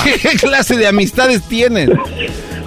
qué- 0.05 0.19
qué 0.21 0.37
clase 0.37 0.77
de 0.77 0.87
amistades 0.87 1.43
tienes? 1.49 1.89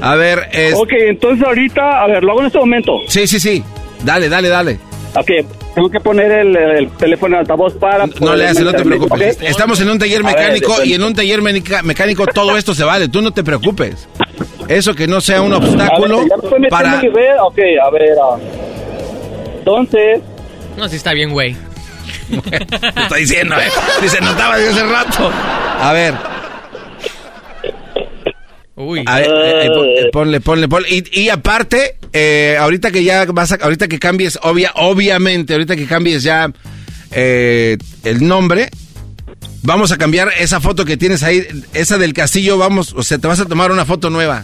A 0.02 0.16
ver, 0.16 0.50
es... 0.52 0.74
Ok, 0.76 0.92
entonces 0.92 1.46
ahorita, 1.46 2.02
a 2.04 2.08
ver, 2.08 2.24
lo 2.24 2.32
hago 2.32 2.42
en 2.42 2.48
este 2.48 2.58
momento. 2.60 2.94
Sí, 3.08 3.28
sí, 3.28 3.40
sí. 3.40 3.64
Dale, 4.04 4.28
dale, 4.28 4.50
dale. 4.50 4.80
Ok, 5.18 5.28
tengo 5.74 5.90
que 5.90 6.00
poner 6.00 6.32
el, 6.32 6.56
el 6.56 6.90
teléfono 6.92 7.36
en 7.36 7.40
altavoz 7.42 7.74
para... 7.76 8.06
No 8.20 8.36
le 8.36 8.48
haces, 8.48 8.64
no 8.64 8.74
te 8.74 8.84
preocupes. 8.84 9.38
Estamos 9.42 9.80
en 9.82 9.90
un 9.90 9.98
taller 10.00 10.22
A 10.26 10.28
ver, 10.28 10.36
mecánico 10.36 10.84
y 10.84 10.94
en 10.94 11.04
un 11.04 11.14
taller 11.14 11.42
mecánico 11.42 12.26
todo 12.28 12.58
esto 12.58 12.74
se 12.76 12.84
vale. 12.84 13.08
Tú 13.08 13.22
no 13.22 13.32
te 13.32 13.44
preocupes. 13.44 14.08
Eso 14.68 14.94
que 14.94 15.08
no 15.08 15.22
sea 15.22 15.42
un 15.42 15.54
A 15.54 15.60
ver, 15.60 15.70
obstáculo 15.70 16.26
ya 16.28 16.58
me 16.60 16.70
para... 16.70 17.00
red. 17.00 17.40
Ok, 17.42 17.60
a 17.86 17.90
ver. 17.92 18.16
ah. 18.22 18.38
Entonces, 19.60 20.22
No, 20.78 20.88
sí 20.90 20.96
está 20.98 21.14
bien, 21.14 21.32
güey. 21.32 21.56
Te 22.50 23.02
está 23.02 23.16
diciendo, 23.16 23.56
¿eh? 23.56 23.70
Si 24.02 24.10
se 24.10 24.20
notaba 24.22 24.58
desde 24.58 24.82
hace 24.82 24.92
rato. 24.92 25.32
A 25.80 25.94
ver, 25.94 26.14
Uy. 28.78 29.04
a 29.06 29.20
ver, 29.20 29.30
eh, 29.30 29.66
eh, 29.68 29.70
eh, 30.00 30.10
ponle, 30.12 30.42
ponle, 30.42 30.68
ponle. 30.68 30.90
Y, 30.90 31.22
y 31.22 31.30
aparte, 31.30 31.96
eh, 32.12 32.58
ahorita 32.60 32.92
que 32.92 33.04
ya 33.04 33.26
vas 33.26 33.52
a, 33.54 33.56
ahorita 33.56 33.88
que 33.88 34.00
cambies, 34.00 34.38
obvia, 34.44 34.72
obviamente, 34.76 35.54
ahorita 35.54 35.76
que 35.76 35.86
cambies 35.86 36.24
ya 36.24 36.52
eh, 37.12 37.78
el 38.04 38.28
nombre, 38.28 38.70
vamos 39.64 39.92
a 39.94 39.98
cambiar 39.98 40.30
esa 40.40 40.60
foto 40.60 40.84
que 40.84 40.98
tienes 40.98 41.24
ahí, 41.24 41.46
esa 41.74 41.98
del 41.98 42.14
castillo, 42.14 42.58
vamos, 42.58 42.94
o 42.98 43.02
sea, 43.04 43.18
te 43.18 43.28
vas 43.28 43.40
a 43.40 43.46
tomar 43.46 43.72
una 43.72 43.86
foto 43.86 44.10
nueva. 44.10 44.44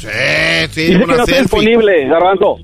Sí, 0.00 0.08
sí, 0.72 0.80
dice 0.82 0.98
que 0.98 1.04
una 1.04 1.16
no 1.16 1.24
está 1.24 1.40
disponible, 1.40 2.08
Garbanzo. 2.08 2.56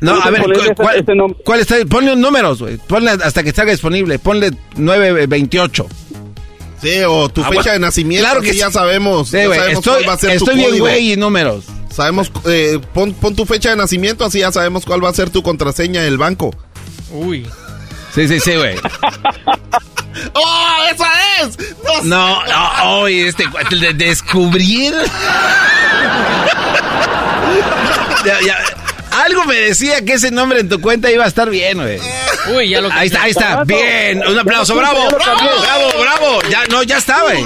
No, 0.00 0.16
No 0.16 0.22
a 0.22 0.30
ver, 0.30 0.40
está 0.40 0.52
disponible 0.52 0.74
¿cu- 0.74 0.82
¿cuál, 0.82 1.04
nom- 1.18 1.36
cuál 1.44 1.60
está? 1.60 1.76
Ponle 1.88 2.16
números, 2.16 2.60
güey. 2.60 2.76
Ponle 2.78 3.10
hasta 3.12 3.42
que 3.42 3.52
salga 3.52 3.72
disponible. 3.72 4.18
Ponle 4.18 4.50
928. 4.76 5.86
Sí, 6.84 7.00
o 7.06 7.28
tu 7.28 7.40
Ah, 7.42 7.48
fecha 7.48 7.54
bueno. 7.62 7.72
de 7.72 7.78
nacimiento, 7.80 8.24
Claro 8.28 8.40
que 8.42 8.50
así 8.50 8.58
ya 8.58 8.66
sí. 8.68 8.72
sabemos. 8.74 9.28
Sí, 9.28 9.36
ya 9.38 9.48
sabemos 9.54 9.78
estoy, 9.78 9.94
cuál 9.94 10.08
va 10.08 10.12
a 10.12 10.18
ser 10.18 10.30
tu 10.30 10.36
estoy 10.36 10.54
bien, 10.56 10.68
código. 10.70 10.84
güey, 10.86 11.12
y 11.12 11.16
números. 11.16 11.64
Sabemos, 11.92 12.30
eh, 12.46 12.78
pon, 12.92 13.14
pon 13.14 13.34
tu 13.34 13.46
fecha 13.46 13.70
de 13.70 13.76
nacimiento, 13.76 14.24
así 14.24 14.40
ya 14.40 14.52
sabemos 14.52 14.84
cuál 14.84 15.02
va 15.04 15.08
a 15.08 15.14
ser 15.14 15.30
tu 15.30 15.42
contraseña 15.42 16.02
del 16.02 16.18
banco. 16.18 16.54
Uy. 17.10 17.46
Sí, 18.14 18.28
sí, 18.28 18.38
sí, 18.40 18.54
güey. 18.54 18.76
¡Oh, 20.34 20.76
esa 20.92 21.06
es! 21.42 21.58
No, 22.04 22.44
no, 22.46 22.98
oye, 23.00 23.28
este 23.28 23.48
cuate 23.50 23.76
de 23.76 23.92
descubrir. 23.94 24.94
Ya, 28.24 28.40
ya, 28.40 28.56
algo 29.22 29.44
me 29.44 29.54
decía 29.56 30.04
que 30.04 30.14
ese 30.14 30.30
nombre 30.30 30.60
en 30.60 30.68
tu 30.68 30.80
cuenta 30.80 31.10
iba 31.10 31.24
a 31.24 31.28
estar 31.28 31.48
bien, 31.50 31.78
güey. 31.78 31.98
Uy, 32.54 32.68
ya 32.68 32.80
lo 32.80 32.90
Ahí 32.92 33.06
está, 33.06 33.22
ahí 33.22 33.30
está. 33.30 33.64
Bien, 33.64 34.22
un 34.26 34.38
aplauso, 34.38 34.74
bravo. 34.74 35.08
Bravo, 35.10 35.90
bravo. 36.00 36.42
Ya, 36.50 36.64
no, 36.70 36.82
ya 36.82 36.98
está, 36.98 37.22
güey. 37.22 37.44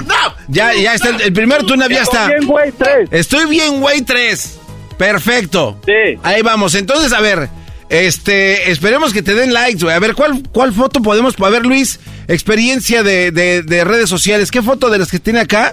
Ya, 0.49 0.75
ya 0.75 0.95
está. 0.95 1.11
El, 1.11 1.21
el 1.23 1.33
primer 1.33 1.65
tune-up 1.65 1.91
ya 1.91 2.03
está. 2.03 2.27
Estoy 2.27 2.35
bien, 2.37 2.47
güey, 2.49 2.73
tres. 2.73 3.09
Estoy 3.11 3.47
bien, 3.47 3.81
güey, 3.81 4.03
3. 4.03 4.59
Perfecto. 4.97 5.81
Sí. 5.87 6.19
Ahí 6.23 6.43
vamos. 6.43 6.75
Entonces, 6.75 7.13
a 7.13 7.21
ver, 7.21 7.49
este, 7.89 8.71
esperemos 8.71 9.13
que 9.13 9.23
te 9.23 9.35
den 9.35 9.53
likes, 9.53 9.83
güey. 9.83 9.95
A 9.95 9.99
ver, 9.99 10.15
¿cuál, 10.15 10.43
cuál 10.53 10.73
foto 10.73 11.01
podemos? 11.01 11.35
A 11.41 11.49
ver, 11.49 11.65
Luis, 11.65 12.01
experiencia 12.27 13.03
de, 13.03 13.31
de, 13.31 13.63
de 13.63 13.85
redes 13.85 14.11
sociales. 14.11 14.51
¿Qué 14.51 14.63
foto 14.63 14.91
de 14.91 14.99
las 14.99 15.11
que 15.11 15.19
tiene 15.21 15.41
acá? 15.41 15.73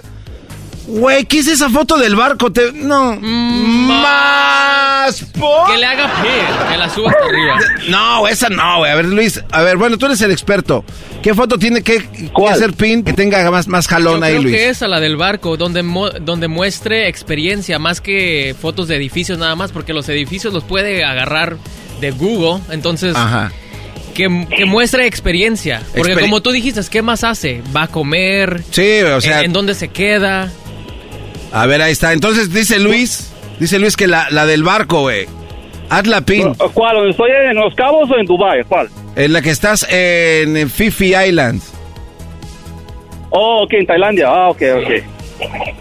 Güey, 0.86 1.24
¿qué 1.24 1.40
es 1.40 1.48
esa 1.48 1.68
foto 1.68 1.98
del 1.98 2.14
barco? 2.14 2.52
Te- 2.52 2.72
no. 2.72 3.18
Más. 3.20 5.22
po- 5.38 5.66
Que 5.70 5.78
le 5.78 5.86
haga 5.86 6.10
pie, 6.22 6.30
que 6.70 6.76
la 6.76 6.88
suba 6.90 7.10
hasta 7.10 7.24
arriba. 7.24 7.58
No, 7.88 8.26
esa 8.28 8.48
no, 8.48 8.78
güey. 8.78 8.90
A 8.90 8.94
ver, 8.96 9.04
Luis, 9.06 9.42
a 9.52 9.62
ver, 9.62 9.76
bueno, 9.76 9.96
tú 9.98 10.06
eres 10.06 10.20
el 10.22 10.30
experto. 10.30 10.84
¿Qué 11.22 11.34
foto 11.34 11.58
tiene 11.58 11.82
que, 11.82 11.98
que 12.08 12.48
hacer 12.48 12.72
pin 12.72 13.02
que 13.02 13.12
tenga 13.12 13.48
más, 13.50 13.66
más 13.68 13.88
jalón 13.88 14.20
Yo 14.20 14.24
ahí, 14.26 14.32
creo 14.32 14.42
Luis? 14.42 14.56
que 14.56 14.68
esa, 14.68 14.88
la 14.88 15.00
del 15.00 15.16
barco, 15.16 15.56
donde, 15.56 15.82
mo- 15.82 16.10
donde 16.10 16.48
muestre 16.48 17.08
experiencia, 17.08 17.78
más 17.78 18.00
que 18.00 18.54
fotos 18.60 18.88
de 18.88 18.96
edificios 18.96 19.38
nada 19.38 19.54
más, 19.56 19.72
porque 19.72 19.92
los 19.92 20.08
edificios 20.08 20.52
los 20.54 20.64
puede 20.64 21.04
agarrar 21.04 21.56
de 22.00 22.10
Google, 22.12 22.62
entonces... 22.70 23.14
Ajá. 23.16 23.50
Que, 24.14 24.46
que 24.56 24.64
muestre 24.64 25.06
experiencia. 25.06 25.82
Porque 25.94 26.14
Experi- 26.14 26.20
como 26.22 26.40
tú 26.40 26.50
dijiste, 26.50 26.80
¿qué 26.90 27.02
más 27.02 27.22
hace? 27.22 27.62
¿Va 27.76 27.82
a 27.82 27.88
comer? 27.88 28.62
Sí, 28.70 29.00
o 29.02 29.20
sea- 29.20 29.40
¿En, 29.40 29.46
en 29.46 29.52
dónde 29.52 29.74
se 29.74 29.88
queda? 29.88 30.50
A 31.52 31.66
ver, 31.66 31.82
ahí 31.82 31.92
está. 31.92 32.12
Entonces 32.12 32.52
dice 32.52 32.78
Luis, 32.78 33.32
dice 33.58 33.78
Luis 33.78 33.96
que 33.96 34.06
la, 34.06 34.28
la 34.30 34.46
del 34.46 34.62
barco, 34.62 35.00
güey. 35.02 35.26
Haz 35.88 36.06
la 36.06 36.20
pin. 36.20 36.54
¿Cuál? 36.74 36.96
¿Dónde 36.96 37.10
estoy 37.10 37.30
en 37.30 37.56
Los 37.56 37.74
Cabos 37.74 38.10
o 38.10 38.18
en 38.18 38.26
Dubai? 38.26 38.64
¿Cuál? 38.64 38.88
En 39.14 39.32
la 39.32 39.40
que 39.40 39.50
estás 39.50 39.86
en 39.88 40.68
Fifi 40.68 41.14
Islands. 41.14 41.72
Oh, 43.30 43.62
ok, 43.62 43.72
en 43.74 43.86
Tailandia. 43.86 44.26
Ah, 44.28 44.48
ok, 44.48 44.62
ok. 44.78 44.90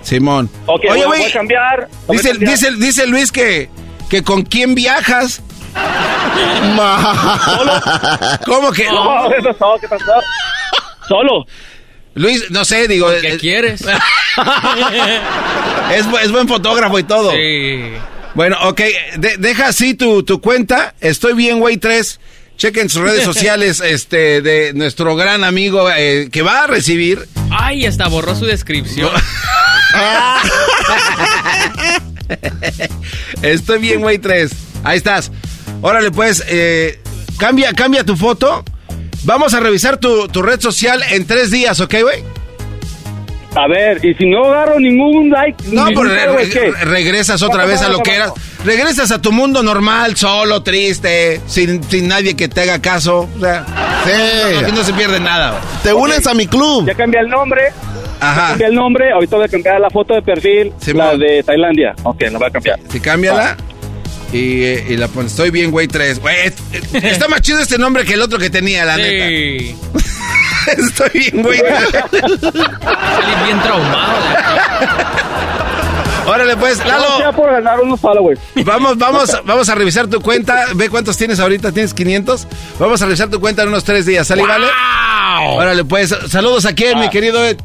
Simón. 0.02 0.50
Ok, 0.68 0.82
Oye, 0.92 1.00
voy, 1.00 1.06
güey. 1.08 1.20
voy 1.22 1.30
a 1.30 1.34
cambiar. 1.34 1.88
voy 2.06 2.18
a 2.18 2.20
Dice, 2.20 2.30
cambiar. 2.32 2.52
dice, 2.52 2.72
dice 2.78 3.08
Luis 3.08 3.32
que, 3.32 3.70
que 4.10 4.22
con 4.24 4.44
quién 4.44 4.76
viajas. 4.76 5.42
¿Cómo 8.46 8.72
que? 8.72 8.86
No, 8.86 9.30
¿qué 9.30 9.42
pasó? 9.44 9.76
¿Qué 9.82 9.88
pasó? 9.88 10.14
Solo. 11.08 11.46
Luis, 12.14 12.50
no 12.52 12.64
sé, 12.66 12.88
digo. 12.88 13.08
¿Qué 13.22 13.34
eh, 13.34 13.38
quieres? 13.38 13.84
es, 15.96 16.06
bu- 16.08 16.20
es 16.22 16.32
buen 16.32 16.48
fotógrafo 16.48 17.00
y 17.00 17.04
todo. 17.04 17.32
Sí. 17.32 17.92
Bueno, 18.34 18.58
ok, 18.64 18.82
de- 19.18 19.38
deja 19.38 19.68
así 19.68 19.94
tu, 19.94 20.24
tu 20.24 20.42
cuenta. 20.42 20.94
Estoy 21.00 21.34
bien, 21.34 21.60
güey, 21.60 21.78
3. 21.78 22.20
Chequen 22.58 22.90
sus 22.90 23.02
redes 23.02 23.24
sociales 23.26 23.82
este, 23.82 24.42
de 24.42 24.74
nuestro 24.74 25.16
gran 25.16 25.44
amigo 25.44 25.90
eh, 25.96 26.30
que 26.32 26.42
va 26.42 26.64
a 26.64 26.68
recibir. 26.68 27.28
Ay, 27.52 27.86
hasta 27.86 28.08
borró 28.08 28.36
su 28.36 28.46
descripción. 28.46 29.10
Estoy 33.42 33.80
bien, 33.80 34.02
güey, 34.02 34.18
3. 34.18 34.52
Ahí 34.84 34.98
estás. 34.98 35.32
Órale, 35.82 36.12
pues, 36.12 36.44
eh, 36.48 37.00
cambia, 37.38 37.74
cambia 37.74 38.04
tu 38.04 38.16
foto. 38.16 38.64
Vamos 39.24 39.54
a 39.54 39.60
revisar 39.60 39.98
tu, 39.98 40.28
tu 40.28 40.42
red 40.42 40.60
social 40.60 41.02
en 41.12 41.26
tres 41.26 41.52
días, 41.52 41.80
¿ok, 41.80 41.96
güey? 42.02 42.24
A 43.56 43.68
ver, 43.68 44.04
y 44.04 44.14
si 44.16 44.26
no 44.30 44.46
agarro 44.46 44.80
ningún 44.80 45.30
like, 45.30 45.64
No, 45.72 45.86
ningún 45.88 46.08
pero 46.10 46.36
re- 46.38 46.46
re- 46.46 46.72
regresas 46.86 47.42
otra 47.42 47.66
vez 47.66 47.82
a 47.82 47.90
lo 47.90 48.00
que 48.04 48.16
eras. 48.16 48.32
Regresas 48.66 49.12
a 49.12 49.22
tu 49.22 49.32
mundo 49.32 49.64
normal, 49.64 50.16
solo, 50.18 50.62
triste, 50.64 51.40
sin, 51.48 51.82
sin 51.90 52.08
nadie 52.08 52.36
que 52.36 52.48
te 52.50 52.62
haga 52.62 52.82
caso. 52.82 53.30
O 53.36 53.40
sea, 53.40 53.66
aquí 54.60 54.72
no 54.74 54.84
se 54.84 54.92
pierde 54.94 55.20
nada. 55.20 55.60
Te 55.84 55.94
unes 55.94 56.26
a 56.28 56.34
mi 56.34 56.48
club. 56.48 56.86
Ya 56.88 56.96
cambié 56.96 57.20
el 57.22 57.30
nombre. 57.30 57.62
Ajá. 58.20 58.42
Ya 58.42 58.50
cambié 58.50 58.68
el 58.68 58.76
nombre. 58.76 59.12
Ahorita 59.12 59.36
voy 59.38 59.46
a 59.46 59.50
cambiar 59.50 59.80
la 59.80 59.90
foto 59.90 60.14
de 60.16 60.22
perfil. 60.22 60.74
la 60.94 61.16
de 61.16 61.44
Tailandia. 61.44 61.96
Ok, 62.04 62.22
la 62.32 62.38
voy 62.38 62.48
a 62.48 62.52
cambiar. 62.52 62.80
Sí, 62.92 63.00
cámbiala. 63.00 63.56
Y, 64.34 64.64
eh, 64.64 64.86
y 64.90 64.98
la 64.98 65.08
pones. 65.08 65.32
Estoy 65.32 65.50
bien, 65.52 65.72
güey, 65.72 65.88
3. 65.88 66.20
Güey, 66.20 66.36
es- 66.48 66.54
es- 66.94 67.04
está 67.04 67.28
más 67.30 67.42
chido 67.42 67.60
este 67.60 67.78
nombre 67.78 68.04
que 68.04 68.16
el 68.16 68.22
otro 68.22 68.38
que 68.40 68.50
tenía, 68.50 68.84
la 68.84 68.98
neta. 68.98 69.26
Estoy 70.78 71.10
bien, 71.14 71.44
güey. 71.44 71.60
Salí 71.60 73.44
bien 73.46 73.60
traumado. 73.62 74.16
Órale, 76.28 76.58
pues, 76.58 76.84
Lalo. 76.86 77.32
Por 77.36 77.52
ganar 77.52 77.80
unos 77.80 78.00
followers. 78.00 78.40
Vamos, 78.66 78.98
vamos, 78.98 79.42
vamos 79.46 79.70
a 79.70 79.76
revisar 79.76 80.08
tu 80.08 80.22
cuenta. 80.22 80.66
Ve 80.74 80.90
cuántos 80.90 81.18
tienes 81.18 81.40
ahorita. 81.40 81.72
¿Tienes 81.72 81.94
500? 81.94 82.48
Vamos 82.80 83.02
a 83.02 83.06
revisar 83.06 83.30
tu 83.30 83.40
cuenta 83.40 83.62
en 83.62 83.70
unos 83.70 83.84
tres 83.84 84.06
días. 84.08 84.26
¿Sale, 84.26 84.42
vale? 84.42 84.66
Órale, 85.50 85.86
pues. 85.86 86.10
Saludos 86.28 86.66
aquí, 86.66 86.86
mi 86.96 87.10
querido 87.10 87.44
Ed. 87.46 87.58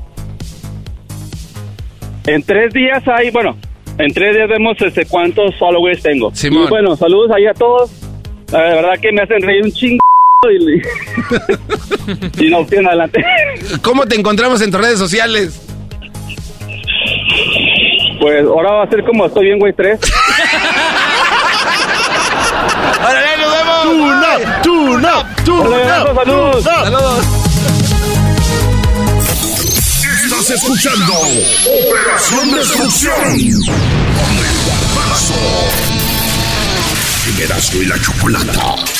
En 2.26 2.42
tres 2.42 2.72
días 2.74 3.03
hay, 3.09 3.30
bueno, 3.30 3.57
en 3.98 4.12
tres 4.12 4.36
días 4.36 4.48
vemos 4.48 4.76
este, 4.80 5.07
cuántos 5.07 5.59
followers 5.59 6.03
tengo. 6.03 6.30
Simón. 6.34 6.64
Y 6.64 6.68
bueno, 6.68 6.96
saludos 6.96 7.30
ahí 7.34 7.46
a 7.46 7.55
todos. 7.55 7.90
La 8.53 8.61
verdad 8.61 8.92
que 9.01 9.11
me 9.12 9.22
hacen 9.22 9.40
reír 9.42 9.64
un 9.64 9.72
chingo. 9.72 9.99
Y, 10.49 10.57
y 12.47 12.49
no, 12.49 12.64
tienen 12.64 12.86
adelante. 12.88 13.22
¿Cómo 13.82 14.07
te 14.07 14.16
encontramos 14.16 14.62
en 14.62 14.70
tus 14.70 14.80
redes 14.80 14.99
sociales? 14.99 15.61
Pues 18.18 18.47
ahora 18.47 18.70
va 18.72 18.84
a 18.84 18.88
ser 18.88 19.05
como 19.05 19.26
estoy 19.26 19.45
bien, 19.45 19.59
güey, 19.59 19.74
tres. 19.74 20.01
¡Órale, 23.01 23.36
nos 23.36 23.53
vemos! 23.53 23.84
Up, 23.84 24.62
tune 24.62 25.07
up, 25.07 25.26
tune 25.45 25.61
Órale, 25.61 26.11
up, 26.11 26.16
saludos. 26.16 26.64
¡Saludos! 26.64 27.26
Estás 30.24 30.51
escuchando 30.53 31.12
Operación 31.86 32.51
Destrucción 32.53 33.14
con 34.16 34.32
el 37.28 37.43
Erasmo 37.43 37.82
y 37.82 37.84
la 37.84 38.01
Chocolata. 38.01 38.99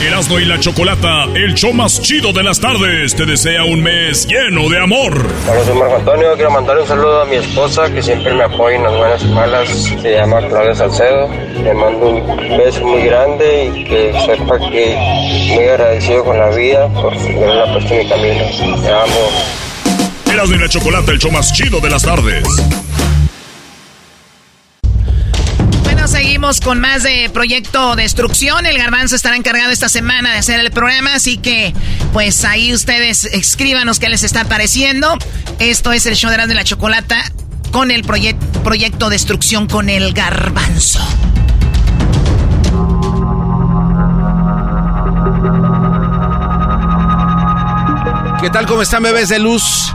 Erasmo 0.00 0.38
y 0.38 0.44
la 0.44 0.60
Chocolata, 0.60 1.24
el 1.34 1.54
show 1.54 1.72
más 1.72 2.02
chido 2.02 2.30
de 2.34 2.42
las 2.42 2.60
tardes, 2.60 3.16
te 3.16 3.24
desea 3.24 3.64
un 3.64 3.82
mes 3.82 4.26
lleno 4.26 4.68
de 4.68 4.78
amor. 4.78 5.26
Hola, 5.50 5.64
soy 5.64 5.74
Marco 5.74 5.96
Antonio. 5.96 6.34
Quiero 6.34 6.50
mandar 6.50 6.78
un 6.78 6.86
saludo 6.86 7.22
a 7.22 7.24
mi 7.24 7.36
esposa 7.36 7.90
que 7.90 8.02
siempre 8.02 8.34
me 8.34 8.44
apoya 8.44 8.76
en 8.76 8.82
las 8.82 8.94
buenas 8.94 9.22
y 9.22 9.26
malas. 9.28 9.68
Se 10.02 10.12
llama 10.12 10.46
Claudia 10.48 10.74
Salcedo. 10.74 11.30
Le 11.62 11.72
mando 11.72 12.10
un 12.10 12.58
beso 12.58 12.84
muy 12.84 13.04
grande 13.04 13.72
y 13.74 13.84
que 13.84 14.12
sepa 14.26 14.58
que 14.70 14.96
muy 15.54 15.64
agradecido 15.64 16.24
con 16.24 16.38
la 16.38 16.50
vida 16.50 16.88
por 16.88 17.14
haberla 17.14 17.72
puesto 17.72 17.94
en 17.94 17.98
mi 17.98 18.08
camino. 18.08 18.44
Te 18.82 18.92
amo. 18.92 19.30
Erasmo 20.30 20.54
y 20.56 20.58
la 20.58 20.68
Chocolata, 20.68 21.12
el 21.12 21.18
show 21.18 21.32
más 21.32 21.50
chido 21.54 21.80
de 21.80 21.88
las 21.88 22.02
tardes. 22.02 22.44
Seguimos 26.36 26.60
con 26.60 26.80
más 26.80 27.02
de 27.02 27.30
Proyecto 27.32 27.96
Destrucción. 27.96 28.66
El 28.66 28.76
Garbanzo 28.76 29.16
estará 29.16 29.36
encargado 29.36 29.70
esta 29.70 29.88
semana 29.88 30.32
de 30.32 30.38
hacer 30.40 30.60
el 30.60 30.70
programa, 30.70 31.14
así 31.14 31.38
que 31.38 31.72
pues 32.12 32.44
ahí 32.44 32.74
ustedes 32.74 33.24
escríbanos 33.24 33.98
qué 33.98 34.10
les 34.10 34.22
está 34.22 34.44
pareciendo. 34.44 35.16
Esto 35.60 35.92
es 35.92 36.04
el 36.04 36.14
show 36.14 36.28
de 36.28 36.34
Erasmo 36.34 36.52
y 36.52 36.56
la 36.56 36.64
Chocolata 36.64 37.32
con 37.72 37.90
el 37.90 38.04
proyec- 38.04 38.36
Proyecto 38.62 39.08
Destrucción 39.08 39.66
con 39.66 39.88
el 39.88 40.12
Garbanzo. 40.12 41.00
¿Qué 48.42 48.50
tal? 48.50 48.66
¿Cómo 48.66 48.82
están, 48.82 49.02
bebés 49.02 49.30
de 49.30 49.38
luz? 49.38 49.90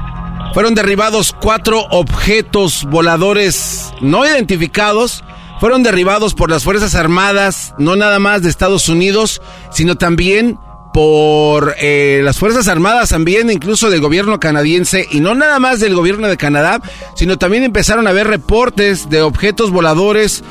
Fueron 0.56 0.74
derribados 0.74 1.36
cuatro 1.40 1.82
objetos 1.92 2.84
voladores 2.86 3.94
no 4.02 4.26
identificados. 4.26 5.24
Fueron 5.62 5.84
derribados 5.84 6.34
por 6.34 6.50
las 6.50 6.64
Fuerzas 6.64 6.96
Armadas, 6.96 7.76
no 7.78 7.96
nada 7.96 8.18
más 8.18 8.42
de 8.42 8.50
Estados 8.50 8.90
Unidos, 8.90 9.44
sino 9.70 9.96
también 9.96 10.58
por 10.92 11.76
eh, 11.80 12.22
las 12.24 12.40
Fuerzas 12.40 12.68
Armadas, 12.68 13.10
también 13.10 13.52
incluso 13.52 13.92
del 13.92 14.02
gobierno 14.02 14.40
canadiense, 14.40 15.08
y 15.12 15.20
no 15.20 15.36
nada 15.36 15.60
más 15.60 15.80
del 15.80 15.94
gobierno 15.94 16.28
de 16.28 16.36
Canadá, 16.36 16.82
sino 17.16 17.38
también 17.38 17.64
empezaron 17.64 18.08
a 18.08 18.10
haber 18.10 18.26
reportes 18.26 19.08
de 19.12 19.22
objetos 19.22 19.70
voladores 19.70 20.44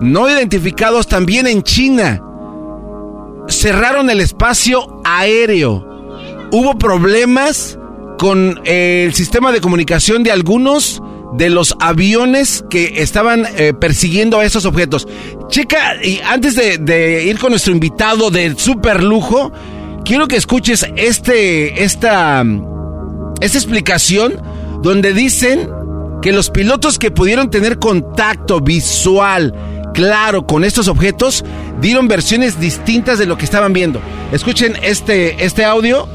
no 0.00 0.28
identificados 0.28 1.06
también 1.06 1.46
en 1.46 1.62
China. 1.62 2.20
Cerraron 3.46 4.10
el 4.10 4.18
espacio 4.18 5.00
aéreo. 5.04 5.86
Hubo 6.50 6.76
problemas 6.76 7.78
con 8.18 8.60
el 8.64 9.14
sistema 9.14 9.52
de 9.52 9.60
comunicación 9.60 10.24
de 10.24 10.32
algunos 10.32 11.00
de 11.36 11.50
los 11.50 11.74
aviones 11.80 12.64
que 12.70 13.02
estaban 13.02 13.46
eh, 13.56 13.72
persiguiendo 13.74 14.40
a 14.40 14.44
esos 14.44 14.64
objetos. 14.64 15.06
Checa, 15.48 16.02
y 16.02 16.20
antes 16.24 16.56
de, 16.56 17.24
ir 17.24 17.38
con 17.38 17.50
nuestro 17.50 17.72
invitado 17.72 18.30
de 18.30 18.54
super 18.56 19.02
lujo, 19.02 19.52
quiero 20.04 20.28
que 20.28 20.36
escuches 20.36 20.86
este, 20.96 21.84
esta, 21.84 22.44
esta 23.40 23.58
explicación 23.58 24.40
donde 24.82 25.12
dicen 25.12 25.68
que 26.22 26.32
los 26.32 26.50
pilotos 26.50 26.98
que 26.98 27.10
pudieron 27.10 27.50
tener 27.50 27.78
contacto 27.78 28.60
visual 28.60 29.54
claro 29.94 30.46
con 30.46 30.64
estos 30.64 30.88
objetos 30.88 31.44
dieron 31.80 32.08
versiones 32.08 32.58
distintas 32.58 33.18
de 33.18 33.26
lo 33.26 33.36
que 33.36 33.44
estaban 33.44 33.72
viendo. 33.72 34.00
Escuchen 34.32 34.76
este, 34.82 35.44
este 35.44 35.64
audio 35.64 36.08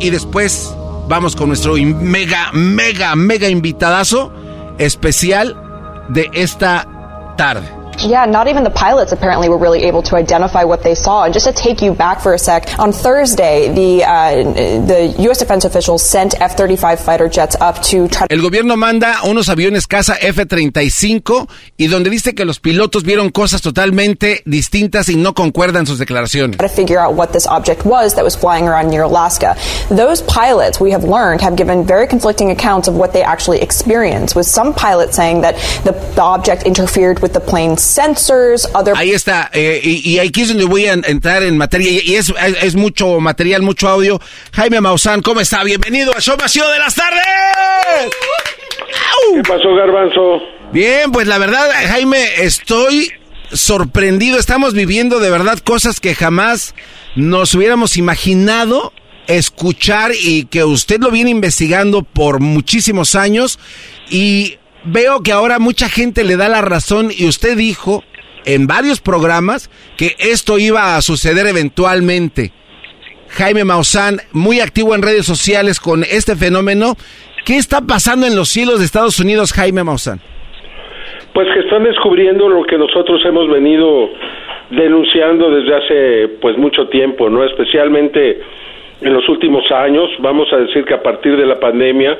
y 0.00 0.10
después 0.10 0.70
vamos 1.08 1.34
con 1.34 1.48
nuestro 1.48 1.74
mega, 1.74 2.50
mega, 2.52 3.16
mega 3.16 3.48
invitadazo 3.48 4.32
especial 4.78 6.06
de 6.08 6.30
esta 6.32 7.34
tarde. 7.36 7.77
Yeah, 8.00 8.26
not 8.26 8.46
even 8.46 8.62
the 8.62 8.70
pilots 8.70 9.12
apparently 9.12 9.48
were 9.48 9.58
really 9.58 9.84
able 9.84 10.02
to 10.04 10.16
identify 10.16 10.64
what 10.64 10.82
they 10.82 10.94
saw. 10.94 11.24
And 11.24 11.34
just 11.34 11.46
to 11.46 11.52
take 11.52 11.82
you 11.82 11.92
back 11.94 12.20
for 12.20 12.32
a 12.32 12.38
sec, 12.38 12.78
on 12.78 12.92
Thursday, 12.92 13.72
the 13.74 14.04
uh, 14.04 14.44
the 14.86 15.14
U.S. 15.24 15.38
defense 15.38 15.64
officials 15.64 16.02
sent 16.02 16.40
F-35 16.40 16.98
fighter 17.00 17.28
jets 17.28 17.56
up 17.60 17.82
to 17.84 18.06
try. 18.08 18.26
El 18.30 18.40
gobierno 18.40 18.76
manda 18.76 19.22
unos 19.24 19.48
aviones 19.48 19.86
caza 19.86 20.16
F-35 20.20 21.48
y 21.76 21.86
donde 21.88 22.10
dice 22.10 22.34
que 22.34 22.44
los 22.44 22.60
pilotos 22.60 23.02
vieron 23.02 23.30
cosas 23.30 23.62
totalmente 23.62 24.42
distintas 24.44 25.08
y 25.08 25.16
no 25.16 25.34
concuerdan 25.34 25.86
sus 25.86 25.98
declaraciones. 25.98 26.58
To 26.58 26.68
figure 26.68 26.98
out 26.98 27.16
what 27.16 27.32
this 27.32 27.46
object 27.46 27.84
was 27.84 28.14
that 28.14 28.24
was 28.24 28.36
flying 28.36 28.68
around 28.68 28.90
near 28.90 29.02
Alaska. 29.02 29.56
Those 29.88 30.22
pilots, 30.22 30.80
we 30.80 30.92
have 30.92 31.02
learned, 31.04 31.40
have 31.40 31.56
given 31.56 31.84
very 31.84 32.06
conflicting 32.06 32.50
accounts 32.50 32.86
of 32.86 32.94
what 32.94 33.12
they 33.12 33.22
actually 33.22 33.60
experienced. 33.60 34.36
With 34.36 34.46
some 34.46 34.72
pilots 34.72 35.16
saying 35.16 35.40
that 35.42 35.56
the, 35.84 35.92
the 36.14 36.22
object 36.22 36.62
interfered 36.62 37.20
with 37.20 37.32
the 37.32 37.40
plane's 37.40 37.87
sensors, 37.88 38.68
other... 38.74 38.94
Ahí 38.96 39.10
está, 39.10 39.50
eh, 39.52 39.80
y, 39.82 40.08
y, 40.08 40.18
aquí 40.18 40.42
es 40.42 40.48
donde 40.48 40.64
voy 40.64 40.86
a 40.86 40.92
entrar 40.92 41.42
en 41.42 41.56
materia, 41.56 41.90
y 41.90 42.14
es, 42.16 42.28
es, 42.28 42.62
es 42.62 42.74
mucho 42.74 43.20
material, 43.20 43.62
mucho 43.62 43.88
audio. 43.88 44.20
Jaime 44.52 44.80
Maussan, 44.80 45.22
¿cómo 45.22 45.40
está? 45.40 45.64
Bienvenido 45.64 46.14
a 46.14 46.20
Show 46.20 46.36
Vacío 46.36 46.68
de 46.68 46.78
las 46.78 46.94
Tardes. 46.94 47.22
¿Qué 49.34 49.42
pasó, 49.42 49.74
Garbanzo? 49.74 50.40
Bien, 50.72 51.10
pues 51.12 51.26
la 51.26 51.38
verdad, 51.38 51.68
Jaime, 51.88 52.22
estoy 52.42 53.10
sorprendido. 53.52 54.38
Estamos 54.38 54.74
viviendo 54.74 55.18
de 55.18 55.30
verdad 55.30 55.58
cosas 55.58 56.00
que 56.00 56.14
jamás 56.14 56.74
nos 57.16 57.54
hubiéramos 57.54 57.96
imaginado 57.96 58.92
escuchar 59.26 60.12
y 60.20 60.44
que 60.44 60.64
usted 60.64 61.00
lo 61.00 61.10
viene 61.10 61.30
investigando 61.30 62.02
por 62.02 62.40
muchísimos 62.40 63.14
años 63.14 63.58
y 64.10 64.57
veo 64.84 65.22
que 65.22 65.32
ahora 65.32 65.58
mucha 65.58 65.88
gente 65.88 66.24
le 66.24 66.36
da 66.36 66.48
la 66.48 66.60
razón 66.60 67.08
y 67.16 67.26
usted 67.26 67.56
dijo 67.56 68.02
en 68.44 68.66
varios 68.66 69.00
programas 69.00 69.70
que 69.96 70.14
esto 70.18 70.58
iba 70.58 70.96
a 70.96 71.02
suceder 71.02 71.46
eventualmente. 71.46 72.52
Jaime 73.28 73.64
Maussan, 73.64 74.18
muy 74.32 74.60
activo 74.60 74.94
en 74.94 75.02
redes 75.02 75.26
sociales 75.26 75.80
con 75.80 76.02
este 76.02 76.34
fenómeno. 76.34 76.94
¿Qué 77.44 77.56
está 77.56 77.80
pasando 77.86 78.26
en 78.26 78.34
los 78.34 78.48
cielos 78.48 78.78
de 78.78 78.86
Estados 78.86 79.20
Unidos, 79.20 79.52
Jaime 79.52 79.84
Maussan? 79.84 80.20
Pues 81.34 81.46
que 81.52 81.60
están 81.60 81.84
descubriendo 81.84 82.48
lo 82.48 82.64
que 82.64 82.78
nosotros 82.78 83.20
hemos 83.26 83.50
venido 83.50 84.10
denunciando 84.70 85.50
desde 85.50 85.74
hace 85.76 86.28
pues 86.40 86.56
mucho 86.56 86.88
tiempo, 86.88 87.28
¿no? 87.30 87.44
Especialmente 87.44 88.40
en 89.00 89.12
los 89.12 89.28
últimos 89.28 89.70
años, 89.70 90.10
vamos 90.20 90.52
a 90.52 90.56
decir 90.56 90.84
que 90.84 90.94
a 90.94 91.02
partir 91.02 91.36
de 91.36 91.46
la 91.46 91.60
pandemia 91.60 92.18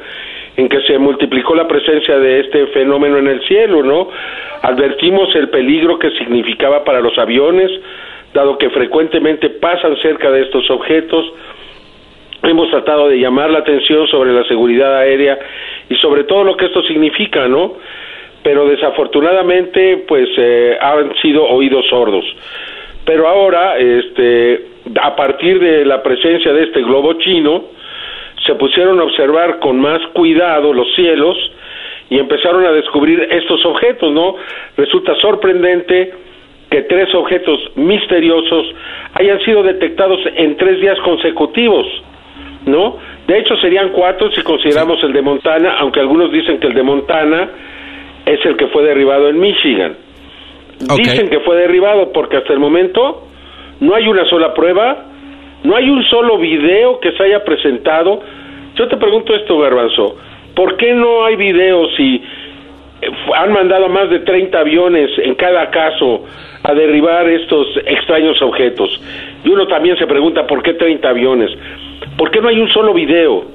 en 0.59 0.69
que 0.69 0.81
se 0.83 0.99
multiplicó 0.99 1.55
la 1.55 1.69
presencia 1.69 2.19
de 2.19 2.41
este 2.41 2.67
fenómeno 2.67 3.19
en 3.19 3.29
el 3.29 3.41
cielo, 3.47 3.81
¿no? 3.85 4.09
Advertimos 4.63 5.33
el 5.37 5.51
peligro 5.51 6.01
que 6.01 6.11
significaba 6.19 6.83
para 6.83 7.01
los 7.01 7.17
aviones, 7.17 7.71
dado 8.35 8.59
que 8.59 8.69
frecuentemente 8.71 9.51
pasan 9.51 9.97
cerca 9.99 10.33
de 10.33 10.43
estos 10.43 10.69
objetos. 10.69 11.33
Hemos 12.43 12.71
tratado 12.71 13.09
de 13.09 13.21
llamar 13.21 13.51
la 13.51 13.61
atención 13.61 14.09
sobre 14.09 14.33
la 14.33 14.43
seguridad 14.49 14.97
aérea 14.97 15.39
y 15.89 15.95
sobre 15.95 16.25
todo 16.25 16.43
lo 16.43 16.57
que 16.57 16.67
esto 16.67 16.83
significa, 16.83 17.47
¿no? 17.47 17.77
Pero 18.43 18.67
desafortunadamente, 18.67 20.05
pues 20.09 20.29
eh, 20.39 20.77
han 20.81 21.15
sido 21.23 21.45
oídos 21.45 21.87
sordos. 21.87 22.25
Pero 23.05 23.29
ahora, 23.29 23.79
este, 23.79 24.61
a 25.01 25.15
partir 25.15 25.61
de 25.61 25.85
la 25.85 26.03
presencia 26.03 26.53
de 26.53 26.65
este 26.65 26.83
globo 26.83 27.13
chino, 27.13 27.79
se 28.49 28.55
pusieron 28.55 28.99
a 28.99 29.05
observar 29.05 29.59
con 29.59 29.79
más 29.79 30.01
cuidado 30.15 30.73
los 30.73 30.87
cielos 30.95 31.37
y 32.09 32.19
empezaron 32.19 32.65
a 32.65 32.73
descubrir 32.73 33.21
estos 33.31 33.65
objetos, 33.67 34.11
¿no? 34.11 34.37
Resulta 34.77 35.15
sorprendente 35.17 36.15
que 36.71 36.83
tres 36.83 37.15
objetos 37.15 37.61
misteriosos 37.77 38.75
hayan 39.15 39.39
sido 39.41 39.63
detectados 39.63 40.19
en 40.35 40.57
tres 40.57 40.81
días 40.81 40.99
consecutivos, 41.01 41.87
¿no? 42.65 42.97
De 43.27 43.39
hecho 43.39 43.55
serían 43.59 43.91
cuatro 43.91 44.31
si 44.33 44.41
consideramos 44.43 45.03
el 45.05 45.13
de 45.13 45.21
Montana, 45.21 45.77
aunque 45.79 46.01
algunos 46.01 46.33
dicen 46.33 46.59
que 46.59 46.69
el 46.69 46.75
de 46.75 46.83
Montana 46.83 47.51
es 48.25 48.45
el 48.47 48.57
que 48.57 48.69
fue 48.69 48.83
derribado 48.83 49.29
en 49.29 49.39
Michigan. 49.39 49.97
Okay. 50.91 51.05
Dicen 51.05 51.29
que 51.29 51.41
fue 51.41 51.57
derribado 51.57 52.13
porque 52.13 52.39
hasta 52.39 52.55
el 52.55 52.61
momento 52.61 53.25
no 53.81 53.95
hay 53.95 54.09
una 54.09 54.25
sola 54.25 54.55
prueba, 54.55 55.08
no 55.65 55.77
hay 55.77 55.91
un 55.91 56.03
solo 56.05 56.39
video 56.39 57.01
que 57.01 57.13
se 57.13 57.23
haya 57.23 57.45
presentado 57.45 58.21
yo 58.79 58.87
te 58.87 58.97
pregunto 58.97 59.35
esto, 59.35 59.59
Garbanzo, 59.59 60.17
¿por 60.55 60.77
qué 60.77 60.95
no 60.95 61.25
hay 61.25 61.35
videos 61.35 61.91
si 61.97 62.23
han 63.35 63.53
mandado 63.53 63.89
más 63.89 64.09
de 64.09 64.21
30 64.21 64.57
aviones 64.57 65.11
en 65.19 65.35
cada 65.35 65.69
caso 65.71 66.25
a 66.63 66.75
derribar 66.75 67.29
estos 67.29 67.67
extraños 67.87 68.41
objetos? 68.41 68.89
Y 69.45 69.49
uno 69.49 69.67
también 69.67 69.99
se 69.99 70.07
pregunta, 70.07 70.47
¿por 70.47 70.63
qué 70.63 70.75
30 70.75 71.09
aviones? 71.09 71.51
¿Por 72.17 72.31
qué 72.31 72.41
no 72.41 72.47
hay 72.51 72.61
un 72.61 72.69
solo 72.69 72.95
video? 72.95 73.47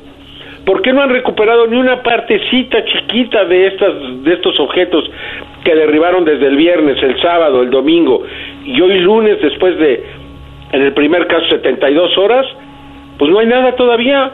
¿Por 0.65 0.81
qué 0.81 0.91
no 0.91 1.01
han 1.01 1.09
recuperado 1.09 1.67
ni 1.67 1.77
una 1.77 2.03
partecita 2.03 2.83
chiquita 2.83 3.45
de 3.45 3.67
estas 3.67 4.23
de 4.25 4.33
estos 4.33 4.59
objetos 4.59 5.09
que 5.63 5.73
derribaron 5.73 6.25
desde 6.25 6.47
el 6.47 6.57
viernes, 6.57 7.01
el 7.01 7.17
sábado, 7.21 7.61
el 7.61 7.69
domingo 7.69 8.23
y 8.65 8.79
hoy 8.81 8.99
lunes 8.99 9.41
después 9.41 9.77
de 9.77 10.03
en 10.73 10.81
el 10.81 10.93
primer 10.93 11.27
caso 11.27 11.45
72 11.49 12.17
horas? 12.17 12.45
Pues 13.17 13.31
no 13.31 13.39
hay 13.39 13.47
nada 13.47 13.75
todavía. 13.75 14.31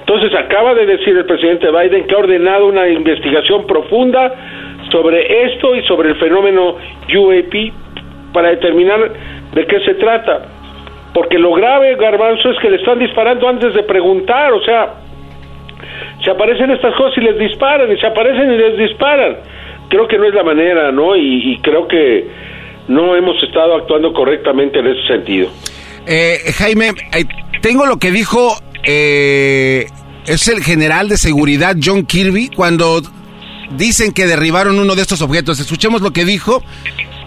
Entonces 0.00 0.32
acaba 0.34 0.74
de 0.74 0.86
decir 0.86 1.16
el 1.16 1.26
presidente 1.26 1.70
Biden 1.70 2.06
que 2.06 2.14
ha 2.14 2.18
ordenado 2.18 2.66
una 2.66 2.88
investigación 2.88 3.66
profunda 3.66 4.32
sobre 4.90 5.46
esto 5.46 5.74
y 5.74 5.82
sobre 5.82 6.10
el 6.10 6.16
fenómeno 6.16 6.76
UAP 7.12 7.72
para 8.32 8.50
determinar 8.50 9.10
de 9.52 9.66
qué 9.66 9.80
se 9.80 9.94
trata. 9.94 10.42
Porque 11.12 11.38
lo 11.38 11.52
grave, 11.52 11.96
Garbanzo, 11.96 12.50
es 12.50 12.58
que 12.58 12.70
le 12.70 12.76
están 12.76 12.98
disparando 12.98 13.48
antes 13.48 13.74
de 13.74 13.82
preguntar, 13.82 14.52
o 14.52 14.62
sea, 14.62 14.94
se 16.22 16.30
aparecen 16.30 16.70
estas 16.70 16.94
cosas 16.94 17.16
y 17.18 17.20
les 17.20 17.38
disparan, 17.38 17.90
y 17.90 17.96
se 17.96 18.06
aparecen 18.06 18.52
y 18.52 18.56
les 18.56 18.76
disparan. 18.76 19.36
Creo 19.88 20.06
que 20.06 20.18
no 20.18 20.24
es 20.24 20.34
la 20.34 20.42
manera, 20.42 20.92
¿no? 20.92 21.16
Y, 21.16 21.52
y 21.52 21.58
creo 21.58 21.88
que 21.88 22.26
no 22.88 23.16
hemos 23.16 23.42
estado 23.42 23.76
actuando 23.76 24.12
correctamente 24.12 24.78
en 24.78 24.86
ese 24.88 25.06
sentido. 25.06 25.48
Eh, 26.06 26.52
Jaime, 26.56 26.92
eh, 27.12 27.24
tengo 27.62 27.86
lo 27.86 27.98
que 27.98 28.10
dijo 28.10 28.58
eh, 28.82 29.86
es 30.26 30.48
el 30.48 30.62
general 30.62 31.08
de 31.08 31.16
seguridad 31.16 31.76
John 31.82 32.04
Kirby 32.04 32.48
cuando 32.48 33.02
dicen 33.76 34.12
que 34.12 34.26
derribaron 34.26 34.78
uno 34.78 34.94
de 34.94 35.02
estos 35.02 35.22
objetos. 35.22 35.60
Escuchemos 35.60 36.02
lo 36.02 36.12
que 36.12 36.24
dijo 36.24 36.62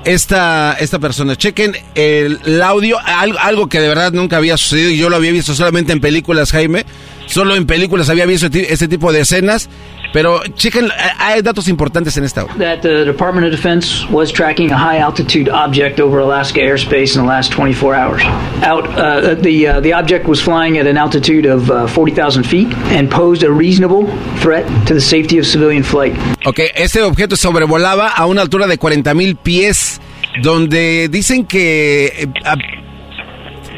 esta, 0.05 0.77
esta 0.79 0.99
persona. 0.99 1.35
Chequen 1.35 1.75
el, 1.95 2.39
el 2.45 2.61
audio, 2.61 2.97
algo, 3.03 3.39
algo, 3.39 3.67
que 3.67 3.79
de 3.79 3.87
verdad 3.87 4.11
nunca 4.13 4.37
había 4.37 4.57
sucedido 4.57 4.91
y 4.91 4.97
yo 4.97 5.09
lo 5.09 5.15
había 5.15 5.31
visto 5.31 5.53
solamente 5.53 5.91
en 5.91 5.99
películas, 5.99 6.51
Jaime. 6.51 6.85
Solo 7.27 7.55
en 7.55 7.65
películas 7.65 8.09
había 8.09 8.25
visto 8.25 8.47
este 8.51 8.87
tipo 8.87 9.11
de 9.11 9.21
escenas. 9.21 9.69
Pero 10.13 10.41
chequen, 10.55 10.89
hay 11.19 11.41
datos 11.41 11.67
importantes 11.67 12.17
en 12.17 12.23
esta. 12.23 12.45
That 12.57 12.81
the 12.81 13.03
Department 13.05 13.45
of 13.45 13.51
Defense 13.51 14.05
was 14.09 14.31
tracking 14.31 14.71
a 14.71 14.77
high 14.77 14.99
altitude 14.99 15.49
object 15.49 15.99
over 15.99 16.19
Alaska 16.19 16.59
airspace 16.59 17.15
in 17.15 17.21
the 17.21 17.27
last 17.27 17.51
24 17.51 17.93
hours. 17.93 18.23
Out, 18.63 18.87
uh, 18.97 19.35
the 19.35 19.67
uh, 19.67 19.81
the 19.81 19.93
object 19.93 20.27
was 20.27 20.41
flying 20.41 20.77
at 20.77 20.87
an 20.87 20.97
altitude 20.97 21.45
of 21.45 21.69
uh, 21.69 21.87
40,000 21.87 22.43
feet 22.43 22.73
and 22.91 23.11
posed 23.11 23.43
a 23.43 23.51
reasonable 23.51 24.07
threat 24.39 24.65
to 24.87 24.93
the 24.93 25.01
safety 25.01 25.37
of 25.37 25.45
civilian 25.45 25.83
flight. 25.83 26.15
Okay, 26.45 26.71
este 26.75 27.01
objeto 27.01 27.35
sobrevolaba 27.35 28.07
a 28.07 28.25
una 28.25 28.41
altura 28.41 28.65
de 28.65 28.77
40,000 28.77 29.35
pies, 29.35 29.99
donde 30.41 31.09
dicen 31.09 31.45
que 31.45 32.29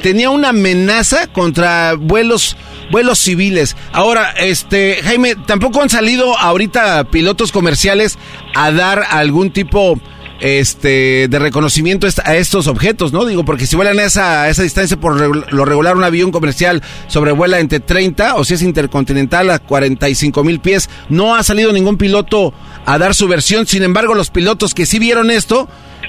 tenía 0.02 0.30
una 0.30 0.50
amenaza 0.50 1.28
contra 1.28 1.95
vuelos 1.95 2.56
vuelos 2.91 3.20
civiles. 3.20 3.76
Ahora, 3.93 4.32
este, 4.32 5.00
Jaime, 5.04 5.36
tampoco 5.36 5.82
han 5.82 5.89
salido 5.89 6.38
ahorita 6.38 7.04
pilotos 7.06 7.52
comerciales 7.52 8.18
a 8.56 8.72
dar 8.72 9.04
algún 9.10 9.52
tipo 9.52 10.00
este 10.41 11.28
de 11.28 11.39
reconocimiento 11.39 12.08
a 12.24 12.36
estos 12.36 12.68
objetos, 12.68 13.12
¿no? 13.12 13.26
Digo, 13.26 13.43
porque 13.43 13.68
si 13.68 13.76
vuelan 13.76 14.00
esa, 14.00 14.43
a 14.43 14.50
esa 14.50 14.64
distancia 14.64 14.97
por 14.97 15.54
lo 15.54 15.66
regular 15.66 15.97
un 15.97 16.04
avión 16.04 16.32
comercial 16.32 16.82
sobrevuela 17.08 17.60
entre 17.60 17.82
30 17.82 18.36
o 18.36 18.45
si 18.45 18.54
es 18.54 18.62
intercontinental 18.62 19.50
a 19.50 19.60
45 19.60 20.43
mil 20.43 20.60
pies, 20.62 20.89
no 21.10 21.36
ha 21.36 21.43
salido 21.43 21.74
ningún 21.74 21.97
piloto 21.97 22.54
a 22.86 22.97
dar 22.97 23.16
su 23.16 23.28
versión, 23.28 23.68
sin 23.68 23.84
embargo 23.84 24.16
los 24.16 24.30
pilotos 24.30 24.74
que 24.74 24.86
sí 24.86 24.97
vieron 24.97 25.30
esto 25.30 25.68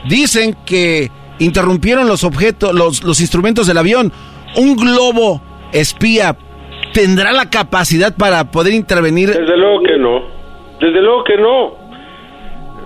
dicen 0.08 0.56
que 0.64 1.10
interrumpieron 1.40 2.06
los 2.06 2.22
objetos, 2.22 2.72
los, 2.72 3.20
instrumentos 3.20 3.66
del 3.66 3.78
avión. 3.78 4.12
Un 4.56 4.76
globo 4.76 5.42
espía 5.72 6.36
tendrá 6.92 7.32
la 7.32 7.50
capacidad 7.50 8.16
para 8.16 8.50
poder 8.50 8.74
intervenir. 8.74 9.28
Desde 9.28 9.56
luego 9.56 9.82
que 9.82 9.96
no. 9.98 10.22
Desde 10.80 11.00
luego 11.00 11.24
que 11.24 11.36
no. 11.36 11.80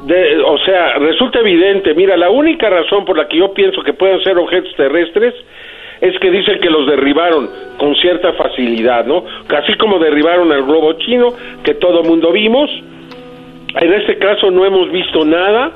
De, 0.07 0.43
o 0.43 0.59
sea, 0.59 0.99
resulta 0.99 1.41
evidente, 1.41 1.95
mira, 1.95 2.17
la 2.17 2.29
única 2.31 2.69
razón 2.69 3.05
por 3.05 3.17
la 3.17 3.27
que 3.27 3.39
yo 3.39 3.55
pienso 3.55 3.83
que 3.83 3.95
pueden 3.95 4.23
ser 4.23 4.37
objetos 4.37 4.75
terrestres 4.77 5.35
es 6.01 6.19
que 6.19 6.31
dicen 6.31 6.61
que 6.61 6.69
los 6.69 6.87
derribaron 6.87 7.49
con 7.79 7.95
cierta 7.97 8.35
facilidad, 8.35 9.07
¿no? 9.07 9.25
Así 9.49 9.75
como 9.79 9.99
derribaron 9.99 10.53
el 10.53 10.65
globo 10.65 10.93
chino, 10.95 11.29
que 11.63 11.75
todo 11.75 12.03
mundo 12.03 12.33
vimos. 12.33 12.71
En 13.81 13.93
este 13.95 14.19
caso 14.19 14.51
no 14.51 14.67
hemos 14.67 14.91
visto 14.93 15.25
nada, 15.25 15.73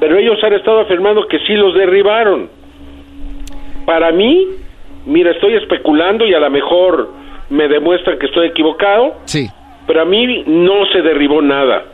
pero 0.00 0.16
ellos 0.18 0.42
han 0.42 0.52
estado 0.52 0.80
afirmando 0.80 1.26
que 1.26 1.38
sí 1.40 1.54
los 1.54 1.74
derribaron. 1.74 2.48
Para 3.86 4.12
mí, 4.12 4.48
mira, 5.06 5.30
estoy 5.30 5.54
especulando 5.54 6.26
y 6.26 6.34
a 6.34 6.40
lo 6.40 6.50
mejor 6.50 7.10
me 7.50 7.68
demuestran 7.68 8.18
que 8.18 8.26
estoy 8.26 8.48
equivocado. 8.48 9.16
Sí. 9.24 9.48
Pero 9.86 10.02
a 10.02 10.04
mí 10.04 10.44
no 10.46 10.86
se 10.86 11.02
derribó 11.02 11.42
nada. 11.42 11.84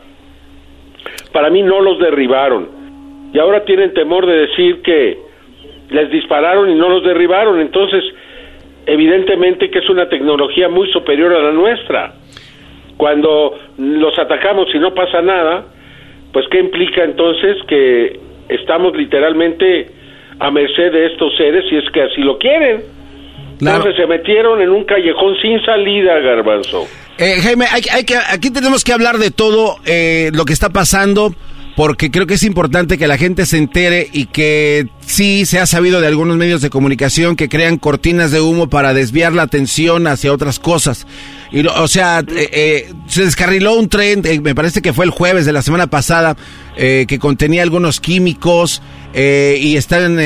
Para 1.31 1.49
mí 1.49 1.61
no 1.61 1.81
los 1.81 1.99
derribaron. 1.99 2.69
Y 3.33 3.39
ahora 3.39 3.63
tienen 3.65 3.93
temor 3.93 4.25
de 4.25 4.47
decir 4.47 4.81
que 4.81 5.19
les 5.89 6.09
dispararon 6.09 6.69
y 6.69 6.75
no 6.75 6.89
los 6.89 7.03
derribaron. 7.03 7.59
Entonces, 7.59 8.03
evidentemente 8.85 9.69
que 9.69 9.79
es 9.79 9.89
una 9.89 10.09
tecnología 10.09 10.69
muy 10.69 10.89
superior 10.91 11.33
a 11.33 11.39
la 11.39 11.51
nuestra. 11.51 12.13
Cuando 12.97 13.57
los 13.77 14.17
atacamos 14.17 14.67
y 14.73 14.79
no 14.79 14.93
pasa 14.93 15.21
nada, 15.21 15.65
pues 16.33 16.45
¿qué 16.51 16.59
implica 16.59 17.03
entonces 17.03 17.57
que 17.67 18.19
estamos 18.49 18.95
literalmente 18.95 19.87
a 20.39 20.49
merced 20.51 20.91
de 20.91 21.07
estos 21.07 21.35
seres 21.37 21.65
si 21.69 21.77
es 21.77 21.89
que 21.91 22.01
así 22.03 22.21
lo 22.21 22.37
quieren? 22.37 22.83
Entonces 23.59 23.95
se 23.95 24.07
metieron 24.07 24.59
en 24.61 24.69
un 24.69 24.85
callejón 24.85 25.35
sin 25.39 25.63
salida, 25.63 26.19
garbanzo. 26.19 26.87
Eh, 27.19 27.35
Jaime, 27.43 27.65
hay, 27.71 27.83
hay 27.91 28.03
que, 28.03 28.15
aquí 28.15 28.49
tenemos 28.51 28.83
que 28.83 28.91
hablar 28.91 29.17
de 29.17 29.29
todo 29.29 29.75
eh, 29.85 30.31
lo 30.33 30.45
que 30.45 30.53
está 30.53 30.69
pasando 30.69 31.35
porque 31.81 32.11
creo 32.11 32.27
que 32.27 32.35
es 32.35 32.43
importante 32.43 32.99
que 32.99 33.07
la 33.07 33.17
gente 33.17 33.47
se 33.47 33.57
entere 33.57 34.07
y 34.13 34.27
que 34.27 34.87
sí 35.03 35.47
se 35.47 35.57
ha 35.57 35.65
sabido 35.65 35.99
de 35.99 36.05
algunos 36.05 36.37
medios 36.37 36.61
de 36.61 36.69
comunicación 36.69 37.35
que 37.35 37.49
crean 37.49 37.79
cortinas 37.79 38.29
de 38.29 38.39
humo 38.39 38.69
para 38.69 38.93
desviar 38.93 39.33
la 39.33 39.41
atención 39.41 40.05
hacia 40.05 40.31
otras 40.31 40.59
cosas. 40.59 41.07
O 41.79 41.87
sea, 41.87 42.19
eh, 42.19 42.49
eh, 42.51 42.93
se 43.07 43.25
descarriló 43.25 43.73
un 43.73 43.89
tren, 43.89 44.21
eh, 44.25 44.39
me 44.41 44.53
parece 44.53 44.83
que 44.83 44.93
fue 44.93 45.05
el 45.05 45.11
jueves 45.11 45.47
de 45.47 45.53
la 45.53 45.63
semana 45.63 45.87
pasada, 45.87 46.37
que 46.77 47.17
contenía 47.19 47.63
algunos 47.63 47.99
químicos 47.99 48.83
y 49.15 49.75
están 49.75 50.19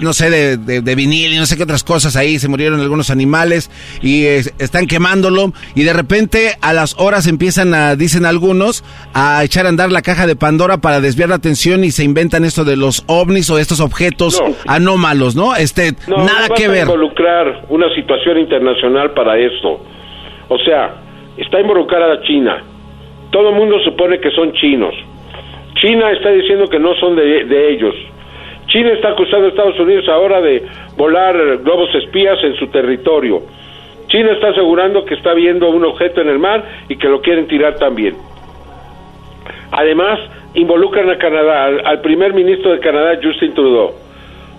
no 0.00 0.12
sé, 0.12 0.30
de, 0.30 0.80
de, 0.80 0.94
vinil 0.94 1.32
y 1.34 1.38
no 1.38 1.46
sé 1.46 1.56
qué 1.56 1.64
otras 1.64 1.84
cosas 1.84 2.16
ahí, 2.16 2.38
se 2.38 2.48
murieron 2.48 2.80
algunos 2.80 3.10
animales 3.10 3.70
y 4.02 4.26
están 4.26 4.86
quemándolo 4.86 5.52
y 5.74 5.82
de 5.82 5.92
repente 5.92 6.52
a 6.60 6.72
las 6.72 6.98
horas 6.98 7.26
empiezan 7.26 7.74
a, 7.74 7.96
dicen 7.96 8.24
algunos, 8.24 8.84
a 9.14 9.42
echar 9.44 9.66
a 9.66 9.68
andar 9.68 9.90
la 9.90 10.02
caja 10.02 10.26
de 10.26 10.36
Pandora 10.36 10.78
para 10.78 11.00
desviar 11.00 11.28
la 11.28 11.36
atención 11.36 11.84
y 11.84 11.90
se 11.90 12.04
inventan 12.04 12.44
esto 12.44 12.64
de 12.64 12.76
los 12.76 13.04
ovnis 13.06 13.50
o 13.50 13.58
estos 13.58 13.80
objetos 13.80 14.40
anómalos, 14.66 15.36
¿no? 15.36 15.56
Este, 15.56 15.92
nada 16.06 16.48
que 16.54 16.68
ver. 16.68 16.82
involucrar 16.82 17.66
una 17.68 17.92
situación 17.94 18.38
internacional 18.38 19.12
para 19.12 19.38
esto. 19.38 19.80
O 20.48 20.58
sea, 20.58 20.94
está 21.36 21.60
involucrada 21.60 22.22
China. 22.22 22.62
Todo 23.30 23.50
el 23.50 23.56
mundo 23.56 23.78
supone 23.84 24.20
que 24.20 24.30
son 24.30 24.52
chinos. 24.54 24.94
China 25.80 26.10
está 26.12 26.30
diciendo 26.30 26.66
que 26.68 26.78
no 26.78 26.94
son 26.96 27.14
de, 27.14 27.44
de 27.44 27.72
ellos 27.72 27.94
China 28.68 28.92
está 28.92 29.10
acusando 29.10 29.46
a 29.46 29.48
Estados 29.48 29.80
Unidos 29.80 30.08
ahora 30.08 30.40
de 30.40 30.62
volar 30.96 31.34
globos 31.58 31.94
espías 31.94 32.38
en 32.44 32.54
su 32.56 32.68
territorio. 32.68 33.42
China 34.08 34.32
está 34.32 34.48
asegurando 34.48 35.04
que 35.04 35.14
está 35.14 35.34
viendo 35.34 35.68
un 35.70 35.84
objeto 35.84 36.20
en 36.20 36.28
el 36.28 36.38
mar 36.38 36.64
y 36.88 36.96
que 36.96 37.08
lo 37.08 37.20
quieren 37.20 37.46
tirar 37.46 37.76
también. 37.76 38.16
Además, 39.70 40.18
involucran 40.54 41.10
a 41.10 41.18
Canadá, 41.18 41.64
al, 41.84 42.00
primer 42.00 42.32
ministro 42.34 42.72
de 42.72 42.80
Canadá, 42.80 43.18
Justin 43.22 43.54
Trudeau. 43.54 43.92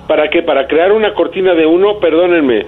¿Para 0.07 0.29
qué? 0.29 0.41
Para 0.41 0.67
crear 0.67 0.91
una 0.91 1.13
cortina 1.13 1.53
de 1.53 1.65
uno, 1.65 1.99
perdónenme. 1.99 2.65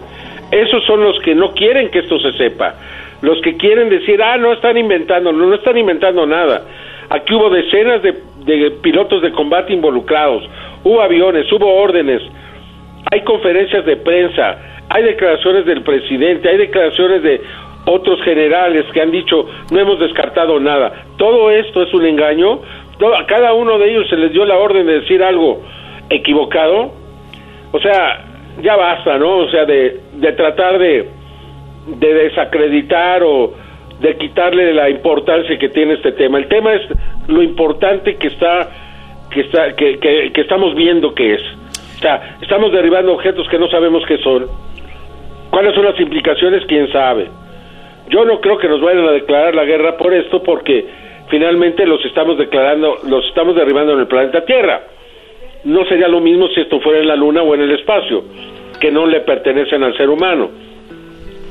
Esos 0.52 0.84
son 0.86 1.04
los 1.04 1.20
que 1.20 1.34
no 1.34 1.54
quieren 1.54 1.90
que 1.90 2.00
esto 2.00 2.20
se 2.20 2.34
sepa. 2.34 2.76
Los 3.22 3.40
que 3.42 3.58
quieren 3.58 3.90
decir, 3.90 4.22
ah, 4.22 4.38
no 4.38 4.54
están 4.54 4.78
inventando, 4.78 5.32
no, 5.32 5.48
no 5.48 5.56
están 5.56 5.78
inventando 5.78 6.26
nada. 6.26 6.66
Aquí 7.10 7.34
hubo 7.34 7.50
decenas 7.50 8.02
de, 8.02 8.16
de 8.46 8.72
pilotos 8.82 9.22
de 9.22 9.32
combate 9.32 9.74
involucrados 9.74 10.44
hubo 10.84 11.02
aviones, 11.02 11.52
hubo 11.52 11.74
órdenes, 11.76 12.22
hay 13.12 13.22
conferencias 13.22 13.86
de 13.86 13.98
prensa, 13.98 14.58
hay 14.90 15.04
declaraciones 15.04 15.66
del 15.66 15.84
presidente, 15.84 16.50
hay 16.50 16.58
declaraciones 16.58 17.24
de 17.24 17.42
otros 17.86 18.22
generales 18.24 18.86
que 18.94 19.02
han 19.02 19.12
dicho 19.12 19.46
no 19.72 19.80
hemos 19.80 20.00
descartado 20.00 20.60
nada. 20.60 21.06
Todo 21.18 21.50
esto 21.50 21.84
es 21.84 21.94
un 21.94 22.06
engaño. 22.06 22.60
a 23.18 23.26
cada 23.26 23.54
uno 23.54 23.80
de 23.80 23.92
ellos 23.92 24.08
se 24.10 24.18
les 24.18 24.32
dio 24.32 24.46
la 24.46 24.58
orden 24.58 24.86
de 24.86 25.02
decir 25.02 25.24
algo 25.24 25.62
equivocado. 26.10 26.92
O 27.72 27.80
sea, 27.80 28.26
ya 28.62 28.76
basta, 28.76 29.18
¿no? 29.18 29.38
O 29.38 29.50
sea, 29.50 29.66
de, 29.66 30.00
tratar 30.38 30.78
de 30.78 31.08
desacreditar 32.00 33.24
o 33.24 33.54
de 34.02 34.18
quitarle 34.18 34.74
la 34.74 34.90
importancia 34.90 35.58
que 35.60 35.70
tiene 35.70 35.94
este 35.94 36.12
tema. 36.14 36.40
El 36.40 36.48
tema 36.48 36.74
es 36.74 36.82
lo 37.28 37.42
importante 37.44 38.16
que 38.16 38.28
está 38.28 38.70
que, 39.30 39.42
está, 39.42 39.76
que, 39.76 40.32
estamos 40.36 40.76
viendo 40.76 41.14
que 41.14 41.36
es. 41.36 41.42
O 41.98 42.02
sea, 42.02 42.38
estamos 42.42 42.72
derribando 42.72 43.14
objetos 43.14 43.48
que 43.48 43.60
no 43.60 43.70
sabemos 43.70 44.04
qué 44.08 44.18
son. 44.18 44.48
¿Cuáles 45.52 45.76
son 45.76 45.86
las 45.86 46.00
implicaciones? 46.00 46.66
¿Quién 46.66 46.92
sabe? 46.92 47.28
Yo 48.10 48.26
no 48.26 48.42
creo 48.42 48.58
que 48.58 48.68
nos 48.68 48.82
vayan 48.82 49.08
a 49.08 49.12
declarar 49.12 49.54
la 49.54 49.66
guerra 49.66 49.98
por 49.98 50.14
esto 50.14 50.42
porque 50.42 50.86
finalmente 51.30 51.86
los 51.86 52.04
estamos 52.04 52.38
declarando, 52.38 52.98
los 53.08 53.26
estamos 53.28 53.56
derribando 53.56 53.94
en 53.94 54.00
el 54.00 54.08
planeta 54.08 54.44
Tierra. 54.44 54.82
No 55.64 55.86
sería 55.86 56.08
lo 56.08 56.20
mismo 56.20 56.48
si 56.48 56.62
esto 56.62 56.80
fuera 56.80 57.00
en 57.00 57.08
la 57.08 57.16
Luna 57.16 57.44
o 57.44 57.54
en 57.54 57.62
el 57.62 57.72
espacio, 57.72 58.24
que 58.80 58.92
no 58.92 59.06
le 59.06 59.22
pertenecen 59.22 59.84
al 59.84 59.96
ser 59.96 60.10
humano. 60.10 60.50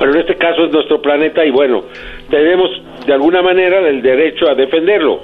Pero 0.01 0.15
en 0.15 0.21
este 0.21 0.37
caso 0.37 0.65
es 0.65 0.73
nuestro 0.73 1.03
planeta 1.03 1.45
y 1.45 1.51
bueno, 1.51 1.85
tenemos 2.31 2.71
de 3.07 3.13
alguna 3.13 3.43
manera 3.43 3.87
el 3.87 4.01
derecho 4.01 4.49
a 4.49 4.55
defenderlo, 4.55 5.21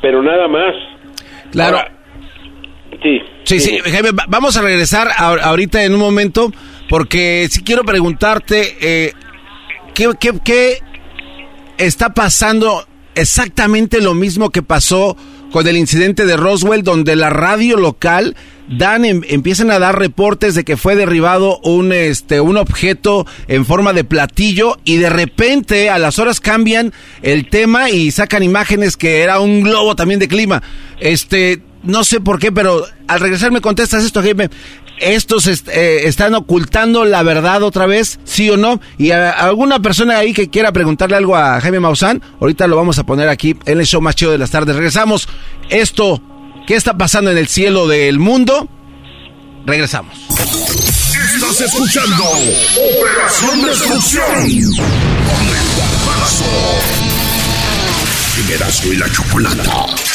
pero 0.00 0.22
nada 0.22 0.48
más. 0.48 0.74
Claro. 1.52 1.78
sí. 3.02 3.20
Sí, 3.44 3.60
sí, 3.60 3.78
Jaime, 3.78 4.10
vamos 4.28 4.56
a 4.56 4.62
regresar 4.62 5.08
ahorita 5.18 5.84
en 5.84 5.92
un 5.92 6.00
momento 6.00 6.50
porque 6.88 7.46
si 7.50 7.62
quiero 7.62 7.82
preguntarte 7.82 8.76
eh, 8.80 9.12
¿qué, 9.92 10.08
qué, 10.18 10.32
qué 10.42 10.78
está 11.76 12.14
pasando 12.14 12.86
exactamente 13.14 14.00
lo 14.00 14.14
mismo 14.14 14.48
que 14.48 14.62
pasó 14.62 15.14
con 15.50 15.66
el 15.66 15.76
incidente 15.76 16.26
de 16.26 16.36
Roswell, 16.36 16.82
donde 16.82 17.16
la 17.16 17.30
radio 17.30 17.76
local 17.76 18.36
dan 18.68 19.04
em, 19.04 19.22
empiezan 19.28 19.70
a 19.70 19.78
dar 19.78 19.98
reportes 19.98 20.54
de 20.54 20.64
que 20.64 20.76
fue 20.76 20.94
derribado 20.94 21.58
un 21.60 21.92
este 21.92 22.40
un 22.40 22.56
objeto 22.56 23.26
en 23.48 23.66
forma 23.66 23.92
de 23.92 24.04
platillo 24.04 24.78
y 24.84 24.98
de 24.98 25.10
repente 25.10 25.90
a 25.90 25.98
las 25.98 26.18
horas 26.18 26.40
cambian 26.40 26.92
el 27.22 27.48
tema 27.48 27.90
y 27.90 28.12
sacan 28.12 28.42
imágenes 28.42 28.96
que 28.96 29.22
era 29.22 29.40
un 29.40 29.62
globo 29.62 29.96
también 29.96 30.20
de 30.20 30.28
clima. 30.28 30.62
Este 31.00 31.62
no 31.82 32.04
sé 32.04 32.20
por 32.20 32.38
qué, 32.38 32.52
pero 32.52 32.84
al 33.08 33.20
regresar 33.20 33.50
me 33.50 33.60
contestas 33.62 34.04
esto, 34.04 34.22
Jaime. 34.22 34.50
¿Estos 35.00 35.46
eh, 35.46 36.06
están 36.06 36.34
ocultando 36.34 37.04
la 37.04 37.22
verdad 37.22 37.62
otra 37.62 37.86
vez? 37.86 38.20
¿Sí 38.24 38.50
o 38.50 38.56
no? 38.56 38.80
Y 38.98 39.10
a, 39.10 39.30
alguna 39.30 39.80
persona 39.80 40.18
ahí 40.18 40.32
que 40.32 40.50
quiera 40.50 40.72
preguntarle 40.72 41.16
algo 41.16 41.36
a 41.36 41.60
Jaime 41.60 41.80
Maussan, 41.80 42.22
ahorita 42.40 42.66
lo 42.66 42.76
vamos 42.76 42.98
a 42.98 43.04
poner 43.04 43.28
aquí 43.28 43.56
en 43.66 43.80
el 43.80 43.86
show 43.86 44.00
más 44.00 44.14
chido 44.14 44.30
de 44.32 44.38
las 44.38 44.50
tardes. 44.50 44.76
Regresamos. 44.76 45.28
Esto 45.68 46.22
¿Qué 46.70 46.76
está 46.76 46.96
pasando 46.96 47.32
en 47.32 47.38
el 47.38 47.48
cielo 47.48 47.88
del 47.88 48.20
mundo? 48.20 48.68
Regresamos. 49.66 50.16
Estás 50.28 51.60
escuchando 51.62 52.22
Operación 52.22 53.62
Destrucción 53.62 54.24
con 55.26 55.48
el 58.46 58.92
y 58.92 58.96
la 58.96 59.10
Chocolata. 59.10 60.09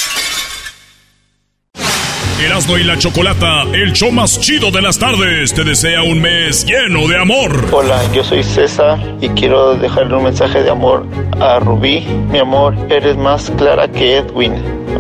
Erasmo 2.38 2.78
y 2.78 2.84
la 2.84 2.98
Chocolata, 2.98 3.62
el 3.72 3.94
show 3.94 4.12
más 4.12 4.38
chido 4.42 4.70
de 4.70 4.82
las 4.82 5.00
tardes, 5.00 5.54
te 5.54 5.64
desea 5.64 6.04
un 6.04 6.22
mes 6.22 6.66
lleno 6.66 7.08
de 7.08 7.18
amor. 7.18 7.66
Hola, 7.72 8.02
yo 8.14 8.26
soy 8.26 8.44
César 8.44 9.00
y 9.22 9.30
quiero 9.30 9.76
dejarle 9.76 10.18
un 10.18 10.26
mensaje 10.26 10.62
de 10.62 10.70
amor 10.70 11.06
a 11.40 11.60
Rubí. 11.60 12.02
Mi 12.30 12.40
amor, 12.40 12.76
eres 12.90 13.16
más 13.16 13.50
clara 13.52 13.88
que 13.88 14.18
Edwin, 14.18 14.54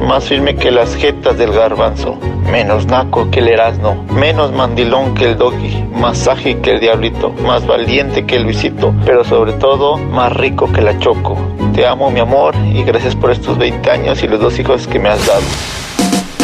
más 0.07 0.29
firme 0.29 0.55
que 0.55 0.71
las 0.71 0.95
jetas 0.95 1.37
del 1.37 1.51
garbanzo, 1.51 2.17
menos 2.49 2.85
naco 2.85 3.29
que 3.29 3.39
el 3.39 3.49
Erasmo, 3.49 4.05
menos 4.13 4.53
mandilón 4.53 5.13
que 5.13 5.25
el 5.25 5.37
Doggy, 5.37 5.83
más 5.93 6.29
ágil 6.29 6.61
que 6.61 6.71
el 6.71 6.79
Diablito, 6.79 7.31
más 7.45 7.67
valiente 7.67 8.25
que 8.25 8.37
el 8.37 8.43
Luisito, 8.43 8.95
pero 9.05 9.25
sobre 9.25 9.51
todo 9.53 9.97
más 9.97 10.31
rico 10.31 10.71
que 10.71 10.81
la 10.81 10.97
Choco. 10.99 11.37
Te 11.75 11.85
amo, 11.85 12.09
mi 12.09 12.21
amor, 12.21 12.55
y 12.73 12.81
gracias 12.83 13.13
por 13.13 13.29
estos 13.29 13.57
20 13.57 13.91
años 13.91 14.23
y 14.23 14.27
los 14.29 14.39
dos 14.39 14.57
hijos 14.57 14.87
que 14.87 14.99
me 14.99 15.09
has 15.09 15.27
dado. 15.27 15.43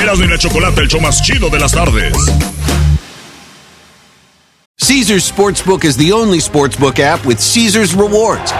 Erasmo 0.01 0.25
y 0.25 0.27
la 0.27 0.37
Chocolata, 0.37 0.81
el 0.81 0.87
show 0.87 0.99
más 0.99 1.21
chido 1.21 1.49
de 1.49 1.59
las 1.59 1.71
tardes. 1.73 2.13
Caesar's 4.79 5.31
Sportsbook 5.31 5.85
is 5.85 5.95
the 5.95 6.11
only 6.11 6.39
sportsbook 6.39 6.99
app 6.99 7.23
with 7.25 7.39
Caesar's 7.39 7.93
rewards. 7.93 8.51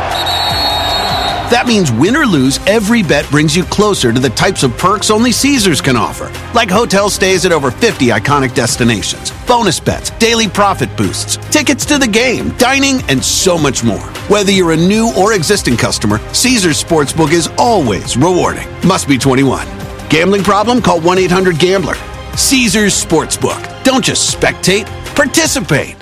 That 1.51 1.65
means 1.67 1.91
win 1.91 2.15
or 2.15 2.25
lose, 2.25 2.59
every 2.65 3.03
bet 3.03 3.29
brings 3.29 3.57
you 3.57 3.65
closer 3.65 4.13
to 4.13 4.19
the 4.19 4.29
types 4.29 4.63
of 4.63 4.77
perks 4.77 5.09
only 5.11 5.33
Caesars 5.33 5.81
can 5.81 5.97
offer, 5.97 6.31
like 6.53 6.69
hotel 6.69 7.09
stays 7.09 7.45
at 7.45 7.51
over 7.51 7.71
50 7.71 8.07
iconic 8.07 8.53
destinations, 8.55 9.31
bonus 9.47 9.79
bets, 9.79 10.11
daily 10.11 10.47
profit 10.47 10.95
boosts, 10.95 11.35
tickets 11.49 11.85
to 11.87 11.97
the 11.97 12.07
game, 12.07 12.55
dining, 12.57 13.01
and 13.09 13.21
so 13.21 13.57
much 13.57 13.83
more. 13.83 14.07
Whether 14.29 14.51
you're 14.51 14.71
a 14.71 14.77
new 14.77 15.11
or 15.17 15.33
existing 15.33 15.75
customer, 15.75 16.19
Caesar's 16.33 16.81
Sportsbook 16.81 17.33
is 17.33 17.49
always 17.57 18.15
rewarding. 18.15 18.67
Must 18.87 19.07
be 19.07 19.17
21. 19.17 19.67
Gambling 20.11 20.43
problem? 20.43 20.81
Call 20.81 20.99
1 20.99 21.19
800 21.19 21.57
Gambler. 21.57 21.95
Caesar's 22.35 22.93
Sportsbook. 22.93 23.61
Don't 23.85 24.03
just 24.05 24.29
spectate, 24.29 24.85
participate. 25.15 25.95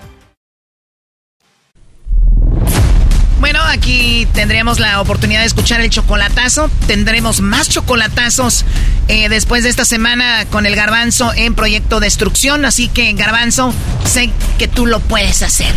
Bueno, 3.39 3.61
aquí 3.61 4.27
tendremos 4.33 4.79
la 4.79 4.99
oportunidad 4.99 5.41
de 5.41 5.45
escuchar 5.45 5.79
el 5.81 5.91
chocolatazo. 5.91 6.71
Tendremos 6.87 7.41
más 7.41 7.69
chocolatazos 7.69 8.65
eh, 9.07 9.29
después 9.29 9.63
de 9.63 9.69
esta 9.69 9.85
semana 9.85 10.45
con 10.49 10.65
el 10.65 10.75
garbanzo 10.75 11.31
en 11.35 11.53
Proyecto 11.53 11.99
Destrucción. 11.99 12.65
Así 12.65 12.87
que, 12.87 13.13
garbanzo, 13.13 13.75
sé 14.05 14.31
que 14.57 14.67
tú 14.67 14.87
lo 14.87 15.01
puedes 15.01 15.43
hacer. 15.43 15.73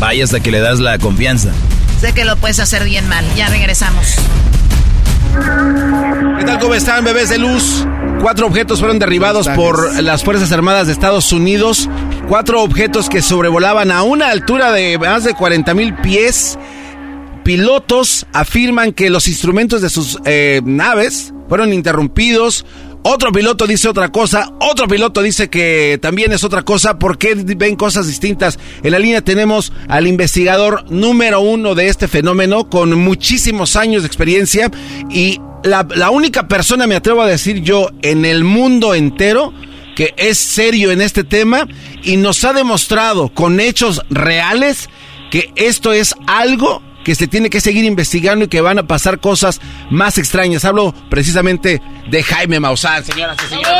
Vaya 0.00 0.24
hasta 0.24 0.40
que 0.40 0.50
le 0.50 0.58
das 0.58 0.80
la 0.80 0.98
confianza. 0.98 1.50
Sé 2.00 2.12
que 2.12 2.24
lo 2.24 2.36
puedes 2.36 2.58
hacer 2.58 2.84
bien 2.84 3.08
mal. 3.08 3.24
Ya 3.36 3.48
regresamos. 3.48 4.16
¿Qué 6.38 6.44
tal? 6.44 6.58
¿Cómo 6.60 6.74
están, 6.74 7.04
bebés 7.04 7.28
de 7.28 7.38
luz? 7.38 7.86
Cuatro 8.20 8.46
objetos 8.46 8.80
fueron 8.80 8.98
derribados 8.98 9.48
por 9.48 10.02
las 10.02 10.24
Fuerzas 10.24 10.52
Armadas 10.52 10.86
de 10.86 10.92
Estados 10.92 11.32
Unidos. 11.32 11.88
Cuatro 12.28 12.62
objetos 12.62 13.08
que 13.08 13.22
sobrevolaban 13.22 13.90
a 13.90 14.02
una 14.02 14.30
altura 14.30 14.72
de 14.72 14.98
más 14.98 15.24
de 15.24 15.34
40 15.34 15.74
mil 15.74 15.94
pies. 15.94 16.58
Pilotos 17.44 18.26
afirman 18.32 18.92
que 18.92 19.10
los 19.10 19.28
instrumentos 19.28 19.80
de 19.80 19.90
sus 19.90 20.18
eh, 20.24 20.60
naves 20.64 21.32
fueron 21.48 21.72
interrumpidos. 21.72 22.64
Otro 23.08 23.30
piloto 23.30 23.68
dice 23.68 23.86
otra 23.86 24.10
cosa, 24.10 24.50
otro 24.58 24.88
piloto 24.88 25.22
dice 25.22 25.48
que 25.48 25.96
también 26.02 26.32
es 26.32 26.42
otra 26.42 26.62
cosa. 26.62 26.98
¿Por 26.98 27.18
qué 27.18 27.36
ven 27.36 27.76
cosas 27.76 28.08
distintas? 28.08 28.58
En 28.82 28.90
la 28.90 28.98
línea 28.98 29.22
tenemos 29.22 29.72
al 29.86 30.08
investigador 30.08 30.90
número 30.90 31.40
uno 31.40 31.76
de 31.76 31.86
este 31.86 32.08
fenómeno 32.08 32.68
con 32.68 32.98
muchísimos 32.98 33.76
años 33.76 34.02
de 34.02 34.08
experiencia 34.08 34.72
y 35.08 35.40
la 35.62 36.10
única 36.10 36.48
persona, 36.48 36.88
me 36.88 36.96
atrevo 36.96 37.22
a 37.22 37.28
decir 37.28 37.62
yo, 37.62 37.90
en 38.02 38.24
el 38.24 38.42
mundo 38.42 38.92
entero 38.92 39.54
que 39.94 40.12
es 40.16 40.36
serio 40.36 40.90
en 40.90 41.00
este 41.00 41.22
tema 41.22 41.68
y 42.02 42.16
nos 42.16 42.42
ha 42.42 42.52
demostrado 42.54 43.28
con 43.28 43.60
hechos 43.60 44.02
reales 44.10 44.88
que 45.30 45.52
esto 45.54 45.92
es 45.92 46.12
algo 46.26 46.82
que 47.06 47.14
se 47.14 47.28
tiene 47.28 47.50
que 47.50 47.60
seguir 47.60 47.84
investigando 47.84 48.46
y 48.46 48.48
que 48.48 48.60
van 48.60 48.80
a 48.80 48.82
pasar 48.82 49.20
cosas 49.20 49.60
más 49.90 50.18
extrañas. 50.18 50.64
Hablo 50.64 50.92
precisamente 51.08 51.80
de 52.10 52.22
Jaime 52.24 52.58
Maussan, 52.58 53.04
señoras 53.04 53.36
y 53.44 53.48
señores. 53.48 53.70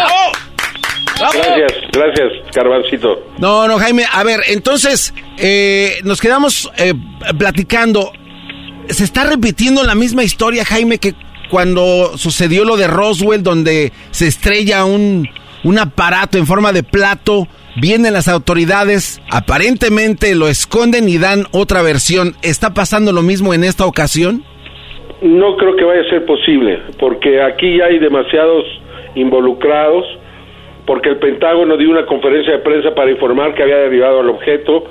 Gracias, 1.18 1.72
gracias, 1.90 2.54
Carvancito. 2.54 3.18
No, 3.38 3.66
no, 3.66 3.80
Jaime, 3.80 4.04
a 4.12 4.22
ver, 4.22 4.42
entonces 4.46 5.12
eh, 5.38 5.98
nos 6.04 6.20
quedamos 6.20 6.70
eh, 6.76 6.94
platicando. 7.36 8.12
Se 8.90 9.02
está 9.02 9.24
repitiendo 9.24 9.82
la 9.82 9.96
misma 9.96 10.22
historia, 10.22 10.64
Jaime, 10.64 10.98
que 10.98 11.16
cuando 11.50 12.16
sucedió 12.16 12.64
lo 12.64 12.76
de 12.76 12.86
Roswell, 12.86 13.42
donde 13.42 13.92
se 14.12 14.28
estrella 14.28 14.84
un, 14.84 15.28
un 15.64 15.78
aparato 15.80 16.38
en 16.38 16.46
forma 16.46 16.72
de 16.72 16.84
plato. 16.84 17.48
Vienen 17.78 18.14
las 18.14 18.26
autoridades, 18.26 19.20
aparentemente 19.30 20.34
lo 20.34 20.48
esconden 20.48 21.10
y 21.10 21.18
dan 21.18 21.44
otra 21.52 21.82
versión. 21.82 22.32
¿Está 22.42 22.72
pasando 22.72 23.12
lo 23.12 23.20
mismo 23.20 23.52
en 23.52 23.64
esta 23.64 23.84
ocasión? 23.84 24.44
No 25.20 25.58
creo 25.58 25.76
que 25.76 25.84
vaya 25.84 26.00
a 26.00 26.08
ser 26.08 26.24
posible, 26.24 26.80
porque 26.98 27.42
aquí 27.42 27.82
hay 27.82 27.98
demasiados 27.98 28.64
involucrados, 29.14 30.06
porque 30.86 31.10
el 31.10 31.18
Pentágono 31.18 31.76
dio 31.76 31.90
una 31.90 32.06
conferencia 32.06 32.54
de 32.54 32.58
prensa 32.60 32.94
para 32.94 33.10
informar 33.10 33.54
que 33.54 33.62
había 33.62 33.76
derribado 33.76 34.20
al 34.20 34.30
objeto. 34.30 34.84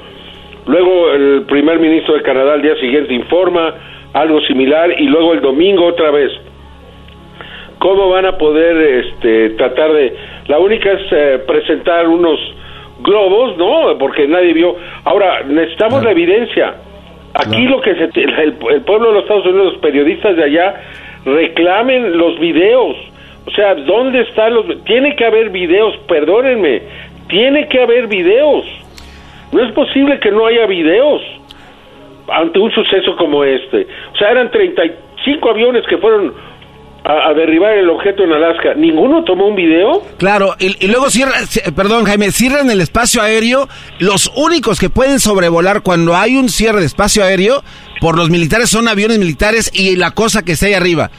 Luego 0.68 1.12
el 1.12 1.44
primer 1.48 1.80
ministro 1.80 2.14
de 2.14 2.22
Canadá 2.22 2.54
al 2.54 2.62
día 2.62 2.76
siguiente 2.76 3.16
informa 3.16 3.74
algo 4.14 4.42
similar 4.42 4.92
y 5.00 5.08
luego 5.08 5.34
el 5.34 5.42
domingo 5.42 5.88
otra 5.88 6.12
vez. 6.12 6.32
¿Cómo 7.80 8.10
van 8.10 8.28
a 8.28 8.38
poder 8.38 9.06
este, 9.06 9.50
tratar 9.52 9.92
de... 9.92 10.16
La 10.48 10.60
única 10.60 10.92
es 10.92 11.02
eh, 11.12 11.40
presentar 11.48 12.08
unos 12.08 12.40
globos, 13.06 13.58
¿no? 13.58 13.98
Porque 13.98 14.28
nadie 14.28 14.54
vio. 14.54 14.76
Ahora, 15.04 15.44
necesitamos 15.44 16.04
la 16.04 16.12
evidencia. 16.12 16.76
Aquí 17.34 17.64
lo 17.64 17.82
que 17.82 17.96
se, 17.96 18.04
el, 18.22 18.58
el 18.72 18.82
pueblo 18.82 19.10
de 19.10 19.14
los 19.14 19.24
Estados 19.24 19.46
Unidos, 19.46 19.74
los 19.74 19.82
periodistas 19.82 20.36
de 20.36 20.44
allá, 20.44 20.76
reclamen 21.26 22.18
los 22.18 22.40
videos. 22.40 22.96
O 23.46 23.52
sea, 23.52 23.76
¿dónde 23.76 24.22
están 24.22 24.54
los...? 24.54 24.84
Tiene 24.86 25.16
que 25.16 25.26
haber 25.26 25.50
videos, 25.50 25.96
perdónenme, 26.08 26.82
tiene 27.28 27.68
que 27.68 27.82
haber 27.82 28.08
videos. 28.08 28.66
No 29.52 29.64
es 29.64 29.72
posible 29.74 30.20
que 30.20 30.32
no 30.32 30.46
haya 30.46 30.66
videos 30.66 31.22
ante 32.28 32.60
un 32.60 32.72
suceso 32.72 33.16
como 33.16 33.44
este. 33.44 33.88
O 34.14 34.18
sea, 34.18 34.32
eran 34.32 34.50
35 34.50 35.50
aviones 35.50 35.86
que 35.88 35.98
fueron 35.98 36.34
a, 37.06 37.30
a 37.30 37.34
derribar 37.34 37.74
el 37.78 37.90
objeto 37.90 38.24
en 38.24 38.32
Alaska. 38.34 38.74
¿Ninguno 38.76 39.24
tomó 39.24 39.48
un 39.48 39.56
video? 39.56 40.02
Claro, 40.18 40.56
y, 40.60 40.88
luego 40.88 41.10
cierran, 41.10 41.46
ci- 41.46 41.74
perdón 41.74 42.06
Jaime, 42.06 42.32
cierran 42.32 42.70
el 42.72 42.82
espacio 42.82 43.22
aéreo. 43.22 43.70
Los 44.00 44.32
únicos 44.36 44.80
que 44.80 44.90
pueden 44.90 45.20
sobrevolar 45.20 45.82
cuando 45.82 46.16
hay 46.16 46.36
un 46.36 46.50
cierre 46.50 46.80
de 46.80 46.86
espacio 46.88 47.24
aéreo 47.24 47.64
por 48.02 48.18
los 48.18 48.30
militares 48.30 48.70
son 48.70 48.88
aviones 48.88 49.20
militares 49.20 49.70
y 49.74 49.96
la 49.96 50.12
cosa 50.12 50.44
que 50.44 50.54
está 50.54 50.66
ahí 50.66 50.74
arriba. 50.74 51.12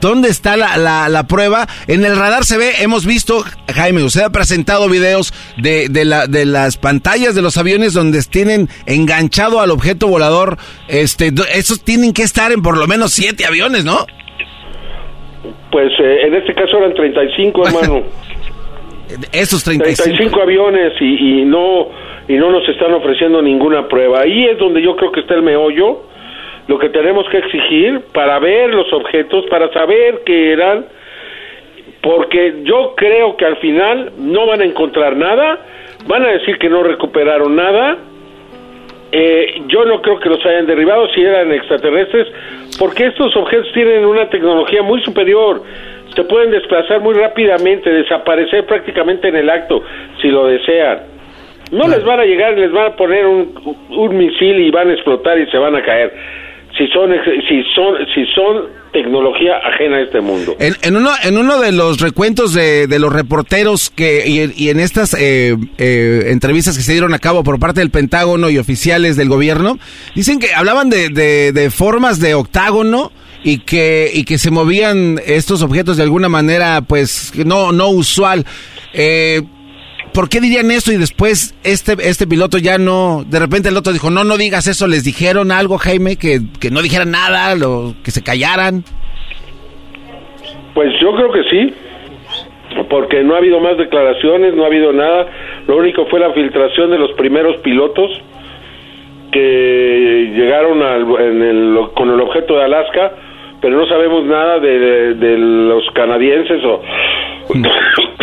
¿Dónde 0.00 0.28
está 0.30 0.56
la, 0.56 0.76
la, 0.78 1.08
la 1.08 1.26
prueba? 1.26 1.68
En 1.86 2.04
el 2.04 2.16
radar 2.16 2.44
se 2.44 2.56
ve, 2.56 2.72
hemos 2.80 3.04
visto, 3.04 3.44
Jaime, 3.72 4.02
usted 4.02 4.22
ha 4.22 4.30
presentado 4.30 4.88
videos 4.88 5.32
de, 5.58 5.88
de, 5.88 6.04
la, 6.04 6.26
de 6.26 6.44
las 6.44 6.76
pantallas 6.76 7.34
de 7.34 7.42
los 7.42 7.56
aviones 7.56 7.92
donde 7.92 8.22
tienen 8.22 8.68
enganchado 8.86 9.60
al 9.60 9.70
objeto 9.70 10.06
volador. 10.08 10.58
Este, 10.88 11.32
esos 11.52 11.82
tienen 11.82 12.12
que 12.12 12.22
estar 12.22 12.52
en 12.52 12.62
por 12.62 12.76
lo 12.78 12.86
menos 12.86 13.12
siete 13.12 13.44
aviones, 13.44 13.84
¿no? 13.84 14.06
Pues 15.70 15.92
eh, 15.98 16.26
en 16.26 16.34
este 16.34 16.54
caso 16.54 16.78
eran 16.78 16.94
35, 16.94 17.62
hermano. 17.66 18.02
Esos 19.32 19.62
35. 19.62 20.02
35 20.02 20.42
aviones 20.42 20.92
y, 21.00 21.40
y 21.40 21.44
no 21.44 21.88
y 22.28 22.34
no 22.34 22.50
nos 22.50 22.68
están 22.68 22.92
ofreciendo 22.92 23.40
ninguna 23.40 23.88
prueba. 23.88 24.20
Ahí 24.22 24.46
es 24.46 24.58
donde 24.58 24.82
yo 24.82 24.96
creo 24.96 25.12
que 25.12 25.20
está 25.20 25.34
el 25.34 25.42
meollo. 25.42 26.02
Lo 26.66 26.78
que 26.78 26.88
tenemos 26.88 27.28
que 27.28 27.38
exigir 27.38 28.00
para 28.12 28.38
ver 28.40 28.74
los 28.74 28.92
objetos, 28.92 29.44
para 29.48 29.72
saber 29.72 30.22
qué 30.26 30.52
eran, 30.52 30.86
porque 32.02 32.62
yo 32.64 32.94
creo 32.96 33.36
que 33.36 33.44
al 33.44 33.56
final 33.58 34.12
no 34.18 34.46
van 34.46 34.62
a 34.62 34.64
encontrar 34.64 35.16
nada, 35.16 35.60
van 36.08 36.24
a 36.24 36.30
decir 36.30 36.58
que 36.58 36.68
no 36.68 36.82
recuperaron 36.82 37.54
nada. 37.54 37.98
Eh, 39.12 39.62
yo 39.68 39.84
no 39.84 40.02
creo 40.02 40.18
que 40.18 40.28
los 40.28 40.44
hayan 40.44 40.66
derribado 40.66 41.08
si 41.08 41.22
eran 41.22 41.52
extraterrestres, 41.52 42.26
porque 42.78 43.06
estos 43.06 43.34
objetos 43.36 43.72
tienen 43.72 44.04
una 44.04 44.28
tecnología 44.28 44.82
muy 44.82 45.00
superior. 45.02 45.62
Se 46.14 46.24
pueden 46.24 46.50
desplazar 46.50 47.00
muy 47.00 47.14
rápidamente, 47.14 47.90
desaparecer 47.90 48.66
prácticamente 48.66 49.28
en 49.28 49.36
el 49.36 49.50
acto, 49.50 49.82
si 50.20 50.28
lo 50.28 50.46
desean. 50.46 51.00
No 51.72 51.88
les 51.88 52.04
van 52.04 52.20
a 52.20 52.24
llegar, 52.24 52.56
les 52.56 52.70
van 52.70 52.92
a 52.92 52.96
poner 52.96 53.26
un, 53.26 53.52
un 53.90 54.16
misil 54.16 54.60
y 54.60 54.70
van 54.70 54.88
a 54.88 54.92
explotar 54.94 55.38
y 55.38 55.46
se 55.50 55.58
van 55.58 55.74
a 55.74 55.82
caer. 55.82 56.12
Si 56.78 56.86
son, 56.88 57.10
si 57.48 57.62
son, 57.74 57.94
si 58.14 58.24
son 58.34 58.64
tecnología 58.92 59.52
ajena 59.64 59.96
a 59.96 60.02
este 60.02 60.20
mundo. 60.20 60.56
En, 60.58 60.74
en 60.82 60.96
uno, 60.96 61.10
en 61.22 61.36
uno 61.38 61.58
de 61.60 61.72
los 61.72 62.00
recuentos 62.00 62.52
de, 62.54 62.86
de 62.86 62.98
los 62.98 63.12
reporteros 63.12 63.90
que 63.90 64.24
y, 64.26 64.52
y 64.64 64.70
en 64.70 64.80
estas 64.80 65.14
eh, 65.14 65.56
eh, 65.78 66.24
entrevistas 66.28 66.76
que 66.76 66.82
se 66.82 66.92
dieron 66.92 67.14
a 67.14 67.18
cabo 67.18 67.42
por 67.44 67.58
parte 67.58 67.80
del 67.80 67.90
Pentágono 67.90 68.50
y 68.50 68.58
oficiales 68.58 69.16
del 69.16 69.28
gobierno, 69.28 69.78
dicen 70.14 70.38
que 70.38 70.54
hablaban 70.54 70.90
de, 70.90 71.08
de- 71.08 71.52
de 71.52 71.70
formas 71.70 72.20
de 72.20 72.34
octágono 72.34 73.10
y 73.44 73.58
que, 73.58 74.10
y 74.12 74.24
que 74.24 74.38
se 74.38 74.50
movían 74.50 75.20
estos 75.24 75.62
objetos 75.62 75.96
de 75.98 76.02
alguna 76.02 76.28
manera, 76.28 76.82
pues, 76.82 77.32
no, 77.44 77.70
no 77.72 77.88
usual. 77.88 78.44
Eh, 78.92 79.42
¿por 80.16 80.30
qué 80.30 80.40
dirían 80.40 80.70
esto 80.70 80.92
y 80.92 80.96
después 80.96 81.52
este, 81.62 81.92
este 82.08 82.26
piloto 82.26 82.56
ya 82.56 82.78
no, 82.78 83.22
de 83.28 83.38
repente 83.38 83.68
el 83.68 83.76
otro 83.76 83.92
dijo, 83.92 84.08
no, 84.08 84.24
no 84.24 84.38
digas 84.38 84.66
eso, 84.66 84.86
les 84.88 85.04
dijeron 85.04 85.52
algo, 85.52 85.76
Jaime, 85.76 86.16
que, 86.16 86.40
que 86.58 86.70
no 86.70 86.80
dijeran 86.80 87.10
nada, 87.10 87.54
lo, 87.54 87.92
que 88.02 88.10
se 88.10 88.24
callaran? 88.24 88.82
Pues 90.72 90.88
yo 91.02 91.14
creo 91.14 91.30
que 91.32 91.42
sí, 91.50 91.74
porque 92.88 93.22
no 93.24 93.34
ha 93.34 93.38
habido 93.38 93.60
más 93.60 93.76
declaraciones, 93.76 94.54
no 94.54 94.64
ha 94.64 94.68
habido 94.68 94.90
nada, 94.94 95.26
lo 95.68 95.76
único 95.76 96.06
fue 96.06 96.18
la 96.18 96.32
filtración 96.32 96.90
de 96.90 96.98
los 96.98 97.12
primeros 97.12 97.58
pilotos 97.58 98.10
que 99.30 100.32
llegaron 100.34 100.80
con 101.92 102.08
el 102.08 102.20
objeto 102.22 102.56
de 102.56 102.64
Alaska, 102.64 103.12
pero 103.60 103.76
no 103.76 103.86
sabemos 103.86 104.24
nada 104.24 104.60
de, 104.60 105.14
de 105.14 105.36
los 105.36 105.84
canadienses 105.90 106.64
o 106.64 106.80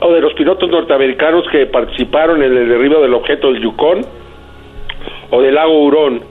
o 0.00 0.12
de 0.12 0.20
los 0.20 0.32
pilotos 0.34 0.70
norteamericanos 0.70 1.44
que 1.50 1.66
participaron 1.66 2.42
en 2.42 2.56
el 2.56 2.68
derribo 2.68 3.00
del 3.00 3.14
objeto 3.14 3.52
del 3.52 3.62
Yukon 3.62 4.00
o 5.30 5.42
del 5.42 5.54
lago 5.54 5.82
Hurón. 5.82 6.22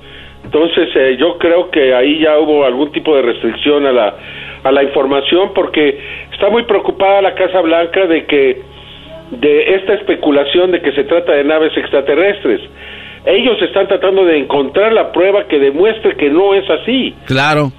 Entonces 0.44 0.90
eh, 0.96 1.18
yo 1.20 1.38
creo 1.38 1.70
que 1.70 1.94
ahí 1.94 2.20
ya 2.20 2.38
hubo 2.40 2.66
algún 2.66 2.92
tipo 2.92 3.16
de 3.16 3.22
restricción 3.22 3.86
a 3.86 3.92
la, 3.92 4.16
a 4.64 4.72
la 4.72 4.84
información 4.84 5.52
porque 5.54 6.00
está 6.32 6.50
muy 6.50 6.64
preocupada 6.64 7.22
la 7.22 7.36
Casa 7.36 7.62
Blanca 7.62 8.06
de 8.08 8.26
que 8.26 8.62
de 9.32 9.76
esta 9.76 9.94
especulación 9.94 10.72
de 10.72 10.82
que 10.82 10.92
se 10.94 11.04
trata 11.04 11.34
de 11.34 11.44
naves 11.44 11.76
extraterrestres. 11.78 12.62
Ellos 13.26 13.62
están 13.62 13.88
tratando 13.88 14.26
de 14.26 14.38
encontrar 14.38 14.94
la 14.94 15.12
prueba 15.12 15.46
que 15.48 15.60
demuestre 15.60 16.16
que 16.16 16.30
no 16.30 16.56
es 16.56 16.68
así. 16.70 17.14
Claro. 17.26 17.72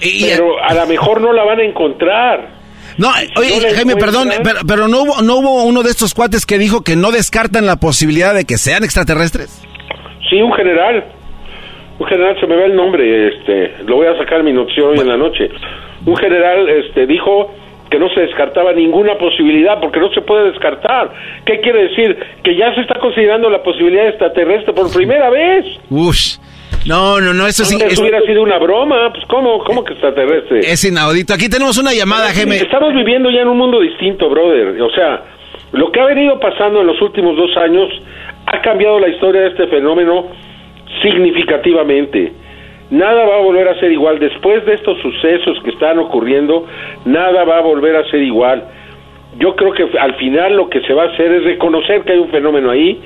pero 0.00 0.56
a 0.60 0.74
lo 0.74 0.86
mejor 0.86 1.20
no 1.20 1.32
la 1.32 1.44
van 1.44 1.60
a 1.60 1.64
encontrar. 1.64 2.55
No, 2.98 3.08
oye, 3.36 3.74
Jaime, 3.74 3.96
perdón, 3.96 4.30
pero, 4.66 4.88
no, 4.88 5.02
hubo, 5.02 5.22
no 5.22 5.36
hubo 5.36 5.64
uno 5.64 5.82
de 5.82 5.90
estos 5.90 6.14
cuates 6.14 6.46
que 6.46 6.58
dijo 6.58 6.82
que 6.82 6.96
no 6.96 7.10
descartan 7.10 7.66
la 7.66 7.76
posibilidad 7.76 8.34
de 8.34 8.44
que 8.44 8.56
sean 8.56 8.84
extraterrestres. 8.84 9.62
Sí, 10.30 10.40
un 10.40 10.52
general. 10.52 11.04
Un 11.98 12.06
general, 12.06 12.36
se 12.40 12.46
me 12.46 12.56
ve 12.56 12.66
el 12.66 12.76
nombre, 12.76 13.28
este, 13.28 13.84
lo 13.86 13.96
voy 13.96 14.06
a 14.06 14.18
sacar 14.18 14.42
mi 14.42 14.52
noticia 14.52 14.84
hoy 14.84 14.98
en 14.98 15.08
la 15.08 15.16
noche. 15.16 15.48
Un 16.04 16.16
general 16.16 16.68
este, 16.68 17.06
dijo 17.06 17.54
que 17.90 17.98
no 17.98 18.08
se 18.10 18.20
descartaba 18.20 18.72
ninguna 18.72 19.16
posibilidad, 19.16 19.80
porque 19.80 20.00
no 20.00 20.10
se 20.10 20.20
puede 20.20 20.50
descartar. 20.50 21.10
¿Qué 21.44 21.60
quiere 21.60 21.88
decir? 21.88 22.18
Que 22.42 22.56
ya 22.56 22.74
se 22.74 22.82
está 22.82 22.98
considerando 22.98 23.48
la 23.48 23.62
posibilidad 23.62 24.08
extraterrestre 24.08 24.74
por 24.74 24.92
primera 24.92 25.30
vez. 25.30 25.64
Ush. 25.88 26.36
No, 26.86 27.20
no, 27.20 27.34
no, 27.34 27.46
eso 27.46 27.64
sí. 27.64 27.76
Eso 27.84 28.02
hubiera 28.02 28.20
sido 28.20 28.42
una 28.42 28.58
broma, 28.58 29.12
pues 29.12 29.24
¿cómo, 29.26 29.58
cómo 29.64 29.84
que 29.84 29.94
extraterrestre? 29.94 30.60
Es 30.60 30.84
inaudito. 30.84 31.34
Aquí 31.34 31.48
tenemos 31.48 31.78
una 31.78 31.92
llamada, 31.92 32.32
Jaime. 32.32 32.56
Estamos 32.56 32.94
viviendo 32.94 33.28
ya 33.30 33.40
en 33.40 33.48
un 33.48 33.58
mundo 33.58 33.80
distinto, 33.80 34.30
brother. 34.30 34.80
O 34.80 34.90
sea, 34.90 35.24
lo 35.72 35.90
que 35.90 36.00
ha 36.00 36.04
venido 36.04 36.38
pasando 36.38 36.80
en 36.80 36.86
los 36.86 37.00
últimos 37.02 37.36
dos 37.36 37.56
años 37.56 37.90
ha 38.46 38.60
cambiado 38.62 39.00
la 39.00 39.08
historia 39.08 39.42
de 39.42 39.48
este 39.48 39.66
fenómeno 39.66 40.28
significativamente. 41.02 42.32
Nada 42.90 43.26
va 43.26 43.36
a 43.36 43.40
volver 43.40 43.68
a 43.68 43.78
ser 43.80 43.90
igual. 43.90 44.20
Después 44.20 44.64
de 44.64 44.74
estos 44.74 44.96
sucesos 45.00 45.58
que 45.64 45.70
están 45.70 45.98
ocurriendo, 45.98 46.66
nada 47.04 47.44
va 47.44 47.58
a 47.58 47.62
volver 47.62 47.96
a 47.96 48.08
ser 48.08 48.22
igual. 48.22 48.62
Yo 49.38 49.56
creo 49.56 49.72
que 49.72 49.98
al 49.98 50.14
final 50.14 50.56
lo 50.56 50.68
que 50.68 50.80
se 50.82 50.94
va 50.94 51.04
a 51.04 51.06
hacer 51.08 51.32
es 51.32 51.44
reconocer 51.44 52.02
que 52.02 52.12
hay 52.12 52.18
un 52.18 52.30
fenómeno 52.30 52.70
ahí 52.70 53.00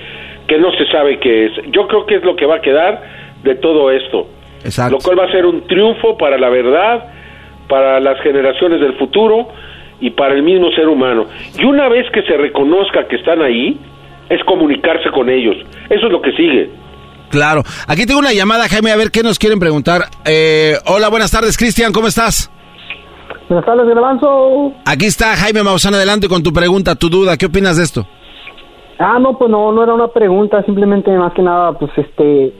que 0.46 0.58
no 0.58 0.70
se 0.72 0.86
sabe 0.86 1.18
qué 1.18 1.46
es. 1.46 1.52
Yo 1.72 1.88
creo 1.88 2.04
que 2.04 2.16
es 2.16 2.24
lo 2.24 2.36
que 2.36 2.44
va 2.44 2.56
a 2.56 2.60
quedar 2.60 3.02
de 3.42 3.54
todo 3.56 3.90
esto. 3.90 4.26
Lo 4.90 4.98
cual 4.98 5.18
va 5.18 5.24
a 5.24 5.32
ser 5.32 5.46
un 5.46 5.66
triunfo 5.66 6.16
para 6.18 6.36
la 6.38 6.50
verdad, 6.50 7.04
para 7.68 8.00
las 8.00 8.20
generaciones 8.20 8.80
del 8.80 8.98
futuro 8.98 9.48
y 10.00 10.10
para 10.10 10.34
el 10.34 10.42
mismo 10.42 10.70
ser 10.72 10.88
humano. 10.88 11.26
Y 11.58 11.64
una 11.64 11.88
vez 11.88 12.06
que 12.12 12.22
se 12.22 12.36
reconozca 12.36 13.06
que 13.08 13.16
están 13.16 13.40
ahí, 13.42 13.78
es 14.28 14.42
comunicarse 14.44 15.10
con 15.10 15.28
ellos. 15.28 15.56
Eso 15.88 16.06
es 16.06 16.12
lo 16.12 16.20
que 16.20 16.32
sigue. 16.32 16.70
Claro. 17.30 17.62
Aquí 17.86 18.06
tengo 18.06 18.20
una 18.20 18.32
llamada, 18.32 18.68
Jaime, 18.68 18.90
a 18.90 18.96
ver 18.96 19.10
qué 19.10 19.22
nos 19.22 19.38
quieren 19.38 19.58
preguntar. 19.60 20.02
Eh, 20.24 20.74
hola, 20.86 21.08
buenas 21.08 21.30
tardes, 21.30 21.56
Cristian, 21.56 21.92
¿cómo 21.92 22.08
estás? 22.08 22.50
Buenas 23.48 23.64
tardes, 23.64 23.96
Avanzo. 23.96 24.72
Aquí 24.84 25.06
está 25.06 25.36
Jaime 25.36 25.62
Maussan, 25.62 25.94
adelante 25.94 26.28
con 26.28 26.42
tu 26.42 26.52
pregunta, 26.52 26.94
tu 26.94 27.08
duda. 27.08 27.36
¿Qué 27.36 27.46
opinas 27.46 27.76
de 27.76 27.84
esto? 27.84 28.06
Ah, 28.98 29.18
no, 29.18 29.36
pues 29.38 29.50
no, 29.50 29.72
no 29.72 29.82
era 29.82 29.94
una 29.94 30.08
pregunta, 30.08 30.62
simplemente 30.64 31.10
más 31.12 31.32
que 31.32 31.42
nada, 31.42 31.72
pues 31.72 31.90
este, 31.96 32.52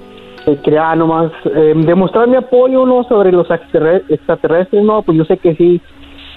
quería 0.63 0.95
nomás 0.95 1.31
eh, 1.45 1.75
demostrar 1.77 2.29
mi 2.29 2.37
apoyo 2.37 2.87
no 2.87 3.05
sobre 3.05 3.33
los 3.33 3.47
extraterrestres 3.51 4.83
no 4.83 5.03
pues 5.03 5.19
yo 5.19 5.25
sé 5.25 5.39
que 5.39 5.55
sí. 5.55 5.81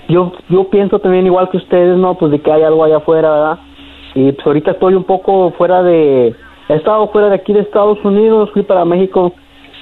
Yo 0.09 0.33
yo 0.49 0.69
pienso 0.69 0.99
también 0.99 1.25
igual 1.25 1.49
que 1.49 1.57
ustedes 1.57 1.97
no 1.97 2.17
pues 2.17 2.31
de 2.31 2.41
que 2.41 2.51
hay 2.51 2.63
algo 2.63 2.83
allá 2.83 2.97
afuera 2.97 3.29
verdad 3.29 3.59
y 4.15 4.31
pues 4.33 4.45
ahorita 4.45 4.71
estoy 4.71 4.95
un 4.95 5.05
poco 5.05 5.51
fuera 5.57 5.81
de 5.81 6.35
he 6.69 6.75
estado 6.75 7.07
fuera 7.09 7.29
de 7.29 7.35
aquí 7.35 7.53
de 7.53 7.61
Estados 7.61 8.03
Unidos 8.03 8.49
fui 8.53 8.63
para 8.63 8.85
México 8.85 9.33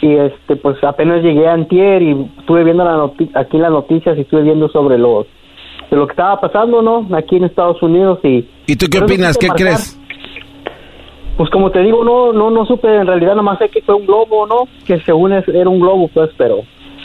y 0.02 0.14
este 0.14 0.56
pues 0.56 0.84
apenas 0.84 1.24
llegué 1.24 1.48
a 1.48 1.54
Antier 1.54 2.02
y 2.02 2.30
estuve 2.40 2.64
viendo 2.64 2.84
la 2.84 3.12
aquí 3.40 3.58
las 3.58 3.72
noticias 3.72 4.18
y 4.18 4.22
estuve 4.22 4.44
viendo 4.44 4.70
sobre 4.70 4.98
los 4.98 5.26
de 5.90 5.98
lo 5.98 6.06
que 6.08 6.12
estaba 6.12 6.40
pasando 6.40 6.82
no 6.82 7.08
aquí 7.16 7.38
en 7.38 7.46
Estados 7.46 7.82
Unidos 7.82 8.20
y 8.24 8.48
y 8.68 8.76
tú 8.76 8.86
qué 8.92 9.00
opinas 9.00 9.38
qué 9.38 9.48
crees 9.48 10.01
pues 11.38 11.50
como 11.50 11.72
te 11.72 11.80
digo, 11.80 12.04
no 12.04 12.34
no 12.34 12.50
no 12.50 12.66
supe, 12.66 12.88
en 12.88 13.08
realidad 13.08 13.32
nada 13.32 13.42
más 13.42 13.60
sé 13.60 13.70
que 13.70 13.82
fue 13.82 13.96
un 13.96 14.06
globo, 14.06 14.46
¿no? 14.48 14.68
Que 14.86 15.00
según 15.02 15.32
era 15.34 15.70
un 15.70 15.80
globo, 15.80 16.10
pues, 16.14 16.30
pero... 16.38 16.62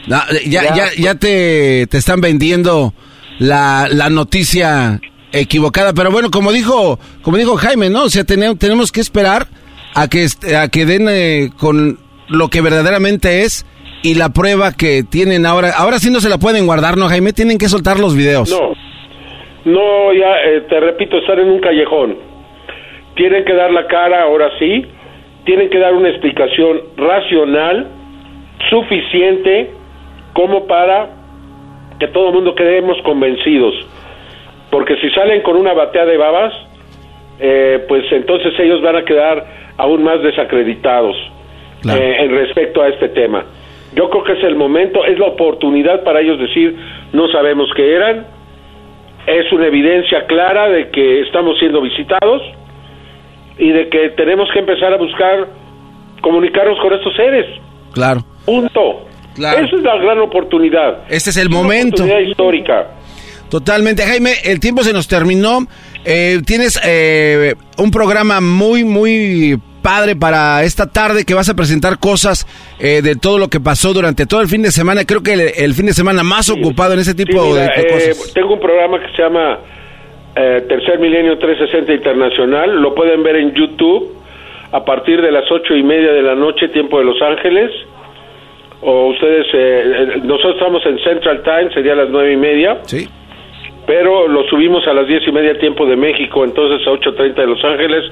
ya, 0.07 0.75
ya, 0.75 0.87
ya, 0.97 1.15
te, 1.15 1.87
te 1.87 1.99
están 1.99 2.21
vendiendo 2.21 2.93
la, 3.39 3.89
la 3.91 4.11
noticia 4.11 5.01
equivocada, 5.33 5.93
pero 5.93 6.11
bueno, 6.11 6.31
como 6.31 6.53
dijo, 6.53 6.99
como 7.23 7.37
dijo 7.37 7.57
Jaime, 7.57 7.91
¿no? 7.91 8.05
O 8.05 8.09
sea, 8.09 8.25
tenemos, 8.25 8.59
tenemos 8.59 8.93
que 8.93 9.01
esperar 9.01 9.47
a 9.95 10.09
que, 10.09 10.27
a 10.57 10.69
que 10.69 10.87
den 10.87 11.09
eh, 11.09 11.51
con 11.59 11.99
lo 12.29 12.49
que 12.49 12.61
verdaderamente 12.61 13.43
es 13.43 13.65
y 14.03 14.15
la 14.15 14.31
prueba 14.31 14.73
que 14.73 15.03
tienen 15.03 15.47
ahora. 15.47 15.73
Ahora 15.77 15.99
sí 15.99 16.11
no 16.11 16.21
se 16.21 16.29
la 16.29 16.39
pueden 16.39 16.67
guardar, 16.67 16.97
¿no, 16.97 17.09
Jaime? 17.09 17.33
Tienen 17.33 17.59
que 17.59 17.69
soltar 17.69 17.99
los 17.99 18.15
videos. 18.15 18.51
No, 18.51 18.73
no, 19.65 20.13
ya 20.13 20.37
eh, 20.45 20.61
te 20.69 20.81
repito, 20.81 21.19
estar 21.19 21.39
en 21.39 21.49
un 21.49 21.61
callejón 21.61 22.36
tienen 23.17 23.45
que 23.45 23.55
dar 23.55 23.73
la 23.73 23.87
cara 23.87 24.23
ahora 24.23 24.51
sí, 24.59 24.87
tienen 25.45 25.71
que 25.71 25.79
dar 25.79 25.95
una 25.95 26.09
explicación 26.11 26.81
racional, 26.97 27.89
suficiente, 28.71 29.71
como 30.33 30.67
para 30.67 31.11
que 31.99 32.09
todo 32.09 32.29
el 32.29 32.35
mundo 32.35 32.55
quedemos 32.55 33.01
convencidos. 33.03 33.75
Porque 34.71 34.97
si 34.97 35.11
salen 35.11 35.43
con 35.43 35.57
una 35.57 35.73
batea 35.73 36.05
de 36.05 36.17
babas, 36.17 36.53
eh, 37.41 37.85
pues 37.89 38.05
entonces 38.13 38.53
ellos 38.59 38.83
van 38.83 38.97
a 38.97 39.05
quedar 39.05 39.47
aún 39.79 40.03
más 40.03 40.23
desacreditados 40.23 41.17
eh, 41.89 42.17
en 42.21 42.31
respecto 42.31 42.83
a 42.83 42.89
este 42.89 43.09
tema. 43.11 43.45
Yo 43.95 44.11
creo 44.11 44.25
que 44.25 44.33
es 44.33 44.45
el 44.45 44.57
momento, 44.57 45.05
es 45.05 45.19
la 45.19 45.27
oportunidad 45.27 46.03
para 46.03 46.21
ellos 46.21 46.39
decir, 46.39 46.77
no 47.13 47.29
sabemos 47.29 47.71
qué 47.75 47.95
eran, 47.95 48.27
es 49.27 49.51
una 49.53 49.67
evidencia 49.69 50.27
clara 50.27 50.69
de 50.69 50.91
que 50.91 51.21
estamos 51.21 51.59
siendo 51.59 51.81
visitados, 51.81 52.43
y 53.59 53.71
de 53.71 53.89
que 53.89 54.11
tenemos 54.11 54.49
que 54.53 54.61
empezar 54.61 54.93
a 54.93 54.97
buscar 54.97 55.49
comunicarnos 56.21 56.79
con 56.81 56.93
estos 56.93 57.15
seres. 57.17 57.47
Claro. 57.93 58.25
Punto. 58.45 59.07
Esa 59.37 59.61
es 59.61 59.83
la 59.83 59.97
gran 59.97 60.19
oportunidad. 60.19 61.05
Este 61.09 61.31
es 61.31 61.37
el 61.37 61.51
momento. 61.51 62.03
Oportunidad 62.03 62.21
histórica. 62.21 62.87
Totalmente. 63.51 64.03
Jaime, 64.03 64.33
el 64.45 64.61
tiempo 64.61 64.83
se 64.83 64.93
nos 64.93 65.09
terminó. 65.09 65.61
Eh, 66.05 66.41
tienes 66.47 66.81
eh, 66.85 67.55
un 67.79 67.91
programa 67.91 68.41
muy, 68.41 68.85
muy 68.85 69.61
padre 69.83 70.17
para 70.17 70.65
esta 70.65 70.87
tarde 70.87 71.25
que 71.25 71.35
vas 71.35 71.49
a 71.49 71.55
presentar 71.55 71.99
cosas 71.99 72.47
eh, 72.81 73.03
de 73.03 73.15
todo 73.15 73.39
lo 73.39 73.49
que 73.49 73.61
pasó 73.61 73.93
durante 73.93 74.27
todo 74.27 74.41
el 74.41 74.49
fin 74.49 74.63
de 74.63 74.73
semana. 74.73 75.05
Creo 75.05 75.23
que 75.23 75.33
el, 75.33 75.75
fin 75.75 75.87
de 75.87 75.93
semana 75.93 76.25
más 76.25 76.51
ocupado 76.51 76.95
en 76.95 77.01
ese 77.01 77.15
tipo 77.15 77.55
de, 77.55 77.71
cosas. 77.89 78.33
Tengo 78.35 78.55
un 78.55 78.61
programa 78.61 79.01
que 79.01 79.15
se 79.15 79.23
llama 79.23 79.61
eh, 80.37 80.65
Tercer 80.69 80.99
Milenio 80.99 81.39
360 81.39 81.95
Internacional. 81.95 82.81
Lo 82.81 82.95
pueden 82.95 83.23
ver 83.23 83.37
en 83.37 83.55
YouTube 83.55 84.13
a 84.71 84.85
partir 84.85 85.23
de 85.23 85.33
las 85.33 85.51
ocho 85.51 85.75
y 85.75 85.83
media 85.83 86.13
de 86.13 86.23
la 86.23 86.35
noche, 86.35 86.69
tiempo 86.69 86.99
de 86.99 87.05
Los 87.07 87.21
Ángeles. 87.23 87.71
O 88.83 89.07
ustedes, 89.09 89.47
eh, 89.55 90.21
nosotros 90.25 90.57
estamos 90.57 90.85
en 90.85 90.99
Central 90.99 91.43
Time, 91.43 91.73
sería 91.73 91.95
a 91.95 91.97
las 91.97 92.11
nueve 92.11 92.33
y 92.33 92.37
media. 92.37 92.79
Sí. 92.83 93.09
Pero 93.87 94.29
lo 94.29 94.45
subimos 94.45 94.87
a 94.87 94.93
las 94.93 95.07
diez 95.07 95.27
y 95.27 95.33
media, 95.33 95.59
tiempo 95.59 95.87
de 95.87 95.97
México, 95.97 96.45
entonces 96.45 96.87
a 96.87 96.91
8.30 96.91 97.35
de 97.35 97.47
Los 97.47 97.65
Ángeles. 97.65 98.05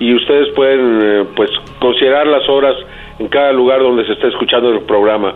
Y 0.00 0.14
ustedes 0.14 0.48
pueden, 0.54 1.00
eh, 1.02 1.24
pues, 1.36 1.50
considerar 1.80 2.26
las 2.26 2.48
horas 2.48 2.76
en 3.18 3.28
cada 3.28 3.52
lugar 3.52 3.80
donde 3.80 4.06
se 4.06 4.12
está 4.12 4.28
escuchando 4.28 4.70
el 4.70 4.80
programa 4.82 5.34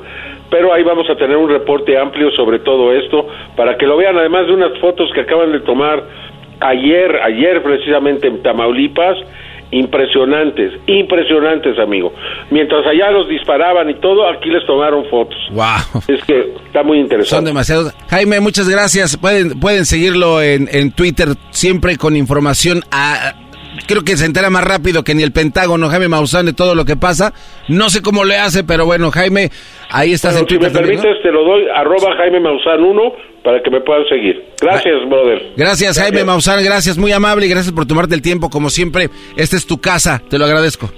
pero 0.53 0.75
ahí 0.75 0.83
vamos 0.83 1.09
a 1.09 1.17
tener 1.17 1.35
un 1.35 1.49
reporte 1.49 1.97
amplio 1.97 2.31
sobre 2.33 2.59
todo 2.59 2.93
esto 2.93 3.27
para 3.57 3.79
que 3.79 3.87
lo 3.87 3.97
vean, 3.97 4.19
además 4.19 4.47
de 4.47 4.53
unas 4.53 4.79
fotos 4.81 5.11
que 5.15 5.23
acaban 5.23 5.51
de 5.51 5.61
tomar 5.61 6.05
ayer, 6.61 7.17
ayer 7.25 7.63
precisamente 7.63 8.29
en 8.29 8.43
Tamaulipas, 8.43 9.17
impresionantes, 9.71 10.75
impresionantes, 10.87 11.79
amigo. 11.79 12.13
Mientras 12.51 12.87
allá 12.87 13.11
los 13.11 13.31
disparaban 13.31 13.89
y 13.89 13.95
todo, 13.95 14.29
aquí 14.29 14.51
les 14.51 14.67
tomaron 14.67 15.07
fotos. 15.07 15.39
Wow. 15.53 16.03
Es 16.07 16.23
que 16.25 16.53
está 16.67 16.83
muy 16.83 16.99
interesante. 16.99 17.37
Son 17.37 17.45
demasiados. 17.47 17.95
Jaime, 18.11 18.39
muchas 18.41 18.69
gracias. 18.69 19.17
Pueden, 19.17 19.59
pueden 19.59 19.87
seguirlo 19.87 20.43
en, 20.43 20.69
en 20.71 20.93
Twitter 20.93 21.29
siempre 21.49 21.97
con 21.97 22.15
información 22.15 22.83
a, 22.91 23.33
creo 23.87 24.05
que 24.05 24.17
se 24.17 24.27
entera 24.27 24.51
más 24.51 24.65
rápido 24.65 25.05
que 25.05 25.15
ni 25.15 25.23
el 25.23 25.33
Pentágono, 25.33 25.89
Jaime 25.89 26.09
Maussan, 26.09 26.47
de 26.47 26.53
todo 26.53 26.75
lo 26.75 26.85
que 26.85 26.97
pasa. 26.97 27.33
No 27.69 27.91
sé 27.91 28.03
cómo 28.03 28.25
le 28.25 28.37
hace, 28.37 28.65
pero 28.65 28.85
bueno, 28.85 29.11
Jaime, 29.11 29.51
ahí 29.91 30.13
estás 30.13 30.33
Bueno, 30.33 30.47
en 30.49 30.61
si 30.61 30.65
me 30.65 30.71
permites, 30.71 31.23
te 31.23 31.31
lo 31.31 31.45
doy, 31.45 31.65
arroba 31.75 32.17
Jaime 32.17 32.41
Maussan 32.41 32.83
1 32.83 33.13
para 33.45 33.63
que 33.63 33.71
me 33.71 33.81
puedan 33.81 34.05
seguir. 34.09 34.45
Gracias, 34.61 34.95
brother. 35.09 35.53
Gracias, 35.57 35.99
Jaime 35.99 36.25
Maussan, 36.25 36.63
gracias, 36.65 36.99
muy 36.99 37.13
amable 37.13 37.47
y 37.47 37.49
gracias 37.49 37.73
por 37.75 37.87
tomarte 37.87 38.15
el 38.15 38.23
tiempo. 38.23 38.51
Como 38.51 38.71
siempre, 38.71 39.11
esta 39.37 39.57
es 39.57 39.67
tu 39.67 39.81
casa, 39.81 40.23
te 40.29 40.39
lo 40.39 40.45
agradezco. 40.45 40.91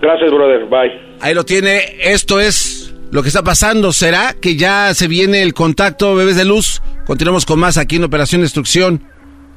Gracias, 0.00 0.30
brother. 0.30 0.66
Bye. 0.66 1.00
Ahí 1.20 1.34
lo 1.34 1.44
tiene, 1.44 1.80
esto 2.02 2.40
es 2.40 2.94
lo 3.10 3.22
que 3.22 3.28
está 3.28 3.42
pasando. 3.42 3.92
¿Será 3.92 4.34
que 4.40 4.56
ya 4.56 4.92
se 4.92 5.08
viene 5.08 5.42
el 5.42 5.54
contacto, 5.54 6.14
bebés 6.14 6.36
de 6.36 6.44
luz? 6.44 6.82
Continuamos 7.06 7.46
con 7.46 7.60
más 7.60 7.78
aquí 7.78 7.96
en 7.96 8.04
Operación 8.04 8.42
Destrucción. 8.42 9.02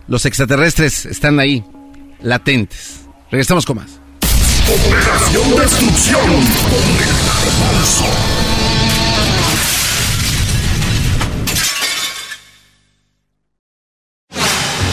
Los 0.08 0.26
extraterrestres 0.26 1.06
están 1.06 1.40
ahí, 1.40 1.64
latentes. 2.22 3.02
Regresamos 3.32 3.66
con 3.66 3.78
más. 3.78 4.00
Operación 4.68 5.56
Destrucción 5.58 6.48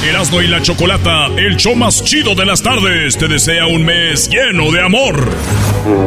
Erasmo 0.04 0.42
y 0.42 0.48
la 0.48 0.60
Chocolata, 0.60 1.28
el 1.38 1.56
show 1.56 1.74
más 1.74 2.04
chido 2.04 2.34
de 2.34 2.44
las 2.44 2.60
tardes, 2.62 3.16
te 3.16 3.26
desea 3.26 3.66
un 3.66 3.86
mes 3.86 4.28
lleno 4.28 4.70
de 4.70 4.82
amor. 4.82 5.16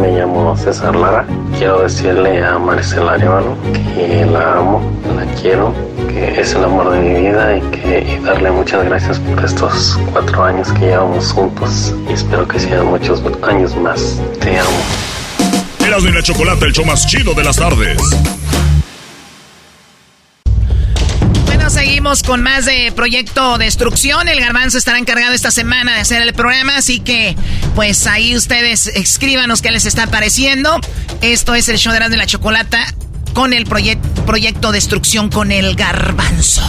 Me 0.02 0.12
llamo 0.12 0.56
César 0.56 0.96
Lara. 0.96 1.26
Quiero 1.58 1.82
decirle 1.82 2.46
a 2.46 2.60
Maricela 2.60 3.14
Arevalo 3.14 3.58
que 3.96 4.24
la 4.26 4.60
amo, 4.60 4.82
la 5.16 5.26
quiero, 5.42 5.74
que 6.10 6.40
es 6.40 6.54
el 6.54 6.66
amor 6.66 6.92
de 6.92 7.00
mi 7.00 7.28
vida 7.28 7.58
y, 7.58 7.62
que, 7.72 8.08
y 8.08 8.24
darle 8.24 8.52
muchas 8.52 8.86
gracias 8.86 9.20
por 9.20 9.44
estos 9.44 10.00
cuatro 10.12 10.44
años 10.44 10.72
que 10.74 10.82
llevamos 10.82 11.32
juntos 11.32 11.96
y 12.08 12.14
espero 12.14 12.48
que 12.48 12.60
sean 12.60 12.86
muchos 12.86 13.24
años 13.42 13.76
más. 13.78 14.22
Te 14.40 14.60
amo. 14.60 14.70
Erasmo 15.84 16.10
y 16.10 16.14
la 16.14 16.22
Chocolata, 16.22 16.68
el 16.68 16.72
show 16.72 16.86
más 16.86 17.08
chido 17.08 17.34
de 17.34 17.44
las 17.44 17.56
tardes. 17.56 17.98
Seguimos 21.70 22.24
con 22.24 22.42
más 22.42 22.66
de 22.66 22.92
Proyecto 22.96 23.58
Destrucción. 23.58 24.28
El 24.30 24.40
Garbanzo 24.40 24.78
estará 24.78 24.98
encargado 24.98 25.34
esta 25.34 25.52
semana 25.52 25.94
de 25.94 26.00
hacer 26.00 26.22
el 26.22 26.34
programa, 26.34 26.78
así 26.78 27.00
que 27.00 27.36
pues 27.76 28.08
ahí 28.08 28.36
ustedes 28.36 28.88
escríbanos 28.88 29.62
qué 29.62 29.72
les 29.72 29.86
está 29.86 30.08
pareciendo. 30.08 30.80
Esto 31.22 31.54
es 31.56 31.70
el 31.70 31.78
show 31.78 31.92
de 31.92 31.98
Erasmo 31.98 32.16
y 32.16 32.18
la 32.20 32.26
Chocolata 32.26 32.80
con 33.34 33.54
el 33.54 33.66
proye- 33.68 34.00
Proyecto 34.26 34.72
Destrucción 34.72 35.30
con 35.30 35.52
el 35.52 35.76
Garbanzo. 35.76 36.64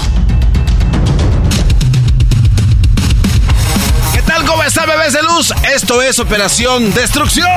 Tal? 4.28 4.44
¿Cómo 4.44 4.62
está, 4.62 4.84
bebés 4.84 5.14
de 5.14 5.22
luz? 5.22 5.52
Esto 5.74 6.02
es 6.02 6.18
Operación 6.18 6.92
Destrucción. 6.92 7.48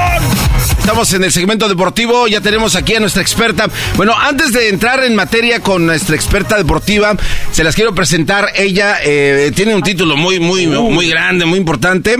Estamos 0.80 1.11
en 1.13 1.24
el 1.24 1.32
segmento 1.32 1.67
deportivo, 1.67 2.28
ya 2.28 2.39
tenemos 2.39 2.76
aquí 2.76 2.95
a 2.95 3.01
nuestra 3.01 3.22
experta. 3.22 3.67
Bueno, 3.97 4.13
antes 4.17 4.53
de 4.53 4.69
entrar 4.69 5.03
en 5.03 5.13
materia 5.13 5.59
con 5.59 5.86
nuestra 5.86 6.15
experta 6.15 6.57
deportiva, 6.57 7.17
se 7.51 7.65
las 7.65 7.76
quiero 7.76 7.93
presentar. 7.93 8.53
Ella 8.55 8.99
eh, 9.03 9.51
tiene 9.53 9.76
un 9.76 9.84
título 9.84 10.15
muy, 10.15 10.39
muy, 10.39 10.65
muy 10.65 11.09
grande, 11.09 11.45
muy 11.45 11.59
importante. 11.59 12.15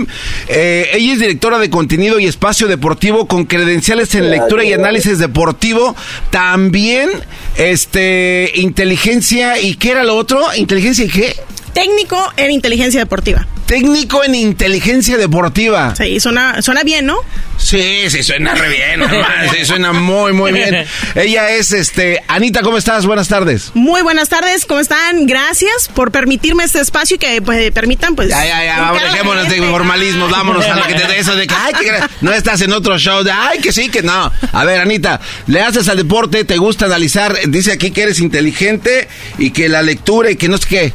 Eh, 0.48 0.90
ella 0.92 1.12
es 1.14 1.20
directora 1.20 1.58
de 1.58 1.70
contenido 1.70 2.18
y 2.18 2.26
espacio 2.26 2.68
deportivo 2.68 3.26
con 3.26 3.46
credenciales 3.46 4.14
en 4.14 4.30
lectura 4.30 4.64
y 4.64 4.74
análisis 4.74 5.18
deportivo. 5.18 5.96
También, 6.30 7.08
este, 7.56 8.52
inteligencia 8.56 9.58
y 9.58 9.76
¿qué 9.76 9.92
era 9.92 10.04
lo 10.04 10.16
otro? 10.16 10.54
¿Inteligencia 10.54 11.06
y 11.06 11.08
qué? 11.08 11.36
Técnico 11.72 12.18
en 12.36 12.50
inteligencia 12.50 13.00
deportiva. 13.00 13.46
Técnico 13.72 14.22
en 14.22 14.34
inteligencia 14.34 15.16
deportiva. 15.16 15.94
Sí, 15.96 16.20
suena, 16.20 16.60
suena 16.60 16.82
bien, 16.82 17.06
¿no? 17.06 17.16
Sí, 17.56 18.10
sí, 18.10 18.22
suena 18.22 18.54
re 18.54 18.68
bien, 18.68 19.00
normal, 19.00 19.48
sí, 19.50 19.64
suena 19.64 19.94
muy, 19.94 20.34
muy 20.34 20.52
bien. 20.52 20.84
Ella 21.14 21.48
es, 21.48 21.72
este, 21.72 22.22
Anita, 22.28 22.60
¿cómo 22.60 22.76
estás? 22.76 23.06
Buenas 23.06 23.28
tardes. 23.28 23.70
Muy 23.72 24.02
buenas 24.02 24.28
tardes, 24.28 24.66
¿cómo 24.66 24.78
están? 24.78 25.26
Gracias 25.26 25.88
por 25.94 26.10
permitirme 26.10 26.64
este 26.64 26.80
espacio 26.80 27.16
y 27.16 27.18
que 27.18 27.40
pues, 27.40 27.70
permitan, 27.70 28.14
pues. 28.14 28.28
Ya, 28.28 28.44
ya, 28.44 28.62
ya, 28.62 28.92
la 28.92 29.04
dejémonos 29.04 29.48
de 29.48 29.62
formalismos, 29.62 30.30
vámonos 30.30 30.66
a 30.66 30.76
lo 30.76 30.82
que 30.82 30.92
te 30.92 31.06
de 31.06 31.18
eso 31.18 31.34
de 31.34 31.46
que, 31.46 31.54
ay, 31.54 31.72
que 31.72 31.92
no 32.20 32.30
estás 32.30 32.60
en 32.60 32.74
otro 32.74 32.98
show, 32.98 33.24
de, 33.24 33.32
ay, 33.32 33.60
que 33.60 33.72
sí, 33.72 33.88
que 33.88 34.02
no. 34.02 34.30
A 34.52 34.64
ver, 34.66 34.82
Anita, 34.82 35.18
le 35.46 35.62
haces 35.62 35.88
al 35.88 35.96
deporte, 35.96 36.44
te 36.44 36.58
gusta 36.58 36.84
analizar, 36.84 37.38
dice 37.46 37.72
aquí 37.72 37.90
que 37.90 38.02
eres 38.02 38.20
inteligente 38.20 39.08
y 39.38 39.50
que 39.50 39.70
la 39.70 39.80
lectura 39.80 40.30
y 40.30 40.36
que 40.36 40.50
no 40.50 40.58
sé 40.58 40.68
qué. 40.68 40.92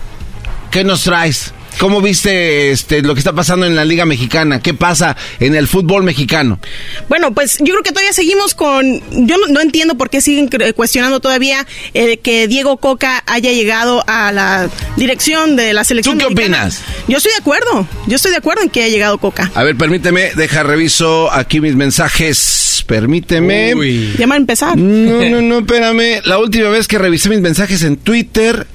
¿Qué 0.69 0.83
nos 0.83 1.01
traes? 1.01 1.53
¿Cómo 1.79 2.01
viste 2.01 2.71
este, 2.71 3.01
lo 3.01 3.13
que 3.13 3.19
está 3.19 3.33
pasando 3.33 3.65
en 3.65 3.75
la 3.75 3.85
Liga 3.85 4.05
Mexicana? 4.05 4.61
¿Qué 4.61 4.73
pasa 4.73 5.15
en 5.39 5.55
el 5.55 5.67
fútbol 5.67 6.03
mexicano? 6.03 6.59
Bueno, 7.07 7.33
pues 7.33 7.57
yo 7.59 7.73
creo 7.73 7.83
que 7.83 7.91
todavía 7.91 8.13
seguimos 8.13 8.55
con. 8.55 9.01
Yo 9.27 9.37
no, 9.37 9.47
no 9.47 9.61
entiendo 9.61 9.95
por 9.95 10.09
qué 10.09 10.21
siguen 10.21 10.49
cuestionando 10.75 11.19
todavía 11.19 11.65
eh, 11.93 12.17
que 12.17 12.47
Diego 12.47 12.77
Coca 12.77 13.23
haya 13.27 13.51
llegado 13.51 14.03
a 14.07 14.31
la 14.31 14.69
dirección 14.95 15.55
de 15.55 15.73
la 15.73 15.83
selección. 15.83 16.17
¿Tú 16.17 16.27
qué 16.27 16.33
mexicana. 16.33 16.65
opinas? 16.65 16.81
Yo 17.07 17.17
estoy 17.17 17.31
de 17.31 17.37
acuerdo. 17.39 17.87
Yo 18.07 18.15
estoy 18.15 18.31
de 18.31 18.37
acuerdo 18.37 18.63
en 18.63 18.69
que 18.69 18.83
haya 18.83 18.91
llegado 18.91 19.17
Coca. 19.19 19.51
A 19.53 19.63
ver, 19.63 19.75
permíteme, 19.75 20.31
deja, 20.35 20.63
reviso 20.63 21.31
aquí 21.31 21.61
mis 21.61 21.75
mensajes. 21.75 22.83
Permíteme. 22.87 23.73
Ya 24.17 24.25
va 24.25 24.35
a 24.35 24.37
empezar. 24.37 24.77
No, 24.77 25.29
no, 25.29 25.41
no, 25.41 25.59
espérame. 25.59 26.21
La 26.25 26.39
última 26.39 26.69
vez 26.69 26.87
que 26.87 26.97
revisé 26.97 27.29
mis 27.29 27.41
mensajes 27.41 27.83
en 27.83 27.97
Twitter 27.97 28.65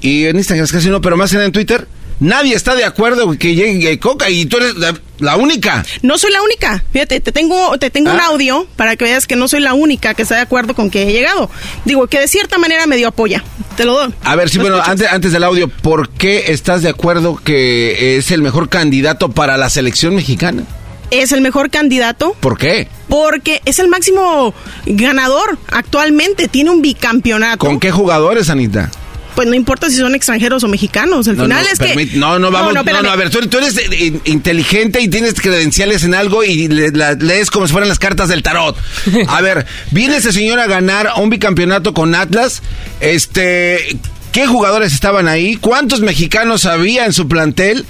y 0.00 0.26
en 0.26 0.36
Instagram 0.36 0.66
casi 0.68 0.88
no, 0.88 1.00
pero 1.00 1.16
más 1.16 1.32
en 1.32 1.52
Twitter, 1.52 1.86
nadie 2.20 2.54
está 2.54 2.74
de 2.74 2.84
acuerdo 2.84 3.30
que 3.38 3.54
llegue 3.54 3.98
Coca 3.98 4.28
y 4.30 4.46
tú 4.46 4.56
eres 4.58 4.74
la, 4.76 4.94
la 5.18 5.36
única. 5.36 5.84
No 6.02 6.18
soy 6.18 6.30
la 6.32 6.42
única. 6.42 6.82
Fíjate, 6.92 7.20
te 7.20 7.32
tengo, 7.32 7.76
te 7.78 7.90
tengo 7.90 8.10
un 8.12 8.20
Ah. 8.20 8.26
audio 8.28 8.66
para 8.76 8.96
que 8.96 9.04
veas 9.04 9.26
que 9.26 9.36
no 9.36 9.48
soy 9.48 9.60
la 9.60 9.74
única 9.74 10.14
que 10.14 10.22
está 10.22 10.36
de 10.36 10.42
acuerdo 10.42 10.74
con 10.74 10.90
que 10.90 11.02
he 11.08 11.12
llegado. 11.12 11.50
Digo, 11.84 12.06
que 12.06 12.20
de 12.20 12.28
cierta 12.28 12.58
manera 12.58 12.86
me 12.86 12.96
dio 12.96 13.08
apoya. 13.08 13.44
Te 13.76 13.84
lo 13.84 13.94
doy. 13.94 14.14
A 14.24 14.34
ver, 14.36 14.48
sí, 14.48 14.56
¿Lo 14.58 14.62
bueno, 14.64 14.76
escuchas? 14.78 14.92
antes, 14.92 15.12
antes 15.12 15.32
del 15.32 15.44
audio, 15.44 15.68
¿por 15.68 16.08
qué 16.10 16.44
estás 16.52 16.82
de 16.82 16.88
acuerdo 16.88 17.36
que 17.36 18.16
es 18.18 18.30
el 18.30 18.42
mejor 18.42 18.68
candidato 18.68 19.30
para 19.30 19.56
la 19.56 19.70
selección 19.70 20.14
mexicana? 20.14 20.64
Es 21.10 21.32
el 21.32 21.40
mejor 21.40 21.70
candidato 21.70 22.36
¿Por 22.40 22.58
qué? 22.58 22.86
porque 23.08 23.62
es 23.64 23.78
el 23.78 23.88
máximo 23.88 24.52
ganador 24.84 25.58
actualmente. 25.70 26.48
Tiene 26.48 26.70
un 26.70 26.82
bicampeonato. 26.82 27.58
¿Con 27.64 27.80
qué 27.80 27.90
jugadores, 27.90 28.50
Anita? 28.50 28.90
Pues 29.38 29.46
no 29.46 29.54
importa 29.54 29.88
si 29.88 29.94
son 29.94 30.16
extranjeros 30.16 30.64
o 30.64 30.68
mexicanos. 30.68 31.28
Al 31.28 31.36
No, 31.36 31.44
final 31.44 31.62
no, 31.64 31.70
es 31.72 31.78
que. 31.78 32.06
No, 32.18 32.40
no, 32.40 32.50
vamos. 32.50 32.74
No, 32.74 32.74
no, 32.74 32.80
espérame. 32.80 33.06
a 33.06 33.14
ver, 33.14 33.30
tú, 33.30 33.38
tú 33.46 33.58
eres 33.58 33.76
eh, 33.78 33.86
in- 34.06 34.20
inteligente 34.24 35.00
y 35.00 35.06
tienes 35.06 35.34
credenciales 35.40 36.02
en 36.02 36.14
algo 36.16 36.42
y 36.42 36.66
le- 36.66 36.90
la- 36.90 37.12
lees 37.12 37.48
como 37.48 37.64
si 37.68 37.70
fueran 37.72 37.88
las 37.88 38.00
cartas 38.00 38.28
del 38.28 38.42
tarot. 38.42 38.76
A 39.28 39.40
ver, 39.40 39.64
viene 39.92 40.16
ese 40.16 40.32
señor 40.32 40.58
a 40.58 40.66
ganar 40.66 41.10
un 41.18 41.30
bicampeonato 41.30 41.94
con 41.94 42.16
Atlas. 42.16 42.62
Este. 42.98 43.96
¿Qué 44.32 44.48
jugadores 44.48 44.92
estaban 44.92 45.28
ahí? 45.28 45.54
¿Cuántos 45.54 46.00
mexicanos 46.00 46.66
había 46.66 47.06
en 47.06 47.12
su 47.12 47.28
plantel? 47.28 47.86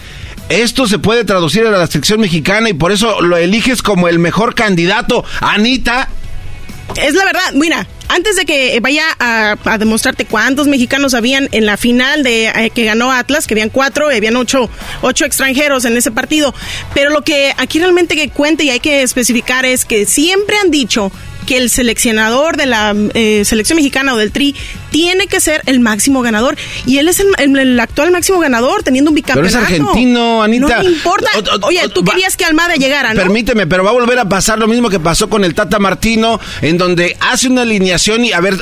Esto 0.51 0.87
se 0.87 0.99
puede 0.99 1.25
traducir 1.25 1.67
a 1.67 1.71
la 1.71 1.87
selección 1.87 2.21
mexicana 2.21 2.69
y 2.69 2.75
por 2.75 2.93
eso 2.93 3.23
lo 3.23 3.39
eliges 3.39 3.81
como 3.83 4.07
el 4.09 4.19
mejor 4.19 4.55
candidato. 4.55 5.25
Anita, 5.41 6.09
Es 7.03 7.15
la 7.15 7.25
verdad, 7.25 7.53
mira, 7.55 7.87
antes 8.09 8.37
de 8.37 8.45
que 8.45 8.79
vaya 8.81 9.05
a, 9.19 9.57
demostrarte 9.79 10.25
cuántos 10.25 10.67
mexicanos 10.67 11.15
habían 11.15 11.49
en 11.53 11.67
la 11.67 11.77
final 11.77 12.23
de 12.23 12.47
eh, 12.47 12.71
que 12.75 12.85
ganó 12.85 13.13
Atlas, 13.13 13.47
que 13.47 13.55
habían 13.55 13.71
cuatro, 13.71 14.11
y 14.13 14.17
habían 14.17 14.37
ocho, 14.37 14.69
ocho 15.03 15.25
extranjeros 15.25 15.85
en 15.85 15.97
ese 15.97 16.11
partido. 16.11 16.55
Pero 16.95 17.11
lo 17.11 17.23
que 17.23 17.55
aquí 17.57 17.79
realmente 17.79 18.17
que 18.17 18.31
cuenta 18.31 18.65
y 18.65 18.71
hay 18.71 18.81
que 18.81 19.03
especificar 19.03 19.65
es 19.65 19.85
que 19.85 20.07
siempre 20.07 20.57
han 20.59 20.71
dicho 20.71 21.13
que 21.49 21.57
el 21.57 21.71
seleccionador 21.71 22.57
de 22.59 22.67
la 22.67 22.95
eh, 23.15 23.43
selección 23.47 23.77
mexicana 23.77 24.13
o 24.13 24.19
del 24.19 24.31
Tri 24.33 24.55
tiene 24.91 25.27
que 25.29 25.41
ser 25.41 25.63
el 25.65 25.81
máximo 25.81 26.21
ganador. 26.21 26.57
Y 26.85 26.99
él 26.99 27.09
es 27.09 27.21
el, 27.21 27.29
el- 27.39 27.59
el 27.59 27.81
actual 27.81 28.11
máximo 28.11 28.39
ganador, 28.39 28.83
teniendo 28.83 29.11
un 29.11 29.15
Pero 29.17 29.47
es 29.47 29.53
bicampeonato. 29.55 29.89
argentino, 29.91 30.43
Anita. 30.43 30.77
No 30.77 30.83
me 30.85 30.91
importa. 30.91 31.31
Oye, 31.63 31.81
tú 31.89 32.05
querías 32.05 32.37
que 32.37 32.45
Almada 32.45 32.75
llegara, 32.75 33.15
¿no? 33.15 33.21
Permíteme, 33.23 33.67
pero 33.67 33.83
va 33.83 33.91
a 33.91 33.95
volver 33.95 34.19
a 34.19 34.29
pasar 34.29 34.59
lo 34.59 34.69
mismo 34.69 34.91
que 34.91 35.01
pasó 35.01 35.29
con 35.31 35.43
el 35.45 35.55
Tata 35.55 35.79
Martino, 35.79 36.39
en 36.61 36.77
donde 36.77 37.17
hace 37.21 37.49
una 37.49 37.63
alineación 37.63 38.25
y 38.27 38.33
a 38.33 38.41
ver. 38.41 38.55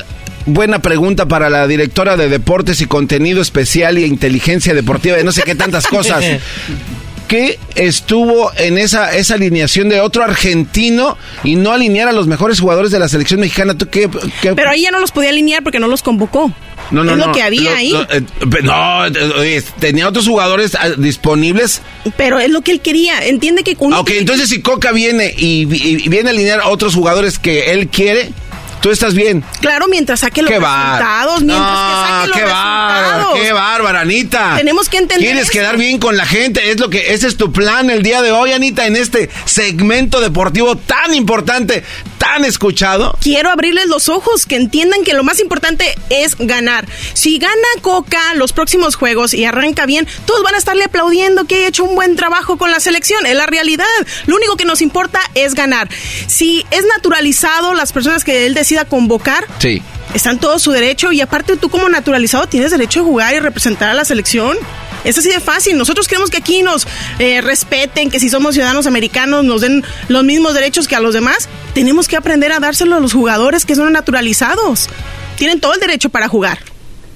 Buena 0.49 0.79
pregunta 0.79 1.27
para 1.27 1.51
la 1.51 1.67
directora 1.67 2.17
de 2.17 2.29
deportes 2.29 2.81
y 2.81 2.87
contenido 2.87 3.43
especial 3.43 3.99
y 3.99 4.05
inteligencia 4.05 4.75
deportiva 4.75 5.17
de 5.17 5.25
no 5.25 5.33
sé 5.33 5.43
qué 5.43 5.57
tantas 5.57 5.89
cosas. 5.89 6.25
¿Qué 7.29 7.59
estuvo 7.75 8.53
en 8.57 8.79
esa, 8.79 9.17
esa 9.17 9.35
alineación 9.35 9.89
de 9.89 10.01
otro 10.01 10.23
argentino 10.23 11.17
y 11.45 11.57
no 11.57 11.73
alinear 11.73 12.09
a 12.09 12.13
los 12.13 12.27
mejores 12.27 12.61
jugadores 12.61 12.91
de 12.93 12.99
la 13.01 13.09
selección 13.09 13.41
mexicana? 13.41 13.77
¿Tú 13.77 13.89
qué, 13.91 14.09
qué- 14.43 14.55
Pero 14.55 14.71
ahí 14.71 14.83
ya 14.83 14.91
no 14.91 15.01
los 15.01 15.11
podía 15.13 15.31
alinear 15.31 15.63
porque 15.63 15.81
no 15.81 15.89
los 15.89 16.03
convocó. 16.03 16.53
no, 16.93 17.03
no, 17.03 17.13
es 17.13 17.19
lo 17.19 17.27
no, 17.27 17.33
que 17.33 17.43
había 17.43 17.71
lo- 17.73 17.77
ahí. 17.77 17.91
lo- 17.91 18.03
eh, 18.11 18.23
no, 18.63 19.07
eh, 19.43 19.63
tenía 19.81 20.09
otros 20.09 20.27
jugadores 20.29 20.77
ah, 20.77 20.91
disponibles 20.97 21.83
Pero 22.17 22.39
es 22.39 22.51
lo 22.51 22.63
que 22.63 22.71
él 22.73 22.81
quería. 22.81 23.27
Entiende 23.27 23.65
que 23.65 23.75
con 23.75 23.93
Ah, 23.93 24.01
Ok, 24.01 24.11
entonces 24.15 24.49
si 24.49 24.61
Coca 24.63 24.93
viene 24.93 25.35
y, 25.37 25.67
y- 25.73 26.05
y 26.05 26.09
viene 26.09 26.29
a 26.29 26.33
alinear 26.33 26.61
a 26.61 26.69
otros 26.69 26.95
jugadores 26.95 27.39
que 27.41 27.73
él 27.73 27.89
quiere, 27.89 28.31
tú 28.87 28.93
estás 28.93 29.15
bien. 29.15 29.43
Claro, 29.61 29.89
mientras 29.89 30.21
saque 30.21 30.43
los 30.43 30.51
resultados, 30.53 31.43
mientras 31.43 31.69
que 31.69 31.93
saque 31.93 32.29
los 32.29 32.37
qué 32.37 32.43
resultados. 32.45 33.35
qué 33.41 33.53
bárbara, 33.53 34.01
Anita. 34.03 34.55
Tenemos 34.57 34.89
que 34.89 34.99
entender 34.99 35.27
Quieres 35.27 35.43
eso. 35.43 35.53
quedar 35.53 35.77
bien 35.77 35.99
con 35.99 36.17
la 36.17 36.25
gente, 36.25 36.71
es 36.71 36.79
lo 36.79 36.89
que 36.89 37.13
ese 37.13 37.27
es 37.27 37.37
tu 37.37 37.53
plan 37.53 37.91
el 37.91 38.05
día 38.05 38.23
de 38.23 38.31
hoy, 38.31 38.53
Anita, 38.53 38.87
en 38.87 38.95
este 38.95 39.29
segmento 39.45 40.21
deportivo 40.21 40.77
tan 40.77 41.15
importante, 41.15 41.83
tan 42.19 42.45
escuchado. 42.45 43.19
Quiero 43.21 43.51
abrirles 43.51 43.87
los 43.87 44.09
ojos, 44.09 44.47
que 44.47 44.55
entiendan 44.55 45.03
que 45.03 45.15
lo 45.15 45.25
más 45.25 45.41
importante 45.41 45.93
es 46.09 46.37
ganar. 46.39 46.87
Si 47.13 47.41
gana 47.41 47.53
Coca 47.83 48.35
los 48.35 48.53
próximos 48.53 48.95
juegos 48.95 49.35
y 49.35 49.45
arranca 49.45 49.87
bien, 49.87 50.07
todos 50.27 50.45
van 50.45 50.55
a 50.55 50.59
estarle 50.59 50.85
aplaudiendo 50.85 51.47
que 51.47 51.57
haya 51.57 51.69
hecho 51.69 51.83
un 51.83 51.97
buen 51.97 52.15
trabajo 52.15 52.57
con 52.57 52.71
la 52.71 52.79
selección. 52.79 53.27
Es 53.27 53.35
la 53.35 53.47
realidad. 53.47 53.85
Lo 54.27 54.37
único 54.37 54.57
que 54.57 54.65
nos 54.65 54.81
importa 54.81 55.21
es 55.35 55.55
ganar. 55.55 55.89
Si 56.29 56.65
es 56.71 56.85
naturalizado 56.87 57.75
las 57.75 57.93
personas 57.93 58.23
que 58.23 58.47
él 58.47 58.55
decida 58.77 58.85
convocar, 58.89 59.47
Sí. 59.59 59.83
están 60.15 60.39
todo 60.39 60.59
su 60.59 60.71
derecho 60.73 61.13
y 61.13 61.21
aparte 61.21 61.57
tú 61.57 61.69
como 61.71 61.89
naturalizado 61.89 62.47
tienes 62.47 62.71
derecho 62.71 63.01
a 63.01 63.05
jugar 63.05 63.35
y 63.35 63.41
representar 63.41 63.89
a 63.91 63.95
la 63.95 64.05
selección. 64.05 64.57
Es 65.05 65.17
así 65.17 65.29
de 65.31 65.41
fácil. 65.41 65.79
Nosotros 65.79 66.09
queremos 66.09 66.31
que 66.31 66.39
aquí 66.39 66.63
nos 66.63 66.87
eh, 67.19 67.41
respeten, 67.41 68.11
que 68.11 68.19
si 68.19 68.29
somos 68.29 68.55
ciudadanos 68.55 68.87
americanos 68.87 69.45
nos 69.45 69.61
den 69.61 69.85
los 70.09 70.25
mismos 70.25 70.53
derechos 70.55 70.89
que 70.89 70.97
a 70.97 71.01
los 71.01 71.15
demás. 71.15 71.49
Tenemos 71.75 72.09
que 72.09 72.17
aprender 72.17 72.51
a 72.53 72.59
dárselo 72.61 72.97
a 72.97 73.01
los 73.01 73.13
jugadores 73.13 73.65
que 73.65 73.75
son 73.77 73.93
naturalizados. 73.93 74.89
Tienen 75.37 75.61
todo 75.61 75.75
el 75.75 75.81
derecho 75.81 76.09
para 76.09 76.29
jugar. 76.29 76.59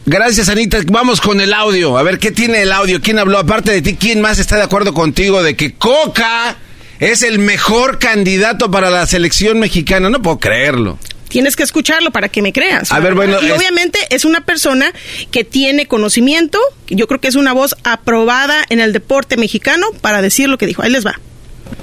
Gracias, 0.07 0.49
Anita. 0.49 0.78
Vamos 0.87 1.20
con 1.20 1.41
el 1.41 1.53
audio. 1.53 1.99
A 1.99 2.03
ver, 2.03 2.19
¿qué 2.19 2.31
tiene 2.31 2.62
el 2.62 2.73
audio? 2.73 3.01
¿Quién 3.01 3.19
habló? 3.19 3.39
Aparte 3.39 3.73
de 3.73 3.82
ti, 3.82 3.97
¿quién 3.97 4.20
más 4.20 4.39
está 4.39 4.57
de 4.57 4.62
acuerdo 4.62 4.95
contigo 4.95 5.43
de 5.43 5.57
que 5.57 5.74
Coca 5.74 6.57
es 7.01 7.23
el 7.23 7.39
mejor 7.41 7.99
candidato 7.99 8.70
para 8.70 8.89
la 8.91 9.05
selección 9.07 9.59
mexicana? 9.59 10.11
No 10.11 10.23
puedo 10.23 10.39
creerlo. 10.39 10.99
Tienes 11.31 11.57
que 11.57 11.62
escucharlo 11.62 12.11
para 12.11 12.28
que 12.28 12.43
me 12.43 12.52
creas. 12.52 12.93
A 12.93 13.01
ver, 13.01 13.15
¿verdad? 13.15 13.39
bueno, 13.40 13.47
Y 13.48 13.51
es- 13.52 13.59
obviamente 13.59 13.98
es 14.11 14.24
una 14.27 14.44
persona 14.44 14.93
que 15.31 15.44
tiene 15.44 15.86
conocimiento. 15.86 16.59
Yo 16.89 17.07
creo 17.07 17.20
que 17.20 17.28
es 17.28 17.36
una 17.36 17.55
voz 17.55 17.74
aprobada 17.85 18.57
en 18.69 18.81
el 18.81 18.93
deporte 18.93 19.36
mexicano 19.39 19.86
para 20.02 20.20
decir 20.20 20.48
lo 20.48 20.59
que 20.59 20.66
dijo. 20.66 20.82
Ahí 20.82 20.90
les 20.90 21.07
va. 21.07 21.19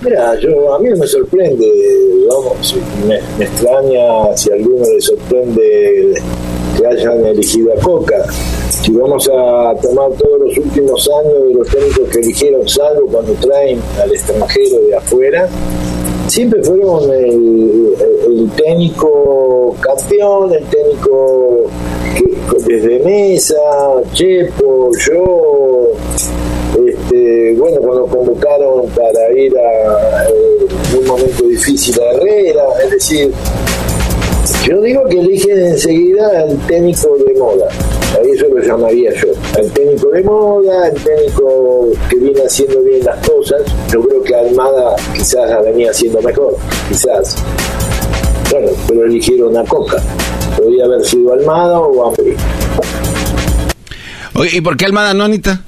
Mira, 0.01 0.37
yo, 0.39 0.75
a 0.75 0.79
mí 0.79 0.89
me 0.89 1.07
sorprende, 1.07 1.65
vamos, 2.29 2.75
me, 3.07 3.19
me 3.39 3.45
extraña 3.45 4.35
si 4.35 4.51
a 4.51 4.55
alguno 4.55 4.85
le 4.93 5.01
sorprende 5.01 6.21
que 6.77 6.85
hayan 6.85 7.25
elegido 7.25 7.73
a 7.73 7.81
Coca. 7.81 8.25
Si 8.69 8.91
vamos 8.91 9.27
a 9.29 9.73
tomar 9.81 10.11
todos 10.19 10.41
los 10.45 10.57
últimos 10.57 11.09
años 11.23 11.47
de 11.47 11.53
los 11.55 11.67
técnicos 11.69 12.09
que 12.11 12.19
eligieron, 12.19 12.67
salvo 12.69 13.07
cuando 13.11 13.31
traen 13.35 13.81
al 14.03 14.11
extranjero 14.11 14.79
de 14.87 14.95
afuera, 14.95 15.49
siempre 16.27 16.63
fueron 16.63 17.11
el, 17.11 18.51
técnico 18.55 19.75
campeón, 19.79 20.53
el 20.53 20.63
técnico 20.65 21.65
desde 22.65 22.99
Mesa, 22.99 23.55
Chepo, 24.13 24.91
yo, 24.97 25.87
este, 26.85 27.55
bueno, 27.57 27.79
cuando 27.81 28.05
convocaron 28.07 28.87
para 28.89 29.31
ir 29.37 29.57
a, 29.57 30.25
eh, 30.25 30.99
un 30.99 31.07
momento 31.07 31.43
difícil 31.45 31.99
a 32.01 32.11
Herrera, 32.13 32.65
es 32.83 32.91
decir, 32.91 33.31
yo 34.67 34.81
digo 34.81 35.01
que 35.05 35.19
eligen 35.19 35.57
enseguida 35.65 36.41
al 36.41 36.57
técnico 36.67 37.15
de 37.25 37.33
moda, 37.39 37.69
a 38.13 38.21
eso 38.21 38.47
lo 38.53 38.61
llamaría 38.61 39.13
yo, 39.13 39.29
al 39.57 39.71
técnico 39.71 40.09
de 40.09 40.23
moda, 40.23 40.85
al 40.87 40.93
técnico 40.93 41.87
que 42.09 42.17
viene 42.17 42.41
haciendo 42.41 42.81
bien 42.81 43.05
las 43.05 43.25
cosas, 43.25 43.61
yo 43.89 44.01
creo 44.01 44.23
que 44.23 44.35
Almada 44.35 44.95
quizás 45.13 45.49
la 45.49 45.61
venía 45.61 45.91
haciendo 45.91 46.21
mejor, 46.21 46.57
quizás, 46.89 47.37
bueno, 48.51 48.67
pero 48.89 49.05
eligieron 49.05 49.55
a 49.55 49.63
Coca, 49.63 50.03
podría 50.57 50.83
haber 50.83 51.05
sido 51.05 51.31
Almada 51.33 51.79
o 51.79 52.09
Ambrí. 52.09 52.35
¿y 54.51 54.61
por 54.61 54.75
qué 54.75 54.85
Almada 54.85 55.13
no, 55.13 55.23
Anita? 55.23 55.61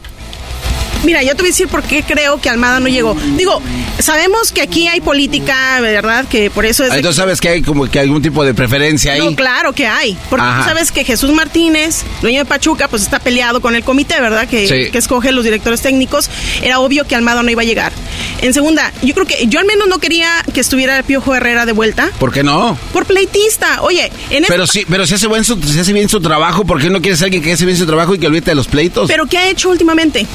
Mira, 1.04 1.24
yo 1.24 1.30
te 1.30 1.38
voy 1.38 1.46
a 1.48 1.52
decir 1.52 1.68
por 1.68 1.82
qué 1.84 2.04
creo 2.04 2.40
que 2.42 2.50
Almada 2.50 2.80
no 2.80 2.88
llegó. 2.90 3.16
Digo, 3.38 3.62
sabemos 4.00 4.52
que 4.52 4.62
aquí 4.62 4.88
hay 4.88 5.00
política, 5.02 5.80
¿verdad? 5.82 6.26
Que 6.28 6.50
por 6.50 6.66
eso 6.66 6.84
es... 6.84 6.94
Entonces 6.94 7.16
sabes 7.16 7.40
que 7.40 7.50
hay 7.50 7.62
como 7.62 7.90
que 7.90 8.00
algún 8.00 8.22
tipo 8.22 8.44
de 8.44 8.54
preferencia 8.54 9.14
ahí. 9.14 9.20
No, 9.20 9.36
claro 9.36 9.74
que 9.74 9.88
hay. 9.88 10.18
Porque 10.30 10.46
Ajá. 10.46 10.62
tú 10.64 10.68
sabes 10.70 10.92
que 10.92 11.04
Jesús 11.06 11.32
Martínez, 11.32 12.04
dueño 12.22 12.40
de 12.40 12.46
Pachuca, 12.46 12.88
pues 12.88 13.02
está 13.04 13.20
peleado 13.20 13.62
con 13.62 13.76
el 13.76 13.84
comité, 13.84 14.20
¿verdad? 14.20 14.48
Que, 14.48 14.68
Sí. 14.68 14.92
que 14.92 14.98
escoge 14.98 15.32
los 15.32 15.44
directores 15.44 15.82
técnicos. 15.82 16.30
Era 16.62 16.80
obvio 16.80 17.06
que 17.08 17.16
Almada 17.16 17.44
no 17.44 17.50
iba 17.50 17.62
a 17.62 17.66
llegar. 17.66 17.94
En 18.42 18.54
segunda, 18.54 18.92
yo 19.02 19.14
creo 19.14 19.26
que 19.26 19.48
yo 19.48 19.60
al 19.60 19.66
menos 19.66 19.88
no 19.88 20.00
quería 20.00 20.30
que 20.54 20.60
estuviera 20.60 20.98
el 20.98 21.04
Piojo 21.06 21.34
Herrera 21.34 21.66
de 21.66 21.72
vuelta. 21.72 22.12
¿Por 22.20 22.32
qué 22.34 22.44
no? 22.44 22.78
Por 22.94 23.06
pleitista. 23.06 23.82
Oye, 23.82 24.12
en 24.30 24.44
este 24.44 24.48
Pero 24.54 24.68
sí, 24.68 24.86
pero 24.90 25.06
si 25.08 25.16
hace, 25.16 25.28
buen 25.28 25.44
su- 25.44 25.62
si 25.64 25.80
hace 25.80 25.94
bien 25.94 26.10
su 26.10 26.20
trabajo, 26.22 26.66
¿por 26.66 26.82
qué 26.82 26.90
no 26.90 27.02
quieres 27.02 27.22
a 27.22 27.26
alguien 27.26 27.42
que 27.42 27.54
hace 27.54 27.66
bien 27.66 27.78
su 27.78 27.86
trabajo 27.86 28.14
y 28.16 28.20
que 28.20 28.28
olvide 28.28 28.42
de 28.42 28.56
los 28.56 28.68
pleitos? 28.68 29.08
¿Pero 29.10 29.26
qué 29.28 29.38
ha 29.38 29.50
hecho 29.50 29.70
últimamente? 29.70 30.26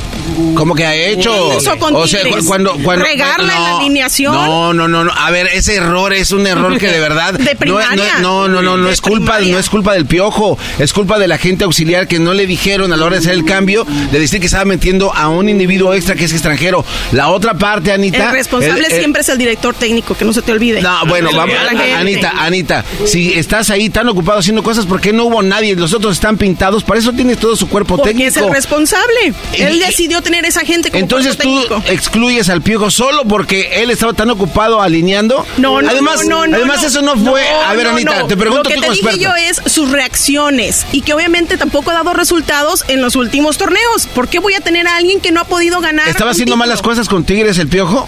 ¿Cómo 0.55 0.75
que 0.75 0.85
ha 0.87 0.95
hecho? 0.95 1.51
¿Qué 1.51 1.57
hizo 1.59 1.79
con 1.79 1.95
o 1.95 2.07
sea, 2.07 2.23
Tigres? 2.23 2.45
cuando, 2.47 2.77
cuando 2.83 3.05
¿Regarla 3.05 3.55
en 3.57 3.63
la 3.63 3.77
alineación? 3.79 4.35
No, 4.35 4.73
no, 4.75 4.89
no, 4.89 5.05
no. 5.05 5.13
A 5.13 5.31
ver, 5.31 5.49
ese 5.53 5.75
error 5.77 6.13
es 6.13 6.33
un 6.33 6.47
error 6.47 6.79
que 6.79 6.89
de 6.89 7.01
verdad 7.01 7.35
De 7.35 7.45
no, 7.45 7.51
es- 7.51 7.57
primaria. 7.57 8.19
no, 8.21 8.49
no, 8.49 8.63
no, 8.63 8.77
no, 8.77 8.87
De 8.87 8.93
es 8.93 9.01
culpa, 9.01 9.35
primaria. 9.37 9.53
no 9.55 9.59
es 9.59 9.69
culpa 9.71 9.93
del 9.95 10.07
piojo, 10.07 10.59
es 10.79 10.93
culpa 10.93 11.19
de 11.19 11.29
la 11.29 11.39
gente 11.39 11.65
auxiliar 11.65 12.07
que 12.09 12.19
no 12.19 12.35
le 12.35 12.47
dijeron 12.47 12.93
a 12.93 12.97
la 12.97 13.05
hora 13.05 13.17
de 13.17 13.21
hacer 13.21 13.33
el 13.33 13.45
cambio 13.45 13.85
de 14.13 14.19
decir 14.19 14.41
que 14.41 14.47
estaba 14.47 14.65
metiendo 14.65 15.13
a 15.15 15.29
un 15.29 15.49
individuo 15.49 15.95
extra 15.95 16.15
que 16.15 16.25
es 16.25 16.33
extranjero. 16.33 16.85
La 17.13 17.29
otra 17.29 17.55
parte, 17.55 17.93
Anita, 17.93 18.27
El 18.27 18.33
responsable 18.33 18.87
el- 18.87 18.93
el- 18.93 18.99
siempre 18.99 19.23
es 19.23 19.29
el 19.29 19.39
director 19.39 19.75
técnico, 19.75 20.17
que 20.17 20.25
no 20.25 20.33
se 20.33 20.43
te 20.43 20.53
olvide. 20.53 20.81
No, 20.83 21.05
bueno, 21.07 21.31
vamos. 21.35 21.55
Anita, 21.99 22.33
Anita, 22.39 22.85
si 23.07 23.33
estás 23.35 23.71
ahí 23.71 23.91
tan 23.91 24.09
ocupado 24.09 24.39
haciendo 24.41 24.63
cosas, 24.63 24.87
¿por 24.87 25.01
qué 25.01 25.13
no 25.13 25.25
hubo 25.25 25.43
nadie? 25.43 25.75
Los 25.77 25.93
otros 25.95 26.15
están 26.15 26.37
pintados, 26.37 26.85
para 26.85 27.01
eso 27.01 27.13
tienes 27.13 27.39
todo 27.39 27.57
su 27.57 27.69
cuerpo 27.69 27.97
Porque 27.97 28.11
técnico. 28.11 28.29
es 28.31 28.37
el 28.37 28.51
responsable. 28.53 29.33
Él 29.59 29.79
decidió 29.79 30.23
tener 30.23 30.44
esa 30.45 30.61
gente 30.61 30.91
como 30.91 31.01
Entonces 31.03 31.37
tú 31.37 31.43
técnico. 31.43 31.83
excluyes 31.87 32.49
al 32.49 32.63
piojo 32.63 32.91
solo 32.91 33.25
porque 33.25 33.83
él 33.83 33.91
estaba 33.91 34.13
tan 34.13 34.31
ocupado 34.31 34.81
alineando. 34.81 35.47
No, 35.59 35.81
no, 35.83 35.89
además, 35.89 36.25
no, 36.27 36.47
no, 36.47 36.57
además 36.57 36.83
no. 36.83 36.89
eso 36.89 37.03
no 37.03 37.17
fue. 37.17 37.47
a 37.49 37.73
ver, 37.75 37.87
Anita, 37.89 38.27
te 38.27 38.37
pregunto 38.37 38.65
Lo 38.65 38.69
que 38.69 38.75
tú 38.77 38.81
te 38.81 38.87
como 38.89 39.11
dije 39.11 39.19
yo 39.19 39.35
es 39.35 39.61
sus 39.67 39.91
reacciones 39.91 40.87
y 40.93 41.03
que 41.03 41.15
obviamente 41.15 41.57
tampoco 41.57 41.91
ha 41.91 41.95
dado 41.95 42.13
resultados 42.15 42.85
en 42.89 43.01
los 43.03 43.17
últimos 43.17 43.59
torneos. 43.59 44.07
¿Por 44.15 44.29
qué 44.29 44.39
voy 44.39 44.55
a 44.55 44.61
tener 44.61 44.87
a 44.87 44.97
alguien 44.97 45.21
que 45.21 45.33
no 45.33 45.41
ha 45.41 45.45
podido 45.45 45.81
ganar? 45.81 46.09
¿Estaba 46.09 46.31
haciendo 46.33 46.53
título? 46.53 46.67
malas 46.67 46.83
cosas 46.83 47.09
con 47.09 47.25
Tigres 47.25 47.59
el 47.59 47.69
piojo? 47.69 48.07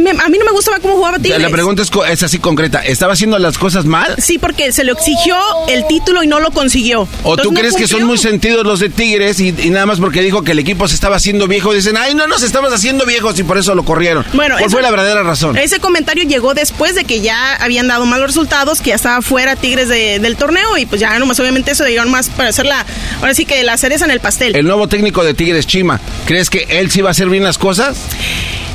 Me- 0.00 0.10
a 0.10 0.28
mí 0.28 0.38
no 0.38 0.44
me 0.44 0.52
gustaba 0.52 0.78
cómo 0.80 0.94
jugaba 0.96 1.18
Tigres. 1.18 1.40
La 1.40 1.50
pregunta 1.50 1.82
es, 1.82 1.90
es 2.10 2.22
así 2.22 2.38
concreta. 2.38 2.80
¿Estaba 2.80 3.12
haciendo 3.12 3.38
las 3.38 3.58
cosas 3.58 3.84
mal? 3.84 4.14
Sí, 4.18 4.38
porque 4.38 4.72
se 4.72 4.84
le 4.84 4.92
exigió 4.92 5.36
el 5.68 5.86
título 5.86 6.22
y 6.22 6.26
no 6.26 6.40
lo 6.40 6.50
consiguió. 6.50 7.02
¿O 7.02 7.06
Entonces 7.32 7.42
tú 7.44 7.52
no 7.52 7.60
crees 7.60 7.76
que 7.76 7.86
son 7.86 8.04
muy 8.04 8.18
sentidos 8.18 8.64
los 8.66 8.80
de 8.80 8.88
Tigres 8.88 9.38
y, 9.40 9.48
y 9.48 9.70
nada 9.70 9.86
más 9.86 10.00
porque 10.00 10.20
dijo 10.22 10.42
que 10.42 10.52
el 10.52 10.58
equipo 10.58 10.88
se 10.88 10.94
estaba 10.94 11.16
haciendo 11.16 11.46
viejo? 11.46 11.72
Dicen, 11.72 11.96
ay, 11.96 12.14
no 12.14 12.26
nos 12.26 12.42
estamos 12.42 12.72
haciendo 12.72 13.06
viejos 13.06 13.38
y 13.38 13.44
por 13.44 13.58
eso 13.58 13.74
lo 13.74 13.84
corrieron. 13.84 14.24
Bueno, 14.32 14.54
¿Cuál 14.56 14.64
eso- 14.66 14.72
fue 14.72 14.82
la 14.82 14.90
verdadera 14.90 15.22
razón? 15.22 15.56
Ese 15.56 15.78
comentario 15.80 16.24
llegó 16.24 16.54
después 16.54 16.94
de 16.94 17.04
que 17.04 17.20
ya 17.20 17.54
habían 17.56 17.88
dado 17.88 18.04
malos 18.06 18.26
resultados, 18.28 18.80
que 18.80 18.90
ya 18.90 18.96
estaba 18.96 19.22
fuera 19.22 19.56
Tigres 19.56 19.88
de- 19.88 20.18
del 20.18 20.36
torneo 20.36 20.76
y 20.78 20.86
pues 20.86 21.00
ya 21.00 21.16
nomás 21.18 21.38
obviamente 21.40 21.70
eso 21.70 21.84
dieron 21.84 22.10
más 22.10 22.28
para 22.30 22.48
hacer 22.50 22.66
la, 22.66 22.84
ahora 23.20 23.34
sí 23.34 23.44
que 23.46 23.62
la 23.62 23.76
cereza 23.78 24.04
en 24.04 24.10
el 24.10 24.20
pastel. 24.20 24.56
El 24.56 24.66
nuevo 24.66 24.88
técnico 24.88 25.24
de 25.24 25.34
Tigres, 25.34 25.66
Chima, 25.66 26.00
¿crees 26.26 26.50
que 26.50 26.66
él 26.68 26.90
sí 26.90 27.00
va 27.00 27.10
a 27.10 27.12
hacer 27.12 27.28
bien 27.28 27.44
las 27.44 27.58
cosas? 27.58 27.96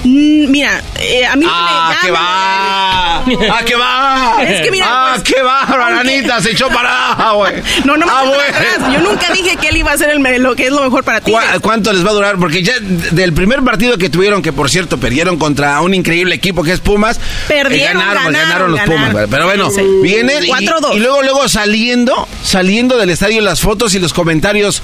Mm, 0.04 0.50
mira, 0.50 0.82
eh, 0.96 1.26
a 1.26 1.36
mí 1.36 1.44
no 1.46 1.52
¡Ah, 1.54 1.90
me 1.94 2.08
qué 2.08 2.12
va! 2.12 3.18
¡Ah, 3.18 3.62
qué 3.66 3.76
va! 3.76 4.36
Es 4.48 4.62
que 4.62 4.72
mira, 4.72 4.86
¡Ah, 4.88 5.12
pues, 5.16 5.24
qué 5.34 5.42
va! 5.42 5.60
aunque- 5.64 5.78
Ranita, 5.78 6.42
se 6.42 6.52
echó 6.52 6.70
para 6.70 7.12
abajo, 7.12 7.36
güey. 7.40 7.54
No, 7.84 7.98
no 7.98 8.06
me 8.06 8.12
Ah, 8.12 8.22
atrás. 8.22 8.94
Yo 8.94 9.02
nunca 9.02 9.32
dije 9.34 9.58
que 9.58 9.68
él 9.68 9.78
iba 9.78 9.92
a 9.92 9.96
hacer 9.96 10.10
el, 10.12 10.22
lo 10.42 10.56
que 10.56 10.68
es 10.68 10.72
lo 10.72 10.82
mejor 10.84 11.04
para 11.04 11.20
ti. 11.20 11.32
¿Cuá- 11.32 11.60
¿Cuánto 11.62 11.92
les 11.92 12.06
va 12.06 12.12
a 12.12 12.14
durar? 12.14 12.38
Porque 12.38 12.64
ya 12.64 12.74
del 12.80 13.34
primer 13.34 13.62
partido 13.62 13.98
que 13.98 14.10
tuvieron, 14.10 14.42
que 14.42 14.54
por 14.54 14.70
cierto 14.70 14.98
perdieron 15.00 15.38
contra 15.38 15.82
un 15.82 15.94
increíble 15.94 16.34
equipo 16.36 16.64
que 16.64 16.72
es 16.72 16.80
Pumas, 16.80 17.18
eh, 17.18 17.20
Perdieron, 17.50 17.98
ganaron, 17.98 18.24
pues, 18.24 18.36
ganaron, 18.36 18.50
ganaron 18.50 18.72
los 18.72 18.80
ganaron. 18.80 19.12
Pumas. 19.12 19.28
Pero 19.30 19.46
bueno, 19.46 19.70
Sí. 19.70 19.82
vienen 20.02 20.46
y, 20.46 20.48
4-2. 20.48 20.96
y 20.96 21.00
luego, 21.00 21.22
luego 21.24 21.50
saliendo, 21.50 22.26
saliendo 22.44 22.98
del 22.98 23.10
estadio 23.10 23.42
las 23.42 23.60
fotos 23.60 23.94
y 23.96 24.00
los 24.00 24.14
comentarios. 24.14 24.82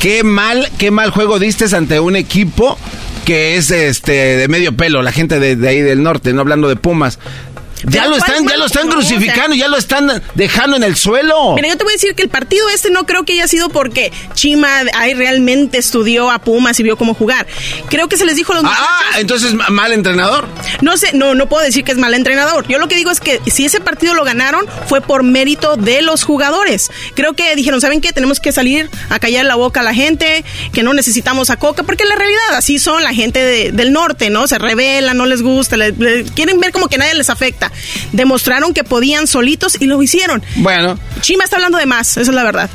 Qué 0.00 0.22
mal, 0.22 0.70
qué 0.78 0.90
mal 0.92 1.10
juego 1.10 1.38
diste 1.40 1.64
ante 1.76 1.98
un 2.00 2.14
equipo 2.16 2.78
que 3.24 3.56
es 3.56 3.70
este 3.70 4.36
de 4.36 4.48
medio 4.48 4.76
pelo, 4.76 5.02
la 5.02 5.12
gente 5.12 5.38
de, 5.40 5.56
de 5.56 5.68
ahí 5.68 5.80
del 5.80 6.02
norte, 6.02 6.32
no 6.32 6.40
hablando 6.40 6.68
de 6.68 6.76
Pumas. 6.76 7.18
Ya 7.84 8.06
lo 8.06 8.16
¿cuál 8.18 8.30
están, 8.30 8.48
ya 8.48 8.56
lo 8.56 8.66
están 8.66 8.88
crucificando, 8.88 9.56
ya 9.56 9.68
lo 9.68 9.76
están 9.76 10.22
dejando 10.34 10.76
en 10.76 10.84
el 10.84 10.96
suelo. 10.96 11.54
Mira, 11.54 11.68
yo 11.68 11.76
te 11.76 11.84
voy 11.84 11.92
a 11.92 11.96
decir 11.96 12.14
que 12.14 12.22
el 12.22 12.28
partido 12.28 12.68
este 12.68 12.90
no 12.90 13.04
creo 13.06 13.24
que 13.24 13.32
haya 13.34 13.48
sido 13.48 13.68
porque 13.68 14.12
Chima 14.34 14.68
ahí 14.94 15.14
realmente 15.14 15.78
estudió 15.78 16.30
a 16.30 16.38
Pumas 16.40 16.78
y 16.80 16.82
vio 16.82 16.96
cómo 16.96 17.14
jugar. 17.14 17.46
Creo 17.88 18.08
que 18.08 18.16
se 18.16 18.24
les 18.24 18.36
dijo 18.36 18.52
a 18.52 18.56
los 18.56 18.64
muchachos. 18.64 18.86
Ah, 18.88 19.18
entonces 19.20 19.54
ma- 19.54 19.68
mal 19.70 19.92
entrenador. 19.92 20.46
No 20.80 20.96
sé, 20.96 21.10
no, 21.14 21.34
no 21.34 21.48
puedo 21.48 21.64
decir 21.64 21.84
que 21.84 21.92
es 21.92 21.98
mal 21.98 22.14
entrenador. 22.14 22.66
Yo 22.68 22.78
lo 22.78 22.88
que 22.88 22.96
digo 22.96 23.10
es 23.10 23.20
que 23.20 23.40
si 23.46 23.64
ese 23.64 23.80
partido 23.80 24.14
lo 24.14 24.24
ganaron 24.24 24.64
fue 24.86 25.00
por 25.00 25.22
mérito 25.22 25.76
de 25.76 26.02
los 26.02 26.22
jugadores. 26.24 26.90
Creo 27.14 27.32
que 27.34 27.54
dijeron, 27.56 27.80
¿saben 27.80 28.00
qué? 28.00 28.12
Tenemos 28.12 28.38
que 28.40 28.52
salir 28.52 28.88
a 29.10 29.18
callar 29.18 29.44
la 29.44 29.54
boca 29.56 29.80
a 29.80 29.82
la 29.82 29.94
gente, 29.94 30.44
que 30.72 30.82
no 30.82 30.94
necesitamos 30.94 31.50
a 31.50 31.56
Coca, 31.56 31.82
porque 31.82 32.02
en 32.04 32.10
la 32.10 32.16
realidad 32.16 32.40
así 32.56 32.78
son 32.78 33.02
la 33.02 33.12
gente 33.12 33.42
de- 33.42 33.72
del 33.72 33.92
norte, 33.92 34.30
¿no? 34.30 34.46
Se 34.46 34.58
rebelan, 34.58 35.16
no 35.16 35.26
les 35.26 35.42
gusta, 35.42 35.76
le- 35.76 35.92
le- 35.92 36.24
quieren 36.24 36.60
ver 36.60 36.70
como 36.72 36.88
que 36.88 36.98
nadie 36.98 37.14
les 37.14 37.30
afecta. 37.30 37.71
Demostraron 38.12 38.74
que 38.74 38.84
podían 38.84 39.26
solitos 39.26 39.76
y 39.80 39.86
lo 39.86 40.02
hicieron. 40.02 40.42
Bueno. 40.56 40.98
Chima 41.20 41.44
está 41.44 41.56
hablando 41.56 41.78
de 41.78 41.86
más, 41.86 42.16
esa 42.16 42.20
es 42.22 42.28
la 42.28 42.44
verdad. 42.44 42.70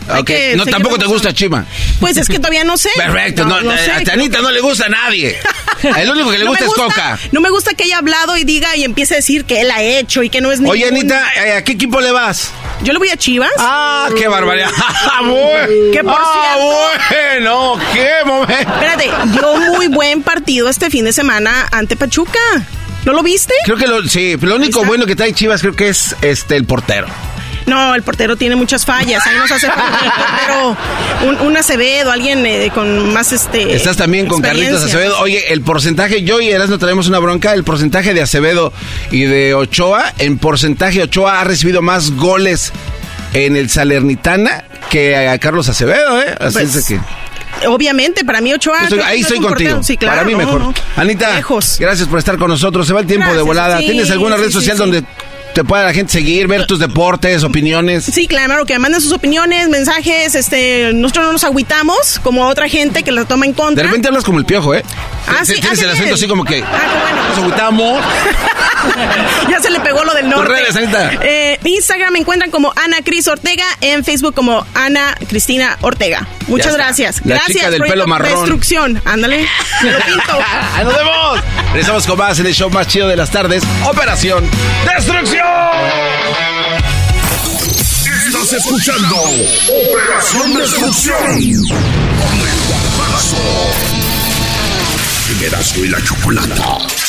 No, 0.56 0.65
tampoco 0.65 0.98
te 0.98 1.06
gusta 1.06 1.34
Chima. 1.34 1.65
Pues 1.99 2.18
es 2.18 2.28
que 2.28 2.38
todavía 2.38 2.64
no 2.64 2.78
sé. 2.78 2.90
Perfecto, 2.95 3.45
no, 3.45 3.60
sé. 3.78 3.91
a 3.91 4.14
Anita 4.14 4.41
no 4.41 4.52
le 4.52 4.61
gusta 4.61 4.86
a 4.86 4.90
nadie. 4.90 5.38
El 5.98 6.10
único 6.10 6.32
que 6.32 6.40
le 6.40 6.45
No 6.45 6.52
gusta 6.52 6.65
es 6.65 6.74
Coca. 6.74 7.19
No 7.32 7.41
me 7.41 7.49
gusta 7.49 7.74
que 7.74 7.84
haya 7.84 7.98
hablado 7.98 8.38
y 8.38 8.44
diga 8.44 8.76
y 8.76 8.84
empiece 8.84 9.14
a 9.14 9.18
decir 9.18 9.45
que 9.45 9.61
él 9.61 9.72
ha 9.72 9.82
hecho 9.84 10.24
y 10.24 10.30
que 10.30 10.41
no 10.41 10.52
es 10.52 10.60
ni. 10.60 10.69
Oye, 10.69 10.88
Anita, 10.88 11.28
eh, 11.36 11.53
¿a 11.53 11.64
qué 11.64 11.74
equipo 11.74 12.02
le 12.02 12.11
vas? 12.11 12.52
Yo 12.84 12.94
le 12.94 12.99
voy 12.99 13.10
a 13.10 13.18
Chivas. 13.18 13.52
Ah, 13.57 14.10
qué 14.15 14.28
barbaridad. 14.28 14.69
Que 15.91 16.03
por 16.03 16.14
ah, 16.15 16.56
bueno, 16.57 17.80
qué 17.94 18.10
momento. 18.26 18.74
Espérate, 18.74 19.10
dio 19.32 19.57
muy 19.72 19.88
buen 19.88 20.22
partido 20.22 20.69
este 20.69 20.90
fin 20.90 21.06
de 21.06 21.14
semana 21.14 21.68
ante 21.72 21.95
Pachuca. 21.95 22.40
¿No 23.08 23.14
lo 23.14 23.24
viste? 23.24 23.54
Creo 23.64 23.78
que 23.78 23.88
lo, 23.88 24.04
sí, 24.04 24.36
lo 24.42 24.58
único 24.58 24.84
bueno 24.84 25.06
que 25.06 25.16
trae 25.16 25.32
Chivas 25.32 25.62
creo 25.62 25.74
que 25.74 25.88
es 25.88 26.14
este 26.22 26.58
el 26.58 26.66
portero. 26.66 27.08
No, 27.66 27.96
el 27.96 28.04
portero 28.04 28.36
tiene 28.36 28.58
muchas 28.58 28.84
fallas. 28.86 29.26
Ahí 29.26 29.38
nos 29.38 29.50
hace 29.50 29.68
falta 29.68 30.00
un 30.04 30.12
portero, 30.12 31.40
un, 31.42 31.48
un 31.48 31.56
Acevedo, 31.58 32.12
alguien 32.12 32.46
eh, 32.46 32.70
con 32.76 33.14
más 33.14 33.32
este. 33.32 33.74
Estás 33.74 33.96
también 33.96 34.28
con 34.28 34.42
Carlitos. 34.42 34.84
Acevedo. 34.84 35.18
Oye, 35.22 35.54
el 35.54 35.62
porcentaje, 35.62 36.24
yo 36.24 36.42
y 36.42 36.50
Erasmo 36.50 36.78
traemos 36.80 37.08
una 37.08 37.20
bronca, 37.20 37.54
el 37.54 37.64
porcentaje 37.64 38.14
de 38.14 38.22
Acevedo 38.22 38.74
y 39.10 39.24
de 39.24 39.54
Ochoa, 39.54 40.14
en 40.20 40.38
porcentaje 40.38 41.02
Ochoa 41.04 41.40
ha 41.40 41.46
recibido 41.46 41.82
más 41.82 42.12
goles 42.12 42.74
en 43.34 43.56
el 43.56 43.70
Salernitana 43.70 44.66
que 44.90 45.16
a 45.16 45.38
Carlos 45.38 45.70
Acevedo, 45.70 46.22
¿eh? 46.22 46.36
Así 46.42 46.54
Pues, 46.60 46.76
es 46.76 46.88
de 46.88 46.96
que... 46.96 47.02
Obviamente, 47.68 48.24
para 48.24 48.42
mí 48.42 48.54
Ochoa. 48.54 48.84
Estoy- 48.84 49.00
ahí 49.00 49.22
estoy 49.22 49.40
contigo. 49.40 49.82
Sí, 49.84 49.98
claro, 49.98 50.16
Para 50.16 50.26
mí 50.26 50.34
no, 50.34 50.38
mejor. 50.40 50.62
no. 50.62 50.74
Anita, 50.96 51.42
gracias 51.80 52.08
por 52.08 52.20
estar 52.20 52.38
con 52.38 52.50
nosotros. 52.50 52.86
Se 52.88 52.94
va 52.94 53.00
el 53.02 53.08
tiempo 53.08 53.34
de 53.34 53.42
volada. 53.42 53.80
sí, 53.80 53.86
¿Tienes 53.86 54.12
alguna 54.12 54.38
red 54.38 54.48
sí, 54.48 54.54
social 54.54 54.78
donde 54.78 55.04
te 55.58 55.64
pueda 55.64 55.86
la 55.86 55.94
gente 55.94 56.14
seguir, 56.14 56.46
ver 56.48 56.68
tus 56.68 56.78
deportes, 56.78 57.44
opiniones? 57.44 58.04
Sí, 58.04 58.28
claro, 58.28 58.64
que 58.68 58.78
manden 58.78 59.02
sus 59.02 59.12
opiniones, 59.12 59.70
mensajes. 59.70 60.36
Este, 60.36 60.92
nosotros 60.94 61.26
no 61.26 61.32
nos 61.32 61.44
agüitamos 61.44 62.20
como 62.22 62.46
otra 62.48 62.70
gente 62.70 63.02
que 63.02 63.12
la 63.12 63.26
toma 63.26 63.48
en 63.48 63.54
De 63.54 63.58
contra. 63.58 63.84
repente 63.86 64.08
hablas 64.08 64.24
como 64.24 64.38
el 64.38 64.46
piojo, 64.46 64.76
¿eh? 64.76 64.84
Ah, 65.26 65.44
sí, 65.44 65.56
Tienes 65.60 65.82
el 65.82 65.90
acento 65.90 66.14
así 66.14 66.28
como 66.28 66.46
que... 66.46 66.62
Ah, 66.62 67.30
Nos 67.30 67.40
agüitamos. 67.40 68.04
ya 69.50 69.60
se 69.60 69.72
le 69.72 69.80
pegó 69.80 70.04
lo 70.04 70.14
del 70.14 70.30
norte. 70.30 70.54
Eh, 71.24 71.60
Instagram 71.64 72.14
me 72.14 72.20
encuentran 72.20 72.52
como 72.52 72.72
Ana 72.76 72.98
Cris 73.04 73.28
Ortega, 73.28 73.66
en 73.82 74.06
Facebook 74.06 74.36
como 74.36 74.64
Ana 74.76 75.18
Cristina 75.28 75.76
Ortega. 75.82 76.28
Muchas 76.48 76.76
gracias. 76.76 77.22
La 77.26 77.38
gracias. 77.38 77.58
chica 77.58 77.72
del 77.72 77.82
pelo 77.82 78.06
marrón. 78.06 78.30
Destrucción. 78.30 79.02
Ándale. 79.06 79.48
Me 79.82 79.92
lo 79.92 80.00
pinto. 80.02 80.40
¡Ahí 80.76 80.86
nos 80.86 80.96
vemos! 80.96 81.40
Regresamos 81.74 82.06
con 82.06 82.20
más 82.20 82.38
en 82.38 82.46
el 82.46 82.54
show 82.54 82.70
más 82.70 82.88
chido 82.88 83.08
de 83.08 83.16
las 83.16 83.32
tardes. 83.32 83.64
Operación 83.86 84.48
Destrucción. 84.96 85.47
Estás 88.28 88.53
escuchando 88.53 89.15
Operación 89.69 90.53
Destrucción 90.53 91.18
con 91.68 92.40
el 92.40 92.60
y 95.84 95.88
la 95.90 96.02
Chocolata. 96.03 97.07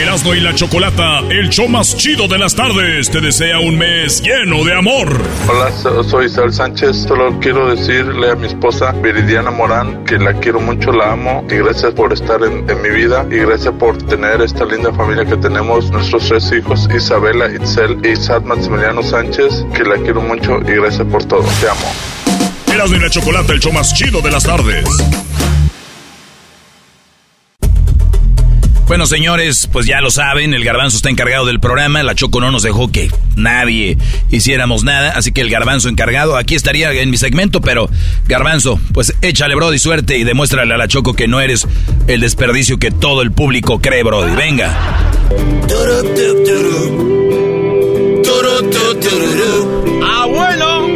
Erasmo 0.00 0.34
y 0.34 0.40
la 0.40 0.54
Chocolata, 0.54 1.18
el 1.28 1.50
show 1.50 1.68
más 1.68 1.94
chido 1.96 2.26
de 2.26 2.38
las 2.38 2.54
tardes, 2.54 3.10
te 3.10 3.20
desea 3.20 3.58
un 3.60 3.76
mes 3.76 4.22
lleno 4.22 4.64
de 4.64 4.74
amor. 4.74 5.20
Hola, 5.46 5.70
so- 5.72 6.02
soy 6.02 6.26
Isabel 6.26 6.52
Sánchez. 6.52 7.04
Solo 7.06 7.38
quiero 7.38 7.68
decirle 7.74 8.30
a 8.30 8.34
mi 8.34 8.46
esposa 8.46 8.92
Viridiana 8.92 9.50
Morán 9.50 10.04
que 10.04 10.16
la 10.18 10.32
quiero 10.34 10.58
mucho, 10.60 10.90
la 10.92 11.12
amo 11.12 11.44
y 11.50 11.56
gracias 11.56 11.92
por 11.92 12.12
estar 12.14 12.42
en, 12.42 12.68
en 12.70 12.80
mi 12.82 12.88
vida 12.88 13.26
y 13.30 13.36
gracias 13.36 13.74
por 13.78 13.98
tener 14.04 14.40
esta 14.40 14.64
linda 14.64 14.90
familia 14.92 15.24
que 15.26 15.36
tenemos, 15.36 15.90
nuestros 15.90 16.26
tres 16.28 16.50
hijos, 16.56 16.88
Isabela, 16.96 17.46
Itzel 17.54 17.98
y 18.04 18.16
Sad 18.16 18.42
Maximiliano 18.42 19.02
Sánchez, 19.02 19.64
que 19.74 19.84
la 19.84 19.96
quiero 19.96 20.22
mucho 20.22 20.60
y 20.66 20.72
gracias 20.76 21.06
por 21.08 21.24
todo. 21.26 21.44
Te 21.60 21.68
amo. 21.68 21.92
Erasmo 22.72 22.96
y 22.96 23.00
la 23.00 23.10
Chocolata, 23.10 23.52
el 23.52 23.60
show 23.60 23.72
más 23.72 23.92
chido 23.92 24.22
de 24.22 24.30
las 24.30 24.44
tardes. 24.44 24.84
Bueno, 28.90 29.06
señores, 29.06 29.68
pues 29.70 29.86
ya 29.86 30.00
lo 30.00 30.10
saben, 30.10 30.52
el 30.52 30.64
garbanzo 30.64 30.96
está 30.96 31.10
encargado 31.10 31.46
del 31.46 31.60
programa, 31.60 32.02
la 32.02 32.16
Choco 32.16 32.40
no 32.40 32.50
nos 32.50 32.64
dejó 32.64 32.90
que 32.90 33.08
nadie 33.36 33.96
hiciéramos 34.30 34.82
nada, 34.82 35.12
así 35.12 35.30
que 35.30 35.42
el 35.42 35.48
garbanzo 35.48 35.88
encargado, 35.88 36.36
aquí 36.36 36.56
estaría 36.56 36.90
en 36.90 37.08
mi 37.08 37.16
segmento, 37.16 37.60
pero 37.60 37.88
garbanzo, 38.26 38.80
pues 38.92 39.14
échale, 39.22 39.54
Brody, 39.54 39.78
suerte 39.78 40.18
y 40.18 40.24
demuéstrale 40.24 40.74
a 40.74 40.76
la 40.76 40.88
Choco 40.88 41.14
que 41.14 41.28
no 41.28 41.40
eres 41.40 41.68
el 42.08 42.20
desperdicio 42.20 42.80
que 42.80 42.90
todo 42.90 43.22
el 43.22 43.30
público 43.30 43.80
cree, 43.80 44.02
Brody. 44.02 44.34
Venga. 44.34 44.76
¡Abuelo! 50.20 50.88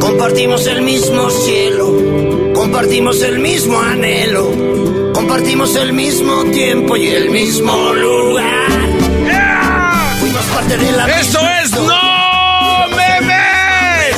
Compartimos 0.00 0.66
el 0.66 0.82
mismo 0.82 1.28
cielo, 1.30 1.79
compartimos 2.60 3.22
el 3.22 3.38
mismo 3.38 3.80
anhelo, 3.80 4.52
compartimos 5.14 5.74
el 5.76 5.94
mismo 5.94 6.44
tiempo 6.50 6.94
y 6.94 7.08
el 7.08 7.30
mismo 7.30 7.94
lugar. 7.94 8.68
Fuimos 10.20 10.44
parte 10.44 10.76
de 10.76 10.92
la 10.92 11.06
¡Eso 11.08 11.40
es 11.62 11.72
no 11.72 12.86
memes! 12.94 14.16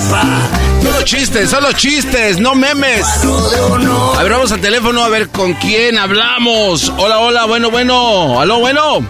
Solo 0.82 1.02
chistes, 1.04 1.50
solo 1.50 1.72
chistes, 1.72 2.40
no 2.40 2.56
memes. 2.56 3.06
A 4.16 4.22
ver, 4.24 4.32
vamos 4.32 4.50
al 4.50 4.60
teléfono 4.60 5.04
a 5.04 5.08
ver 5.08 5.28
con 5.28 5.54
quién 5.54 5.96
hablamos. 5.96 6.92
Hola, 6.98 7.20
hola, 7.20 7.44
bueno, 7.44 7.70
bueno. 7.70 8.40
Aló, 8.40 8.58
bueno. 8.58 9.06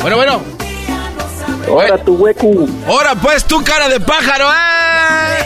Bueno, 0.00 0.16
bueno. 0.16 0.42
Ahora 1.68 2.02
tu 2.02 2.14
hueco. 2.14 2.66
Ahora 2.86 3.14
pues 3.14 3.44
tu 3.44 3.62
cara 3.62 3.90
de 3.90 4.00
pájaro, 4.00 4.48
¿eh? 4.48 4.87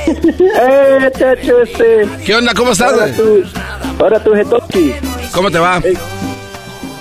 ¡Eh, 0.06 1.10
chacho 1.18 1.62
este! 1.62 2.06
¿Qué 2.24 2.34
onda? 2.34 2.52
¿Cómo 2.54 2.72
estás? 2.72 2.92
Ahora 2.92 3.12
tú, 3.14 3.42
ahora 3.98 4.24
tú, 4.24 4.32
Getoki. 4.34 4.92
¿Cómo 5.32 5.50
te 5.50 5.58
va? 5.58 5.80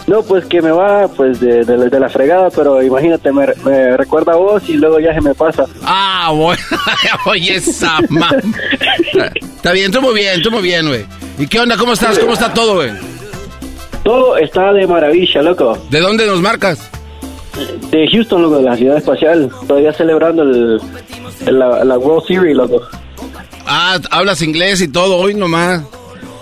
No, 0.07 0.23
pues 0.23 0.45
que 0.45 0.61
me 0.61 0.71
va 0.71 1.07
pues 1.07 1.39
de, 1.39 1.63
de- 1.63 1.89
de 1.89 1.99
la 1.99 2.09
fregada, 2.09 2.49
pero 2.49 2.81
imagínate, 2.81 3.31
me, 3.31 3.45
me 3.63 3.95
recuerda 3.95 4.33
a 4.33 4.35
vos 4.35 4.63
y 4.67 4.73
luego 4.73 4.99
ya 4.99 5.13
se 5.13 5.21
me 5.21 5.33
pasa. 5.33 5.65
Ah, 5.83 6.31
bueno. 6.33 6.61
Oye, 7.25 7.55
esa 7.55 7.99
man. 8.09 8.53
Está 9.35 9.71
bien, 9.71 9.91
tú 9.91 10.01
muy 10.01 10.13
bien, 10.15 10.41
tú 10.41 10.51
muy 10.51 10.61
bien, 10.63 10.87
güey. 10.87 11.05
¿Y 11.37 11.47
qué 11.47 11.59
onda? 11.59 11.77
¿Cómo 11.77 11.93
estás? 11.93 12.19
¿Cómo 12.19 12.33
está 12.33 12.53
todo, 12.53 12.75
güey? 12.75 12.91
Todo 14.03 14.35
está 14.37 14.73
de 14.73 14.85
maravilla, 14.87 15.41
loco. 15.43 15.77
¿De 15.89 15.99
dónde 15.99 16.25
nos 16.25 16.41
marcas? 16.41 16.89
De 17.91 18.07
Houston, 18.11 18.41
loco, 18.41 18.57
de 18.57 18.63
la 18.63 18.75
ciudad 18.75 18.97
espacial. 18.97 19.49
Todavía 19.67 19.93
celebrando 19.93 20.43
el, 20.43 20.49
el- 20.55 20.81
la, 21.49 21.83
la 21.83 21.97
World 21.97 22.25
Series, 22.27 22.55
loco. 22.55 22.81
Ah, 23.65 23.97
hablas 24.11 24.41
inglés 24.41 24.81
y 24.81 24.91
todo 24.91 25.17
hoy 25.17 25.33
nomás. 25.35 25.83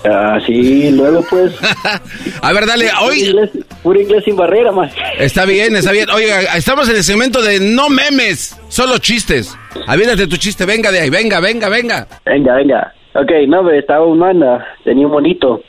Ah, 0.06 0.40
sí, 0.46 0.92
luego 0.92 1.22
pues. 1.30 1.54
A 2.42 2.54
ver, 2.54 2.66
dale, 2.66 2.86
Puro 2.90 3.06
hoy. 3.06 3.20
inglés, 3.20 3.50
puro 3.84 4.00
inglés 4.00 4.24
sin 4.24 4.36
barrera, 4.38 4.72
más. 4.72 4.94
Está 5.20 5.46
bien, 5.46 5.76
está 5.76 5.92
bien. 5.92 6.10
Oiga, 6.10 6.40
estamos 6.56 6.88
en 6.90 6.96
el 6.96 7.04
segmento 7.04 7.42
de 7.42 7.60
no 7.60 7.90
memes, 7.90 8.58
solo 8.70 8.98
chistes. 9.00 9.58
Aviéntate 9.88 10.28
tu 10.28 10.38
chiste, 10.38 10.66
venga 10.66 10.92
de 10.92 11.02
ahí, 11.02 11.10
venga, 11.10 11.40
venga, 11.42 11.68
venga. 11.68 12.08
Venga, 12.26 12.56
venga. 12.56 12.94
Ok, 13.14 13.30
no, 13.48 13.64
pero 13.66 13.78
estaba 13.78 14.06
un 14.06 14.20
manda, 14.20 14.66
tenía 14.86 15.06
un 15.06 15.12
monito. 15.12 15.62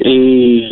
Y, 0.00 0.70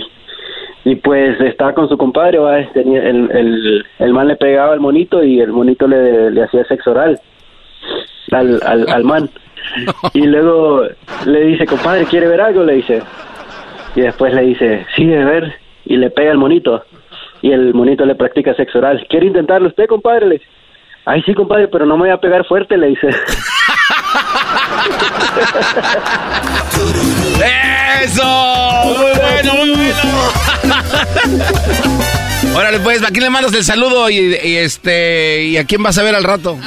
y 0.84 0.96
pues 0.96 1.40
estaba 1.40 1.74
con 1.74 1.88
su 1.88 1.96
compadre. 1.96 2.38
Tenía, 2.74 3.00
el, 3.02 3.30
el, 3.30 3.86
el 4.00 4.12
man 4.12 4.26
le 4.26 4.36
pegaba 4.36 4.72
al 4.72 4.80
monito 4.80 5.22
y 5.22 5.38
el 5.40 5.52
monito 5.52 5.86
le, 5.86 6.32
le 6.32 6.42
hacía 6.42 6.64
sexo 6.64 6.90
oral 6.90 7.20
al, 8.30 8.60
al, 8.66 8.88
al 8.88 9.04
man. 9.04 9.30
Y 10.12 10.22
luego 10.26 10.82
le 11.26 11.44
dice, 11.46 11.66
compadre, 11.66 12.04
¿quiere 12.06 12.26
ver 12.28 12.40
algo? 12.40 12.64
Le 12.64 12.74
dice. 12.74 13.02
Y 13.94 14.00
después 14.00 14.34
le 14.34 14.42
dice, 14.42 14.86
sí, 14.96 15.06
de 15.06 15.24
ver. 15.24 15.54
Y 15.84 15.96
le 15.96 16.10
pega 16.10 16.30
al 16.30 16.38
monito. 16.38 16.84
Y 17.42 17.52
el 17.52 17.74
monito 17.74 18.04
le 18.04 18.14
practica 18.14 18.54
sexo 18.54 18.78
oral. 18.78 19.04
¿Quiere 19.08 19.26
intentarlo 19.26 19.68
usted, 19.68 19.86
compadre? 19.86 20.26
Le 20.26 20.34
dice. 20.34 20.46
Ay, 21.04 21.22
sí, 21.22 21.34
compadre, 21.34 21.66
pero 21.68 21.84
no 21.84 21.96
me 21.96 22.04
voy 22.04 22.10
a 22.10 22.18
pegar 22.18 22.46
fuerte, 22.46 22.76
le 22.76 22.88
dice. 22.88 23.08
¡Eso! 28.04 28.24
Muy 28.84 28.94
bueno, 29.20 29.54
muy 29.54 29.70
bueno. 29.70 30.00
Órale, 32.56 32.78
pues, 32.80 33.02
¿a 33.02 33.08
quién 33.08 33.24
le 33.24 33.30
mandas 33.30 33.54
el 33.54 33.64
saludo 33.64 34.10
y, 34.10 34.36
y 34.44 34.56
este 34.56 35.44
y 35.44 35.56
a 35.56 35.64
quién 35.64 35.82
vas 35.82 35.98
a 35.98 36.02
ver 36.02 36.14
al 36.14 36.24
rato? 36.24 36.58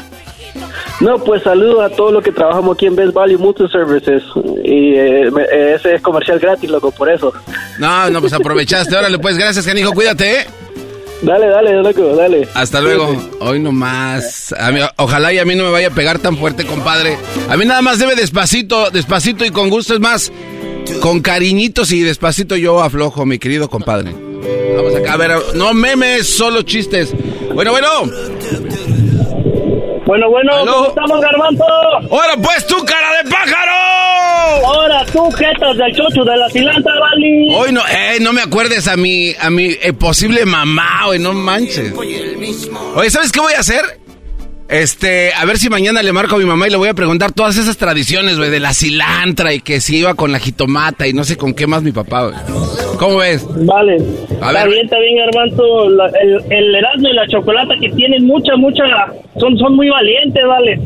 No, 1.02 1.18
pues 1.24 1.44
saludo 1.44 1.82
a 1.82 1.90
todos 1.90 2.14
los 2.14 2.24
que 2.24 2.32
trabajamos 2.32 2.76
aquí 2.76 2.86
en 2.86 2.96
Best 2.96 3.14
Value 3.14 3.38
Multi 3.38 3.68
Services. 3.68 4.24
Y 4.64 4.94
eh, 4.96 5.28
eh, 5.28 5.74
ese 5.76 5.96
es 5.96 6.02
comercial 6.02 6.40
gratis, 6.40 6.70
loco, 6.70 6.90
por 6.92 7.10
eso. 7.12 7.34
No, 7.80 8.10
no, 8.10 8.22
pues 8.22 8.32
aprovechaste. 8.34 8.96
Órale, 8.98 9.20
pues, 9.20 9.38
gracias, 9.38 9.66
canijo, 9.66 9.92
cuídate, 9.92 10.40
¿eh? 10.40 10.46
Dale, 11.22 11.48
dale, 11.48 11.74
loco, 11.82 12.16
dale. 12.16 12.48
Hasta 12.54 12.80
luego. 12.82 13.14
Hoy 13.40 13.60
nomás. 13.60 14.54
A 14.58 14.72
mí- 14.72 14.80
ojalá 14.98 15.34
y 15.34 15.40
a 15.40 15.46
mí 15.46 15.56
no 15.56 15.64
me 15.66 15.72
vaya 15.72 15.88
a 15.88 15.92
pegar 15.92 16.20
tan 16.20 16.38
fuerte, 16.38 16.66
compadre. 16.66 17.18
A 17.50 17.58
mí 17.58 17.66
nada 17.66 17.82
más 17.82 18.00
debe 18.00 18.16
despacito, 18.16 18.90
despacito 18.92 19.44
y 19.46 19.50
con 19.50 19.70
gusto. 19.70 19.94
Es 19.96 20.00
más, 20.00 20.32
con 21.02 21.22
cariñitos 21.22 21.92
y 21.92 22.02
despacito 22.02 22.56
yo 22.56 22.82
aflojo, 22.82 23.26
mi 23.26 23.40
querido 23.40 23.70
compadre. 23.70 24.14
Vamos 24.76 24.96
acá, 24.96 25.14
a 25.14 25.18
ver, 25.18 25.32
no 25.56 25.74
memes, 25.74 26.28
solo 26.28 26.62
chistes. 26.62 27.14
Bueno, 27.54 27.72
bueno. 27.72 27.88
Bueno, 30.06 30.30
bueno, 30.30 30.52
¿cómo 30.60 30.88
estamos, 30.88 31.22
Garbanzo? 31.22 31.64
¡Ahora 31.64 32.36
pues 32.41 32.68
tú, 32.68 32.76
cara 32.86 33.23
de 33.23 33.30
pájaro! 33.30 33.72
¡Ahora 34.68 35.06
tú, 35.11 35.32
jetas 35.32 35.77
del 35.77 35.95
chocho 35.95 36.23
de 36.23 36.38
la 36.38 36.49
cilanta, 36.49 36.91
Vali! 36.99 37.56
Hoy 37.56 37.72
no, 37.72 37.82
eh, 37.88 38.19
no 38.22 38.32
me 38.32 38.41
acuerdes 38.41 38.88
a 38.88 38.95
mi, 38.95 39.34
a 39.40 39.49
mi 39.49 39.76
eh, 39.82 39.94
posible 39.94 40.45
mamá, 40.45 41.06
güey, 41.07 41.19
no 41.19 41.34
manches. 41.34 41.91
Oye, 42.95 43.10
¿sabes 43.10 43.32
qué 43.32 43.40
voy 43.40 43.53
a 43.53 43.60
hacer? 43.60 43.84
Este, 44.68 45.32
a 45.34 45.46
ver 45.46 45.60
si 45.60 45.70
mañana 45.70 46.02
le 46.02 46.12
marco 46.12 46.36
a 46.36 46.40
mi 46.40 46.46
mamá 46.46 46.68
y 46.68 46.72
le 46.72 46.78
voy 46.78 46.90
a 46.90 46.94
preguntar 46.96 47.32
todas 47.32 47.56
esas 47.58 47.78
tradiciones, 47.78 48.38
güey, 48.38 48.50
de 48.50 48.60
la 48.60 48.74
cilantra 48.74 49.54
y 49.54 49.60
que 49.60 49.80
si 49.80 49.98
iba 49.98 50.16
con 50.16 50.32
la 50.32 50.40
jitomata 50.40 51.08
y 51.08 51.14
no 51.14 51.24
sé 51.24 51.38
con 51.38 51.54
qué 51.54 51.68
más 51.68 51.84
mi 51.84 51.92
papá, 51.92 52.24
güey. 52.24 52.36
¿Cómo 52.98 53.18
ves? 53.18 53.46
Vale. 53.66 53.98
está 53.98 54.66
bien, 54.66 54.86
está 54.86 54.98
bien, 55.00 55.20
Armando. 55.28 55.86
el, 55.88 56.52
el 56.52 56.76
Erasmo 56.76 57.10
y 57.10 57.14
la 57.14 57.28
chocolata 57.28 57.76
que 57.80 57.90
tienen 57.92 58.26
mucha, 58.26 58.56
mucha... 58.56 58.84
Son, 59.40 59.56
son 59.58 59.76
muy 59.76 59.90
valientes, 59.90 60.44
vale. 60.48 60.82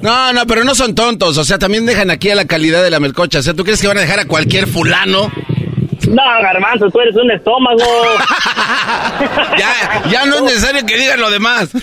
No, 0.00 0.32
no, 0.32 0.46
pero 0.46 0.64
no 0.64 0.74
son 0.74 0.94
tontos. 0.94 1.38
O 1.38 1.44
sea, 1.44 1.58
también 1.58 1.86
dejan 1.86 2.10
aquí 2.10 2.30
a 2.30 2.34
la 2.34 2.44
calidad 2.44 2.84
de 2.84 2.90
la 2.90 3.00
melcocha. 3.00 3.38
O 3.38 3.42
sea, 3.42 3.54
¿tú 3.54 3.64
crees 3.64 3.80
que 3.80 3.88
van 3.88 3.98
a 3.98 4.02
dejar 4.02 4.20
a 4.20 4.26
cualquier 4.26 4.66
fulano? 4.66 5.32
No, 6.08 6.22
Garbanzo, 6.42 6.90
tú 6.90 7.00
eres 7.00 7.16
un 7.16 7.30
estómago. 7.30 7.78
ya, 9.58 10.02
ya 10.10 10.26
no 10.26 10.36
es 10.36 10.42
necesario 10.42 10.84
que 10.86 10.96
digan 10.96 11.20
lo 11.20 11.30
demás. 11.30 11.70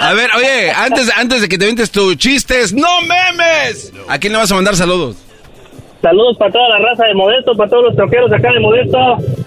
A 0.00 0.12
ver, 0.14 0.30
oye, 0.36 0.70
antes, 0.70 1.10
antes 1.16 1.42
de 1.42 1.48
que 1.48 1.58
te 1.58 1.66
ventes 1.66 1.90
tus 1.90 2.16
chistes, 2.16 2.72
¡no 2.72 2.88
memes! 3.02 3.92
¿A 4.08 4.18
quién 4.18 4.32
le 4.32 4.38
vas 4.38 4.50
a 4.50 4.54
mandar 4.54 4.76
saludos? 4.76 5.16
Saludos 6.02 6.36
para 6.38 6.50
toda 6.50 6.68
la 6.70 6.78
raza 6.78 7.04
de 7.04 7.14
Modesto, 7.14 7.52
para 7.54 7.68
todos 7.68 7.84
los 7.84 7.96
troqueros 7.96 8.32
acá 8.32 8.52
de 8.52 8.60
Modesto. 8.60 8.98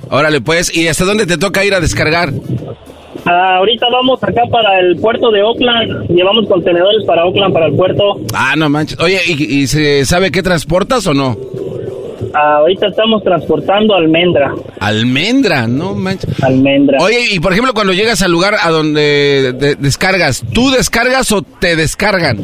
Órale, 0.09 0.41
pues, 0.41 0.75
¿y 0.75 0.88
hasta 0.88 1.05
dónde 1.05 1.25
te 1.25 1.38
toca 1.38 1.65
ir 1.65 1.73
a 1.73 1.80
descargar? 1.80 2.31
Ah, 3.25 3.57
ahorita 3.57 3.87
vamos 3.89 4.21
acá 4.21 4.43
para 4.51 4.79
el 4.79 4.97
puerto 4.97 5.31
de 5.31 5.41
Oakland. 5.41 6.07
Llevamos 6.09 6.47
contenedores 6.47 7.05
para 7.05 7.25
Oakland, 7.25 7.53
para 7.53 7.67
el 7.67 7.75
puerto. 7.75 8.19
Ah, 8.33 8.55
no 8.57 8.69
manches. 8.69 8.99
Oye, 8.99 9.19
¿y, 9.27 9.67
se 9.67 10.05
sabe 10.05 10.31
qué 10.31 10.43
transportas 10.43 11.07
o 11.07 11.13
no? 11.13 11.37
Ah, 12.33 12.57
ahorita 12.57 12.87
estamos 12.87 13.23
transportando 13.23 13.95
almendra. 13.95 14.53
Almendra, 14.79 15.67
no 15.67 15.93
manches. 15.93 16.43
Almendra. 16.43 16.97
Oye, 17.01 17.19
y 17.31 17.39
por 17.39 17.53
ejemplo, 17.53 17.73
cuando 17.73 17.93
llegas 17.93 18.21
al 18.21 18.31
lugar 18.31 18.55
a 18.61 18.69
donde 18.69 19.75
descargas, 19.79 20.43
¿tú 20.53 20.71
descargas 20.71 21.31
o 21.31 21.41
te 21.41 21.75
descargan? 21.75 22.37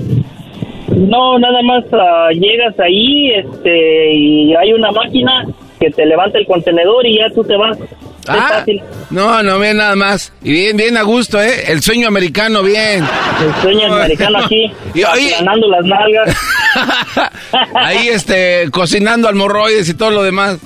No, 0.95 1.37
nada 1.39 1.61
más 1.61 1.83
ah, 1.91 2.29
llegas 2.31 2.79
ahí 2.79 3.31
este, 3.31 4.13
y 4.13 4.55
hay 4.55 4.73
una 4.73 4.91
máquina 4.91 5.45
que 5.79 5.89
te 5.91 6.05
levanta 6.05 6.37
el 6.37 6.45
contenedor 6.45 7.05
y 7.05 7.17
ya 7.17 7.33
tú 7.33 7.43
te 7.43 7.55
vas. 7.57 7.77
Ah, 8.29 8.63
no, 9.09 9.41
no, 9.41 9.59
bien 9.59 9.77
nada 9.77 9.95
más. 9.95 10.31
Y 10.43 10.51
bien, 10.51 10.77
bien 10.77 10.97
a 10.97 11.01
gusto, 11.01 11.41
¿eh? 11.41 11.63
El 11.67 11.81
sueño 11.81 12.07
americano, 12.07 12.61
bien. 12.61 13.03
El 13.43 13.61
sueño 13.61 13.93
americano 13.93 14.39
aquí, 14.39 14.71
y, 14.93 15.01
ganando 15.01 15.67
las 15.67 15.85
nalgas. 15.85 16.37
Ahí, 17.73 18.09
este, 18.09 18.69
cocinando 18.71 19.27
almorroides 19.27 19.89
y 19.89 19.95
todo 19.95 20.11
lo 20.11 20.23
demás. 20.23 20.59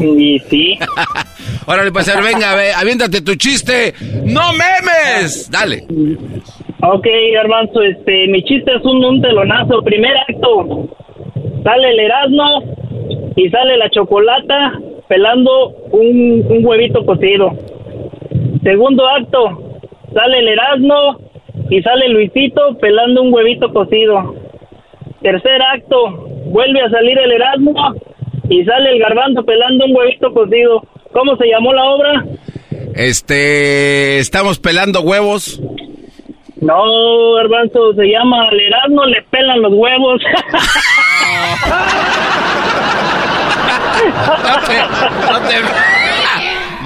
Y 0.00 0.38
sí. 0.50 0.78
Órale, 1.66 1.92
pues, 1.92 2.06
venga, 2.22 2.54
ve, 2.54 2.72
aviéntate 2.72 3.20
tu 3.22 3.34
chiste. 3.36 3.94
¡No 4.24 4.52
memes! 4.52 5.50
Dale. 5.50 5.84
Ok, 6.82 7.06
Armando, 7.40 7.82
este, 7.82 8.28
mi 8.28 8.42
chiste 8.42 8.72
es 8.76 8.84
un, 8.84 9.04
un 9.04 9.20
telonazo. 9.22 9.82
Primer 9.82 10.16
acto, 10.16 10.88
sale 11.64 11.90
el 11.90 12.00
Erasmo 12.00 12.62
y 13.36 13.48
sale 13.50 13.76
la 13.76 13.90
chocolata 13.90 14.80
pelando 15.08 15.70
un, 15.92 16.64
huevito 16.64 17.04
cocido. 17.04 17.52
Segundo 18.62 19.06
acto, 19.06 19.80
sale 20.12 20.38
el 20.38 20.48
Erasmo 20.48 21.20
y 21.70 21.82
sale 21.82 22.08
Luisito 22.08 22.76
pelando 22.80 23.22
un 23.22 23.32
huevito 23.32 23.72
cocido. 23.72 24.34
Tercer 25.22 25.62
acto, 25.62 26.28
vuelve 26.46 26.82
a 26.82 26.90
salir 26.90 27.18
el 27.18 27.32
Erasmo 27.32 27.74
y 28.48 28.64
sale 28.64 28.92
el 28.92 28.98
Garbanzo 28.98 29.44
pelando 29.44 29.86
un 29.86 29.96
huevito 29.96 30.32
cocido. 30.32 30.82
¿Cómo 31.12 31.36
se 31.36 31.46
llamó 31.46 31.72
la 31.72 31.84
obra? 31.84 32.24
Este, 32.94 34.18
estamos 34.18 34.58
pelando 34.58 35.00
huevos. 35.00 35.60
No, 36.60 37.34
Garbanzo, 37.34 37.94
se 37.94 38.06
llama 38.06 38.48
el 38.50 38.60
Erasmo 38.60 39.04
le 39.04 39.22
pelan 39.30 39.62
los 39.62 39.72
huevos. 39.72 40.20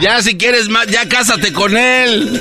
Ya 0.00 0.22
si 0.22 0.36
quieres 0.38 0.68
más, 0.70 0.86
ya 0.86 1.06
cásate 1.08 1.52
con 1.52 1.76
él. 1.76 2.40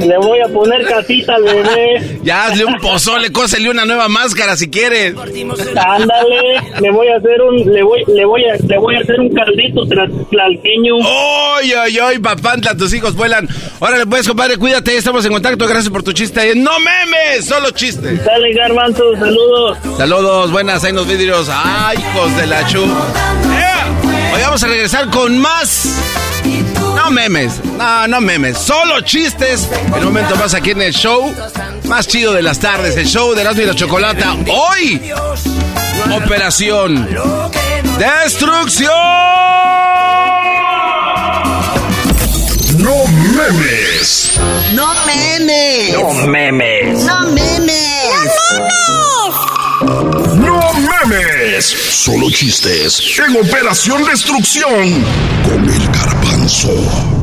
Le 0.00 0.16
voy 0.18 0.40
a 0.40 0.48
poner 0.48 0.84
casita 0.86 1.34
al 1.36 1.44
bebé. 1.44 2.20
Ya 2.22 2.46
hazle 2.46 2.64
un 2.64 2.76
pozole, 2.78 3.30
cósele 3.32 3.70
una 3.70 3.84
nueva 3.84 4.08
máscara 4.08 4.56
si 4.56 4.68
quieres. 4.68 5.14
Ándale, 5.16 6.60
le 6.80 6.90
voy 6.90 7.08
a 7.08 7.16
hacer 7.16 7.40
un, 7.42 7.72
le 7.72 7.82
voy, 7.82 8.02
le 8.06 8.24
voy 8.24 8.44
a, 8.44 8.56
le 8.56 8.78
voy 8.78 8.96
a 8.96 9.00
hacer 9.00 9.20
un 9.20 9.32
caldito 9.32 9.86
tlalqueño. 9.86 10.96
¡Oy, 10.96 11.72
oy, 11.72 11.98
oy, 12.00 12.18
papantla, 12.18 12.76
tus 12.76 12.92
hijos 12.94 13.14
vuelan! 13.14 13.48
Órale, 13.80 14.06
pues, 14.06 14.26
compadre, 14.26 14.56
cuídate, 14.56 14.96
estamos 14.96 15.24
en 15.24 15.32
contacto, 15.32 15.66
gracias 15.66 15.90
por 15.90 16.02
tu 16.02 16.12
chiste. 16.12 16.54
¡No 16.56 16.72
memes! 16.80 17.44
Solo 17.46 17.70
chiste. 17.70 18.16
Dale, 18.16 18.52
garbanzo, 18.54 19.02
saludos. 19.18 19.78
Saludos, 19.96 20.50
buenas, 20.50 20.82
ahí 20.84 20.92
los 20.92 21.06
vidrios. 21.06 21.48
¡Ay, 21.50 21.98
hijos 21.98 22.36
de 22.36 22.46
la 22.46 22.66
chu! 22.66 22.84
Hoy 24.32 24.40
vamos 24.40 24.62
a 24.62 24.66
regresar 24.66 25.10
con 25.10 25.38
más. 25.38 25.86
No 26.94 27.10
memes, 27.10 27.62
no, 27.64 28.08
no 28.08 28.20
memes, 28.20 28.58
solo 28.58 29.00
chistes. 29.00 29.68
En 29.86 29.94
un 29.94 30.04
momento 30.04 30.36
más 30.36 30.54
aquí 30.54 30.70
en 30.70 30.82
el 30.82 30.92
show 30.92 31.34
más 31.84 32.06
chido 32.06 32.32
de 32.32 32.42
las 32.42 32.58
tardes, 32.58 32.96
el 32.96 33.06
show 33.06 33.34
de 33.34 33.40
Erasmo 33.40 33.62
y 33.62 33.66
la 33.66 33.74
Chocolata. 33.74 34.36
Hoy, 34.48 35.00
Operación 36.10 37.08
Destrucción. 37.98 38.92
No 42.78 43.06
memes. 43.34 44.38
No 44.74 44.86
memes. 45.06 45.92
No 45.94 46.12
memes. 46.26 47.04
No 47.04 47.30
memes. 47.32 47.84
No 48.50 48.60
memes. 48.60 48.87
Solo 51.66 52.30
chistes 52.30 53.02
en 53.26 53.36
Operación 53.36 54.04
Destrucción 54.04 55.04
con 55.44 55.68
el 55.68 55.88
garbanzo. 55.88 57.17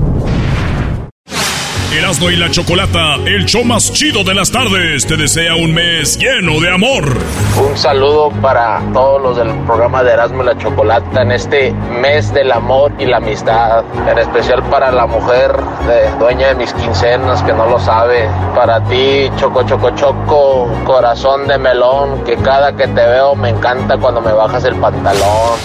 Erasmo 1.97 2.29
y 2.29 2.35
la 2.35 2.51
Chocolata, 2.51 3.15
el 3.25 3.45
show 3.45 3.63
más 3.63 3.89
chido 3.93 4.25
de 4.25 4.33
las 4.33 4.51
tardes, 4.51 5.07
te 5.07 5.15
desea 5.15 5.55
un 5.55 5.73
mes 5.73 6.17
lleno 6.17 6.59
de 6.59 6.69
amor. 6.69 7.17
Un 7.57 7.77
saludo 7.77 8.31
para 8.41 8.81
todos 8.91 9.21
los 9.21 9.37
del 9.37 9.57
programa 9.65 10.03
de 10.03 10.11
Erasmo 10.11 10.43
y 10.43 10.45
la 10.47 10.57
Chocolata 10.57 11.21
en 11.21 11.31
este 11.31 11.71
mes 11.71 12.33
del 12.33 12.51
amor 12.51 12.91
y 12.99 13.05
la 13.05 13.17
amistad. 13.17 13.85
En 14.09 14.17
especial 14.17 14.61
para 14.63 14.91
la 14.91 15.07
mujer 15.07 15.55
de, 15.87 16.11
dueña 16.19 16.49
de 16.49 16.55
mis 16.55 16.73
quincenas 16.73 17.41
que 17.43 17.53
no 17.53 17.65
lo 17.65 17.79
sabe. 17.79 18.29
Para 18.53 18.83
ti, 18.83 19.31
Choco 19.39 19.63
Choco 19.63 19.91
Choco, 19.91 20.69
corazón 20.83 21.47
de 21.47 21.57
melón, 21.57 22.25
que 22.25 22.35
cada 22.35 22.75
que 22.75 22.87
te 22.89 23.05
veo 23.05 23.37
me 23.37 23.51
encanta 23.51 23.97
cuando 23.97 24.19
me 24.19 24.33
bajas 24.33 24.65
el 24.65 24.75
pantalón. 24.75 25.57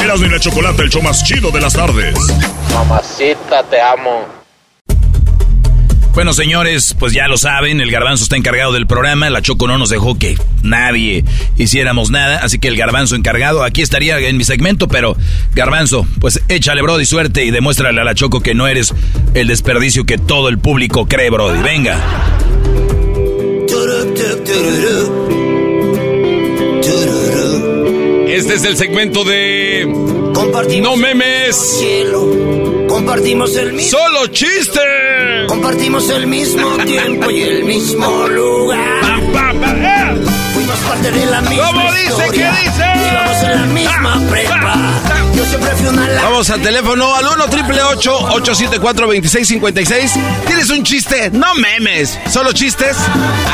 Erasmo 0.00 0.26
y 0.26 0.30
la 0.30 0.38
Chocolata, 0.38 0.82
el 0.84 0.88
show 0.88 1.02
más 1.02 1.24
chido 1.24 1.50
de 1.50 1.60
las 1.60 1.72
tardes. 1.72 2.14
Mamacita, 2.72 3.64
te 3.64 3.80
amo. 3.80 4.37
Bueno, 6.18 6.32
señores, 6.32 6.96
pues 6.98 7.12
ya 7.12 7.28
lo 7.28 7.38
saben, 7.38 7.80
el 7.80 7.92
garbanzo 7.92 8.24
está 8.24 8.36
encargado 8.36 8.72
del 8.72 8.88
programa, 8.88 9.30
la 9.30 9.40
Choco 9.40 9.68
no 9.68 9.78
nos 9.78 9.88
dejó 9.88 10.18
que 10.18 10.36
nadie 10.64 11.24
hiciéramos 11.56 12.10
nada, 12.10 12.38
así 12.38 12.58
que 12.58 12.66
el 12.66 12.76
garbanzo 12.76 13.14
encargado 13.14 13.62
aquí 13.62 13.82
estaría 13.82 14.18
en 14.18 14.36
mi 14.36 14.42
segmento, 14.42 14.88
pero 14.88 15.16
garbanzo, 15.54 16.08
pues 16.18 16.42
échale, 16.48 16.82
Brody, 16.82 17.06
suerte 17.06 17.44
y 17.44 17.52
demuéstrale 17.52 18.00
a 18.00 18.04
la 18.04 18.16
Choco 18.16 18.40
que 18.40 18.52
no 18.52 18.66
eres 18.66 18.92
el 19.34 19.46
desperdicio 19.46 20.06
que 20.06 20.18
todo 20.18 20.48
el 20.48 20.58
público 20.58 21.06
cree, 21.06 21.30
Brody. 21.30 21.62
Venga. 21.62 22.00
Este 28.26 28.54
es 28.54 28.64
el 28.64 28.76
segmento 28.76 29.22
de... 29.22 29.86
no 30.82 30.96
memes. 30.96 31.80
Compartimos 32.98 33.54
el 33.54 33.74
mismo. 33.74 33.96
¡Solo 33.96 34.26
chiste! 34.26 34.80
Compartimos 35.46 36.10
el 36.10 36.26
mismo 36.26 36.76
tiempo 36.84 37.30
y 37.30 37.42
el 37.42 37.62
mismo 37.62 38.26
lugar. 38.26 39.20
Fuimos 40.52 40.76
parte 40.80 41.12
de 41.12 41.26
la 41.26 41.40
misma 41.42 41.66
¿Cómo 41.68 41.92
dice? 41.92 42.06
historia. 42.08 42.52
¿Qué 42.56 42.64
dice? 42.64 42.84
Íbamos 43.08 43.42
en 43.44 43.50
la 43.52 43.66
misma 43.66 44.20
prepa. 44.28 44.74
Yo 45.32 45.44
siempre 45.46 45.70
fui 45.76 45.86
una 45.86 46.22
Vamos 46.22 46.50
al 46.50 46.60
teléfono 46.60 47.14
al 47.14 47.24
1 47.24 47.44
triple 47.50 47.80
874 47.82 49.06
2656 49.06 50.12
¿Tienes 50.44 50.70
un 50.70 50.82
chiste? 50.82 51.30
No 51.30 51.54
memes, 51.54 52.18
solo 52.28 52.52
chistes. 52.52 52.96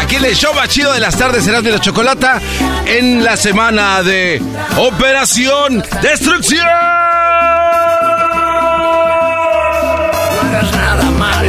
Aquí 0.00 0.16
en 0.16 0.24
el 0.24 0.34
show 0.34 0.54
más 0.54 0.70
chido 0.70 0.90
de 0.94 1.00
las 1.00 1.18
tardes 1.18 1.44
serás 1.44 1.62
de 1.62 1.70
la 1.70 1.80
chocolata 1.80 2.40
en 2.86 3.22
la 3.22 3.36
semana 3.36 4.02
de 4.02 4.40
Operación 4.78 5.84
Destrucción. 6.00 6.66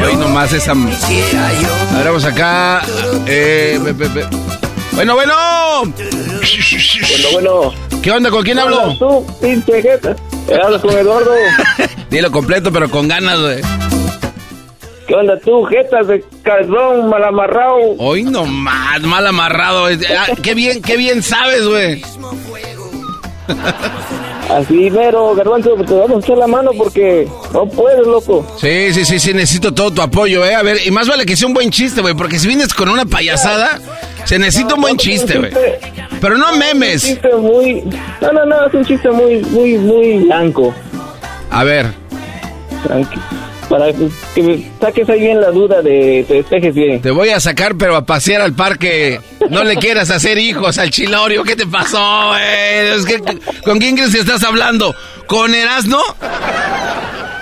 Hoy 0.06 0.16
nomás 0.18 0.54
esa. 0.54 0.72
A 0.72 0.76
ver, 0.76 2.06
vamos 2.06 2.26
acá. 2.26 2.82
Eh, 3.26 3.80
be- 3.84 3.94
be- 3.94 4.08
be- 4.10 4.28
Bueno, 4.94 5.16
bueno. 5.16 5.34
Bueno, 5.84 7.30
bueno. 7.34 7.74
¿Qué 8.02 8.12
onda? 8.12 8.30
¿Con 8.30 8.44
quién 8.44 8.60
hablo? 8.60 8.96
tú, 8.98 9.26
pinche 9.42 9.82
jeta. 9.82 10.16
Hablas 10.64 10.82
con 10.82 10.92
Eduardo. 10.92 11.32
Dilo 12.10 12.32
completo, 12.32 12.72
pero 12.72 12.90
con 12.90 13.08
ganas, 13.08 13.40
güey. 13.40 13.62
¿Qué 15.08 15.14
onda 15.16 15.38
tú, 15.40 15.64
jetas 15.66 16.08
de 16.08 16.24
calzón 16.44 17.10
mal 17.10 17.24
amarrado? 17.24 17.76
Hoy 18.00 18.24
nomás, 18.24 19.02
mal 19.02 19.26
amarrado. 19.28 19.88
Ah, 19.88 20.28
qué 20.42 20.54
bien, 20.56 20.82
qué 20.82 20.98
bien 20.98 21.22
sabes, 21.24 21.68
güey. 21.68 22.02
Así, 24.50 24.92
mero, 24.92 25.34
garbanzo, 25.34 25.72
te 25.88 25.94
vamos 25.94 26.18
a 26.18 26.20
echar 26.26 26.38
la 26.38 26.46
mano 26.48 26.72
porque 26.78 27.28
no 27.52 27.66
puedes, 27.66 28.06
loco. 28.06 28.46
Sí, 28.60 28.94
sí, 28.94 29.04
sí, 29.04 29.20
sí, 29.20 29.34
necesito 29.34 29.74
todo 29.74 29.92
tu 29.92 30.02
apoyo, 30.02 30.46
eh. 30.46 30.54
A 30.54 30.62
ver, 30.62 30.78
y 30.86 30.92
más 30.92 31.08
vale 31.08 31.26
que 31.26 31.36
sea 31.36 31.48
un 31.48 31.54
buen 31.56 31.72
chiste, 31.72 32.02
güey, 32.02 32.14
porque 32.14 32.38
si 32.38 32.48
vienes 32.48 32.74
con 32.74 32.88
una 32.90 33.06
payasada, 33.06 33.80
se 34.24 34.38
necesita 34.38 34.76
un 34.76 34.82
buen 34.82 34.98
chiste, 34.98 35.40
güey. 35.40 35.52
Pero 36.22 36.38
no 36.38 36.46
Es 36.48 36.54
un 36.54 36.60
memes. 36.60 37.02
chiste 37.04 37.30
muy... 37.36 37.82
No, 38.22 38.32
no, 38.34 38.46
no, 38.46 38.68
es 38.68 38.74
un 38.74 38.86
chiste 38.86 39.10
muy, 39.10 39.38
muy, 39.46 39.78
muy 39.80 40.18
blanco. 40.26 40.74
A 41.50 41.64
ver. 41.64 41.88
Tranqui- 42.88 43.20
Para 43.70 43.92
que 43.94 44.44
me 44.44 44.72
saques 44.80 45.10
ahí 45.10 45.22
bien 45.22 45.42
la 45.42 45.52
duda 45.52 45.82
de... 45.82 46.24
Te 46.28 46.36
despejes 46.36 46.76
bien. 46.76 47.02
Te 47.02 47.12
voy 47.12 47.30
a 47.30 47.40
sacar, 47.40 47.76
pero 47.76 47.96
a 47.96 48.06
pasear 48.06 48.42
al 48.42 48.54
parque. 48.54 49.20
No 49.50 49.64
le 49.64 49.76
quieras 49.78 50.12
hacer 50.12 50.38
hijos 50.38 50.78
al 50.78 50.92
chilorio. 50.92 51.44
¿Qué 51.44 51.56
te 51.56 51.66
pasó, 51.66 52.30
güey? 52.30 52.98
Es 52.98 53.06
que, 53.06 53.20
¿Con 53.64 53.80
quién 53.80 53.96
crees 53.96 54.14
que 54.14 54.20
estás 54.20 54.44
hablando? 54.44 54.94
¿Con 55.28 55.54
Erasno? 55.56 56.00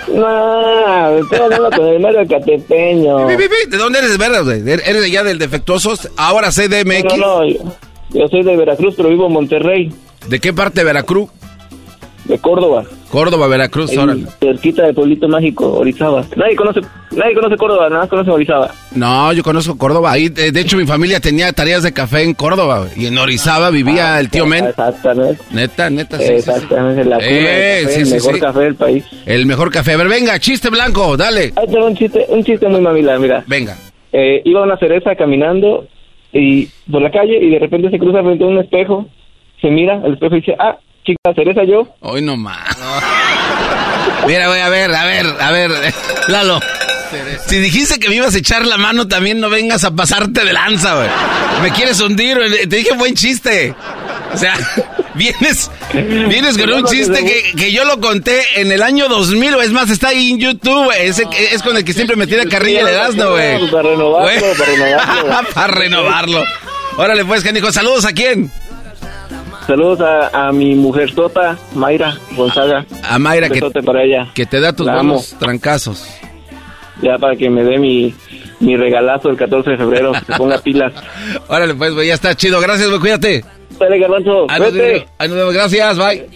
No, 0.08 1.18
estoy 1.18 1.38
hablando 1.38 1.70
con 1.70 1.86
el 1.86 2.00
mero 2.00 2.26
catepeño. 2.28 3.26
¿De 3.26 3.76
dónde 3.76 3.98
eres, 3.98 4.16
verdad, 4.16 4.44
güey? 4.44 4.60
¿Eres 4.60 5.00
de 5.00 5.06
allá 5.06 5.24
del 5.24 5.38
Defectuosos? 5.38 6.08
Ahora 6.16 6.50
CDMX. 6.50 7.16
No, 7.16 7.40
no, 7.40 7.48
yo, 7.48 7.58
yo 8.10 8.28
soy 8.28 8.42
de 8.44 8.56
Veracruz, 8.56 8.94
pero 8.96 9.08
vivo 9.08 9.26
en 9.26 9.32
Monterrey, 9.32 9.90
¿De 10.28 10.40
qué 10.40 10.52
parte 10.52 10.80
de 10.80 10.84
Veracruz? 10.84 11.28
De 12.24 12.38
Córdoba. 12.38 12.84
Córdoba, 13.10 13.46
Veracruz, 13.48 13.90
ahí, 13.90 13.98
órale. 13.98 14.24
cerquita 14.40 14.82
del 14.84 14.94
pueblito 14.94 15.28
mágico, 15.28 15.72
Orizaba. 15.74 16.24
Nadie 16.36 16.56
conoce, 16.56 16.80
nadie 17.14 17.34
conoce 17.34 17.56
Córdoba, 17.56 17.88
nada 17.88 18.00
más 18.02 18.08
conoce 18.08 18.30
Orizaba. 18.30 18.70
No, 18.94 19.32
yo 19.32 19.42
conozco 19.42 19.76
Córdoba. 19.78 20.12
Ahí, 20.12 20.28
de 20.30 20.58
hecho, 20.60 20.76
mi 20.76 20.86
familia 20.86 21.20
tenía 21.20 21.52
tareas 21.52 21.82
de 21.82 21.92
café 21.92 22.22
en 22.22 22.34
Córdoba. 22.34 22.86
Y 22.96 23.06
en 23.06 23.16
Orizaba 23.18 23.70
vivía 23.70 24.18
el 24.18 24.30
tío 24.30 24.46
Men. 24.46 24.64
Exactamente. 24.66 25.42
Neta, 25.52 25.90
neta, 25.90 26.18
sí. 26.18 26.24
sí, 26.24 26.28
sí. 26.30 26.34
Exactamente, 26.50 27.04
la 27.04 27.16
cuna 27.16 27.26
del 27.28 27.44
Eh, 27.46 27.80
café, 27.82 27.94
sí, 27.94 28.00
el 28.00 28.06
sí, 28.06 28.14
mejor 28.14 28.38
café 28.40 28.60
del 28.60 28.74
país. 28.74 29.04
El 29.26 29.46
mejor 29.46 29.70
café. 29.70 29.92
A 29.92 29.96
ver, 29.98 30.08
venga, 30.08 30.38
chiste 30.38 30.70
blanco, 30.70 31.16
dale. 31.16 31.52
Ahí 31.56 31.66
tengo 31.70 31.86
un 31.86 31.96
chiste, 31.96 32.24
un 32.28 32.42
chiste 32.42 32.66
muy 32.68 32.80
mamila, 32.80 33.18
mira. 33.18 33.44
Venga. 33.46 33.76
Eh, 34.12 34.42
iba 34.44 34.62
una 34.62 34.76
cereza 34.78 35.14
caminando 35.16 35.86
y 36.32 36.68
por 36.90 37.02
la 37.02 37.10
calle 37.10 37.36
y 37.40 37.50
de 37.50 37.58
repente 37.58 37.90
se 37.90 37.98
cruza 37.98 38.22
frente 38.22 38.42
a 38.44 38.46
un 38.48 38.58
espejo, 38.58 39.06
se 39.60 39.70
mira 39.70 40.00
al 40.04 40.14
espejo 40.14 40.36
y 40.36 40.40
dice, 40.40 40.56
ah, 40.58 40.78
chica, 41.04 41.18
cereza 41.34 41.62
yo. 41.64 41.86
Hoy 42.00 42.22
no 42.22 42.36
más. 42.36 42.76
Mira, 44.26 44.48
güey, 44.48 44.60
a 44.60 44.68
ver, 44.68 44.94
a 44.94 45.04
ver, 45.04 45.26
a 45.40 45.50
ver, 45.50 45.70
Lalo. 46.28 46.60
Si 47.46 47.58
dijiste 47.58 48.00
que 48.00 48.08
me 48.08 48.16
ibas 48.16 48.34
a 48.34 48.38
echar 48.38 48.66
la 48.66 48.76
mano, 48.76 49.06
también 49.06 49.38
no 49.38 49.48
vengas 49.48 49.84
a 49.84 49.92
pasarte 49.92 50.44
de 50.44 50.52
lanza, 50.52 50.96
güey. 50.96 51.08
Me 51.62 51.70
quieres 51.70 52.00
hundir, 52.00 52.36
güey. 52.36 52.66
Te 52.66 52.76
dije 52.76 52.92
buen 52.96 53.14
chiste. 53.14 53.72
O 54.32 54.36
sea, 54.36 54.54
vienes, 55.14 55.70
vienes 55.92 56.58
con 56.58 56.72
un 56.72 56.84
chiste 56.86 57.24
que, 57.24 57.52
que 57.56 57.70
yo 57.70 57.84
lo 57.84 58.00
conté 58.00 58.42
en 58.56 58.72
el 58.72 58.82
año 58.82 59.08
2000, 59.08 59.54
güey. 59.54 59.66
Es 59.66 59.72
más, 59.72 59.90
está 59.90 60.08
ahí 60.08 60.30
en 60.30 60.40
YouTube, 60.40 60.86
güey. 60.86 61.06
Ese 61.06 61.26
que- 61.30 61.54
es 61.54 61.62
con 61.62 61.76
el 61.76 61.84
que 61.84 61.92
siempre 61.92 62.16
me 62.16 62.26
tira 62.26 62.46
carrilla 62.46 62.80
el 62.80 62.88
Erasmo, 62.88 63.30
güey. 63.30 63.70
Para 63.70 63.82
renovarlo, 63.90 64.22
Güey. 64.40 64.40
para 64.58 64.70
renovarlo. 64.72 65.48
Para 65.54 65.66
renovarlo. 65.72 66.44
Órale, 66.96 67.24
pues, 67.24 67.44
canijo. 67.44 67.70
Saludos 67.70 68.04
a 68.06 68.12
quién? 68.12 68.50
Saludos 69.66 70.00
a, 70.02 70.48
a 70.48 70.52
mi 70.52 70.74
mujer 70.74 71.14
Tota, 71.14 71.56
Mayra 71.74 72.18
Gonzaga. 72.36 72.84
A 73.02 73.18
Mayra, 73.18 73.46
Un 73.46 73.52
que, 73.52 73.60
besote 73.60 73.82
para 73.82 74.02
ella. 74.04 74.28
que 74.34 74.44
te 74.46 74.60
da 74.60 74.72
tus 74.74 74.86
La 74.86 74.94
amo. 75.00 75.14
buenos 75.14 75.30
trancazos. 75.38 76.06
Ya 77.02 77.16
para 77.18 77.34
que 77.34 77.48
me 77.50 77.64
dé 77.64 77.78
mi, 77.78 78.14
mi 78.60 78.76
regalazo 78.76 79.30
el 79.30 79.36
14 79.36 79.70
de 79.70 79.76
febrero, 79.78 80.12
que 80.12 80.20
se 80.32 80.32
ponga 80.38 80.58
pilas. 80.62 80.92
Órale, 81.48 81.74
pues, 81.74 81.94
güey, 81.94 82.08
ya 82.08 82.14
está 82.14 82.34
chido. 82.36 82.60
Gracias, 82.60 82.88
güey, 82.88 83.00
cuídate. 83.00 83.44
Dale, 83.80 83.98
garbanzo, 83.98 84.46
Ahí 84.48 84.60
nos 84.60 84.72
vete. 84.72 84.86
vemos, 84.92 85.08
ahí 85.18 85.28
nos 85.28 85.36
vemos. 85.38 85.54
Gracias, 85.54 85.98
bye. 85.98 86.06
Ahí 86.06 86.28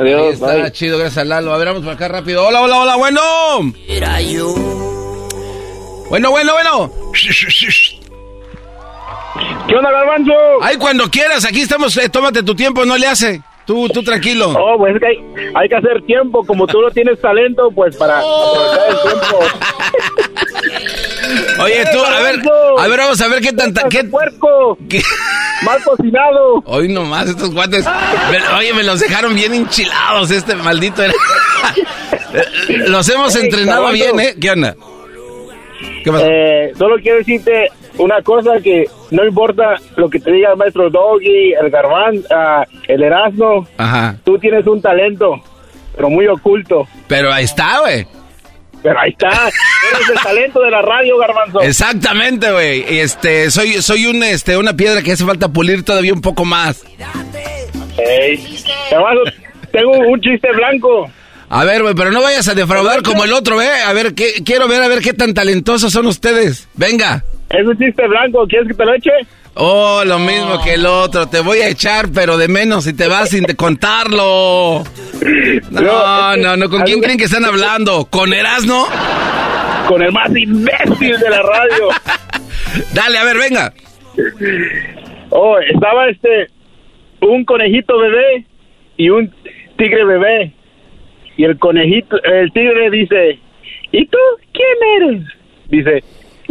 Adiós, 0.00 0.34
está 0.34 0.54
bye. 0.54 0.72
chido, 0.72 0.98
gracias 0.98 1.18
a 1.18 1.24
Lalo. 1.24 1.52
A 1.52 1.58
ver, 1.58 1.68
vamos 1.68 1.82
por 1.82 1.92
acá 1.92 2.06
rápido. 2.08 2.46
Hola, 2.46 2.60
hola, 2.60 2.78
hola, 2.78 2.96
bueno. 2.96 3.20
Era 3.88 4.20
yo. 4.20 4.54
Bueno, 6.10 6.30
bueno, 6.30 6.52
bueno. 6.52 6.92
¿Qué 9.68 9.74
onda, 9.74 9.90
garbanzo? 9.90 10.32
Ay, 10.62 10.76
cuando 10.76 11.10
quieras, 11.10 11.44
aquí 11.44 11.62
estamos. 11.62 11.96
eh, 11.96 12.08
tómate 12.08 12.42
tu 12.42 12.54
tiempo, 12.54 12.84
no 12.84 12.96
le 12.96 13.06
hace. 13.06 13.42
Tú, 13.66 13.88
tú 13.88 14.02
tranquilo. 14.02 14.50
Oh, 14.50 14.76
pues 14.76 14.94
es 14.94 15.00
que 15.00 15.06
hay, 15.06 15.16
hay 15.54 15.68
que 15.70 15.74
hacer 15.76 16.02
tiempo, 16.06 16.44
como 16.44 16.66
tú 16.66 16.80
no 16.82 16.90
tienes 16.90 17.18
talento, 17.20 17.70
pues 17.74 17.96
para 17.96 18.18
aprovechar 18.20 18.88
el 18.90 19.00
tiempo. 19.00 19.38
Oye, 21.62 21.84
tú, 21.92 22.04
a 22.04 22.20
ver, 22.20 22.42
a 22.78 22.88
ver, 22.88 22.98
vamos 22.98 23.20
a 23.22 23.28
ver 23.28 23.40
qué 23.40 23.52
tanta. 23.52 23.88
¿Qué 23.88 24.04
puerco! 24.04 24.76
qué- 24.88 25.02
¡Mal 25.62 25.82
cocinado! 25.82 26.62
Hoy 26.66 26.88
nomás, 26.92 27.28
estos 27.30 27.54
guantes. 27.54 27.86
me- 28.30 28.48
oye, 28.58 28.74
me 28.74 28.82
los 28.82 29.00
dejaron 29.00 29.34
bien 29.34 29.54
enchilados, 29.54 30.30
este 30.30 30.54
maldito. 30.56 31.02
era- 31.02 31.14
los 32.88 33.08
hemos 33.08 33.34
entrenado 33.34 33.88
bien, 33.92 34.20
¿eh? 34.20 34.34
¿Qué 34.38 34.50
onda? 34.50 34.76
¿Qué 36.02 36.10
pasa? 36.12 36.26
Eh, 36.28 36.72
solo 36.76 36.96
quiero 36.96 37.18
decirte 37.18 37.68
una 37.98 38.20
cosa 38.22 38.60
que 38.62 38.84
no 39.10 39.24
importa 39.24 39.76
lo 39.96 40.08
que 40.08 40.20
te 40.20 40.32
diga 40.32 40.50
el 40.52 40.56
maestro 40.56 40.90
Doggy, 40.90 41.52
el 41.52 41.70
Garbán, 41.70 42.22
ah, 42.30 42.64
el 42.88 43.02
Erasmo, 43.02 43.66
Ajá. 43.76 44.16
tú 44.24 44.38
tienes 44.38 44.66
un 44.66 44.80
talento, 44.82 45.40
pero 45.94 46.10
muy 46.10 46.26
oculto. 46.26 46.86
Pero 47.08 47.32
ahí 47.32 47.44
está, 47.44 47.80
güey. 47.80 48.06
Pero 48.82 49.00
ahí 49.00 49.10
está, 49.10 49.30
eres 49.30 50.10
el 50.10 50.20
talento 50.22 50.60
de 50.60 50.70
la 50.70 50.82
radio, 50.82 51.16
Garbanzo. 51.16 51.60
Exactamente, 51.62 52.52
güey. 52.52 52.84
Este, 52.98 53.50
soy, 53.50 53.80
soy 53.80 54.06
un, 54.06 54.22
este, 54.22 54.58
una 54.58 54.74
piedra 54.74 55.00
que 55.00 55.12
hace 55.12 55.24
falta 55.24 55.48
pulir 55.48 55.82
todavía 55.84 56.12
un 56.12 56.20
poco 56.20 56.44
más. 56.44 56.84
Ey, 57.96 58.36
Garbanzo, 58.90 59.22
tengo 59.72 59.92
un 59.92 60.20
chiste 60.20 60.48
blanco. 60.52 61.10
A 61.56 61.62
ver, 61.62 61.82
güey, 61.82 61.94
pero 61.94 62.10
no 62.10 62.20
vayas 62.20 62.48
a 62.48 62.54
defraudar 62.54 63.02
como 63.04 63.22
el 63.22 63.32
otro, 63.32 63.62
¿eh? 63.62 63.82
A 63.86 63.92
ver, 63.92 64.14
¿qué, 64.14 64.42
quiero 64.44 64.66
ver 64.66 64.82
a 64.82 64.88
ver 64.88 64.98
qué 64.98 65.12
tan 65.12 65.34
talentosos 65.34 65.92
son 65.92 66.08
ustedes. 66.08 66.68
Venga. 66.74 67.22
Es 67.48 67.64
un 67.64 67.78
chiste 67.78 68.08
blanco, 68.08 68.44
¿quieres 68.48 68.66
que 68.66 68.74
te 68.74 68.84
lo 68.84 68.92
eche? 68.92 69.10
Oh, 69.54 70.02
lo 70.04 70.18
mismo 70.18 70.60
que 70.64 70.74
el 70.74 70.84
otro. 70.84 71.28
Te 71.28 71.38
voy 71.38 71.58
a 71.58 71.68
echar, 71.68 72.08
pero 72.12 72.36
de 72.38 72.48
menos 72.48 72.82
si 72.82 72.92
te 72.92 73.06
vas 73.06 73.28
sin 73.30 73.44
contarlo. 73.54 74.82
No, 75.70 76.36
no, 76.36 76.56
no. 76.56 76.68
¿Con 76.68 76.82
quién 76.82 77.00
creen 77.00 77.16
que 77.16 77.24
están 77.24 77.44
hablando? 77.44 78.06
¿Con 78.06 78.32
Erasno? 78.32 78.86
Con 79.88 80.02
el 80.02 80.10
más 80.10 80.34
imbécil 80.36 81.18
de 81.18 81.30
la 81.30 81.40
radio. 81.40 81.88
Dale, 82.94 83.18
a 83.18 83.24
ver, 83.24 83.38
venga. 83.38 83.72
Oh, 85.30 85.56
estaba 85.58 86.08
este 86.08 86.48
un 87.20 87.44
conejito 87.44 87.96
bebé 87.96 88.44
y 88.96 89.08
un 89.10 89.32
tigre 89.78 90.04
bebé. 90.04 90.52
Y 91.36 91.44
el 91.44 91.58
conejito, 91.58 92.22
el 92.22 92.50
tigre 92.52 92.90
dice, 92.90 93.38
¿y 93.92 94.06
tú 94.06 94.18
quién 94.52 95.02
eres? 95.02 95.22
Dice, 95.68 96.02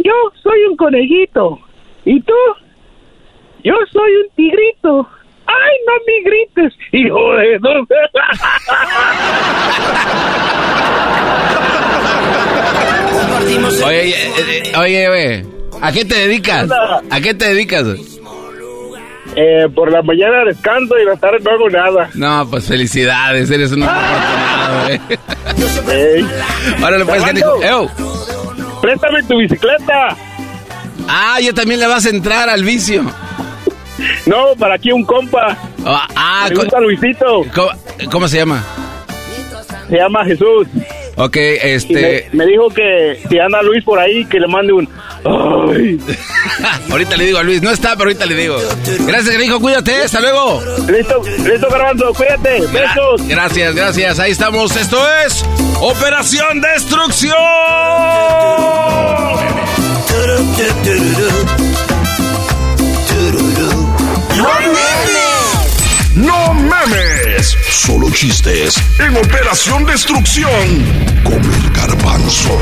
yo 0.02 0.12
soy 0.42 0.64
un 0.68 0.76
conejito. 0.76 1.58
¿Y 2.04 2.20
tú? 2.20 2.34
Yo 3.62 3.74
soy 3.90 4.12
un 4.16 4.28
tigrito. 4.36 5.08
¡Ay, 5.46 5.76
no 5.86 5.92
me 6.06 6.20
grites! 6.22 6.74
¡Hijo 6.92 7.34
de... 7.36 7.58
Oye, 13.84 14.14
oye, 14.78 15.08
güey. 15.08 15.44
¿A 15.80 15.92
qué 15.92 16.04
te 16.04 16.14
dedicas? 16.14 16.70
¿A 17.10 17.20
qué 17.20 17.34
te 17.34 17.48
dedicas? 17.48 17.84
Eh, 19.36 19.68
por 19.74 19.90
la 19.90 20.00
mañana 20.02 20.44
descanso 20.46 20.94
y 20.98 21.04
la 21.04 21.16
tarde 21.16 21.38
no 21.42 21.50
hago 21.50 21.68
nada. 21.70 22.08
No, 22.14 22.48
pues 22.48 22.66
felicidades, 22.66 23.50
eres 23.50 23.72
un 23.72 23.82
afortunado, 23.82 24.84
güey. 24.84 25.00
Ey. 25.90 26.26
Órale, 26.82 27.04
pues, 27.04 27.24
Fernando. 27.24 27.58
canijo. 27.60 27.88
Ew. 27.98 28.80
¡Préstame 28.80 29.22
tu 29.24 29.38
bicicleta! 29.38 30.16
Ah, 31.08 31.38
yo 31.40 31.52
también 31.52 31.80
le 31.80 31.86
vas 31.86 32.06
a 32.06 32.10
entrar 32.10 32.48
al 32.48 32.62
vicio. 32.64 33.04
No, 34.26 34.54
para 34.58 34.74
aquí 34.74 34.92
un 34.92 35.04
compa. 35.04 35.56
Ah, 35.84 36.06
ah, 36.14 36.46
Me 36.50 36.56
gusta 36.56 36.80
Luisito. 36.80 37.42
¿cómo, 37.54 37.70
cómo 38.10 38.28
se 38.28 38.38
llama? 38.38 38.62
Se 39.88 39.96
llama 39.96 40.24
Jesús. 40.24 40.66
Ok, 41.16 41.36
este... 41.36 42.28
me, 42.32 42.44
me 42.44 42.50
dijo 42.50 42.68
que 42.70 43.20
si 43.28 43.38
anda 43.38 43.62
Luis 43.62 43.84
por 43.84 43.98
ahí, 43.98 44.24
que 44.24 44.40
le 44.40 44.48
mande 44.48 44.72
un... 44.72 44.88
Ay. 45.24 45.98
ahorita 46.90 47.16
le 47.16 47.26
digo 47.26 47.38
a 47.38 47.42
Luis, 47.42 47.62
no 47.62 47.70
está, 47.70 47.96
pero 47.96 48.10
ahorita 48.10 48.26
le 48.26 48.34
digo. 48.34 48.56
Gracias, 49.06 49.42
hijo, 49.42 49.60
cuídate, 49.60 50.02
hasta 50.02 50.20
luego. 50.20 50.60
Listo, 50.88 51.22
listo, 51.44 51.68
Garbanzo, 51.70 52.12
cuídate. 52.14 52.60
Besos. 52.66 53.28
Gracias, 53.28 53.74
gracias, 53.74 54.18
ahí 54.18 54.32
estamos. 54.32 54.74
Esto 54.76 54.98
es 55.24 55.44
Operación 55.80 56.60
Destrucción. 56.60 57.34
Solo 67.74 68.08
chistes 68.10 68.76
en 69.00 69.16
Operación 69.16 69.84
Destrucción 69.84 70.48
con 71.24 71.34
el 71.34 71.70
garbanzo. 71.70 72.56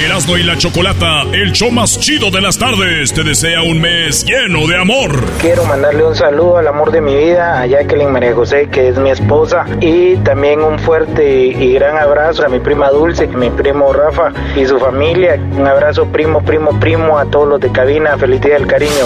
Erasmo 0.00 0.38
y 0.38 0.44
la 0.44 0.56
Chocolata, 0.56 1.22
el 1.32 1.52
show 1.52 1.70
más 1.70 1.98
chido 1.98 2.30
de 2.30 2.40
las 2.40 2.56
tardes, 2.58 3.12
te 3.12 3.22
desea 3.22 3.62
un 3.62 3.80
mes 3.80 4.24
lleno 4.24 4.66
de 4.66 4.80
amor. 4.80 5.22
Quiero 5.40 5.64
mandarle 5.64 6.04
un 6.04 6.14
saludo 6.14 6.58
al 6.58 6.68
amor 6.68 6.92
de 6.92 7.00
mi 7.00 7.14
vida, 7.14 7.60
a 7.60 7.66
Jacqueline 7.66 8.12
María 8.12 8.34
José, 8.34 8.68
que 8.70 8.88
es 8.88 8.96
mi 8.96 9.10
esposa, 9.10 9.66
y 9.80 10.16
también 10.18 10.60
un 10.60 10.78
fuerte 10.78 11.46
y 11.46 11.72
gran 11.74 11.98
abrazo 11.98 12.46
a 12.46 12.48
mi 12.48 12.60
prima 12.60 12.88
Dulce, 12.90 13.26
mi 13.26 13.50
primo 13.50 13.92
Rafa 13.92 14.32
y 14.56 14.64
su 14.64 14.78
familia. 14.78 15.34
Un 15.34 15.66
abrazo 15.66 16.06
primo, 16.06 16.42
primo, 16.42 16.78
primo 16.78 17.18
a 17.18 17.28
todos 17.28 17.48
los 17.48 17.60
de 17.60 17.70
cabina. 17.72 18.16
Feliz 18.16 18.40
día 18.40 18.54
del 18.54 18.68
cariño. 18.68 19.04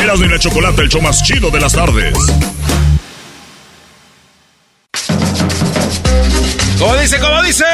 Erasmo 0.00 0.26
y 0.26 0.28
la 0.28 0.38
Chocolata, 0.38 0.82
el 0.82 0.88
show 0.88 1.00
más 1.00 1.22
chido 1.22 1.50
de 1.50 1.60
las 1.60 1.72
tardes. 1.72 2.14
¿Cómo 6.84 6.96
dice? 6.96 7.18
¿Cómo 7.18 7.42
dice? 7.42 7.64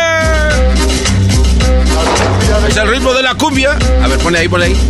Es 2.69 2.77
el 2.77 2.89
ritmo 2.89 3.13
de 3.13 3.25
la 3.25 3.35
cumbia. 3.35 3.77
A 4.05 4.07
ver, 4.07 4.21
pone 4.21 4.39
ahí, 4.39 4.49
pone 4.49 4.67
ahí. 4.67 4.89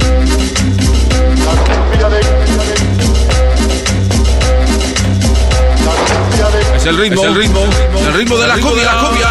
Es 6.76 6.84
el 6.84 6.98
ritmo, 6.98 7.24
el 7.24 7.34
ritmo, 7.34 7.64
el 8.06 8.12
ritmo 8.12 8.36
de 8.36 8.46
la 8.46 8.58
cumbia, 8.58 8.84
la 8.84 9.00
cumbia. 9.00 9.28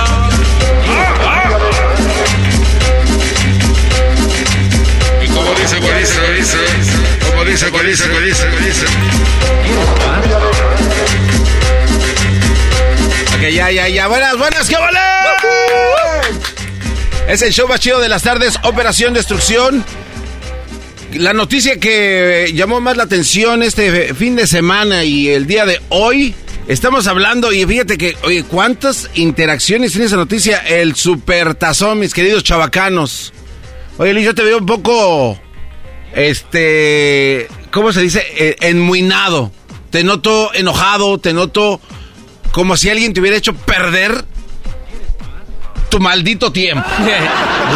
Y 5.24 5.28
como 5.28 5.54
dice, 5.54 5.80
como 5.80 5.94
dice, 6.00 6.20
como 6.20 6.34
dice, 6.34 6.58
como 7.30 7.44
dice, 7.44 7.70
como 7.70 7.84
dice, 7.84 8.08
como 8.10 8.22
dice, 8.22 8.46
como 8.48 8.66
dice. 8.66 8.86
Ya, 13.42 13.72
ya, 13.72 13.88
ya. 13.88 14.08
Buenas, 14.08 14.38
buenas, 14.38 14.68
¿qué 14.68 14.76
vale? 14.76 15.00
Es 17.28 17.42
el 17.42 17.54
show 17.54 17.68
más 17.70 17.80
chido 17.80 18.00
de 18.00 18.10
las 18.10 18.22
tardes, 18.22 18.60
Operación 18.64 19.14
Destrucción. 19.14 19.84
La 21.14 21.32
noticia 21.32 21.80
que 21.80 22.52
llamó 22.54 22.82
más 22.82 22.98
la 22.98 23.04
atención 23.04 23.64
este 23.64 24.14
fin 24.14 24.36
de 24.36 24.46
semana 24.46 25.06
y 25.06 25.30
el 25.30 25.48
día 25.48 25.66
de 25.66 25.82
hoy, 25.88 26.36
estamos 26.68 27.08
hablando 27.08 27.52
y 27.54 27.66
fíjate 27.66 27.98
que, 27.98 28.18
oye, 28.24 28.44
¿cuántas 28.44 29.10
interacciones 29.16 29.94
tiene 29.94 30.08
esa 30.08 30.18
noticia? 30.18 30.58
El 30.58 30.96
supertazón, 30.96 32.00
mis 32.00 32.14
queridos 32.14 32.44
chavacanos. 32.44 33.34
Oye, 33.98 34.14
Luis, 34.14 34.26
yo 34.26 34.36
te 34.36 34.44
veo 34.44 34.58
un 34.58 34.66
poco, 34.66 35.40
este, 36.14 37.48
¿cómo 37.72 37.94
se 37.94 38.02
dice? 38.02 38.24
Eh, 38.38 38.58
enmuinado. 38.62 39.52
Te 39.92 40.04
noto 40.04 40.54
enojado, 40.54 41.18
te 41.18 41.34
noto 41.34 41.82
como 42.52 42.76
si 42.78 42.90
alguien 42.90 43.14
te 43.14 43.20
hubiera 43.22 43.38
hecho 43.38 43.54
perder 43.54 44.24
tu 45.90 46.00
maldito 46.00 46.52
tiempo. 46.52 46.88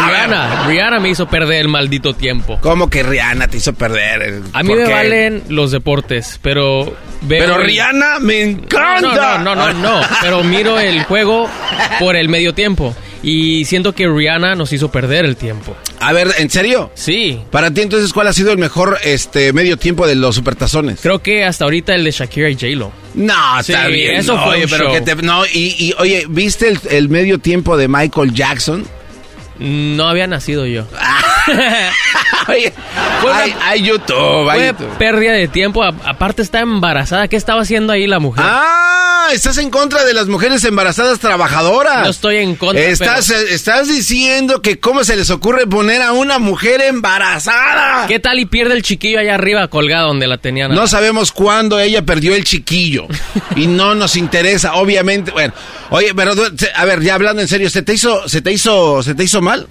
Rihanna, 0.07 0.67
Rihanna 0.67 0.99
me 0.99 1.09
hizo 1.09 1.27
perder 1.27 1.61
el 1.61 1.67
maldito 1.67 2.13
tiempo. 2.13 2.59
¿Cómo 2.61 2.89
que 2.89 3.01
Rihanna 3.01 3.47
te 3.47 3.57
hizo 3.57 3.73
perder? 3.73 4.41
A 4.53 4.61
mí 4.63 4.69
¿Por 4.69 4.77
me 4.79 4.85
qué? 4.85 4.91
valen 4.93 5.43
los 5.49 5.71
deportes, 5.71 6.39
pero 6.43 6.95
Pero 7.27 7.55
el- 7.55 7.65
Rihanna 7.65 8.19
me 8.19 8.41
encanta. 8.41 9.01
No, 9.39 9.55
no, 9.55 9.55
no, 9.55 9.73
no, 9.73 9.73
no, 9.73 10.01
pero 10.21 10.43
miro 10.43 10.79
el 10.79 11.03
juego 11.05 11.49
por 11.99 12.15
el 12.15 12.29
medio 12.29 12.53
tiempo 12.53 12.95
y 13.23 13.65
siento 13.65 13.95
que 13.95 14.07
Rihanna 14.07 14.53
nos 14.55 14.71
hizo 14.73 14.91
perder 14.91 15.25
el 15.25 15.35
tiempo. 15.37 15.75
A 15.99 16.11
ver, 16.13 16.27
¿en 16.37 16.49
serio? 16.49 16.91
Sí. 16.93 17.39
Para 17.49 17.71
ti 17.71 17.81
entonces, 17.81 18.11
¿cuál 18.13 18.27
ha 18.27 18.33
sido 18.33 18.51
el 18.51 18.57
mejor 18.57 18.97
este 19.03 19.53
medio 19.53 19.77
tiempo 19.77 20.05
de 20.05 20.15
los 20.15 20.35
supertazones? 20.35 20.99
Creo 21.01 21.21
que 21.23 21.45
hasta 21.45 21.63
ahorita 21.63 21.95
el 21.95 22.03
de 22.03 22.11
Shakira 22.11 22.49
y 22.49 22.53
J-Lo. 22.55 22.91
No, 23.15 23.59
está 23.59 23.85
Sí, 23.87 23.91
bien. 23.93 24.15
eso 24.17 24.35
no, 24.35 24.43
fue 24.43 24.55
oye, 24.55 24.63
un 24.65 24.69
pero 24.69 24.83
show. 24.85 24.93
que 24.93 25.01
te, 25.01 25.15
no, 25.15 25.45
y, 25.45 25.75
y, 25.79 25.93
oye, 25.99 26.25
¿viste 26.27 26.67
el, 26.67 26.79
el 26.91 27.07
medio 27.09 27.39
tiempo 27.39 27.77
de 27.77 27.87
Michael 27.87 28.33
Jackson? 28.33 28.85
No 29.59 30.07
había 30.09 30.27
nacido 30.27 30.65
yo. 30.65 30.85
Oye, 32.47 32.73
hay, 33.31 33.53
hay 33.61 33.81
YouTube, 33.83 34.49
hay 34.49 34.59
Fue 34.59 34.67
YouTube. 34.69 34.97
pérdida 34.97 35.31
de 35.33 35.47
tiempo. 35.47 35.83
Aparte 35.83 36.41
está 36.41 36.59
embarazada. 36.59 37.27
¿Qué 37.27 37.35
estaba 37.37 37.61
haciendo 37.61 37.93
ahí 37.93 38.07
la 38.07 38.19
mujer? 38.19 38.43
Ah, 38.45 39.02
estás 39.31 39.57
en 39.57 39.69
contra 39.69 40.03
de 40.03 40.13
las 40.13 40.27
mujeres 40.27 40.63
embarazadas 40.63 41.19
trabajadoras. 41.19 42.03
No 42.03 42.09
estoy 42.09 42.37
en 42.37 42.55
contra, 42.55 42.83
Estás, 42.83 43.27
pero- 43.27 43.39
eh, 43.41 43.53
estás 43.53 43.87
diciendo 43.87 44.61
que 44.61 44.79
cómo 44.79 45.03
se 45.03 45.15
les 45.15 45.29
ocurre 45.29 45.67
poner 45.67 46.01
a 46.01 46.11
una 46.11 46.39
mujer 46.39 46.81
embarazada. 46.81 48.07
¿Qué 48.07 48.19
tal 48.19 48.39
y 48.39 48.45
pierde 48.45 48.75
el 48.75 48.83
chiquillo 48.83 49.19
allá 49.19 49.35
arriba 49.35 49.67
colgado 49.67 50.07
donde 50.07 50.27
la 50.27 50.37
tenían? 50.37 50.73
No 50.73 50.87
sabemos 50.87 51.31
cuándo 51.31 51.79
ella 51.79 52.03
perdió 52.03 52.35
el 52.35 52.43
chiquillo. 52.43 53.07
y 53.55 53.67
no 53.67 53.95
nos 53.95 54.15
interesa, 54.15 54.75
obviamente. 54.75 55.31
Bueno, 55.31 55.53
oye, 55.89 56.13
pero 56.15 56.33
a 56.75 56.85
ver, 56.85 57.01
ya 57.01 57.15
hablando 57.15 57.41
en 57.41 57.47
serio, 57.47 57.69
¿se 57.69 57.81
te 57.81 57.93
hizo, 57.93 58.27
se 58.27 58.41
te 58.41 58.51
hizo, 58.51 59.03
se 59.03 59.15
te 59.15 59.23
hizo 59.23 59.41
mal? 59.41 59.67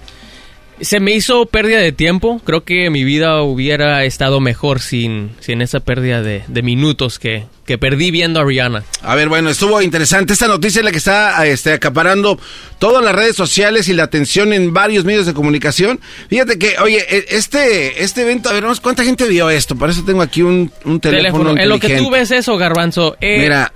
Se 0.81 0.99
me 0.99 1.11
hizo 1.13 1.45
pérdida 1.45 1.77
de 1.79 1.91
tiempo. 1.91 2.41
Creo 2.43 2.63
que 2.63 2.89
mi 2.89 3.03
vida 3.03 3.41
hubiera 3.43 4.03
estado 4.05 4.39
mejor 4.39 4.81
sin, 4.81 5.31
sin 5.39 5.61
esa 5.61 5.79
pérdida 5.79 6.21
de, 6.21 6.43
de 6.47 6.61
minutos 6.61 7.19
que, 7.19 7.45
que 7.65 7.77
perdí 7.77 8.11
viendo 8.11 8.39
a 8.39 8.43
Rihanna. 8.43 8.83
A 9.01 9.15
ver, 9.15 9.29
bueno, 9.29 9.49
estuvo 9.49 9.81
interesante. 9.81 10.33
Esta 10.33 10.47
noticia 10.47 10.79
es 10.79 10.85
la 10.85 10.91
que 10.91 10.97
está 10.97 11.45
este, 11.45 11.73
acaparando 11.73 12.39
todas 12.79 13.03
las 13.03 13.15
redes 13.15 13.35
sociales 13.35 13.87
y 13.87 13.93
la 13.93 14.03
atención 14.03 14.51
en 14.51 14.73
varios 14.73 15.05
medios 15.05 15.25
de 15.25 15.33
comunicación. 15.33 15.99
Fíjate 16.29 16.57
que, 16.57 16.75
oye, 16.79 17.05
e- 17.07 17.25
este, 17.29 18.03
este 18.03 18.23
evento, 18.23 18.49
a 18.49 18.53
ver, 18.53 18.65
¿cuánta 18.81 19.03
gente 19.03 19.27
vio 19.27 19.49
esto? 19.49 19.75
Por 19.75 19.89
eso 19.89 20.03
tengo 20.03 20.21
aquí 20.21 20.41
un, 20.41 20.71
un 20.85 20.99
teléfono, 20.99 21.55
En 21.57 21.69
lo 21.69 21.79
que 21.79 21.97
tú 21.97 22.09
ves 22.09 22.31
eso, 22.31 22.57
Garbanzo. 22.57 23.15
eh, 23.21 23.37
Mira, 23.39 23.71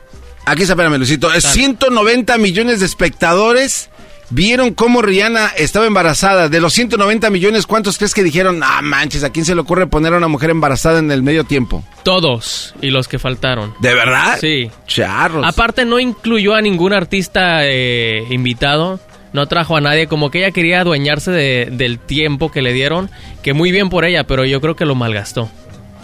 aquí 0.45 0.63
está, 0.63 0.73
espérame, 0.73 0.97
Luisito. 0.97 1.27
Dale. 1.29 1.41
190 1.41 2.37
millones 2.39 2.79
de 2.79 2.85
espectadores 2.87 3.89
vieron 4.29 4.73
cómo 4.73 5.01
Rihanna 5.01 5.47
estaba 5.57 5.85
embarazada. 5.85 6.49
De 6.49 6.59
los 6.59 6.73
190 6.73 7.29
millones, 7.29 7.65
¿cuántos 7.67 7.97
crees 7.97 8.13
que 8.13 8.23
dijeron, 8.23 8.61
ah, 8.63 8.81
manches, 8.81 9.23
¿a 9.23 9.29
quién 9.31 9.45
se 9.45 9.55
le 9.55 9.61
ocurre 9.61 9.87
poner 9.87 10.13
a 10.13 10.17
una 10.17 10.27
mujer 10.27 10.49
embarazada 10.49 10.99
en 10.99 11.11
el 11.11 11.23
medio 11.23 11.43
tiempo? 11.43 11.83
Todos 12.03 12.73
y 12.81 12.89
los 12.89 13.07
que 13.07 13.19
faltaron. 13.19 13.73
¿De 13.79 13.93
verdad? 13.93 14.37
Sí. 14.39 14.69
Charros. 14.87 15.45
Aparte 15.45 15.85
no 15.85 15.99
incluyó 15.99 16.55
a 16.55 16.61
ningún 16.61 16.93
artista 16.93 17.59
eh, 17.65 18.25
invitado. 18.29 18.99
No 19.33 19.45
trajo 19.47 19.75
a 19.75 19.81
nadie, 19.81 20.07
como 20.07 20.31
que 20.31 20.39
ella 20.39 20.51
quería 20.51 20.81
adueñarse 20.81 21.31
de- 21.31 21.67
del 21.71 21.99
tiempo 21.99 22.49
que 22.49 22.61
le 22.61 22.71
dieron, 22.73 23.11
que 23.43 23.53
muy 23.53 23.71
bien 23.71 23.89
por 23.89 24.05
ella, 24.05 24.23
pero 24.25 24.45
yo 24.45 24.61
creo 24.61 24.75
que 24.75 24.85
lo 24.85 24.95
malgastó. 24.95 25.51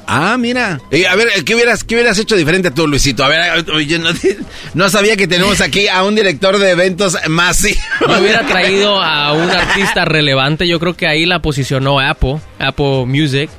Ah, 0.08 0.38
mira. 0.38 0.80
Eh, 0.92 1.08
a 1.08 1.16
ver, 1.16 1.28
¿qué 1.46 1.56
hubieras, 1.56 1.84
¿qué 1.84 1.96
hubieras 1.96 2.18
hecho 2.20 2.36
diferente 2.36 2.72
tú, 2.72 2.88
Luisito? 2.88 3.24
A 3.24 3.30
ver, 3.30 3.70
oye, 3.72 4.00
no, 4.00 4.10
no 4.74 4.90
sabía 4.90 5.16
que 5.16 5.28
tenemos 5.28 5.62
aquí 5.62 5.88
a 5.88 6.04
un 6.04 6.16
director 6.16 6.58
de 6.58 6.72
eventos 6.72 7.18
más 7.30 7.58
sí. 7.58 7.76
Yo 8.02 8.20
hubiera 8.20 8.46
traído 8.46 9.02
a 9.02 9.34
un 9.34 9.50
artista 9.50 10.06
relevante, 10.06 10.68
yo 10.68 10.80
creo 10.80 10.96
que 10.96 11.08
ahí 11.08 11.26
la 11.26 11.42
posicionó 11.42 12.00
Apple, 12.00 12.40
Apple 12.60 13.06
Music. 13.06 13.50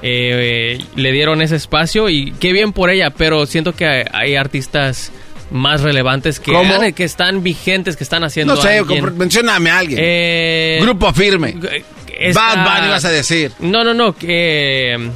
Eh, 0.00 0.78
eh, 0.80 0.84
le 0.94 1.10
dieron 1.12 1.42
ese 1.42 1.56
espacio 1.56 2.08
y 2.08 2.32
qué 2.38 2.52
bien 2.52 2.72
por 2.72 2.88
ella, 2.90 3.10
pero 3.10 3.46
siento 3.46 3.74
que 3.74 3.84
hay, 3.84 4.04
hay 4.12 4.36
artistas 4.36 5.10
más 5.50 5.80
relevantes 5.80 6.40
que, 6.40 6.52
están 6.98 7.42
vigentes, 7.42 7.96
que 7.96 8.04
están 8.04 8.22
haciendo 8.24 8.54
No 8.54 8.62
sé, 8.62 8.82
mencióname 9.16 9.70
a 9.70 9.78
alguien. 9.78 9.98
Eh, 10.02 10.78
Grupo 10.82 11.12
firme. 11.12 11.56
esta- 12.18 12.40
Bad 12.40 12.76
Bunny 12.76 12.88
vas 12.90 13.04
a 13.04 13.10
decir. 13.10 13.52
No, 13.60 13.84
no, 13.84 13.94
no. 13.94 14.14
que, 14.14 15.10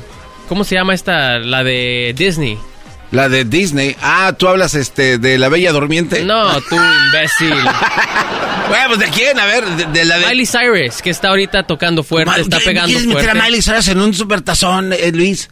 ¿Cómo 0.52 0.64
se 0.64 0.74
llama 0.74 0.92
esta? 0.92 1.38
La 1.38 1.64
de 1.64 2.14
Disney. 2.14 2.58
La 3.10 3.30
de 3.30 3.46
Disney. 3.46 3.96
Ah, 4.02 4.34
tú 4.38 4.48
hablas 4.48 4.74
este 4.74 5.16
de 5.16 5.38
la 5.38 5.48
Bella 5.48 5.72
Durmiente. 5.72 6.22
No, 6.26 6.60
tú, 6.60 6.76
imbécil. 7.06 7.54
bueno, 8.68 8.84
pues 8.88 8.98
de 8.98 9.06
quién? 9.06 9.40
A 9.40 9.46
ver, 9.46 9.64
de, 9.64 9.86
de 9.86 10.04
la 10.04 10.18
de. 10.18 10.26
Miley 10.26 10.44
Cyrus, 10.44 11.00
que 11.00 11.08
está 11.08 11.28
ahorita 11.28 11.62
tocando 11.66 12.02
fuerte, 12.02 12.38
está 12.42 12.58
¿qué- 12.58 12.66
pegando 12.66 12.86
¿Quieres 12.88 13.06
meter 13.06 13.22
fuerte. 13.24 13.40
a 13.40 13.44
Miley 13.44 13.62
Cyrus 13.62 13.88
en 13.88 13.98
un 13.98 14.12
supertazón, 14.12 14.92
eh, 14.92 15.10
Luis? 15.10 15.48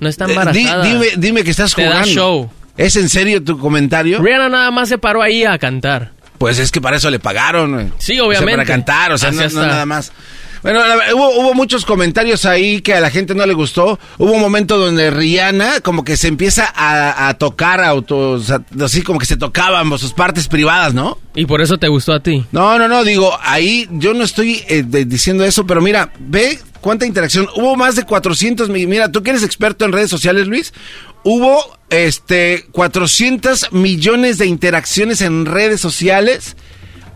No 0.00 0.08
está 0.08 0.24
Eh, 0.24 0.28
di- 0.28 0.32
embarazada. 0.32 0.84
dime, 0.84 1.06
dime 1.18 1.44
que 1.44 1.50
estás 1.50 1.74
Te 1.74 1.82
da 1.82 1.88
jugando. 1.90 2.08
show. 2.10 2.50
¿Es 2.78 2.96
en 2.96 3.10
serio 3.10 3.44
tu 3.44 3.58
comentario? 3.58 4.22
Rihanna 4.22 4.48
nada 4.48 4.70
más 4.70 4.88
se 4.88 4.96
paró 4.96 5.20
ahí 5.20 5.44
a 5.44 5.58
cantar. 5.58 6.12
Pues 6.38 6.58
es 6.58 6.70
que 6.70 6.80
para 6.80 6.96
eso 6.96 7.10
le 7.10 7.18
pagaron, 7.18 7.74
güey. 7.74 7.86
Sí, 7.98 8.14
O 8.14 8.16
sea, 8.16 8.24
obviamente. 8.24 8.52
para 8.52 8.64
cantar, 8.64 9.12
o 9.12 9.18
sea, 9.18 9.30
no, 9.32 9.46
nada 9.50 9.84
más. 9.84 10.12
Bueno, 10.62 10.80
hubo, 11.14 11.40
hubo, 11.40 11.54
muchos 11.54 11.84
comentarios 11.84 12.44
ahí 12.44 12.82
que 12.82 12.94
a 12.94 13.00
la 13.00 13.10
gente 13.10 13.34
no 13.34 13.46
le 13.46 13.54
gustó. 13.54 13.98
Hubo 14.18 14.32
un 14.32 14.40
momento 14.40 14.78
donde 14.78 15.10
Rihanna 15.10 15.80
como 15.80 16.04
que 16.04 16.16
se 16.16 16.28
empieza 16.28 16.70
a, 16.74 17.32
tocar 17.34 17.82
autos, 17.82 18.52
así 18.82 19.02
como 19.02 19.18
que 19.18 19.26
se 19.26 19.36
tocaban 19.36 19.90
sus 19.98 20.12
partes 20.12 20.48
privadas, 20.48 20.94
¿no? 20.94 21.18
¿Y 21.34 21.46
por 21.46 21.60
eso 21.60 21.78
te 21.78 21.88
gustó 21.88 22.12
a 22.12 22.20
ti? 22.20 22.44
No, 22.52 22.78
no, 22.78 22.88
no, 22.88 23.04
digo, 23.04 23.38
ahí 23.42 23.88
yo 23.92 24.14
no 24.14 24.24
estoy 24.24 24.62
eh, 24.68 24.82
diciendo 25.06 25.44
eso, 25.44 25.66
pero 25.66 25.80
mira, 25.80 26.12
ve 26.18 26.58
cuánta 26.80 27.06
interacción. 27.06 27.48
Hubo 27.56 27.76
más 27.76 27.96
de 27.96 28.04
400, 28.04 28.68
mira, 28.68 29.10
tú 29.10 29.22
que 29.22 29.30
eres 29.30 29.42
experto 29.42 29.84
en 29.84 29.92
redes 29.92 30.10
sociales, 30.10 30.46
Luis, 30.46 30.72
hubo 31.24 31.78
este 31.90 32.66
400 32.72 33.72
millones 33.72 34.38
de 34.38 34.46
interacciones 34.46 35.20
en 35.22 35.46
redes 35.46 35.80
sociales 35.80 36.56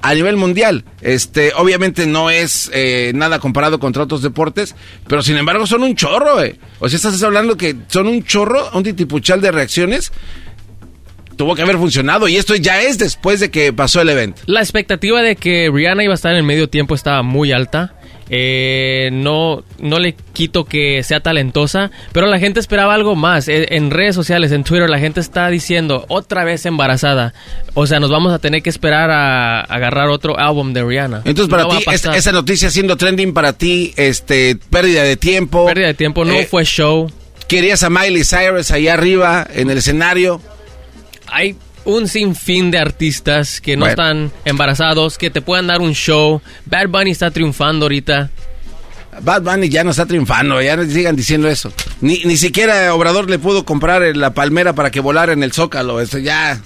a 0.05 0.14
nivel 0.14 0.36
mundial. 0.36 0.85
Este, 1.01 1.52
obviamente 1.56 2.06
no 2.06 2.28
es 2.28 2.70
eh, 2.74 3.12
nada 3.14 3.39
comparado 3.39 3.78
contra 3.78 4.02
otros 4.02 4.20
deportes, 4.20 4.76
pero 5.09 5.22
sin 5.22 5.39
embargo 5.39 5.66
son 5.66 5.82
un 5.82 5.97
chorro, 5.97 6.43
eh. 6.43 6.59
O 6.78 6.90
sea, 6.90 6.97
estás 6.98 7.22
hablando 7.22 7.56
que 7.56 7.74
son 7.89 8.06
un 8.09 8.22
chorro, 8.22 8.68
un 8.74 8.82
titipuchal 8.82 9.40
de 9.40 9.51
reacciones. 9.51 10.12
Tuvo 11.36 11.55
que 11.55 11.62
haber 11.62 11.78
funcionado 11.78 12.28
y 12.28 12.36
esto 12.36 12.55
ya 12.55 12.82
es 12.82 12.98
después 12.98 13.40
de 13.40 13.51
que 13.51 13.72
pasó 13.72 14.02
el 14.02 14.10
evento. 14.10 14.43
La 14.44 14.60
expectativa 14.60 15.22
de 15.22 15.36
que 15.36 15.70
Rihanna 15.72 16.05
iba 16.05 16.12
a 16.12 16.16
estar 16.16 16.32
en 16.32 16.39
el 16.39 16.44
medio 16.44 16.68
tiempo 16.68 16.94
estaba 16.94 17.22
muy 17.22 17.51
alta. 17.51 17.94
Eh, 18.30 19.10
no, 19.12 19.64
no 19.78 19.98
le 19.98 20.14
quito 20.32 20.64
que 20.64 21.02
sea 21.02 21.20
talentosa, 21.20 21.90
pero 22.12 22.26
la 22.26 22.38
gente 22.38 22.60
esperaba 22.60 22.94
algo 22.94 23.14
más. 23.14 23.48
Eh, 23.48 23.68
en 23.70 23.90
redes 23.90 24.14
sociales, 24.14 24.52
en 24.52 24.64
Twitter, 24.64 24.88
la 24.88 24.98
gente 24.98 25.20
está 25.20 25.48
diciendo 25.48 26.05
otra 26.09 26.44
vez 26.44 26.64
embarazada. 26.66 27.34
O 27.74 27.86
sea, 27.86 28.01
nos 28.01 28.10
vamos 28.10 28.32
a 28.32 28.38
tener 28.38 28.62
que 28.62 28.70
esperar 28.70 29.10
a, 29.10 29.60
agarrar 29.60 30.09
otro 30.09 30.38
álbum 30.38 30.72
de 30.72 30.84
Rihanna. 30.84 31.22
Entonces, 31.24 31.51
para 31.51 31.68
ti, 31.68 31.84
esa 31.90 32.32
noticia 32.32 32.70
siendo 32.70 32.96
trending 32.96 33.34
para 33.34 33.52
ti, 33.52 33.92
este, 33.96 34.56
pérdida 34.70 35.02
de 35.02 35.16
tiempo. 35.16 35.66
Pérdida 35.66 35.88
de 35.88 35.94
tiempo, 35.94 36.24
no 36.24 36.32
eh, 36.32 36.46
fue 36.46 36.64
show. 36.64 37.10
Querías 37.48 37.82
a 37.82 37.90
Miley 37.90 38.24
Cyrus 38.24 38.70
ahí 38.70 38.88
arriba 38.88 39.46
en 39.52 39.70
el 39.70 39.78
escenario. 39.78 40.40
Hay 41.26 41.56
un 41.85 42.09
sinfín 42.09 42.70
de 42.70 42.78
artistas 42.78 43.61
que 43.61 43.77
no 43.77 43.86
están 43.86 44.32
embarazados, 44.44 45.19
que 45.19 45.31
te 45.31 45.43
puedan 45.43 45.66
dar 45.66 45.81
un 45.81 45.93
show. 45.93 46.40
Bad 46.66 46.89
Bunny 46.89 47.11
está 47.11 47.31
triunfando 47.31 47.86
ahorita. 47.86 48.31
Bad 49.20 49.43
Bunny 49.43 49.69
ya 49.69 49.85
no 49.85 49.90
está 49.90 50.06
triunfando, 50.06 50.61
ya 50.61 50.77
no 50.77 50.85
sigan 50.85 51.15
diciendo 51.16 51.48
eso. 51.48 51.73
Ni, 52.01 52.24
ni 52.24 52.36
siquiera 52.36 52.94
Obrador 52.94 53.31
le 53.31 53.39
pudo 53.39 53.65
comprar 53.65 54.16
la 54.16 54.35
palmera 54.35 54.74
para 54.74 54.90
que 54.90 55.01
volara 55.01 55.32
en 55.32 55.43
el 55.43 55.52
Zócalo. 55.52 56.01
Eso 56.01 56.19
ya. 56.19 56.61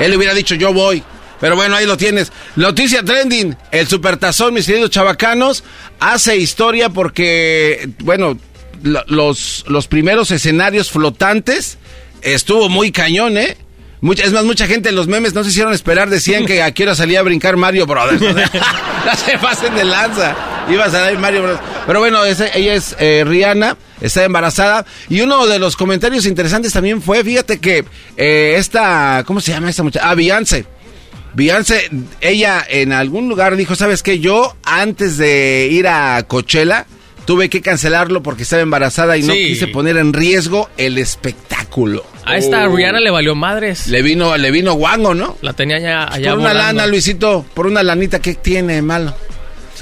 Él 0.00 0.10
le 0.10 0.16
hubiera 0.16 0.34
dicho, 0.34 0.54
yo 0.54 0.72
voy. 0.72 1.02
Pero 1.40 1.56
bueno, 1.56 1.76
ahí 1.76 1.86
lo 1.86 1.96
tienes. 1.96 2.32
Noticia 2.56 3.02
trending. 3.02 3.56
El 3.70 3.86
supertazón, 3.88 4.52
mis 4.52 4.66
queridos 4.66 4.90
chavacanos, 4.90 5.64
hace 5.98 6.36
historia 6.36 6.90
porque, 6.90 7.88
bueno, 8.00 8.38
los, 8.82 9.64
los 9.66 9.86
primeros 9.86 10.30
escenarios 10.30 10.90
flotantes 10.90 11.78
estuvo 12.22 12.68
muy 12.68 12.92
cañón, 12.92 13.38
¿eh? 13.38 13.56
Es 14.02 14.32
más, 14.32 14.44
mucha 14.44 14.66
gente 14.66 14.88
en 14.88 14.94
los 14.94 15.08
memes 15.08 15.34
no 15.34 15.44
se 15.44 15.50
hicieron 15.50 15.74
esperar, 15.74 16.08
decían 16.08 16.46
que 16.46 16.62
a 16.62 16.72
qué 16.72 16.84
hora 16.84 16.94
salía 16.94 17.20
a 17.20 17.22
brincar 17.22 17.56
Mario 17.56 17.86
Brothers. 17.86 18.20
no 19.04 19.16
se 19.16 19.38
pasen 19.38 19.74
de 19.74 19.84
lanza. 19.84 20.34
Iba 20.70 20.86
a 20.86 20.90
salir 20.90 21.18
Mario 21.18 21.42
Brothers. 21.42 21.62
Pero 21.86 22.00
bueno, 22.00 22.24
ella 22.24 22.74
es 22.74 22.96
eh, 22.98 23.24
Rihanna, 23.26 23.76
está 24.00 24.24
embarazada. 24.24 24.86
Y 25.08 25.20
uno 25.20 25.46
de 25.46 25.58
los 25.58 25.76
comentarios 25.76 26.24
interesantes 26.24 26.72
también 26.72 27.02
fue, 27.02 27.22
fíjate 27.22 27.58
que 27.58 27.84
eh, 28.16 28.54
esta, 28.56 29.22
¿cómo 29.26 29.40
se 29.40 29.52
llama 29.52 29.68
esta 29.68 29.82
muchacha? 29.82 30.10
Ah, 30.10 30.14
Beyoncé. 30.14 30.64
Beyoncé, 31.34 31.90
ella 32.20 32.64
en 32.68 32.92
algún 32.92 33.28
lugar 33.28 33.54
dijo, 33.56 33.76
¿sabes 33.76 34.02
qué? 34.02 34.18
Yo 34.18 34.56
antes 34.64 35.16
de 35.16 35.68
ir 35.70 35.86
a 35.86 36.22
Coachella 36.26 36.86
tuve 37.24 37.48
que 37.48 37.60
cancelarlo 37.60 38.22
porque 38.22 38.42
estaba 38.42 38.62
embarazada 38.62 39.16
y 39.16 39.22
no 39.22 39.34
quise 39.34 39.68
poner 39.68 39.96
en 39.98 40.12
riesgo 40.12 40.68
el 40.76 40.98
espectáculo. 40.98 42.04
A 42.24 42.36
esta 42.36 42.68
oh. 42.68 42.76
Rihanna 42.76 43.00
le 43.00 43.10
valió 43.10 43.34
madres. 43.34 43.86
Le 43.86 44.02
vino, 44.02 44.36
le 44.36 44.50
vino 44.50 44.74
guango, 44.74 45.14
¿no? 45.14 45.36
La 45.42 45.52
tenía 45.52 45.76
allá, 45.76 46.04
allá 46.04 46.30
Por 46.30 46.40
una 46.40 46.54
lana, 46.54 46.86
Luisito, 46.86 47.44
por 47.54 47.66
una 47.66 47.82
lanita, 47.82 48.20
¿qué 48.20 48.34
tiene 48.34 48.82
malo? 48.82 49.14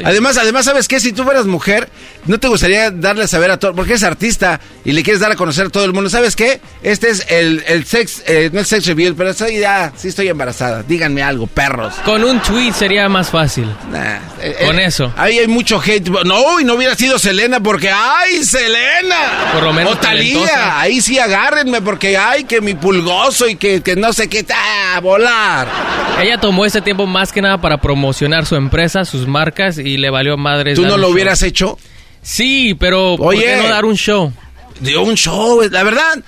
Además, 0.05 0.39
además, 0.39 0.65
¿sabes 0.65 0.87
qué? 0.87 1.01
Si 1.01 1.13
tú 1.13 1.25
fueras 1.25 1.47
mujer, 1.47 1.89
¿no 2.27 2.39
te 2.39 2.49
gustaría 2.49 2.91
darle 2.91 3.25
a 3.25 3.27
saber 3.29 3.51
a 3.51 3.59
todo? 3.59 3.75
Porque 3.75 3.95
es 3.95 4.03
artista 4.03 4.61
y 4.85 4.93
le 4.93 5.03
quieres 5.03 5.21
dar 5.21 5.33
a 5.33 5.37
conocer 5.37 5.67
a 5.67 5.71
todo 5.71 5.85
el 5.85 5.93
mundo. 5.93 6.11
¿Sabes 6.11 6.37
qué? 6.37 6.61
Este 6.83 7.11
es 7.11 7.27
el, 7.29 7.65
el 7.67 7.85
sex, 7.85 8.23
eh, 8.27 8.51
no 8.53 8.61
el 8.61 8.67
sex 8.67 8.87
reveal, 8.87 9.15
pero 9.15 9.31
estoy 9.31 9.59
ya, 9.59 9.93
sí 9.97 10.09
estoy 10.09 10.29
embarazada. 10.29 10.83
Díganme 10.83 11.23
algo, 11.23 11.47
perros. 11.47 11.95
Con 12.05 12.25
un 12.25 12.41
tweet 12.41 12.73
sería 12.73 13.09
más 13.09 13.31
fácil. 13.31 13.69
Eh, 14.43 14.57
Con 14.67 14.79
eh, 14.79 14.87
eso. 14.87 15.13
Ahí 15.17 15.39
hay 15.39 15.47
mucho 15.47 15.81
hate. 15.81 16.09
No, 16.25 16.61
y 16.61 16.65
no 16.65 16.75
hubiera 16.75 16.95
sido 16.95 17.19
Selena 17.19 17.61
porque, 17.61 17.91
¡ay, 17.91 18.45
Selena! 18.45 19.53
Por 19.53 19.63
lo 19.63 19.73
menos. 19.73 19.95
O 19.95 19.97
Talía, 19.97 20.81
ahí 20.81 21.01
sí 21.01 21.19
agárrenme 21.19 21.81
porque, 21.81 22.17
¡ay, 22.17 22.45
que 22.45 22.61
mi 22.61 22.75
pulgoso 22.75 23.49
y 23.49 23.57
que, 23.57 23.83
que 23.83 23.97
no 23.97 24.13
sé 24.13 24.29
qué, 24.29 24.45
¡ah, 24.55 25.01
volar! 25.01 25.69
Ella 26.21 26.39
tomó 26.39 26.65
ese 26.65 26.81
tiempo 26.81 27.07
más 27.07 27.33
que 27.33 27.43
nada 27.43 27.61
para 27.61 27.79
promocionar 27.79 28.47
su 28.47 28.57
empresa, 28.57 29.05
sus 29.05 29.27
marcas 29.27 29.79
y 29.79 29.97
le 29.97 30.11
valió 30.11 30.37
madre. 30.37 30.75
¿Tú 30.75 30.87
no 30.87 30.97
lo 30.97 31.09
hubieras 31.09 31.43
hecho? 31.43 31.79
Sí, 32.23 32.75
pero 32.79 33.17
¿por 33.17 33.35
qué 33.35 33.57
no 33.57 33.69
dar 33.69 33.85
un 33.85 33.97
show? 33.97 34.33
Dio 34.81 35.03
un 35.03 35.15
show, 35.15 35.63
la 35.71 35.83
verdad, 35.83 36.23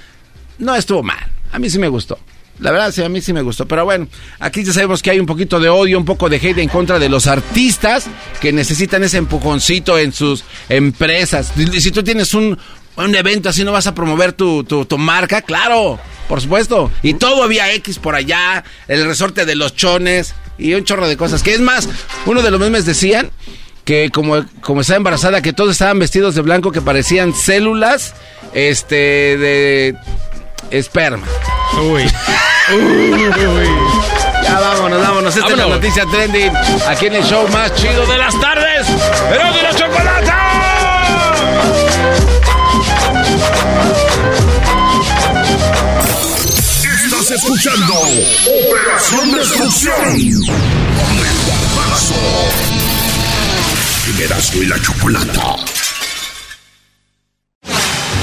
no 0.59 0.75
estuvo 0.75 1.03
mal. 1.03 1.31
A 1.53 1.59
mí 1.59 1.69
sí 1.71 1.79
me 1.79 1.89
gustó. 1.89 2.19
La 2.61 2.73
verdad, 2.73 2.93
sí, 2.93 3.03
a 3.03 3.09
mí 3.09 3.21
sí 3.23 3.33
me 3.33 3.41
gustó. 3.41 3.67
Pero 3.67 3.85
bueno, 3.85 4.07
aquí 4.39 4.63
ya 4.63 4.73
sabemos 4.73 5.03
que 5.03 5.11
hay 5.11 5.19
un 5.19 5.27
poquito 5.27 5.59
de 5.59 5.69
odio, 5.69 5.97
un 5.99 6.05
poco 6.05 6.29
de 6.29 6.37
hate 6.37 6.59
en 6.59 6.69
contra 6.69 6.99
de 6.99 7.09
los 7.09 7.27
artistas 7.27 8.07
que 8.41 8.53
necesitan 8.53 9.03
ese 9.03 9.17
empujoncito 9.17 9.99
en 9.99 10.13
sus 10.13 10.45
empresas. 10.69 11.53
Si 11.79 11.91
tú 11.91 12.03
tienes 12.03 12.35
un, 12.35 12.59
un 12.97 13.15
evento 13.15 13.49
así, 13.49 13.65
¿no 13.65 13.73
vas 13.73 13.87
a 13.87 13.95
promover 13.95 14.33
tu, 14.35 14.63
tu, 14.65 14.85
tu 14.85 14.99
marca? 14.99 15.41
Claro, 15.41 15.99
por 16.29 16.43
supuesto. 16.43 16.91
Y 17.03 17.15
todo 17.15 17.43
había 17.45 17.73
X 17.73 17.99
por 17.99 18.15
allá, 18.15 18.63
el 18.89 19.07
resorte 19.07 19.47
de 19.47 19.55
los 19.55 19.75
chones 19.75 20.35
y 20.59 20.75
un 20.75 20.85
chorro 20.85 21.09
de 21.09 21.17
cosas. 21.17 21.43
Que 21.43 21.55
es 21.55 21.61
más, 21.61 21.89
uno 22.27 22.43
de 22.43 22.51
los 22.51 22.61
memes 22.61 22.85
decían 22.85 23.31
que 23.91 24.09
como, 24.11 24.45
como 24.61 24.83
estaba 24.83 24.99
embarazada, 24.99 25.43
que 25.43 25.53
todos 25.53 25.73
estaban 25.73 25.99
vestidos 25.99 26.37
de 26.37 26.43
blanco 26.43 26.71
que 26.71 26.81
parecían 26.81 27.35
células 27.35 28.15
este 28.55 28.95
de 29.37 29.97
esperma. 30.71 31.27
Uy. 31.91 32.05
Ya 34.45 34.61
vámonos, 34.61 35.03
vámonos. 35.03 35.37
Esta 35.37 35.51
es 35.51 35.57
la 35.57 35.67
noticia 35.67 36.07
trending 36.07 36.53
aquí 36.87 37.07
en 37.07 37.17
el 37.17 37.25
show 37.25 37.49
más 37.49 37.75
chido 37.75 38.07
de 38.07 38.17
las 38.17 38.39
tardes. 38.39 38.87
¡Pero 39.29 39.53
de 39.53 39.63
la 39.63 39.75
chocolate! 39.75 40.33
Estás 47.07 47.31
escuchando 47.33 47.95
Operación 48.69 49.33
Destrucción 49.33 49.95
con 50.95 51.19
el 51.19 52.90
Erasmo 54.19 54.63
y 54.63 54.67
la 54.67 54.79
Chocolata. 54.81 55.57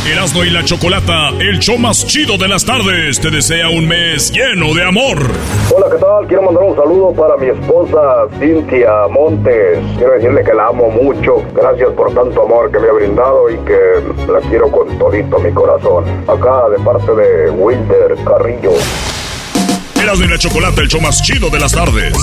Erasmo 0.06 0.44
y 0.44 0.50
la 0.50 0.64
Chocolata, 0.64 1.30
el 1.40 1.60
show 1.60 1.78
más 1.78 2.06
chido 2.06 2.38
de 2.38 2.48
las 2.48 2.66
tardes, 2.66 3.20
te 3.20 3.32
desea 3.32 3.70
un 3.70 3.88
mes 3.88 4.32
lleno 4.32 4.74
de 4.74 4.84
amor. 4.84 5.18
Hola, 5.74 5.88
¿qué 5.92 5.98
tal? 5.98 6.28
Quiero 6.28 6.44
mandar 6.44 6.64
un 6.64 6.76
saludo 6.76 7.14
para 7.14 7.38
mi 7.38 7.48
esposa 7.48 8.28
Cintia 8.40 9.08
Montes. 9.10 9.80
Quiero 9.98 10.14
decirle 10.14 10.44
que 10.44 10.54
la 10.54 10.68
amo 10.68 10.90
mucho. 10.90 11.44
Gracias 11.54 11.90
por 11.92 12.14
tanto 12.14 12.44
amor 12.44 12.72
que 12.72 12.80
me 12.80 12.90
ha 12.90 12.94
brindado 12.94 13.50
y 13.50 13.58
que 13.60 14.32
la 14.32 14.40
quiero 14.50 14.70
con 14.70 14.98
todito 15.00 15.40
mi 15.40 15.52
corazón. 15.52 16.04
Acá 16.28 16.70
de 16.70 16.84
parte 16.84 17.12
de 17.16 17.50
Winter 17.52 18.16
Carrillo. 18.26 18.74
Erasmo 20.02 20.26
y 20.26 20.28
la 20.28 20.38
Chocolata, 20.38 20.82
el 20.82 20.90
show 20.90 21.02
más 21.02 21.22
chido 21.24 21.50
de 21.50 21.60
las 21.60 21.72
tardes. 21.72 22.14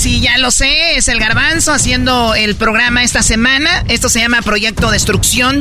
Sí, 0.00 0.20
ya 0.20 0.38
lo 0.38 0.50
sé. 0.50 0.96
Es 0.96 1.08
el 1.08 1.20
garbanzo 1.20 1.72
haciendo 1.72 2.34
el 2.34 2.56
programa 2.56 3.02
esta 3.04 3.22
semana. 3.22 3.84
Esto 3.88 4.08
se 4.08 4.20
llama 4.20 4.40
Proyecto 4.40 4.90
Destrucción. 4.90 5.58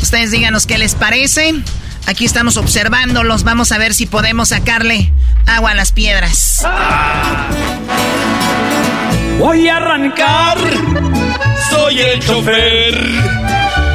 Ustedes 0.00 0.30
díganos 0.30 0.64
qué 0.66 0.78
les 0.78 0.94
parece. 0.94 1.54
Aquí 2.06 2.24
estamos 2.24 2.56
observándolos. 2.56 3.44
Vamos 3.44 3.70
a 3.72 3.78
ver 3.78 3.92
si 3.92 4.06
podemos 4.06 4.48
sacarle 4.48 5.12
agua 5.46 5.72
a 5.72 5.74
las 5.74 5.92
piedras. 5.92 6.64
Voy 9.38 9.68
a 9.68 9.76
arrancar. 9.76 10.56
Soy 11.70 12.00
el 12.00 12.20
chofer. 12.20 12.98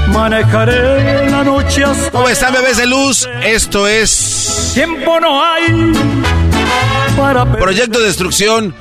Manejaré 0.09 1.31
la 1.31 1.43
noche 1.43 1.83
hasta. 1.83 2.11
¿Cómo 2.11 2.29
están, 2.29 2.53
bebés 2.53 2.77
de 2.77 2.85
luz? 2.85 3.27
Esto 3.43 3.87
es. 3.87 4.71
Tiempo 4.75 5.19
no 5.19 5.43
hay. 5.43 5.93
Para 7.17 7.51
Proyecto 7.51 7.99
Destrucción 7.99 8.75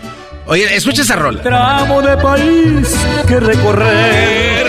Oye, 0.46 0.74
escucha 0.74 1.02
esa 1.02 1.16
rola. 1.16 1.42
Tramo 1.42 2.02
de 2.02 2.16
país 2.16 2.88
que 3.26 3.40
recorrer 3.40 4.66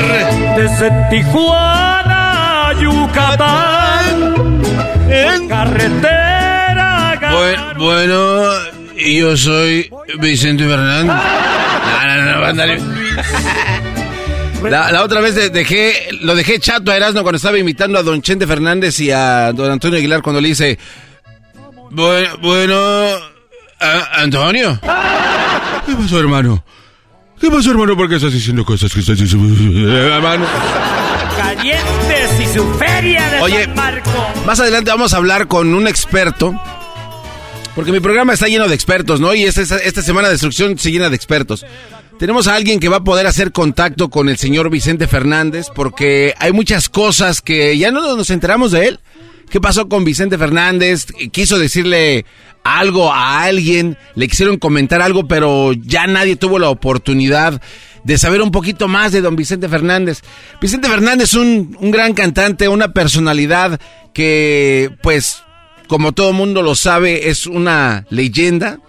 desde 0.55 0.91
Tijuana 1.09 2.69
a 2.69 2.73
Yucatán 2.73 4.61
en 5.09 5.47
carretera. 5.47 7.19
Bueno, 7.31 7.73
bueno, 7.77 8.43
¿y 8.95 9.13
Y 9.13 9.19
yo 9.19 9.35
soy 9.35 9.89
Vicente 10.19 10.65
Fernández. 10.67 11.15
No, 11.15 12.17
no, 12.17 12.39
no, 12.39 12.45
ándale. 12.45 12.79
La, 14.63 14.93
la, 14.93 15.03
otra 15.03 15.19
vez 15.19 15.51
dejé, 15.51 16.07
lo 16.21 16.35
dejé 16.35 16.57
chato 16.57 16.89
a 16.89 16.95
Erasmo 16.95 17.21
cuando 17.21 17.35
estaba 17.35 17.57
imitando 17.57 17.99
a 17.99 18.03
don 18.03 18.21
Chente 18.21 18.47
Fernández 18.47 18.97
y 19.01 19.11
a 19.11 19.51
don 19.51 19.69
Antonio 19.69 19.97
Aguilar 19.97 20.21
cuando 20.21 20.39
le 20.39 20.47
dice, 20.47 20.79
bueno, 21.91 22.37
bueno 22.41 23.09
Antonio. 24.15 24.79
¿Qué 25.85 25.95
pasó, 25.95 26.19
hermano? 26.19 26.63
¿Qué 27.39 27.49
pasó, 27.49 27.71
hermano? 27.71 27.95
¿Por 27.97 28.07
qué 28.09 28.15
estás 28.15 28.33
diciendo 28.33 28.63
cosas 28.65 28.93
que 28.93 29.01
estás 29.01 29.17
diciendo, 29.17 29.91
hermano? 29.91 30.45
Calientes 31.37 32.39
y 32.39 32.53
su 32.57 32.65
feria 32.75 33.29
de 33.29 33.41
Oye, 33.41 33.65
San 33.65 33.75
Marco. 33.75 34.11
más 34.45 34.59
adelante 34.59 34.91
vamos 34.91 35.13
a 35.13 35.17
hablar 35.17 35.47
con 35.47 35.73
un 35.73 35.87
experto. 35.87 36.53
Porque 37.75 37.91
mi 37.91 37.99
programa 37.99 38.33
está 38.33 38.47
lleno 38.47 38.67
de 38.67 38.75
expertos, 38.75 39.19
¿no? 39.19 39.33
Y 39.33 39.43
esta, 39.45 39.61
esta 39.77 40.01
semana 40.03 40.27
de 40.27 40.35
destrucción 40.35 40.77
se 40.77 40.91
llena 40.91 41.09
de 41.09 41.15
expertos. 41.15 41.65
Tenemos 42.19 42.47
a 42.47 42.55
alguien 42.55 42.79
que 42.79 42.87
va 42.87 42.97
a 42.97 43.03
poder 43.03 43.25
hacer 43.25 43.51
contacto 43.51 44.09
con 44.09 44.29
el 44.29 44.37
señor 44.37 44.69
Vicente 44.69 45.07
Fernández 45.07 45.67
porque 45.73 46.35
hay 46.37 46.51
muchas 46.51 46.87
cosas 46.87 47.41
que 47.41 47.75
ya 47.77 47.91
no 47.91 48.15
nos 48.15 48.29
enteramos 48.29 48.71
de 48.71 48.87
él. 48.89 48.99
¿Qué 49.53 49.61
pasó 49.61 49.87
con 49.87 50.03
Vicente 50.03 50.39
Fernández? 50.39 51.05
Quiso 51.31 51.59
decirle 51.59 52.25
algo 52.63 53.13
a 53.13 53.43
alguien, 53.43 53.99
le 54.15 54.27
quisieron 54.27 54.57
comentar 54.57 54.99
algo, 54.99 55.27
pero 55.27 55.73
ya 55.73 56.07
nadie 56.07 56.35
tuvo 56.35 56.57
la 56.57 56.69
oportunidad 56.69 57.61
de 58.03 58.17
saber 58.17 58.41
un 58.41 58.49
poquito 58.49 58.87
más 58.87 59.11
de 59.11 59.21
don 59.21 59.35
Vicente 59.35 59.69
Fernández. 59.69 60.21
Vicente 60.59 60.89
Fernández 60.89 61.29
es 61.29 61.33
un, 61.35 61.77
un 61.79 61.91
gran 61.91 62.15
cantante, 62.15 62.67
una 62.67 62.93
personalidad 62.93 63.79
que, 64.11 64.89
pues, 65.03 65.43
como 65.87 66.13
todo 66.13 66.33
mundo 66.33 66.63
lo 66.63 66.73
sabe, 66.73 67.29
es 67.29 67.45
una 67.45 68.07
leyenda. 68.09 68.79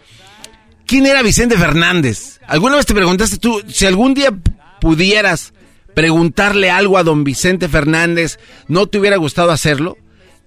¿Quién 0.86 1.04
era 1.04 1.20
Vicente 1.20 1.58
Fernández? 1.58 2.40
¿Alguna 2.46 2.76
vez 2.76 2.86
te 2.86 2.94
preguntaste 2.94 3.36
tú, 3.36 3.62
si 3.68 3.84
algún 3.84 4.14
día 4.14 4.30
pudieras 4.80 5.52
preguntarle 5.94 6.70
algo 6.70 6.96
a 6.96 7.04
don 7.04 7.22
Vicente 7.22 7.68
Fernández, 7.68 8.38
¿no 8.66 8.86
te 8.86 8.98
hubiera 8.98 9.18
gustado 9.18 9.50
hacerlo? 9.50 9.98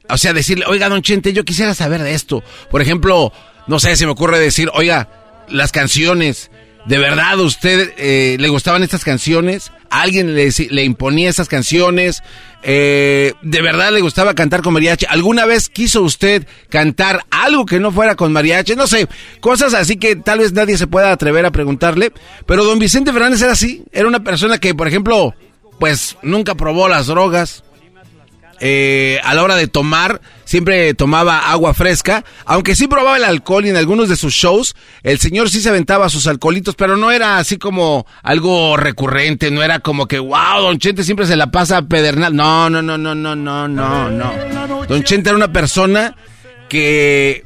O 0.09 0.17
sea, 0.17 0.33
decirle, 0.33 0.65
oiga, 0.67 0.89
don 0.89 1.01
Chente, 1.01 1.33
yo 1.33 1.43
quisiera 1.43 1.73
saber 1.73 2.01
de 2.01 2.13
esto. 2.13 2.43
Por 2.69 2.81
ejemplo, 2.81 3.33
no 3.67 3.79
sé, 3.79 3.95
se 3.95 4.05
me 4.05 4.11
ocurre 4.11 4.39
decir, 4.39 4.69
oiga, 4.73 5.09
las 5.49 5.71
canciones, 5.71 6.49
¿de 6.85 6.97
verdad 6.97 7.39
usted 7.39 7.93
eh, 7.97 8.37
le 8.39 8.49
gustaban 8.49 8.83
estas 8.83 9.03
canciones? 9.03 9.71
¿A 9.89 10.01
alguien 10.01 10.35
le, 10.35 10.83
imponía 10.83 11.29
esas 11.29 11.47
canciones? 11.47 12.23
Eh, 12.63 13.33
¿De 13.41 13.61
verdad 13.61 13.91
le 13.91 14.01
gustaba 14.01 14.33
cantar 14.33 14.61
con 14.61 14.73
mariachi? 14.73 15.05
¿Alguna 15.09 15.45
vez 15.45 15.69
quiso 15.69 16.01
usted 16.01 16.45
cantar 16.69 17.25
algo 17.29 17.65
que 17.65 17.79
no 17.79 17.91
fuera 17.91 18.15
con 18.15 18.33
mariachi? 18.33 18.75
No 18.75 18.87
sé, 18.87 19.07
cosas 19.39 19.73
así 19.73 19.97
que 19.97 20.15
tal 20.15 20.39
vez 20.39 20.53
nadie 20.53 20.77
se 20.77 20.87
pueda 20.87 21.11
atrever 21.11 21.45
a 21.45 21.51
preguntarle. 21.51 22.11
Pero 22.45 22.65
don 22.65 22.79
Vicente 22.79 23.13
Fernández 23.13 23.41
era 23.41 23.53
así. 23.53 23.83
Era 23.91 24.07
una 24.07 24.23
persona 24.23 24.57
que, 24.57 24.75
por 24.75 24.87
ejemplo, 24.87 25.33
pues 25.79 26.17
nunca 26.21 26.55
probó 26.55 26.87
las 26.89 27.07
drogas 27.07 27.63
eh, 28.59 29.19
a 29.23 29.33
la 29.33 29.43
hora 29.43 29.55
de 29.55 29.67
tomar, 29.67 30.21
siempre 30.45 30.93
tomaba 30.93 31.51
agua 31.51 31.73
fresca, 31.73 32.25
aunque 32.45 32.75
sí 32.75 32.87
probaba 32.87 33.17
el 33.17 33.23
alcohol 33.23 33.65
y 33.65 33.69
en 33.69 33.77
algunos 33.77 34.09
de 34.09 34.15
sus 34.15 34.33
shows, 34.33 34.75
el 35.03 35.19
señor 35.19 35.49
sí 35.49 35.61
se 35.61 35.69
aventaba 35.69 36.09
sus 36.09 36.27
alcoholitos, 36.27 36.75
pero 36.75 36.97
no 36.97 37.11
era 37.11 37.37
así 37.37 37.57
como 37.57 38.05
algo 38.23 38.77
recurrente, 38.77 39.51
no 39.51 39.63
era 39.63 39.79
como 39.79 40.07
que, 40.07 40.19
wow, 40.19 40.61
Don 40.61 40.79
Chente 40.79 41.03
siempre 41.03 41.27
se 41.27 41.35
la 41.35 41.51
pasa 41.51 41.83
pedernal. 41.83 42.35
No, 42.35 42.69
no, 42.69 42.81
no, 42.81 42.97
no, 42.97 43.13
no, 43.13 43.35
no, 43.35 43.67
no, 43.67 44.09
no. 44.09 44.85
Don 44.87 45.03
Chente 45.03 45.29
era 45.29 45.37
una 45.37 45.51
persona 45.51 46.15
que 46.69 47.45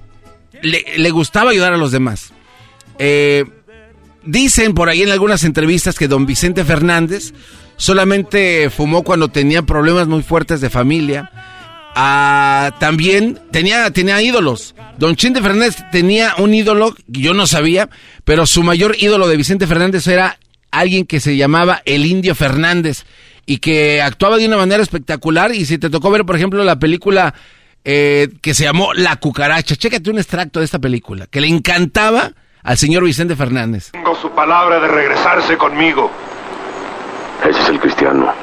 le, 0.62 0.86
le 0.98 1.10
gustaba 1.12 1.52
ayudar 1.52 1.74
a 1.74 1.78
los 1.78 1.92
demás. 1.92 2.34
Eh, 3.00 3.46
dicen 4.24 4.74
por 4.74 4.90
ahí 4.90 5.02
en 5.02 5.10
algunas 5.10 5.44
entrevistas 5.44 5.98
que 5.98 6.08
don 6.08 6.26
Vicente 6.26 6.64
Fernández 6.64 7.34
solamente 7.78 8.70
fumó 8.70 9.04
cuando 9.04 9.30
tenía 9.30 9.62
problemas 9.64 10.08
muy 10.08 10.24
fuertes 10.24 10.62
de 10.62 10.70
familia. 10.70 11.32
Ah, 11.96 12.76
también 12.80 13.40
tenía, 13.52 13.92
tenía 13.92 14.22
ídolos. 14.22 14.76
Don 14.98 15.16
Chente 15.16 15.42
Fernández 15.42 15.78
tenía 15.92 16.36
un 16.38 16.54
ídolo 16.54 16.96
yo 17.08 17.34
no 17.34 17.48
sabía, 17.48 17.90
pero 18.24 18.46
su 18.46 18.64
mayor 18.64 18.96
ídolo 18.98 19.28
de 19.28 19.38
Vicente 19.38 19.68
Fernández 19.68 20.08
era 20.08 20.38
alguien 20.72 21.06
que 21.06 21.20
se 21.20 21.36
llamaba 21.36 21.82
el 21.86 22.06
Indio 22.06 22.34
Fernández 22.34 23.06
y 23.46 23.58
que 23.58 24.02
actuaba 24.02 24.38
de 24.38 24.48
una 24.48 24.58
manera 24.58 24.82
espectacular. 24.82 25.54
Y 25.54 25.66
si 25.66 25.78
te 25.78 25.90
tocó 25.90 26.12
ver, 26.12 26.26
por 26.26 26.36
ejemplo, 26.36 26.64
la 26.64 26.80
película 26.80 27.34
eh, 27.84 28.30
que 28.42 28.54
se 28.54 28.64
llamó 28.64 28.94
La 28.94 29.18
Cucaracha, 29.18 29.76
chécate 29.76 30.10
un 30.10 30.20
extracto 30.20 30.60
de 30.60 30.66
esta 30.66 30.80
película, 30.80 31.28
que 31.28 31.42
le 31.42 31.48
encantaba 31.48 32.32
al 32.64 32.78
señor 32.78 33.04
Vicente 33.04 33.36
Fernández. 33.36 33.92
Tengo 33.92 34.16
su 34.16 34.30
palabra 34.32 34.80
de 34.80 34.88
regresarse 34.88 35.58
conmigo. 35.58 36.12
Ese 37.48 37.60
es 37.60 37.70
el 37.70 37.80
cristiano. 37.80 38.34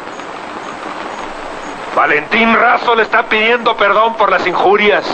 Valentín 1.94 2.54
Razo 2.54 2.94
le 2.94 3.02
está 3.02 3.28
pidiendo 3.28 3.76
perdón 3.76 4.16
por 4.16 4.30
las 4.30 4.46
injurias. 4.46 5.04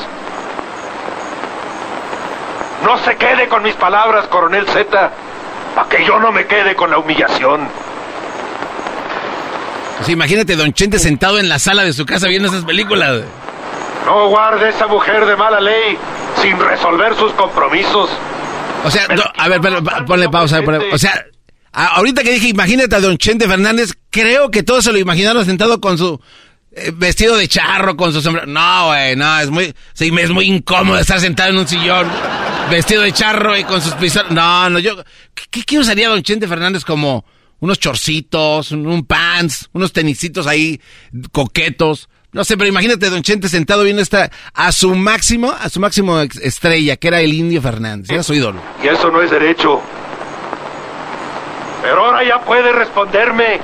No 2.85 2.99
se 2.99 3.17
quede 3.17 3.49
con 3.49 3.63
mis 3.63 3.75
palabras, 3.75 4.27
coronel 4.27 4.67
Z, 4.67 5.11
para 5.75 5.89
que 5.89 6.05
yo 6.05 6.19
no 6.19 6.33
me 6.33 6.47
quede 6.47 6.75
con 6.75 6.91
la 6.91 6.99
humillación. 6.99 7.69
Pues 9.97 10.09
imagínate 10.11 10.57
Don 10.57 10.73
Chente 10.73 10.99
sentado 10.99 11.39
en 11.39 11.49
la 11.49 11.59
sala 11.59 11.85
de 11.85 11.93
su 11.93 12.05
casa 12.05 12.29
viendo 12.29 12.49
esas 12.49 12.65
películas. 12.65 13.23
No 14.05 14.29
guarde 14.29 14.69
esa 14.69 14.87
mujer 14.87 15.25
de 15.25 15.37
mala 15.37 15.61
ley 15.61 15.97
sin 16.43 16.59
resolver 16.61 17.15
sus 17.15 17.33
compromisos. 17.33 18.11
O 18.85 18.91
sea, 18.91 19.07
no, 19.09 19.23
a 19.39 19.49
ver, 19.49 19.61
pero, 19.63 19.83
ponle 20.07 20.29
pausa. 20.29 20.61
Ponle, 20.61 20.93
o 20.93 20.99
sea, 20.99 21.25
ahorita 21.75 22.23
que 22.23 22.33
dije, 22.33 22.49
imagínate 22.49 22.95
a 22.95 23.01
Don 23.01 23.19
Chente 23.19 23.49
Fernández, 23.49 23.93
creo 24.11 24.51
que 24.51 24.63
todos 24.63 24.85
se 24.85 24.93
lo 24.93 24.99
imaginaron 24.99 25.45
sentado 25.45 25.81
con 25.81 25.99
su 25.99 26.21
eh, 26.73 26.93
vestido 26.95 27.37
de 27.37 27.49
charro, 27.49 27.97
con 27.97 28.13
su 28.13 28.21
sombrero. 28.21 28.47
No, 28.47 28.87
güey, 28.87 29.17
no, 29.17 29.41
es 29.41 29.51
muy, 29.51 29.75
sí, 29.93 30.13
es 30.19 30.31
muy 30.31 30.47
incómodo 30.47 30.99
estar 30.99 31.21
sentado 31.21 31.51
en 31.51 31.59
un 31.59 31.69
sillón, 31.69 32.09
vestido 32.71 33.03
de 33.03 33.13
charro 33.13 33.57
y 33.57 33.65
con 33.65 33.81
sus 33.81 33.95
pistolas. 33.95 34.31
No, 34.31 34.71
no, 34.71 34.79
yo, 34.79 34.97
¿qué, 35.51 35.63
qué 35.63 35.79
usaría 35.79 36.09
Don 36.09 36.23
Chente 36.23 36.49
Fernández 36.49 36.85
como 36.85 37.25
unos 37.61 37.79
chorcitos, 37.79 38.73
un, 38.73 39.05
pants, 39.05 39.69
unos 39.73 39.93
tenisitos 39.93 40.47
ahí 40.47 40.81
coquetos? 41.33 42.09
No 42.33 42.43
sé, 42.45 42.57
pero 42.57 42.69
imagínate 42.69 43.11
Don 43.11 43.23
Chente 43.23 43.49
sentado 43.49 43.85
viendo 43.85 44.03
esta 44.03 44.31
a 44.53 44.73
su 44.73 44.95
máximo, 44.95 45.53
a 45.53 45.69
su 45.69 45.79
máximo 45.79 46.21
estrella, 46.21 46.97
que 46.97 47.09
era 47.09 47.21
el 47.21 47.33
Indio 47.33 47.63
Fernández, 47.63 48.11
era 48.11 48.25
su 48.25 48.35
ídolo. 48.35 48.61
Y 48.83 48.89
eso 48.89 49.11
no 49.11 49.23
es 49.23 49.31
derecho. 49.31 49.81
Pero 51.85 52.07
ahora 52.07 52.25
ya 52.25 52.41
puede 52.41 52.73
responderme. 52.73 53.61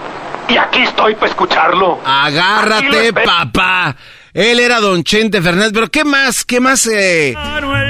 Y 0.46 0.56
aquí 0.58 0.82
estoy 0.82 1.14
para 1.14 1.28
escucharlo. 1.28 2.00
Agárrate, 2.04 3.14
papá. 3.14 3.96
Él 4.34 4.60
era 4.60 4.78
Don 4.78 5.02
Chente 5.02 5.40
Fernández, 5.40 5.72
pero 5.72 5.90
¿qué 5.90 6.04
más? 6.04 6.44
¿Qué 6.44 6.60
más 6.60 6.86
eh, 6.86 7.34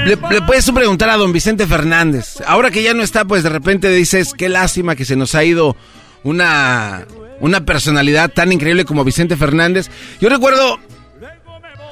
le, 0.05 0.17
le, 0.29 0.41
puedes 0.41 0.71
preguntar 0.71 1.09
a 1.09 1.17
Don 1.17 1.33
Vicente 1.33 1.67
Fernández? 1.67 2.37
Ahora 2.47 2.71
que 2.71 2.81
ya 2.81 2.93
no 2.93 3.03
está, 3.03 3.25
pues 3.25 3.43
de 3.43 3.49
repente 3.49 3.89
dices, 3.89 4.33
qué 4.33 4.47
lástima 4.47 4.95
que 4.95 5.05
se 5.05 5.15
nos 5.15 5.35
ha 5.35 5.43
ido 5.43 5.75
una, 6.23 7.05
una 7.41 7.65
personalidad 7.65 8.31
tan 8.31 8.53
increíble 8.53 8.85
como 8.85 9.03
Vicente 9.03 9.35
Fernández. 9.35 9.89
Yo 10.21 10.29
recuerdo 10.29 10.79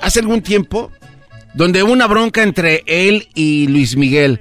hace 0.01 0.21
algún 0.21 0.41
tiempo 0.41 0.91
donde 1.53 1.83
hubo 1.83 1.91
una 1.91 2.07
bronca 2.07 2.41
entre 2.41 2.83
él 2.85 3.27
y 3.33 3.67
Luis 3.67 3.97
Miguel. 3.97 4.39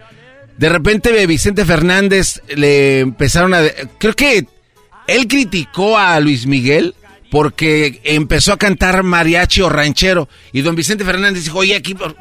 De 0.58 0.68
repente 0.68 1.26
Vicente 1.26 1.64
Fernández 1.64 2.42
le 2.54 3.00
empezaron 3.00 3.54
a... 3.54 3.62
Creo 3.98 4.14
que 4.14 4.46
él 5.06 5.28
criticó 5.28 5.96
a 5.96 6.18
Luis 6.18 6.46
Miguel 6.46 6.94
porque 7.30 8.00
empezó 8.04 8.52
a 8.52 8.58
cantar 8.58 9.04
mariachi 9.04 9.62
o 9.62 9.68
ranchero. 9.68 10.28
Y 10.52 10.62
don 10.62 10.74
Vicente 10.74 11.04
Fernández 11.04 11.44
dijo, 11.44 11.58
oye, 11.58 11.76
aquí, 11.76 11.94
¿por, 11.94 12.16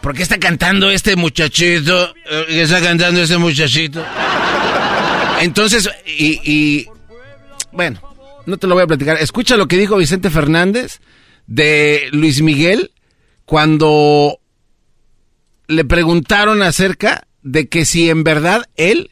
¿por 0.00 0.14
qué 0.14 0.24
está 0.24 0.38
cantando 0.38 0.90
este 0.90 1.14
muchachito? 1.14 2.14
¿Qué 2.48 2.62
está 2.62 2.80
cantando 2.80 3.22
ese 3.22 3.38
muchachito? 3.38 4.04
Entonces, 5.40 5.88
y, 6.04 6.40
y, 6.44 6.86
bueno, 7.70 8.00
no 8.46 8.56
te 8.56 8.66
lo 8.66 8.74
voy 8.74 8.82
a 8.82 8.88
platicar. 8.88 9.18
Escucha 9.18 9.56
lo 9.56 9.68
que 9.68 9.78
dijo 9.78 9.96
Vicente 9.96 10.30
Fernández 10.30 11.00
de 11.46 12.08
Luis 12.10 12.42
Miguel 12.42 12.90
cuando 13.44 14.40
le 15.68 15.84
preguntaron 15.84 16.62
acerca 16.62 17.26
de 17.42 17.68
que 17.68 17.84
si 17.84 18.10
en 18.10 18.24
verdad 18.24 18.64
él 18.76 19.10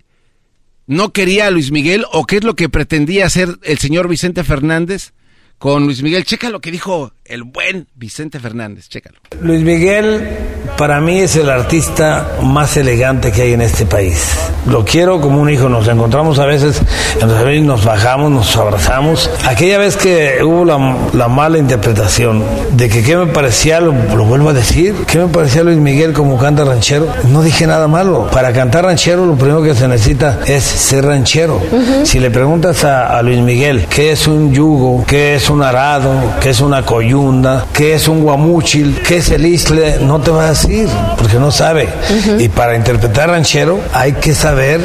no 0.86 1.12
quería 1.12 1.46
a 1.46 1.50
Luis 1.50 1.70
Miguel 1.70 2.04
o 2.12 2.26
qué 2.26 2.38
es 2.38 2.44
lo 2.44 2.56
que 2.56 2.68
pretendía 2.68 3.26
hacer 3.26 3.58
el 3.62 3.78
señor 3.78 4.08
Vicente 4.08 4.42
Fernández 4.42 5.12
con 5.58 5.84
Luis 5.84 6.02
Miguel. 6.02 6.24
Checa 6.24 6.50
lo 6.50 6.60
que 6.60 6.72
dijo 6.72 7.12
el 7.30 7.44
buen 7.44 7.86
Vicente 7.94 8.40
Fernández. 8.40 8.88
Chécalo. 8.88 9.18
Luis 9.40 9.62
Miguel 9.62 10.28
para 10.76 11.00
mí 11.00 11.20
es 11.20 11.36
el 11.36 11.50
artista 11.50 12.26
más 12.42 12.76
elegante 12.76 13.32
que 13.32 13.42
hay 13.42 13.52
en 13.52 13.60
este 13.60 13.84
país. 13.84 14.34
Lo 14.66 14.84
quiero 14.84 15.20
como 15.20 15.40
un 15.40 15.50
hijo, 15.50 15.68
nos 15.68 15.86
encontramos 15.88 16.38
a 16.38 16.46
veces, 16.46 16.80
nos 17.20 17.84
bajamos, 17.84 18.30
nos 18.30 18.56
abrazamos. 18.56 19.30
Aquella 19.46 19.78
vez 19.78 19.96
que 19.96 20.42
hubo 20.42 20.64
la, 20.64 21.28
mala 21.28 21.58
interpretación 21.58 22.42
de 22.72 22.88
que 22.88 23.02
qué 23.02 23.16
me 23.16 23.26
parecía, 23.26 23.80
lo, 23.80 23.92
vuelvo 23.92 24.50
a 24.50 24.52
decir, 24.52 24.94
qué 25.06 25.18
me 25.18 25.28
parecía 25.28 25.62
Luis 25.62 25.78
Miguel 25.78 26.12
como 26.12 26.38
canta 26.38 26.64
ranchero, 26.64 27.08
no 27.28 27.42
dije 27.42 27.66
nada 27.66 27.86
malo. 27.86 28.28
Para 28.32 28.52
cantar 28.52 28.84
ranchero 28.84 29.26
lo 29.26 29.34
primero 29.34 29.62
que 29.62 29.74
se 29.74 29.86
necesita 29.86 30.40
es 30.46 30.62
ser 30.62 31.04
ranchero. 31.04 31.60
Si 32.04 32.20
le 32.20 32.30
preguntas 32.30 32.84
a, 32.84 33.18
a 33.18 33.22
Luis 33.22 33.40
Miguel 33.40 33.86
qué 33.86 34.12
es 34.12 34.26
un 34.26 34.52
yugo, 34.52 35.04
qué 35.06 35.34
es 35.34 35.50
un 35.50 35.62
arado, 35.62 36.10
qué 36.40 36.50
es 36.50 36.60
una 36.60 36.84
coyunda, 37.20 37.66
qué 37.72 37.94
es 37.94 38.08
un 38.08 38.22
guamúchil, 38.22 39.00
qué 39.06 39.18
es 39.18 39.30
el 39.30 39.46
isle, 39.46 39.98
no 40.00 40.20
te 40.20 40.30
va 40.30 40.46
a 40.46 40.48
decir, 40.50 40.88
porque 41.18 41.38
no 41.38 41.50
sabe. 41.50 41.88
Y 42.38 42.48
para 42.48 42.76
interpretar 42.76 43.28
ranchero 43.28 43.78
hay 43.92 44.12
que 44.12 44.34
saber 44.34 44.80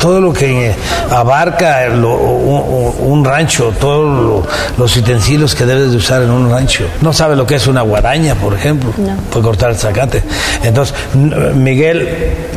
todo 0.00 0.20
lo 0.20 0.32
que 0.32 0.72
abarca 1.10 1.86
un, 1.92 3.24
rancho, 3.24 3.72
todos 3.78 4.44
los 4.76 4.96
utensilios 4.96 5.54
que 5.54 5.64
debes 5.64 5.92
de 5.92 5.96
usar 5.96 6.22
en 6.22 6.30
un 6.30 6.50
rancho. 6.50 6.84
No 7.00 7.12
sabe 7.12 7.36
lo 7.36 7.46
que 7.46 7.56
es 7.56 7.66
una 7.66 7.82
guadaña, 7.82 8.34
por 8.34 8.54
ejemplo, 8.54 8.90
puede 9.30 9.44
cortar 9.44 9.70
el 9.70 9.76
zacate. 9.76 10.22
Entonces, 10.62 10.94
Miguel, 11.54 12.08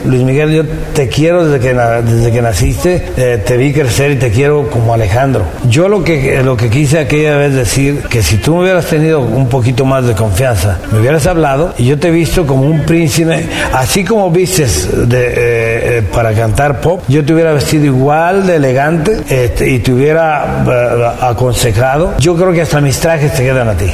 Luis 0.05 0.23
Miguel, 0.23 0.51
yo 0.51 0.63
te 0.93 1.07
quiero 1.07 1.45
desde 1.45 1.59
que, 1.59 1.73
desde 1.75 2.31
que 2.31 2.41
naciste, 2.41 3.09
eh, 3.17 3.43
te 3.45 3.57
vi 3.57 3.73
crecer 3.73 4.11
y 4.11 4.15
te 4.15 4.31
quiero 4.31 4.69
como 4.69 4.93
Alejandro. 4.93 5.45
Yo 5.69 5.87
lo 5.87 6.03
que, 6.03 6.41
lo 6.43 6.57
que 6.57 6.69
quise 6.69 6.99
aquella 6.99 7.37
vez 7.37 7.53
decir, 7.53 8.03
que 8.09 8.23
si 8.23 8.37
tú 8.37 8.55
me 8.55 8.63
hubieras 8.63 8.85
tenido 8.95 9.19
un 9.21 9.47
poquito 9.47 9.85
más 9.85 10.05
de 10.05 10.13
confianza, 10.13 10.77
me 10.91 10.99
hubieras 10.99 11.25
hablado 11.27 11.73
y 11.77 11.85
yo 11.85 11.99
te 11.99 12.09
he 12.09 12.11
visto 12.11 12.45
como 12.45 12.63
un 12.63 12.81
príncipe, 12.81 13.47
así 13.73 14.03
como 14.03 14.29
vistes 14.31 15.09
de, 15.09 15.27
eh, 15.27 15.33
eh, 15.37 16.03
para 16.13 16.33
cantar 16.33 16.81
pop, 16.81 17.01
yo 17.07 17.23
te 17.25 17.33
hubiera 17.33 17.53
vestido 17.53 17.85
igual 17.85 18.45
de 18.47 18.55
elegante 18.55 19.21
este, 19.29 19.69
y 19.69 19.79
te 19.79 19.91
hubiera 19.91 20.63
eh, 20.67 21.11
aconsejado, 21.21 22.13
yo 22.19 22.35
creo 22.35 22.51
que 22.51 22.61
hasta 22.61 22.81
mis 22.81 22.99
trajes 22.99 23.33
te 23.33 23.43
quedan 23.43 23.69
a 23.69 23.73
ti. 23.73 23.91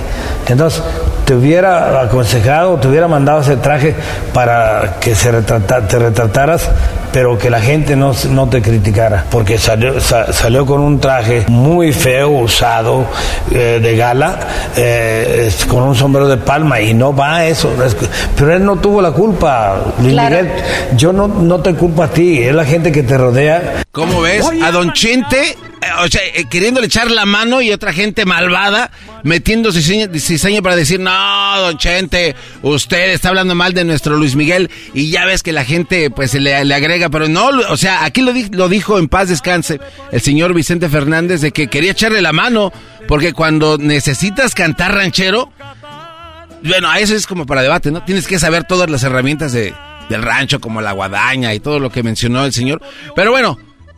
Entonces, 0.48 0.84
te 1.26 1.36
hubiera 1.36 2.02
aconsejado, 2.02 2.78
te 2.78 2.88
hubiera 2.88 3.08
mandado 3.08 3.42
ese 3.42 3.58
traje 3.58 3.96
para 4.34 4.98
que 5.00 5.16
se 5.16 5.32
te 5.32 6.00
retrataras 6.00 6.70
pero 7.12 7.38
que 7.38 7.50
la 7.50 7.62
gente 7.62 7.96
no, 7.96 8.14
no 8.30 8.50
te 8.50 8.62
criticara, 8.62 9.26
porque 9.30 9.58
salió, 9.58 10.00
salió 10.00 10.66
con 10.66 10.82
un 10.82 11.00
traje 11.00 11.46
muy 11.48 11.92
feo, 11.94 12.30
usado, 12.30 13.06
eh, 13.52 13.80
de 13.82 13.96
gala, 13.96 14.40
eh, 14.76 15.52
con 15.68 15.84
un 15.84 15.96
sombrero 15.96 16.28
de 16.28 16.38
palma, 16.38 16.82
y 16.82 16.94
no 16.94 17.16
va 17.16 17.46
eso. 17.46 17.74
Pero 18.36 18.56
él 18.56 18.66
no 18.66 18.78
tuvo 18.78 19.02
la 19.02 19.12
culpa, 19.12 19.94
Luis 20.00 20.16
Miguel. 20.16 20.50
Yo 20.96 21.14
no, 21.14 21.28
no 21.28 21.60
te 21.60 21.74
culpo 21.74 22.04
a 22.04 22.08
ti, 22.08 22.40
es 22.40 22.54
la 22.54 22.66
gente 22.66 22.92
que 22.92 23.04
te 23.04 23.18
rodea. 23.18 23.84
¿Cómo 23.92 24.22
ves? 24.22 24.46
A 24.64 24.72
Don 24.72 24.94
Chente 24.94 25.58
o 26.04 26.08
sea, 26.08 26.22
eh, 26.24 26.46
queriéndole 26.50 26.88
echar 26.88 27.10
la 27.10 27.26
mano 27.26 27.62
y 27.62 27.72
otra 27.72 27.92
gente 27.92 28.26
malvada 28.26 28.92
metiendo 29.24 29.72
cizaña, 29.72 30.62
para 30.62 30.76
decir, 30.76 31.00
no, 31.00 31.60
don 31.60 31.78
Chente, 31.78 32.36
usted 32.62 33.12
está 33.12 33.30
hablando 33.30 33.56
mal 33.56 33.74
de 33.74 33.84
nuestro 33.84 34.16
Luis 34.16 34.36
Miguel 34.36 34.70
y 34.94 35.10
ya 35.10 35.26
ves 35.26 35.42
que 35.44 35.52
la 35.52 35.66
gente 35.66 36.10
pues 36.12 36.34
le, 36.34 36.64
le 36.64 36.76
agrega, 36.76 37.10
pero 37.10 37.28
no, 37.28 37.48
o 37.48 37.78
sea, 37.78 38.04
aquí 38.04 38.22
lo, 38.22 38.32
lo 38.52 38.70
dijo 38.70 39.00
en 39.00 39.08
paz 39.08 39.30
descanse 39.30 39.80
el 40.12 40.22
señor 40.22 40.54
Vicente 40.54 40.88
Fernández 40.88 41.42
de 41.42 41.52
que 41.52 41.68
quería 41.68 41.92
echarle 41.92 42.22
la 42.22 42.34
mano 42.34 42.72
porque 43.08 43.34
cuando 43.34 43.78
necesitas 43.78 44.54
cantar 44.54 44.94
ranchero, 44.94 45.52
bueno, 46.64 46.94
eso 46.94 47.16
es 47.16 47.26
como 47.26 47.46
para 47.46 47.64
debate, 47.64 47.92
¿no? 47.92 48.04
Tienes 48.04 48.28
que 48.28 48.38
saber 48.38 48.66
todas 48.66 48.90
las 48.90 49.04
herramientas 49.04 49.52
de, 49.52 49.74
del 50.10 50.22
rancho 50.22 50.60
como 50.60 50.82
la 50.82 50.92
guadaña 50.92 51.54
y 51.54 51.60
todo 51.60 51.80
lo 51.80 51.90
que 51.90 52.04
mencionó 52.04 52.46
el 52.46 52.54
señor. 52.54 52.82
Pero 53.16 53.32
bueno, 53.32 53.58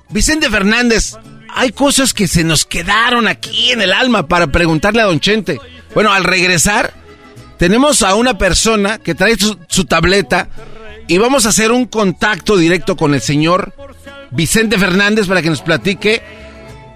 Vicente 0.10 0.50
Fernández 0.50 1.16
hay 1.56 1.72
cosas 1.72 2.14
que 2.14 2.28
se 2.28 2.44
nos 2.44 2.66
quedaron 2.66 3.28
aquí 3.28 3.72
en 3.72 3.82
el 3.82 3.94
alma 3.94 4.28
para 4.28 4.48
preguntarle 4.48 5.02
a 5.02 5.06
Don 5.06 5.20
Chente. 5.20 5.60
Bueno, 5.94 6.12
al 6.12 6.24
regresar, 6.24 6.94
tenemos 7.58 8.02
a 8.02 8.16
una 8.16 8.38
persona 8.38 8.98
que 8.98 9.16
trae 9.16 9.36
su, 9.38 9.86
tableta 9.86 10.50
y 11.08 11.18
vamos 11.18 11.46
a 11.46 11.50
hacer 11.50 11.72
un 11.72 11.86
contacto 11.86 12.58
directo 12.58 12.96
con 12.96 13.14
el 13.14 13.22
señor 13.22 13.74
Vicente 14.32 14.78
Fernández 14.80 15.28
para 15.28 15.42
que 15.42 15.50
nos 15.50 15.62
platique 15.62 16.24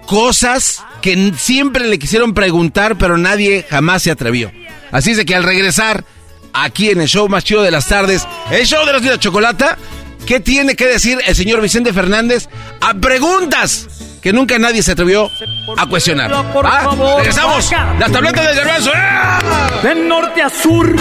cosas 0.06 0.82
que 1.02 1.32
siempre 1.36 1.86
le 1.86 1.98
quisieron 1.98 2.34
preguntar, 2.34 2.98
pero 2.98 3.16
nadie 3.16 3.64
jamás 3.68 4.02
se 4.02 4.10
atrevió. 4.10 4.50
Así 4.90 5.12
es 5.12 5.18
de 5.18 5.24
que 5.24 5.34
al 5.34 5.44
regresar, 5.44 6.04
aquí 6.52 6.90
en 6.90 7.00
el 7.00 7.08
show 7.08 7.28
más 7.28 7.44
chido 7.44 7.62
de 7.62 7.70
las 7.70 7.86
tardes, 7.86 8.26
el 8.50 8.66
show 8.66 8.84
de 8.84 8.92
la 8.92 9.18
chocolata, 9.18 9.78
¿qué 10.26 10.40
tiene 10.40 10.74
que 10.74 10.86
decir 10.86 11.18
el 11.26 11.36
señor 11.36 11.60
Vicente 11.60 11.92
Fernández 11.92 12.48
a 12.80 12.94
preguntas 12.94 13.97
que 14.20 14.32
nunca 14.32 14.58
nadie 14.58 14.82
se 14.82 14.92
atrevió 14.92 15.30
a 15.76 15.86
cuestionar. 15.86 16.32
¿Ah? 16.32 16.90
Regresamos. 17.18 17.70
La 17.98 18.08
tableta 18.08 18.42
del 18.42 18.56
garbanzo. 18.56 18.90
¡Eh! 18.94 19.82
De 19.82 19.94
norte 19.94 20.42
a 20.42 20.50
sur, 20.50 20.94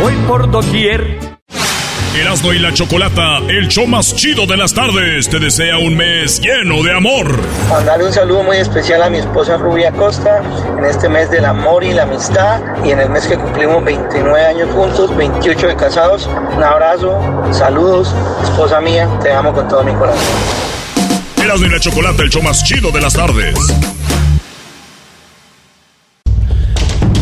voy 0.00 0.14
por 0.26 0.50
doquier. 0.50 1.38
Erasmo 2.16 2.52
y 2.52 2.58
la 2.58 2.72
Chocolata, 2.72 3.38
el 3.48 3.68
show 3.68 3.86
más 3.86 4.16
chido 4.16 4.44
de 4.46 4.56
las 4.56 4.74
tardes, 4.74 5.28
te 5.28 5.38
desea 5.38 5.78
un 5.78 5.96
mes 5.96 6.40
lleno 6.40 6.82
de 6.82 6.92
amor. 6.96 7.38
Mandarle 7.68 8.06
un 8.06 8.12
saludo 8.12 8.42
muy 8.42 8.56
especial 8.56 9.02
a 9.02 9.10
mi 9.10 9.18
esposa 9.18 9.56
Rubia 9.56 9.92
Costa 9.92 10.42
en 10.78 10.84
este 10.84 11.08
mes 11.08 11.30
del 11.30 11.44
amor 11.44 11.84
y 11.84 11.92
la 11.92 12.04
amistad 12.04 12.60
y 12.84 12.90
en 12.90 13.00
el 13.00 13.10
mes 13.10 13.26
que 13.26 13.36
cumplimos 13.36 13.84
29 13.84 14.44
años 14.44 14.68
juntos, 14.74 15.14
28 15.16 15.68
de 15.68 15.76
casados. 15.76 16.28
Un 16.56 16.64
abrazo, 16.64 17.20
saludos, 17.52 18.12
esposa 18.42 18.80
mía, 18.80 19.08
te 19.22 19.30
amo 19.32 19.52
con 19.52 19.68
todo 19.68 19.84
mi 19.84 19.92
corazón. 19.92 20.77
Erasmo 21.48 21.66
la 21.68 21.80
Chocolata, 21.80 22.22
el 22.22 22.28
show 22.28 22.42
más 22.42 22.62
chido 22.62 22.90
de 22.90 23.00
las 23.00 23.14
tardes. 23.14 23.54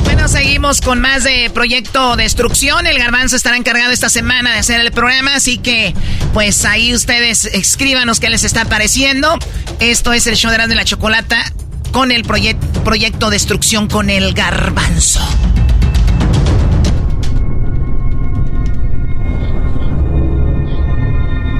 Bueno, 0.02 0.26
seguimos 0.26 0.80
con 0.80 1.00
más 1.00 1.22
de 1.22 1.48
Proyecto 1.54 2.16
Destrucción. 2.16 2.88
El 2.88 2.98
Garbanzo 2.98 3.36
estará 3.36 3.56
encargado 3.56 3.92
esta 3.92 4.08
semana 4.08 4.52
de 4.52 4.58
hacer 4.58 4.80
el 4.80 4.90
programa, 4.90 5.36
así 5.36 5.58
que 5.58 5.94
pues 6.34 6.64
ahí 6.64 6.92
ustedes 6.92 7.44
escríbanos 7.44 8.18
qué 8.18 8.28
les 8.28 8.42
está 8.42 8.64
pareciendo. 8.64 9.38
Esto 9.78 10.12
es 10.12 10.26
el 10.26 10.34
show 10.34 10.50
de 10.50 10.56
Erasmo 10.56 10.72
y 10.72 10.76
la 10.76 10.84
Chocolata 10.84 11.52
con 11.92 12.10
el 12.10 12.24
Proyecto 12.24 13.30
Destrucción 13.30 13.86
con 13.86 14.10
el 14.10 14.34
Garbanzo. 14.34 15.20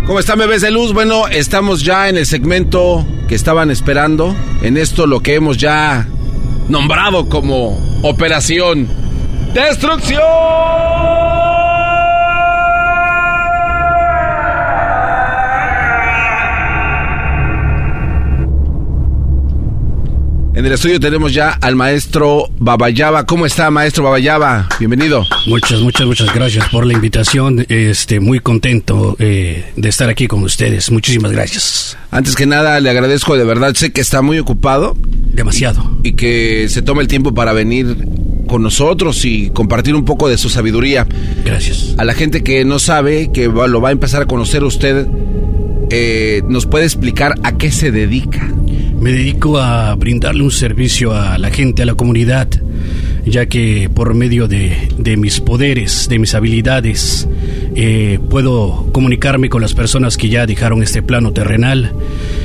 ¿Cómo 0.06 0.20
están 0.20 0.38
bebés 0.38 0.62
de 0.62 0.70
luz? 0.70 0.92
Bueno, 0.92 1.26
estamos 1.26 1.82
ya 1.82 2.08
en 2.08 2.16
el 2.16 2.26
segmento 2.26 3.04
que 3.26 3.34
estaban 3.34 3.72
esperando. 3.72 4.36
En 4.62 4.76
esto 4.76 5.04
lo 5.04 5.20
que 5.20 5.34
hemos 5.34 5.56
ya 5.56 6.06
nombrado 6.68 7.28
como 7.28 7.76
Operación 8.02 8.86
Destrucción. 9.52 10.22
El 20.66 20.72
estudio 20.72 20.98
tenemos 20.98 21.32
ya 21.32 21.50
al 21.50 21.76
maestro 21.76 22.48
Babayaba. 22.58 23.24
¿Cómo 23.24 23.46
está, 23.46 23.70
maestro 23.70 24.02
Babayaba? 24.02 24.68
Bienvenido. 24.80 25.24
Muchas, 25.46 25.80
muchas, 25.80 26.08
muchas 26.08 26.34
gracias 26.34 26.68
por 26.70 26.84
la 26.84 26.92
invitación. 26.92 27.64
Este, 27.68 28.18
muy 28.18 28.40
contento 28.40 29.14
eh, 29.20 29.64
de 29.76 29.88
estar 29.88 30.08
aquí 30.08 30.26
con 30.26 30.42
ustedes. 30.42 30.90
Muchísimas 30.90 31.30
gracias. 31.30 31.96
Antes 32.10 32.34
que 32.34 32.46
nada, 32.46 32.80
le 32.80 32.90
agradezco 32.90 33.36
de 33.36 33.44
verdad. 33.44 33.74
Sé 33.74 33.92
que 33.92 34.00
está 34.00 34.22
muy 34.22 34.40
ocupado. 34.40 34.96
Demasiado. 35.32 35.98
Y 36.02 36.14
que 36.14 36.68
se 36.68 36.82
tome 36.82 37.02
el 37.02 37.06
tiempo 37.06 37.32
para 37.32 37.52
venir 37.52 37.86
con 38.46 38.62
nosotros 38.62 39.24
y 39.24 39.50
compartir 39.50 39.94
un 39.94 40.04
poco 40.04 40.28
de 40.28 40.38
su 40.38 40.48
sabiduría. 40.48 41.06
Gracias. 41.44 41.94
A 41.98 42.04
la 42.04 42.14
gente 42.14 42.42
que 42.42 42.64
no 42.64 42.78
sabe, 42.78 43.30
que 43.32 43.46
lo 43.46 43.80
va 43.80 43.90
a 43.90 43.92
empezar 43.92 44.22
a 44.22 44.26
conocer 44.26 44.64
usted, 44.64 45.06
eh, 45.90 46.42
¿nos 46.48 46.66
puede 46.66 46.84
explicar 46.84 47.34
a 47.42 47.56
qué 47.56 47.70
se 47.70 47.92
dedica? 47.92 48.50
Me 49.00 49.12
dedico 49.12 49.58
a 49.58 49.94
brindarle 49.94 50.42
un 50.42 50.50
servicio 50.50 51.14
a 51.14 51.38
la 51.38 51.50
gente, 51.50 51.82
a 51.82 51.86
la 51.86 51.94
comunidad, 51.94 52.48
ya 53.24 53.46
que 53.46 53.90
por 53.92 54.14
medio 54.14 54.48
de, 54.48 55.16
mis 55.16 55.40
poderes, 55.40 56.08
de 56.08 56.18
mis 56.18 56.34
habilidades, 56.34 57.28
eh, 57.74 58.18
puedo 58.30 58.88
comunicarme 58.92 59.48
con 59.48 59.62
las 59.62 59.74
personas 59.74 60.16
que 60.16 60.28
ya 60.28 60.46
dejaron 60.46 60.82
este 60.82 61.02
plano 61.02 61.32
terrenal. 61.32 61.92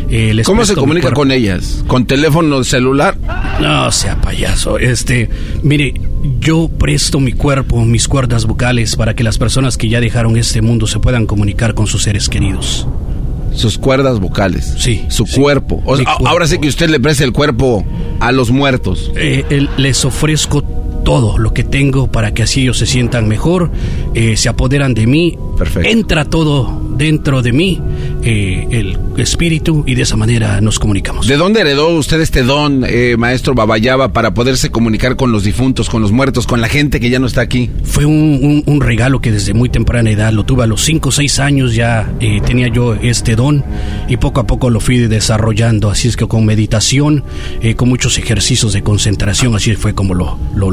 Eh, 0.10 0.40
¿Cómo 0.44 0.65
se 0.65 0.76
comunica 0.76 1.11
con 1.11 1.32
ellas? 1.32 1.84
¿Con 1.88 2.06
teléfono 2.06 2.64
celular? 2.64 3.18
No 3.61 3.91
sea 3.91 4.19
payaso. 4.19 4.78
Este, 4.78 5.30
mire, 5.64 5.90
yo 6.39 6.68
presto 6.69 7.19
mi 7.19 7.31
cuerpo, 7.34 7.84
mis 7.85 8.07
cuerdas 8.07 8.45
vocales 8.45 8.95
para 8.95 9.15
que 9.15 9.23
las 9.23 9.38
personas 9.38 9.77
que 9.77 9.89
ya 9.89 9.99
dejaron 10.01 10.38
este 10.38 10.61
mundo 10.61 10.88
se 10.88 10.99
puedan 10.99 11.26
comunicar 11.26 11.73
con 11.73 11.88
sus 11.88 12.03
seres 12.03 12.30
queridos. 12.30 12.88
sus 13.53 13.77
cuerdas 13.77 14.19
vocales. 14.22 14.76
Sí. 14.77 15.03
Su 15.09 15.26
cuerpo. 15.26 15.81
O 15.85 15.97
sea, 15.97 15.99
Mi 15.99 16.05
cuerpo. 16.05 16.27
Ahora 16.30 16.47
sí 16.47 16.57
que 16.59 16.69
usted 16.69 16.89
le 16.89 17.01
presta 17.01 17.26
el 17.26 17.34
cuerpo 17.34 17.84
a 18.22 18.31
los 18.31 18.49
muertos. 18.49 19.11
Eh, 19.18 19.43
el- 19.49 19.69
les 19.76 20.05
ofrezco 20.05 20.63
todo 21.03 21.38
lo 21.38 21.53
que 21.53 21.64
tengo 21.64 22.07
para 22.11 22.34
que 22.34 22.44
así 22.44 22.61
ellos 22.61 22.78
se 22.78 22.86
sientan 22.86 23.28
mejor, 23.28 23.72
eh, 24.14 24.36
se 24.38 24.49
apoderan 24.49 24.94
de 24.94 25.07
mí, 25.07 25.38
entra 25.84 26.26
todo 26.26 26.82
dentro 26.98 27.41
de 27.41 27.52
mí, 27.52 27.82
eh, 28.23 28.68
el 28.72 28.98
espíritu, 29.18 29.84
y 29.88 29.95
de 29.95 30.03
esa 30.03 30.15
manera 30.15 30.61
nos 30.61 30.78
comunicamos. 30.80 31.28
¿De 31.28 31.38
dónde 31.38 31.61
heredó 31.61 31.90
usted 31.98 32.22
este 32.22 32.44
don, 32.44 32.86
eh, 32.88 33.15
maestro 33.18 33.53
Babayaba, 33.56 34.14
para 34.14 34.34
poderse 34.34 34.69
comunicar 34.69 35.15
con 35.15 35.32
los 35.32 35.44
difuntos, 35.44 35.90
con 35.90 36.02
los 36.02 36.11
muertos, 36.11 36.45
con 36.45 36.61
la 36.61 36.68
gente 36.68 36.99
que 36.99 37.10
ya 37.10 37.19
no 37.19 37.26
está 37.28 37.41
aquí? 37.41 37.69
Fue 37.84 38.06
un, 38.06 38.40
un- 38.41 38.64
un 38.65 38.82
regalo 38.82 39.19
que 39.22 39.32
desde 39.32 39.53
muy 39.53 39.69
temprana 39.69 40.10
edad 40.11 40.32
lo 40.32 40.44
tuve 40.44 40.64
a 40.64 40.68
los 40.68 40.84
5 40.84 41.10
o 41.10 41.11
6 41.11 41.40
años 41.40 41.73
ya 41.76 42.11
tenía 42.45 42.68
yo 42.68 42.94
este 42.95 43.36
don 43.36 43.64
y 44.07 44.18
poco 44.18 44.40
a 44.41 44.48
poco 44.48 44.69
lo 44.69 44.80
fui 44.80 44.98
desarrollando, 44.99 45.90
así 45.90 46.07
es 46.07 46.15
que 46.15 46.28
con 46.28 46.45
meditación, 46.45 47.23
con 47.76 47.90
muchos 47.90 48.18
ejercicios 48.18 48.73
de 48.73 48.84
concentración, 48.84 49.56
así 49.56 49.73
fue 49.76 49.94
como 49.95 50.14
lo, 50.14 50.38
lo 50.56 50.69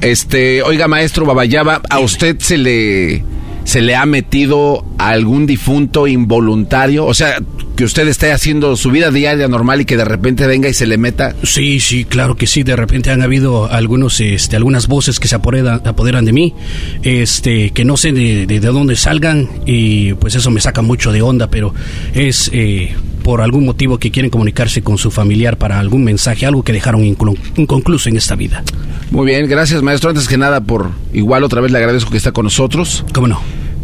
Este, 0.00 0.62
oiga, 0.62 0.88
maestro 0.88 1.26
Babayaba, 1.26 1.82
¿a 1.90 1.98
usted 2.00 2.36
se 2.38 2.56
le 2.58 3.24
se 3.64 3.82
le 3.82 3.94
ha 3.94 4.06
metido 4.06 4.84
a 4.98 5.10
algún 5.10 5.46
difunto 5.46 6.06
involuntario? 6.06 7.04
O 7.04 7.12
sea, 7.14 7.36
que 7.76 7.84
usted 7.84 8.08
esté 8.08 8.32
haciendo 8.32 8.76
su 8.76 8.90
vida 8.90 9.10
diaria 9.10 9.46
normal 9.48 9.82
y 9.82 9.84
que 9.84 9.96
de 9.98 10.04
repente 10.04 10.46
venga 10.46 10.68
y 10.68 10.74
se 10.74 10.86
le 10.86 10.96
meta. 10.98 11.34
Sí, 11.42 11.80
sí, 11.80 12.04
claro 12.04 12.36
que 12.36 12.46
sí. 12.46 12.62
De 12.62 12.74
repente 12.76 13.10
han 13.10 13.20
habido 13.22 13.70
algunos, 13.70 14.18
este, 14.20 14.56
algunas 14.56 14.88
voces 14.88 15.20
que 15.20 15.28
se 15.28 15.36
apoderan, 15.36 15.82
apoderan 15.84 16.24
de 16.24 16.32
mí, 16.32 16.54
este, 17.02 17.70
que 17.70 17.84
no 17.84 17.96
sé 17.98 18.12
de, 18.12 18.46
de- 18.46 18.60
de 18.60 18.66
dónde 18.68 18.96
salgan 18.96 19.48
y 19.66 20.14
pues 20.14 20.34
eso 20.34 20.50
me 20.50 20.60
saca 20.60 20.80
mucho 20.82 21.12
de 21.12 21.20
onda, 21.22 21.48
pero 21.48 21.74
es 22.14 22.50
eh, 22.52 22.94
por 23.30 23.42
algún 23.42 23.64
motivo 23.64 23.96
que 23.96 24.10
quieren 24.10 24.28
comunicarse 24.28 24.82
con 24.82 24.98
su 24.98 25.12
familiar 25.12 25.56
para 25.56 25.78
algún 25.78 26.02
mensaje, 26.02 26.46
algo 26.46 26.64
que 26.64 26.72
dejaron 26.72 27.04
inconcluso 27.04 28.08
en 28.08 28.16
esta 28.16 28.34
vida. 28.34 28.64
Muy 29.12 29.24
bien, 29.24 29.48
gracias 29.48 29.82
maestro. 29.82 30.10
Antes 30.10 30.26
que 30.26 30.36
nada, 30.36 30.60
por 30.60 30.90
igual 31.12 31.44
otra 31.44 31.60
vez 31.60 31.70
le 31.70 31.78
agradezco 31.78 32.10
que 32.10 32.16
está 32.16 32.32
con 32.32 32.42
nosotros. 32.42 33.04
¿Cómo 33.14 33.28
no? 33.28 33.40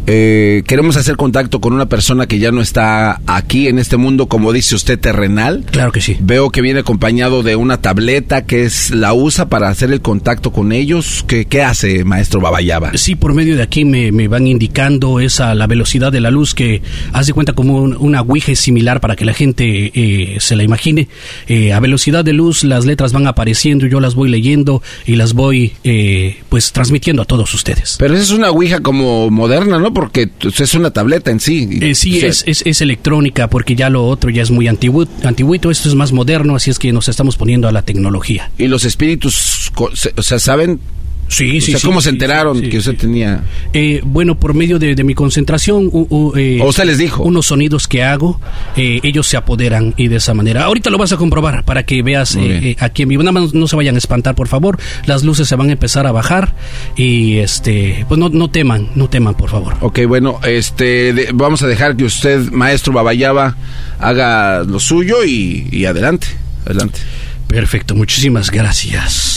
Eh, 0.06 0.62
queremos 0.66 0.96
hacer 0.96 1.16
contacto 1.16 1.60
con 1.60 1.72
una 1.72 1.86
persona 1.86 2.26
que 2.26 2.38
ya 2.38 2.52
no 2.52 2.60
está 2.60 3.20
aquí 3.26 3.66
en 3.68 3.78
este 3.78 3.96
mundo, 3.96 4.26
como 4.26 4.52
dice 4.52 4.74
usted, 4.74 4.98
terrenal. 4.98 5.64
Claro 5.70 5.90
que 5.92 6.00
sí. 6.00 6.16
Veo 6.20 6.50
que 6.50 6.60
viene 6.62 6.80
acompañado 6.80 7.42
de 7.42 7.56
una 7.56 7.80
tableta 7.80 8.44
que 8.44 8.64
es 8.64 8.90
la 8.90 9.12
usa 9.14 9.48
para 9.48 9.68
hacer 9.68 9.90
el 9.92 10.00
contacto 10.00 10.52
con 10.52 10.72
ellos. 10.72 11.24
¿Qué, 11.26 11.46
qué 11.46 11.62
hace, 11.62 12.04
maestro 12.04 12.40
Babayaba? 12.40 12.92
Sí, 12.96 13.16
por 13.16 13.34
medio 13.34 13.56
de 13.56 13.62
aquí 13.62 13.84
me, 13.84 14.12
me 14.12 14.28
van 14.28 14.46
indicando 14.46 15.18
esa 15.20 15.54
la 15.54 15.66
velocidad 15.66 16.12
de 16.12 16.20
la 16.20 16.30
luz 16.30 16.54
que 16.54 16.82
haz 17.12 17.26
de 17.26 17.32
cuenta 17.32 17.52
como 17.54 17.80
un- 17.82 17.96
una 17.98 18.20
ouija 18.20 18.52
es 18.52 18.60
similar 18.60 19.00
para 19.00 19.16
que 19.16 19.24
la 19.24 19.34
gente 19.34 19.90
eh, 19.94 20.36
se 20.40 20.54
la 20.56 20.62
imagine. 20.62 21.08
Eh, 21.48 21.72
a 21.72 21.80
velocidad 21.80 22.24
de 22.24 22.32
luz 22.32 22.62
las 22.64 22.84
letras 22.86 23.12
van 23.12 23.26
apareciendo, 23.26 23.86
yo 23.86 24.00
las 24.00 24.14
voy 24.14 24.28
leyendo 24.28 24.82
y 25.06 25.16
las 25.16 25.32
voy 25.34 25.72
eh, 25.84 26.36
pues 26.48 26.70
transmitiendo 26.72 27.22
a 27.22 27.24
todos 27.24 27.52
ustedes. 27.54 27.96
Pero 27.98 28.14
esa 28.14 28.22
es 28.22 28.30
una 28.30 28.50
ouija 28.50 28.80
como 28.80 29.30
moderna, 29.30 29.78
¿no? 29.78 29.92
Porque 29.96 30.26
pues, 30.26 30.60
es 30.60 30.74
una 30.74 30.90
tableta 30.90 31.30
en 31.30 31.40
sí. 31.40 31.78
Eh, 31.80 31.94
sí, 31.94 32.18
O 32.18 32.20
sea, 32.20 32.28
es, 32.28 32.44
es, 32.46 32.62
es 32.66 32.82
electrónica 32.82 33.48
porque 33.48 33.74
ya 33.74 33.88
lo 33.88 34.06
otro 34.06 34.28
ya 34.28 34.42
es 34.42 34.50
muy 34.50 34.68
antiguo, 34.68 35.06
antiguito, 35.24 35.70
esto 35.70 35.88
es 35.88 35.94
más 35.94 36.12
moderno, 36.12 36.54
así 36.54 36.70
es 36.70 36.78
que 36.78 36.92
nos 36.92 37.08
estamos 37.08 37.38
poniendo 37.38 37.66
a 37.66 37.72
la 37.72 37.80
tecnología. 37.80 38.50
Y 38.58 38.68
los 38.68 38.84
espíritus, 38.84 39.72
o 39.74 40.22
sea, 40.22 40.38
¿saben? 40.38 40.80
Sí, 41.28 41.58
O 41.58 41.60
sí, 41.60 41.72
sea, 41.72 41.80
¿Cómo 41.82 42.00
sí, 42.00 42.04
se 42.04 42.10
enteraron 42.10 42.60
sí, 42.60 42.68
que 42.68 42.78
usted 42.78 42.96
tenía? 42.96 43.42
Eh, 43.72 44.00
bueno, 44.04 44.38
por 44.38 44.54
medio 44.54 44.78
de, 44.78 44.94
de 44.94 45.02
mi 45.02 45.12
concentración, 45.14 45.88
u- 45.92 46.06
u- 46.08 46.32
eh, 46.36 46.60
¿O 46.62 46.68
usted 46.68 46.84
les 46.84 46.98
dijo? 46.98 47.24
unos 47.24 47.46
sonidos 47.46 47.88
que 47.88 48.04
hago, 48.04 48.40
eh, 48.76 49.00
ellos 49.02 49.26
se 49.26 49.36
apoderan 49.36 49.92
y 49.96 50.06
de 50.06 50.16
esa 50.16 50.34
manera. 50.34 50.62
Ahorita 50.64 50.88
lo 50.88 50.98
vas 50.98 51.12
a 51.12 51.16
comprobar 51.16 51.64
para 51.64 51.82
que 51.84 52.02
veas 52.02 52.36
eh, 52.36 52.76
aquí 52.78 53.02
en 53.02 53.08
vivo. 53.08 53.24
Nada 53.24 53.32
más 53.40 53.54
no 53.54 53.66
se 53.66 53.74
vayan 53.74 53.96
a 53.96 53.98
espantar, 53.98 54.34
por 54.36 54.46
favor. 54.46 54.78
Las 55.06 55.24
luces 55.24 55.48
se 55.48 55.56
van 55.56 55.68
a 55.70 55.72
empezar 55.72 56.06
a 56.06 56.12
bajar 56.12 56.54
y 56.96 57.38
este, 57.38 58.04
pues 58.08 58.18
no, 58.20 58.28
no 58.28 58.48
teman, 58.50 58.90
no 58.94 59.08
teman, 59.10 59.34
por 59.34 59.50
favor. 59.50 59.74
Ok, 59.80 60.00
bueno, 60.06 60.38
este, 60.46 61.12
de- 61.12 61.30
vamos 61.34 61.60
a 61.62 61.66
dejar 61.66 61.96
que 61.96 62.04
usted, 62.04 62.52
maestro 62.52 62.92
Babayaba, 62.92 63.56
haga 63.98 64.62
lo 64.62 64.78
suyo 64.78 65.24
y, 65.24 65.68
y 65.72 65.86
adelante, 65.86 66.28
adelante. 66.64 67.00
Perfecto, 67.48 67.94
muchísimas 67.96 68.50
gracias. 68.50 69.35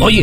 Oye, 0.00 0.22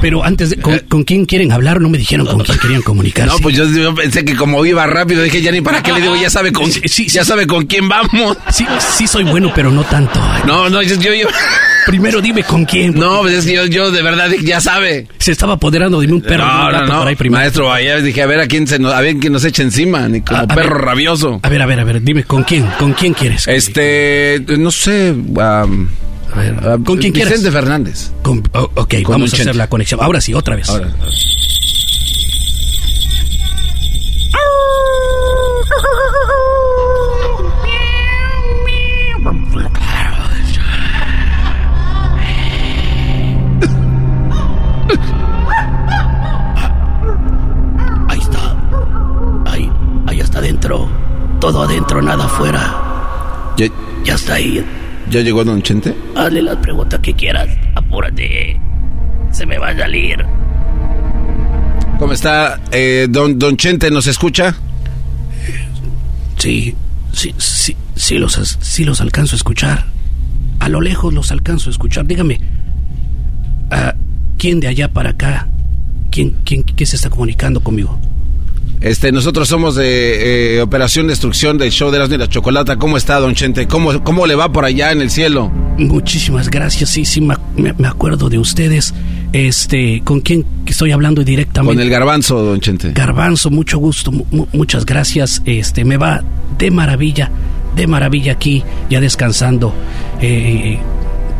pero 0.00 0.24
antes 0.24 0.50
de, 0.50 0.56
¿con, 0.56 0.78
con 0.88 1.04
quién 1.04 1.24
quieren 1.26 1.52
hablar? 1.52 1.80
No 1.80 1.88
me 1.88 1.98
dijeron 1.98 2.26
con 2.26 2.40
quién 2.40 2.58
querían 2.58 2.82
comunicarse. 2.82 3.32
No, 3.34 3.38
pues 3.40 3.56
yo, 3.56 3.66
yo 3.68 3.94
pensé 3.94 4.24
que 4.24 4.34
como 4.36 4.64
iba 4.64 4.86
rápido, 4.86 5.22
dije, 5.22 5.42
ya 5.42 5.52
ni 5.52 5.60
para 5.60 5.82
qué 5.82 5.92
le 5.92 6.00
digo, 6.00 6.16
ya 6.16 6.30
sabe 6.30 6.52
con, 6.52 6.68
ya 6.70 7.24
sabe 7.24 7.46
con 7.46 7.66
quién 7.66 7.88
vamos. 7.88 8.36
Sí, 8.52 8.66
sí 8.96 9.06
soy 9.06 9.24
bueno, 9.24 9.52
pero 9.54 9.70
no 9.70 9.84
tanto. 9.84 10.20
No, 10.46 10.68
no, 10.68 10.82
yo, 10.82 10.94
yo, 10.96 11.12
yo- 11.14 11.28
Primero 11.86 12.20
dime 12.20 12.44
con 12.44 12.64
quién. 12.66 12.94
no, 12.94 13.20
pues 13.22 13.34
es 13.34 13.46
que 13.46 13.54
yo, 13.54 13.64
yo 13.66 13.90
de 13.90 14.02
verdad 14.02 14.28
ya 14.44 14.60
sabe. 14.60 15.08
Se 15.18 15.32
estaba 15.32 15.54
apoderando 15.54 16.00
de 16.00 16.06
mí 16.06 16.12
un 16.12 16.20
perro. 16.20 16.44
no, 16.46 16.52
un 16.52 16.66
no, 16.66 16.72
gato 16.72 16.92
no, 16.92 16.98
por 17.00 17.08
ahí 17.08 17.16
primero. 17.16 17.40
maestro, 17.40 17.72
allá 17.72 17.96
dije, 18.00 18.22
a 18.22 18.26
ver 18.26 18.40
a 18.40 18.46
quién 18.46 18.66
se 18.66 18.78
nos, 18.78 18.92
a 18.92 19.00
ver 19.00 19.16
quién 19.16 19.32
nos 19.32 19.44
echa 19.44 19.62
encima, 19.62 20.06
ni 20.08 20.20
como 20.20 20.40
A- 20.40 20.42
a 20.42 20.46
perro 20.46 20.74
ver. 20.76 20.84
rabioso. 20.84 21.40
A 21.42 21.48
ver, 21.48 21.62
a 21.62 21.66
ver, 21.66 21.80
a 21.80 21.84
ver, 21.84 22.02
dime 22.02 22.24
con 22.24 22.42
quién, 22.44 22.66
con 22.78 22.92
quién 22.92 23.14
quieres. 23.14 23.48
Este, 23.48 24.44
no 24.58 24.70
sé, 24.70 25.14
am, 26.34 26.84
¿Con 26.84 26.98
quién 26.98 27.12
quieres? 27.12 27.32
Vicente 27.34 27.50
Fernández. 27.52 28.12
Con- 28.22 28.42
oh, 28.54 28.70
ok, 28.74 28.94
Con 29.02 29.12
vamos 29.14 29.32
a 29.32 29.36
hacer 29.36 29.56
la 29.56 29.68
conexión. 29.68 30.00
Ahora 30.02 30.20
sí, 30.20 30.34
otra 30.34 30.56
vez. 30.56 30.68
Ahora. 30.68 30.88
Ahí 48.08 48.18
está. 48.18 48.56
Ahí, 49.46 49.70
ahí 50.06 50.20
está 50.20 50.38
adentro. 50.38 50.88
Todo 51.40 51.62
adentro, 51.62 52.02
nada 52.02 52.24
afuera. 52.24 52.74
¿Ya, 53.56 53.66
Ya 54.04 54.14
está 54.14 54.34
ahí. 54.34 54.64
Ya 55.10 55.20
llegó 55.20 55.44
Don 55.44 55.62
Chente? 55.62 55.94
Hazle 56.14 56.42
las 56.42 56.56
preguntas 56.56 57.00
que 57.00 57.14
quieras. 57.14 57.48
Apúrate. 57.74 58.58
Se 59.30 59.44
me 59.44 59.58
va 59.58 59.68
a 59.68 59.76
salir. 59.76 60.24
¿Cómo 61.98 62.12
está? 62.12 62.60
Eh, 62.72 63.06
don, 63.10 63.38
don 63.38 63.56
Chente, 63.56 63.90
¿nos 63.90 64.06
escucha? 64.06 64.54
Sí, 66.38 66.74
sí, 67.12 67.34
sí, 67.36 67.76
sí 67.94 68.18
los, 68.18 68.56
sí 68.60 68.84
los 68.84 69.00
alcanzo 69.00 69.34
a 69.34 69.38
escuchar. 69.38 69.84
A 70.60 70.68
lo 70.68 70.80
lejos 70.80 71.12
los 71.12 71.30
alcanzo 71.30 71.68
a 71.68 71.72
escuchar. 71.72 72.06
Dígame, 72.06 72.40
ah, 73.70 73.94
¿quién 74.38 74.60
de 74.60 74.68
allá 74.68 74.88
para 74.88 75.10
acá? 75.10 75.48
¿Quién, 76.10 76.36
quién, 76.44 76.62
quién 76.62 76.86
se 76.86 76.96
está 76.96 77.10
comunicando 77.10 77.60
conmigo? 77.60 77.98
Este, 78.80 79.12
nosotros 79.12 79.46
somos 79.48 79.74
de 79.76 80.56
eh, 80.56 80.62
Operación 80.62 81.06
Destrucción 81.06 81.58
del 81.58 81.70
show 81.70 81.90
de 81.90 81.96
Erasmo 81.98 82.14
y 82.14 82.18
la 82.18 82.28
Chocolata. 82.28 82.76
¿Cómo 82.76 82.96
está, 82.96 83.18
Don 83.20 83.34
Chente? 83.34 83.66
¿Cómo, 83.68 84.02
¿Cómo 84.02 84.26
le 84.26 84.34
va 84.34 84.50
por 84.52 84.64
allá 84.64 84.90
en 84.92 85.02
el 85.02 85.10
cielo? 85.10 85.50
Muchísimas 85.76 86.48
gracias, 86.50 86.90
sí, 86.90 87.04
sí, 87.04 87.20
me, 87.20 87.34
me- 87.56 87.88
acuerdo 87.88 88.28
de 88.30 88.38
ustedes. 88.38 88.94
Este, 89.32 90.00
¿con 90.04 90.20
quién 90.20 90.44
estoy 90.66 90.92
hablando 90.92 91.22
directamente? 91.24 91.74
Con 91.74 91.82
el 91.82 91.90
garbanzo, 91.90 92.42
Don 92.42 92.60
Chente. 92.60 92.92
Garbanzo, 92.92 93.50
mucho 93.50 93.78
gusto, 93.78 94.12
mu- 94.12 94.24
mu- 94.30 94.46
muchas 94.52 94.86
gracias. 94.86 95.42
Este, 95.44 95.84
me 95.84 95.96
va 95.98 96.22
de 96.58 96.70
maravilla, 96.70 97.30
de 97.76 97.86
maravilla 97.86 98.32
aquí, 98.32 98.62
ya 98.88 99.00
descansando. 99.00 99.74
Eh, 100.22 100.78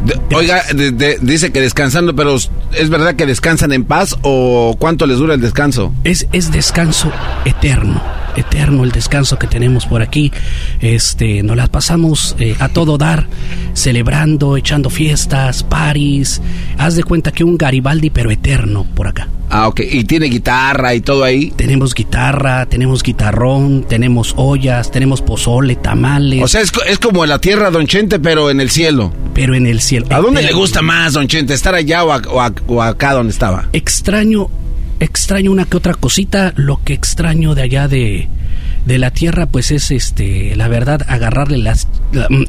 De- 0.05 0.37
oiga, 0.37 0.63
de- 0.75 0.93
de- 0.93 1.19
dice 1.21 1.53
que 1.53 1.61
descansando, 1.61 2.15
pero 2.17 2.35
¿es 2.37 2.89
verdad 2.91 3.15
que 3.17 3.27
descansan 3.27 3.73
en 3.73 3.85
paz 3.85 4.17
o 4.23 4.77
cuánto 4.79 5.07
les 5.07 5.19
dura 5.19 5.35
el 5.35 5.41
descanso? 5.41 5.93
es, 6.05 6.27
es 6.33 6.51
descanso 6.53 7.13
eterno, 7.45 8.03
eterno 8.37 8.85
el 8.85 8.93
descanso 8.93 9.39
que 9.39 9.47
tenemos 9.47 9.87
por 9.87 10.01
aquí. 10.03 10.33
Este, 10.81 11.43
nos 11.43 11.57
las 11.57 11.69
pasamos 11.69 12.35
eh, 12.39 12.57
a 12.61 12.69
todo 12.71 12.97
dar, 12.97 13.27
celebrando, 13.75 14.57
echando 14.57 14.91
fiestas, 14.91 15.63
paris. 15.63 16.41
Haz 16.79 16.97
de 16.97 17.05
cuenta 17.05 17.33
que 17.33 17.45
un 17.45 17.57
Garibaldi, 17.57 18.11
pero 18.11 18.31
eterno 18.31 18.85
por 18.95 19.07
acá. 19.09 19.29
Ah, 19.53 19.67
ok. 19.67 19.81
¿Y 19.91 20.05
tiene 20.05 20.27
guitarra 20.27 20.95
y 20.95 21.01
todo 21.01 21.25
ahí? 21.25 21.51
Tenemos 21.57 21.93
guitarra, 21.93 22.67
tenemos 22.67 23.03
guitarrón, 23.03 23.85
tenemos 23.89 24.33
ollas, 24.37 24.93
tenemos 24.93 25.23
pozole, 25.23 25.75
tamales. 25.75 26.41
O 26.43 26.47
sea, 26.47 26.61
es, 26.61 26.71
es 26.87 26.99
como 27.01 27.27
la 27.27 27.41
tierra, 27.41 27.71
Don 27.71 27.87
Chente, 27.89 28.21
pero 28.21 28.49
en 28.51 28.61
el 28.61 28.71
cielo. 28.71 29.13
pero 29.35 29.55
en 29.57 29.67
el 29.67 29.81
cielo. 29.81 29.90
¿A 30.11 30.21
dónde 30.21 30.43
le 30.43 30.53
gusta 30.53 30.83
más, 30.83 31.15
Don 31.15 31.27
Chente? 31.27 31.55
¿Estar 31.55 31.75
allá 31.75 32.05
o, 32.05 32.13
a- 32.13 32.23
o 32.29 32.41
a- 32.41 32.53
o 32.67 32.83
acá 32.83 33.13
donde 33.15 33.33
estaba? 33.33 33.69
Extraño, 33.73 34.49
extraño 35.01 35.51
una 35.51 35.65
que 35.65 35.77
otra 35.77 35.95
cosita, 35.95 36.53
lo 36.57 36.81
que 36.85 36.93
extraño 36.93 37.55
de 37.55 37.63
allá 37.63 37.89
de, 37.89 38.29
de 38.87 38.99
la 38.99 39.11
tierra, 39.11 39.47
pues 39.47 39.71
es 39.71 39.91
este, 39.91 40.55
la 40.57 40.69
verdad, 40.69 41.03
agarrarle 41.09 41.59
las 41.59 41.89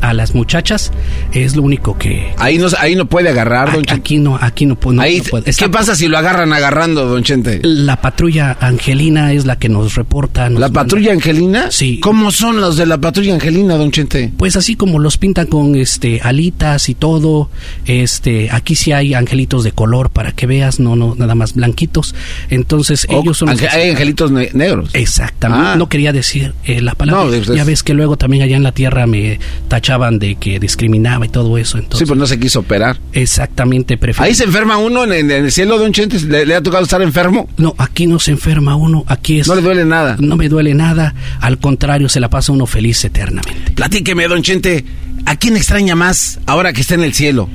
a 0.01 0.13
las 0.13 0.33
muchachas 0.33 0.91
es 1.33 1.55
lo 1.55 1.61
único 1.61 1.97
que 1.97 2.33
ahí 2.37 2.57
no 2.57 2.67
ahí 2.79 2.95
no 2.95 3.05
puede 3.05 3.29
agarrar, 3.29 3.71
don 3.71 3.83
Aquí 3.89 4.17
no, 4.17 4.37
aquí 4.39 4.65
no, 4.65 4.77
no, 4.83 5.01
ahí, 5.01 5.21
puede. 5.21 5.51
¿Qué 5.53 5.69
pasa 5.69 5.95
si 5.95 6.07
lo 6.07 6.17
agarran 6.17 6.53
agarrando, 6.53 7.05
don 7.05 7.23
Chente? 7.23 7.59
La 7.63 8.01
patrulla 8.01 8.57
Angelina 8.59 9.33
es 9.33 9.45
la 9.45 9.57
que 9.57 9.69
nos 9.69 9.95
reporta. 9.95 10.49
¿La 10.49 10.69
patrulla 10.69 11.11
Angelina? 11.11 11.71
Sí. 11.71 11.99
¿Cómo 11.99 12.31
son 12.31 12.61
los 12.61 12.77
de 12.77 12.85
la 12.85 12.97
patrulla 12.97 13.33
Angelina, 13.33 13.75
don 13.75 13.91
Chente? 13.91 14.31
Pues 14.37 14.55
así 14.55 14.75
como 14.75 14.99
los 14.99 15.17
pintan 15.17 15.47
con 15.47 15.75
este 15.75 16.21
alitas 16.21 16.89
y 16.89 16.95
todo, 16.95 17.49
este, 17.85 18.49
aquí 18.51 18.75
sí 18.75 18.91
hay 18.91 19.13
angelitos 19.13 19.63
de 19.63 19.73
color 19.73 20.09
para 20.09 20.31
que 20.31 20.47
veas, 20.47 20.79
no, 20.79 20.95
no, 20.95 21.15
nada 21.15 21.35
más 21.35 21.53
blanquitos. 21.53 22.15
Entonces 22.49 23.05
ellos 23.09 23.37
son. 23.37 23.49
hay 23.49 23.89
angelitos 23.89 24.31
negros. 24.31 24.91
Exactamente. 24.93 25.67
Ah. 25.67 25.75
No 25.75 25.89
quería 25.89 26.13
decir 26.13 26.20
eh, 26.65 26.81
la 26.81 26.95
palabra. 26.95 27.23
Pues, 27.27 27.47
ya 27.47 27.63
ves 27.63 27.83
que 27.83 27.93
luego 27.93 28.17
también 28.17 28.43
allá 28.43 28.55
en 28.55 28.63
la 28.63 28.71
tierra 28.71 29.07
me 29.07 29.39
tachaban 29.67 30.19
de 30.19 30.35
que 30.35 30.59
discriminaba 30.59 31.25
y 31.25 31.29
todo 31.29 31.57
eso. 31.57 31.77
Entonces, 31.77 31.99
sí, 31.99 32.05
pues 32.05 32.19
no 32.19 32.25
se 32.25 32.39
quiso 32.39 32.59
operar. 32.59 32.97
Exactamente. 33.13 33.99
Ahí 34.17 34.35
se 34.35 34.43
enferma 34.43 34.77
uno 34.77 35.03
en, 35.03 35.31
el 35.31 35.51
cielo 35.51 35.79
de 35.79 35.85
un 35.85 35.93
chente. 35.93 36.19
¿Le, 36.19 36.55
ha 36.55 36.61
tocado 36.61 36.83
estar 36.83 37.01
enfermo? 37.01 37.49
No, 37.57 37.75
aquí 37.77 38.07
no 38.07 38.19
se 38.19 38.31
enferma 38.31 38.75
uno. 38.75 39.03
Aquí 39.07 39.39
es. 39.39 39.47
No 39.47 39.55
le 39.55 39.61
duele 39.61 39.85
nada. 39.85 40.17
No 40.19 40.35
me 40.37 40.49
duele 40.49 40.73
nada. 40.73 41.13
Al 41.39 41.57
contrario, 41.57 42.09
se 42.09 42.19
la 42.19 42.29
pasa 42.29 42.51
uno 42.51 42.65
feliz 42.65 43.03
eternamente. 43.03 43.71
Platíqueme, 43.71 44.27
don 44.27 44.41
Chente. 44.41 44.85
¿A 45.25 45.35
quién 45.35 45.55
extraña 45.55 45.95
más 45.95 46.39
ahora 46.45 46.73
que 46.73 46.81
está 46.81 46.95
en 46.95 47.03
el 47.03 47.13
cielo? 47.13 47.47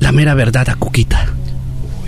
La 0.00 0.12
mera 0.12 0.34
verdad, 0.34 0.68
a 0.68 0.76
Cuquita. 0.76 1.32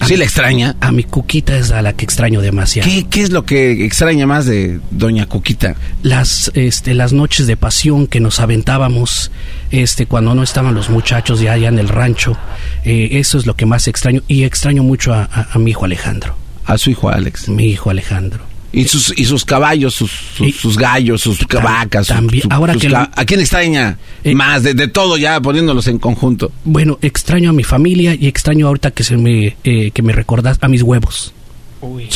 ¿Sí 0.07 0.17
la 0.17 0.25
extraña? 0.25 0.77
A 0.81 0.93
mi 0.93 1.05
Cuquita 1.05 1.57
es 1.57 1.71
a 1.71 1.83
la 1.83 1.93
que 1.93 2.05
extraño 2.05 2.41
demasiado. 2.41 2.89
¿Qué, 2.89 3.07
¿Qué, 3.09 3.23
es 3.23 3.31
lo 3.31 3.45
que 3.45 3.85
extraña 3.85 4.27
más 4.27 4.47
de 4.47 4.81
doña 4.91 5.27
Cuquita? 5.27 5.77
Las, 6.03 6.51
este, 6.55 6.95
las 6.95 7.13
noches 7.13 7.47
de 7.47 7.57
pasión 7.57 8.07
que 8.07 8.21
nos 8.21 8.41
aventábamos 8.41 9.31
este, 9.71 10.07
cuando 10.07 10.35
no 10.35 10.43
estaban 10.43 10.75
los 10.75 10.91
muchachos 10.91 11.41
ya 11.41 11.53
allá 11.53 11.69
en 11.69 11.79
el 11.79 11.89
rancho. 11.89 12.37
Eh, 12.85 13.11
eso 13.13 13.39
es 13.39 13.47
lo 13.47 13.55
que 13.55 13.67
más 13.67 13.89
extraño. 13.89 14.23
Y 14.27 14.45
extraño 14.45 14.83
mucho 14.83 15.13
a, 15.13 15.29
a 15.53 15.59
mi 15.59 15.71
hijo 15.71 15.85
Alejandro. 15.85 16.37
¿A 16.65 16.79
su 16.79 16.91
hijo 16.91 17.09
Alex? 17.11 17.49
Mi 17.49 17.65
hijo 17.65 17.91
Alejandro. 17.91 18.50
Y 18.73 18.85
sus, 18.85 19.13
y 19.19 19.25
sus 19.25 19.45
caballos, 19.45 19.95
sus, 19.95 20.13
sus, 20.57 20.79
gallos, 20.79 21.21
sus 21.23 21.45
vacas. 21.49 22.07
También. 22.07 22.53
Ahora 22.53 22.75
que 22.77 22.95
¿A 22.95 23.25
quién 23.25 23.41
extraña 23.41 23.99
eh, 24.23 24.35
más? 24.35 24.63
De, 24.63 24.87
todo 24.87 25.17
ya 25.17 25.41
poniéndolos 25.41 25.89
en 25.89 25.99
conjunto. 25.99 26.53
Bueno, 26.65 26.99
extraño 27.03 27.51
a 27.51 27.53
mi 27.53 27.65
familia 27.65 28.15
y 28.15 28.29
extraño 28.29 28.69
ahorita 28.69 28.93
que 28.93 29.03
se 29.03 29.17
me, 29.17 29.57
eh, 29.65 29.91
que 29.91 30.03
me 30.03 30.13
recordas 30.13 30.59
a 30.61 30.69
mis 30.69 30.83
huevos. 30.83 31.35
Uy. 31.81 32.09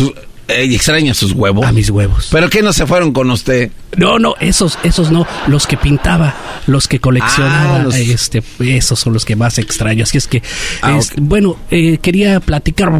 Eh, 0.48 0.64
extraña 0.74 1.14
sus 1.14 1.32
huevos. 1.32 1.64
A 1.64 1.72
mis 1.72 1.90
huevos. 1.90 2.28
¿Pero 2.30 2.50
qué 2.50 2.62
no 2.62 2.72
se 2.72 2.86
fueron 2.86 3.12
con 3.12 3.30
usted? 3.30 3.70
No, 3.96 4.18
no, 4.18 4.34
esos, 4.40 4.78
esos 4.82 5.10
no. 5.10 5.26
Los 5.46 5.66
que 5.66 5.76
pintaba, 5.76 6.34
los 6.66 6.88
que 6.88 7.00
coleccionaba, 7.00 7.86
ah, 7.90 7.98
este, 7.98 8.42
esos 8.60 8.98
son 8.98 9.12
los 9.12 9.24
que 9.24 9.36
más 9.36 9.58
extraño. 9.58 10.04
Así 10.04 10.18
es 10.18 10.26
que, 10.26 10.42
ah, 10.82 10.98
bueno, 11.16 11.56
eh, 11.70 11.98
quería 11.98 12.40
platicar. 12.40 12.92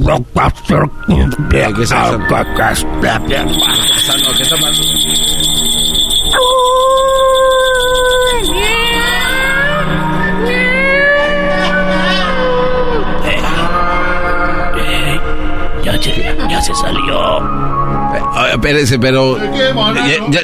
Espérese, 18.55 18.99
pero. 18.99 19.39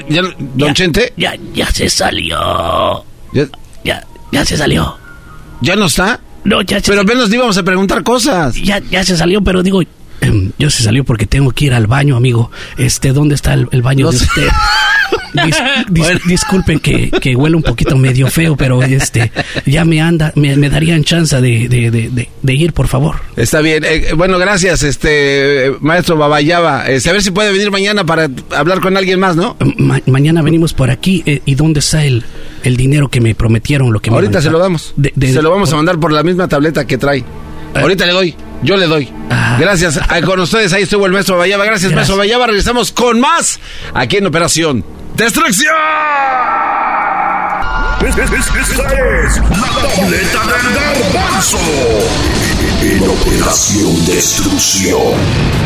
Ya, 0.08 0.22
¿Don 0.38 0.74
Chente? 0.74 1.12
Ya, 1.16 1.34
ya 1.54 1.70
se 1.70 1.88
salió. 1.88 3.04
Ya, 3.84 4.04
ya, 4.32 4.44
se 4.44 4.56
salió. 4.56 4.96
¿Ya 5.60 5.76
no 5.76 5.86
está? 5.86 6.20
No, 6.44 6.62
ya 6.62 6.80
se 6.80 6.90
Pero 6.90 7.02
apenas 7.02 7.32
íbamos 7.32 7.56
a 7.58 7.62
preguntar 7.62 8.02
cosas. 8.02 8.54
Ya, 8.56 8.78
ya 8.78 9.04
se 9.04 9.16
salió, 9.16 9.42
pero 9.42 9.62
digo, 9.62 9.82
yo 10.58 10.70
se 10.70 10.82
salió 10.82 11.04
porque 11.04 11.26
tengo 11.26 11.50
que 11.52 11.66
ir 11.66 11.74
al 11.74 11.86
baño, 11.86 12.16
amigo. 12.16 12.50
Este, 12.76 13.12
¿dónde 13.12 13.34
está 13.34 13.54
el, 13.54 13.82
baño 13.82 14.10
de 14.10 14.16
usted? 14.16 14.48
Disculpen 16.26 16.80
que, 16.80 17.10
que 17.10 17.36
huele 17.36 17.56
un 17.56 17.62
poquito 17.62 17.96
medio 17.96 18.26
feo, 18.28 18.56
pero 18.56 18.82
este 18.82 19.32
ya 19.64 19.84
me 19.84 20.00
anda, 20.00 20.32
me, 20.34 20.56
darían 20.68 21.04
chance 21.04 21.40
de, 21.40 22.28
ir, 22.52 22.72
por 22.72 22.88
favor. 22.88 23.16
Está 23.36 23.60
bien. 23.60 23.84
Eh, 23.84 24.12
bueno, 24.16 24.38
gracias, 24.38 24.82
este 24.82 25.72
maestro 25.80 26.16
Babayaba. 26.16 26.88
Este, 26.88 27.10
a 27.10 27.12
ver 27.12 27.22
si 27.22 27.30
puede 27.30 27.52
venir 27.52 27.70
mañana 27.70 28.04
para 28.04 28.28
hablar 28.56 28.80
con 28.80 28.96
alguien 28.96 29.20
más, 29.20 29.36
¿no? 29.36 29.56
mañana 30.06 30.42
venimos 30.42 30.74
por 30.74 30.90
aquí. 30.90 31.22
Eh, 31.26 31.42
¿Y 31.44 31.54
dónde 31.54 31.80
está 31.80 32.04
el, 32.04 32.24
el 32.64 32.76
dinero 32.76 33.08
que 33.08 33.20
me 33.20 33.34
prometieron? 33.34 33.92
Lo 33.92 34.00
que 34.00 34.10
Ahorita 34.10 34.42
se 34.42 34.50
lo 34.50 34.58
damos. 34.58 34.94
se 35.20 35.42
lo 35.42 35.50
vamos 35.50 35.72
a 35.72 35.76
mandar 35.76 35.98
por 35.98 36.12
la 36.12 36.22
misma 36.22 36.48
tableta 36.48 36.86
que 36.86 36.98
trae. 36.98 37.24
Ah. 37.74 37.80
Ahorita 37.80 38.06
le 38.06 38.12
doy. 38.12 38.34
Yo 38.62 38.76
le 38.76 38.86
doy. 38.86 39.12
Ah. 39.30 39.56
Gracias. 39.58 40.00
con 40.24 40.40
ustedes 40.40 40.72
ahí 40.72 40.82
estuvo 40.82 41.06
el 41.06 41.12
maestro 41.12 41.36
Babayaba. 41.36 41.64
Gracias, 41.64 41.92
maestro 41.92 42.16
Babayaba. 42.16 42.46
Regresamos 42.46 42.92
con 42.92 43.20
más 43.20 43.60
aquí 43.94 44.18
en 44.18 44.26
Operación 44.26 44.84
¡Destrucción! 45.16 45.74
Esta 48.00 48.24
es 48.24 49.36
la 49.36 49.68
tableta 49.82 50.40
del 50.46 50.74
garbanzo. 50.74 51.58
En 52.82 53.08
Operación 53.08 54.06
Destrucción. 54.06 55.59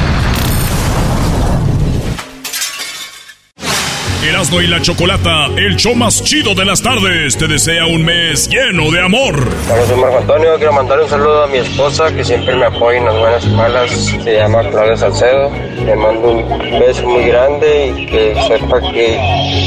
Erasmo 4.25 4.63
y 4.63 4.67
la 4.67 4.81
Chocolata, 4.81 5.49
el 5.55 5.77
show 5.77 5.95
más 5.95 6.25
chido 6.25 6.55
de 6.55 6.65
las 6.65 6.81
tardes, 6.81 7.37
te 7.37 7.47
desea 7.47 7.85
un 7.87 8.03
mes 8.03 8.49
lleno 8.49 8.91
de 8.91 9.03
amor. 9.03 9.37
Hola, 9.71 9.87
soy 9.87 10.01
Marco 10.01 10.19
Antonio, 10.19 10.57
quiero 10.57 10.73
mandar 10.73 10.99
un 11.01 11.09
saludo 11.11 11.45
a 11.45 11.47
mi 11.47 11.59
esposa 11.59 12.11
que 12.11 12.25
siempre 12.25 12.57
me 12.57 12.65
apoya 12.65 12.99
en 13.01 13.05
las 13.05 13.19
buenas 13.19 13.45
y 13.45 13.49
malas, 13.51 13.91
se 13.91 14.35
llama 14.35 14.63
Claudia 14.71 14.97
Salcedo. 14.97 15.51
Le 15.85 15.95
mando 15.95 16.33
un 16.33 16.81
beso 16.81 17.07
muy 17.07 17.25
grande 17.27 17.95
y 17.99 18.07
que 18.07 18.35
sepa 18.49 18.81
que 18.81 19.19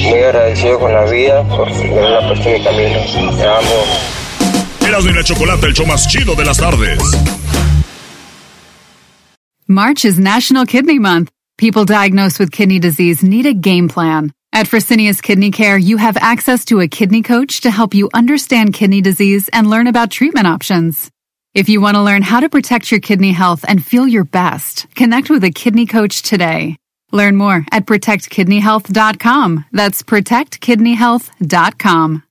muy 0.10 0.20
agradecido 0.24 0.80
con 0.80 0.92
la 0.92 1.06
vida 1.06 1.44
por 1.44 1.70
haberla 1.70 2.28
puesto 2.28 2.50
en 2.50 2.58
mi 2.58 2.64
camino. 2.64 3.00
Te 3.38 3.48
amo. 3.48 4.88
Erasmo 4.88 5.12
y 5.12 5.14
la 5.14 5.24
Chocolata, 5.24 5.68
el 5.68 5.74
show 5.74 5.86
más 5.86 6.08
chido 6.08 6.34
de 6.34 6.46
las 6.46 6.58
tardes. 6.58 7.00
March 9.68 10.04
is 10.04 10.18
National 10.18 10.66
Kidney 10.66 10.98
Month. 10.98 11.30
People 11.60 11.86
diagnosed 11.86 12.40
with 12.40 12.52
kidney 12.52 12.80
disease 12.80 13.22
need 13.22 13.46
a 13.46 13.54
game 13.54 13.88
plan. 13.88 14.32
At 14.58 14.66
Fresenius 14.66 15.22
Kidney 15.22 15.52
Care, 15.52 15.78
you 15.78 15.98
have 15.98 16.18
access 16.18 16.66
to 16.66 16.80
a 16.80 16.88
kidney 16.88 17.22
coach 17.22 17.62
to 17.62 17.70
help 17.70 17.94
you 17.94 18.10
understand 18.12 18.74
kidney 18.74 19.02
disease 19.02 19.52
and 19.54 19.70
learn 19.70 19.86
about 19.86 20.10
treatment 20.10 20.48
options. 20.48 21.12
If 21.54 21.70
you 21.70 21.80
want 21.80 21.94
to 21.94 22.02
learn 22.02 22.24
how 22.24 22.40
to 22.40 22.50
protect 22.50 22.90
your 22.90 23.00
kidney 23.00 23.34
health 23.34 23.64
and 23.68 23.86
feel 23.86 24.08
your 24.08 24.24
best, 24.24 24.88
connect 24.96 25.30
with 25.30 25.44
a 25.44 25.52
kidney 25.52 25.86
coach 25.86 26.24
today. 26.24 26.76
Learn 27.12 27.36
more 27.36 27.68
at 27.72 27.86
protectkidneyhealth.com. 27.86 29.66
That's 29.74 30.02
protectkidneyhealth.com. 30.02 32.24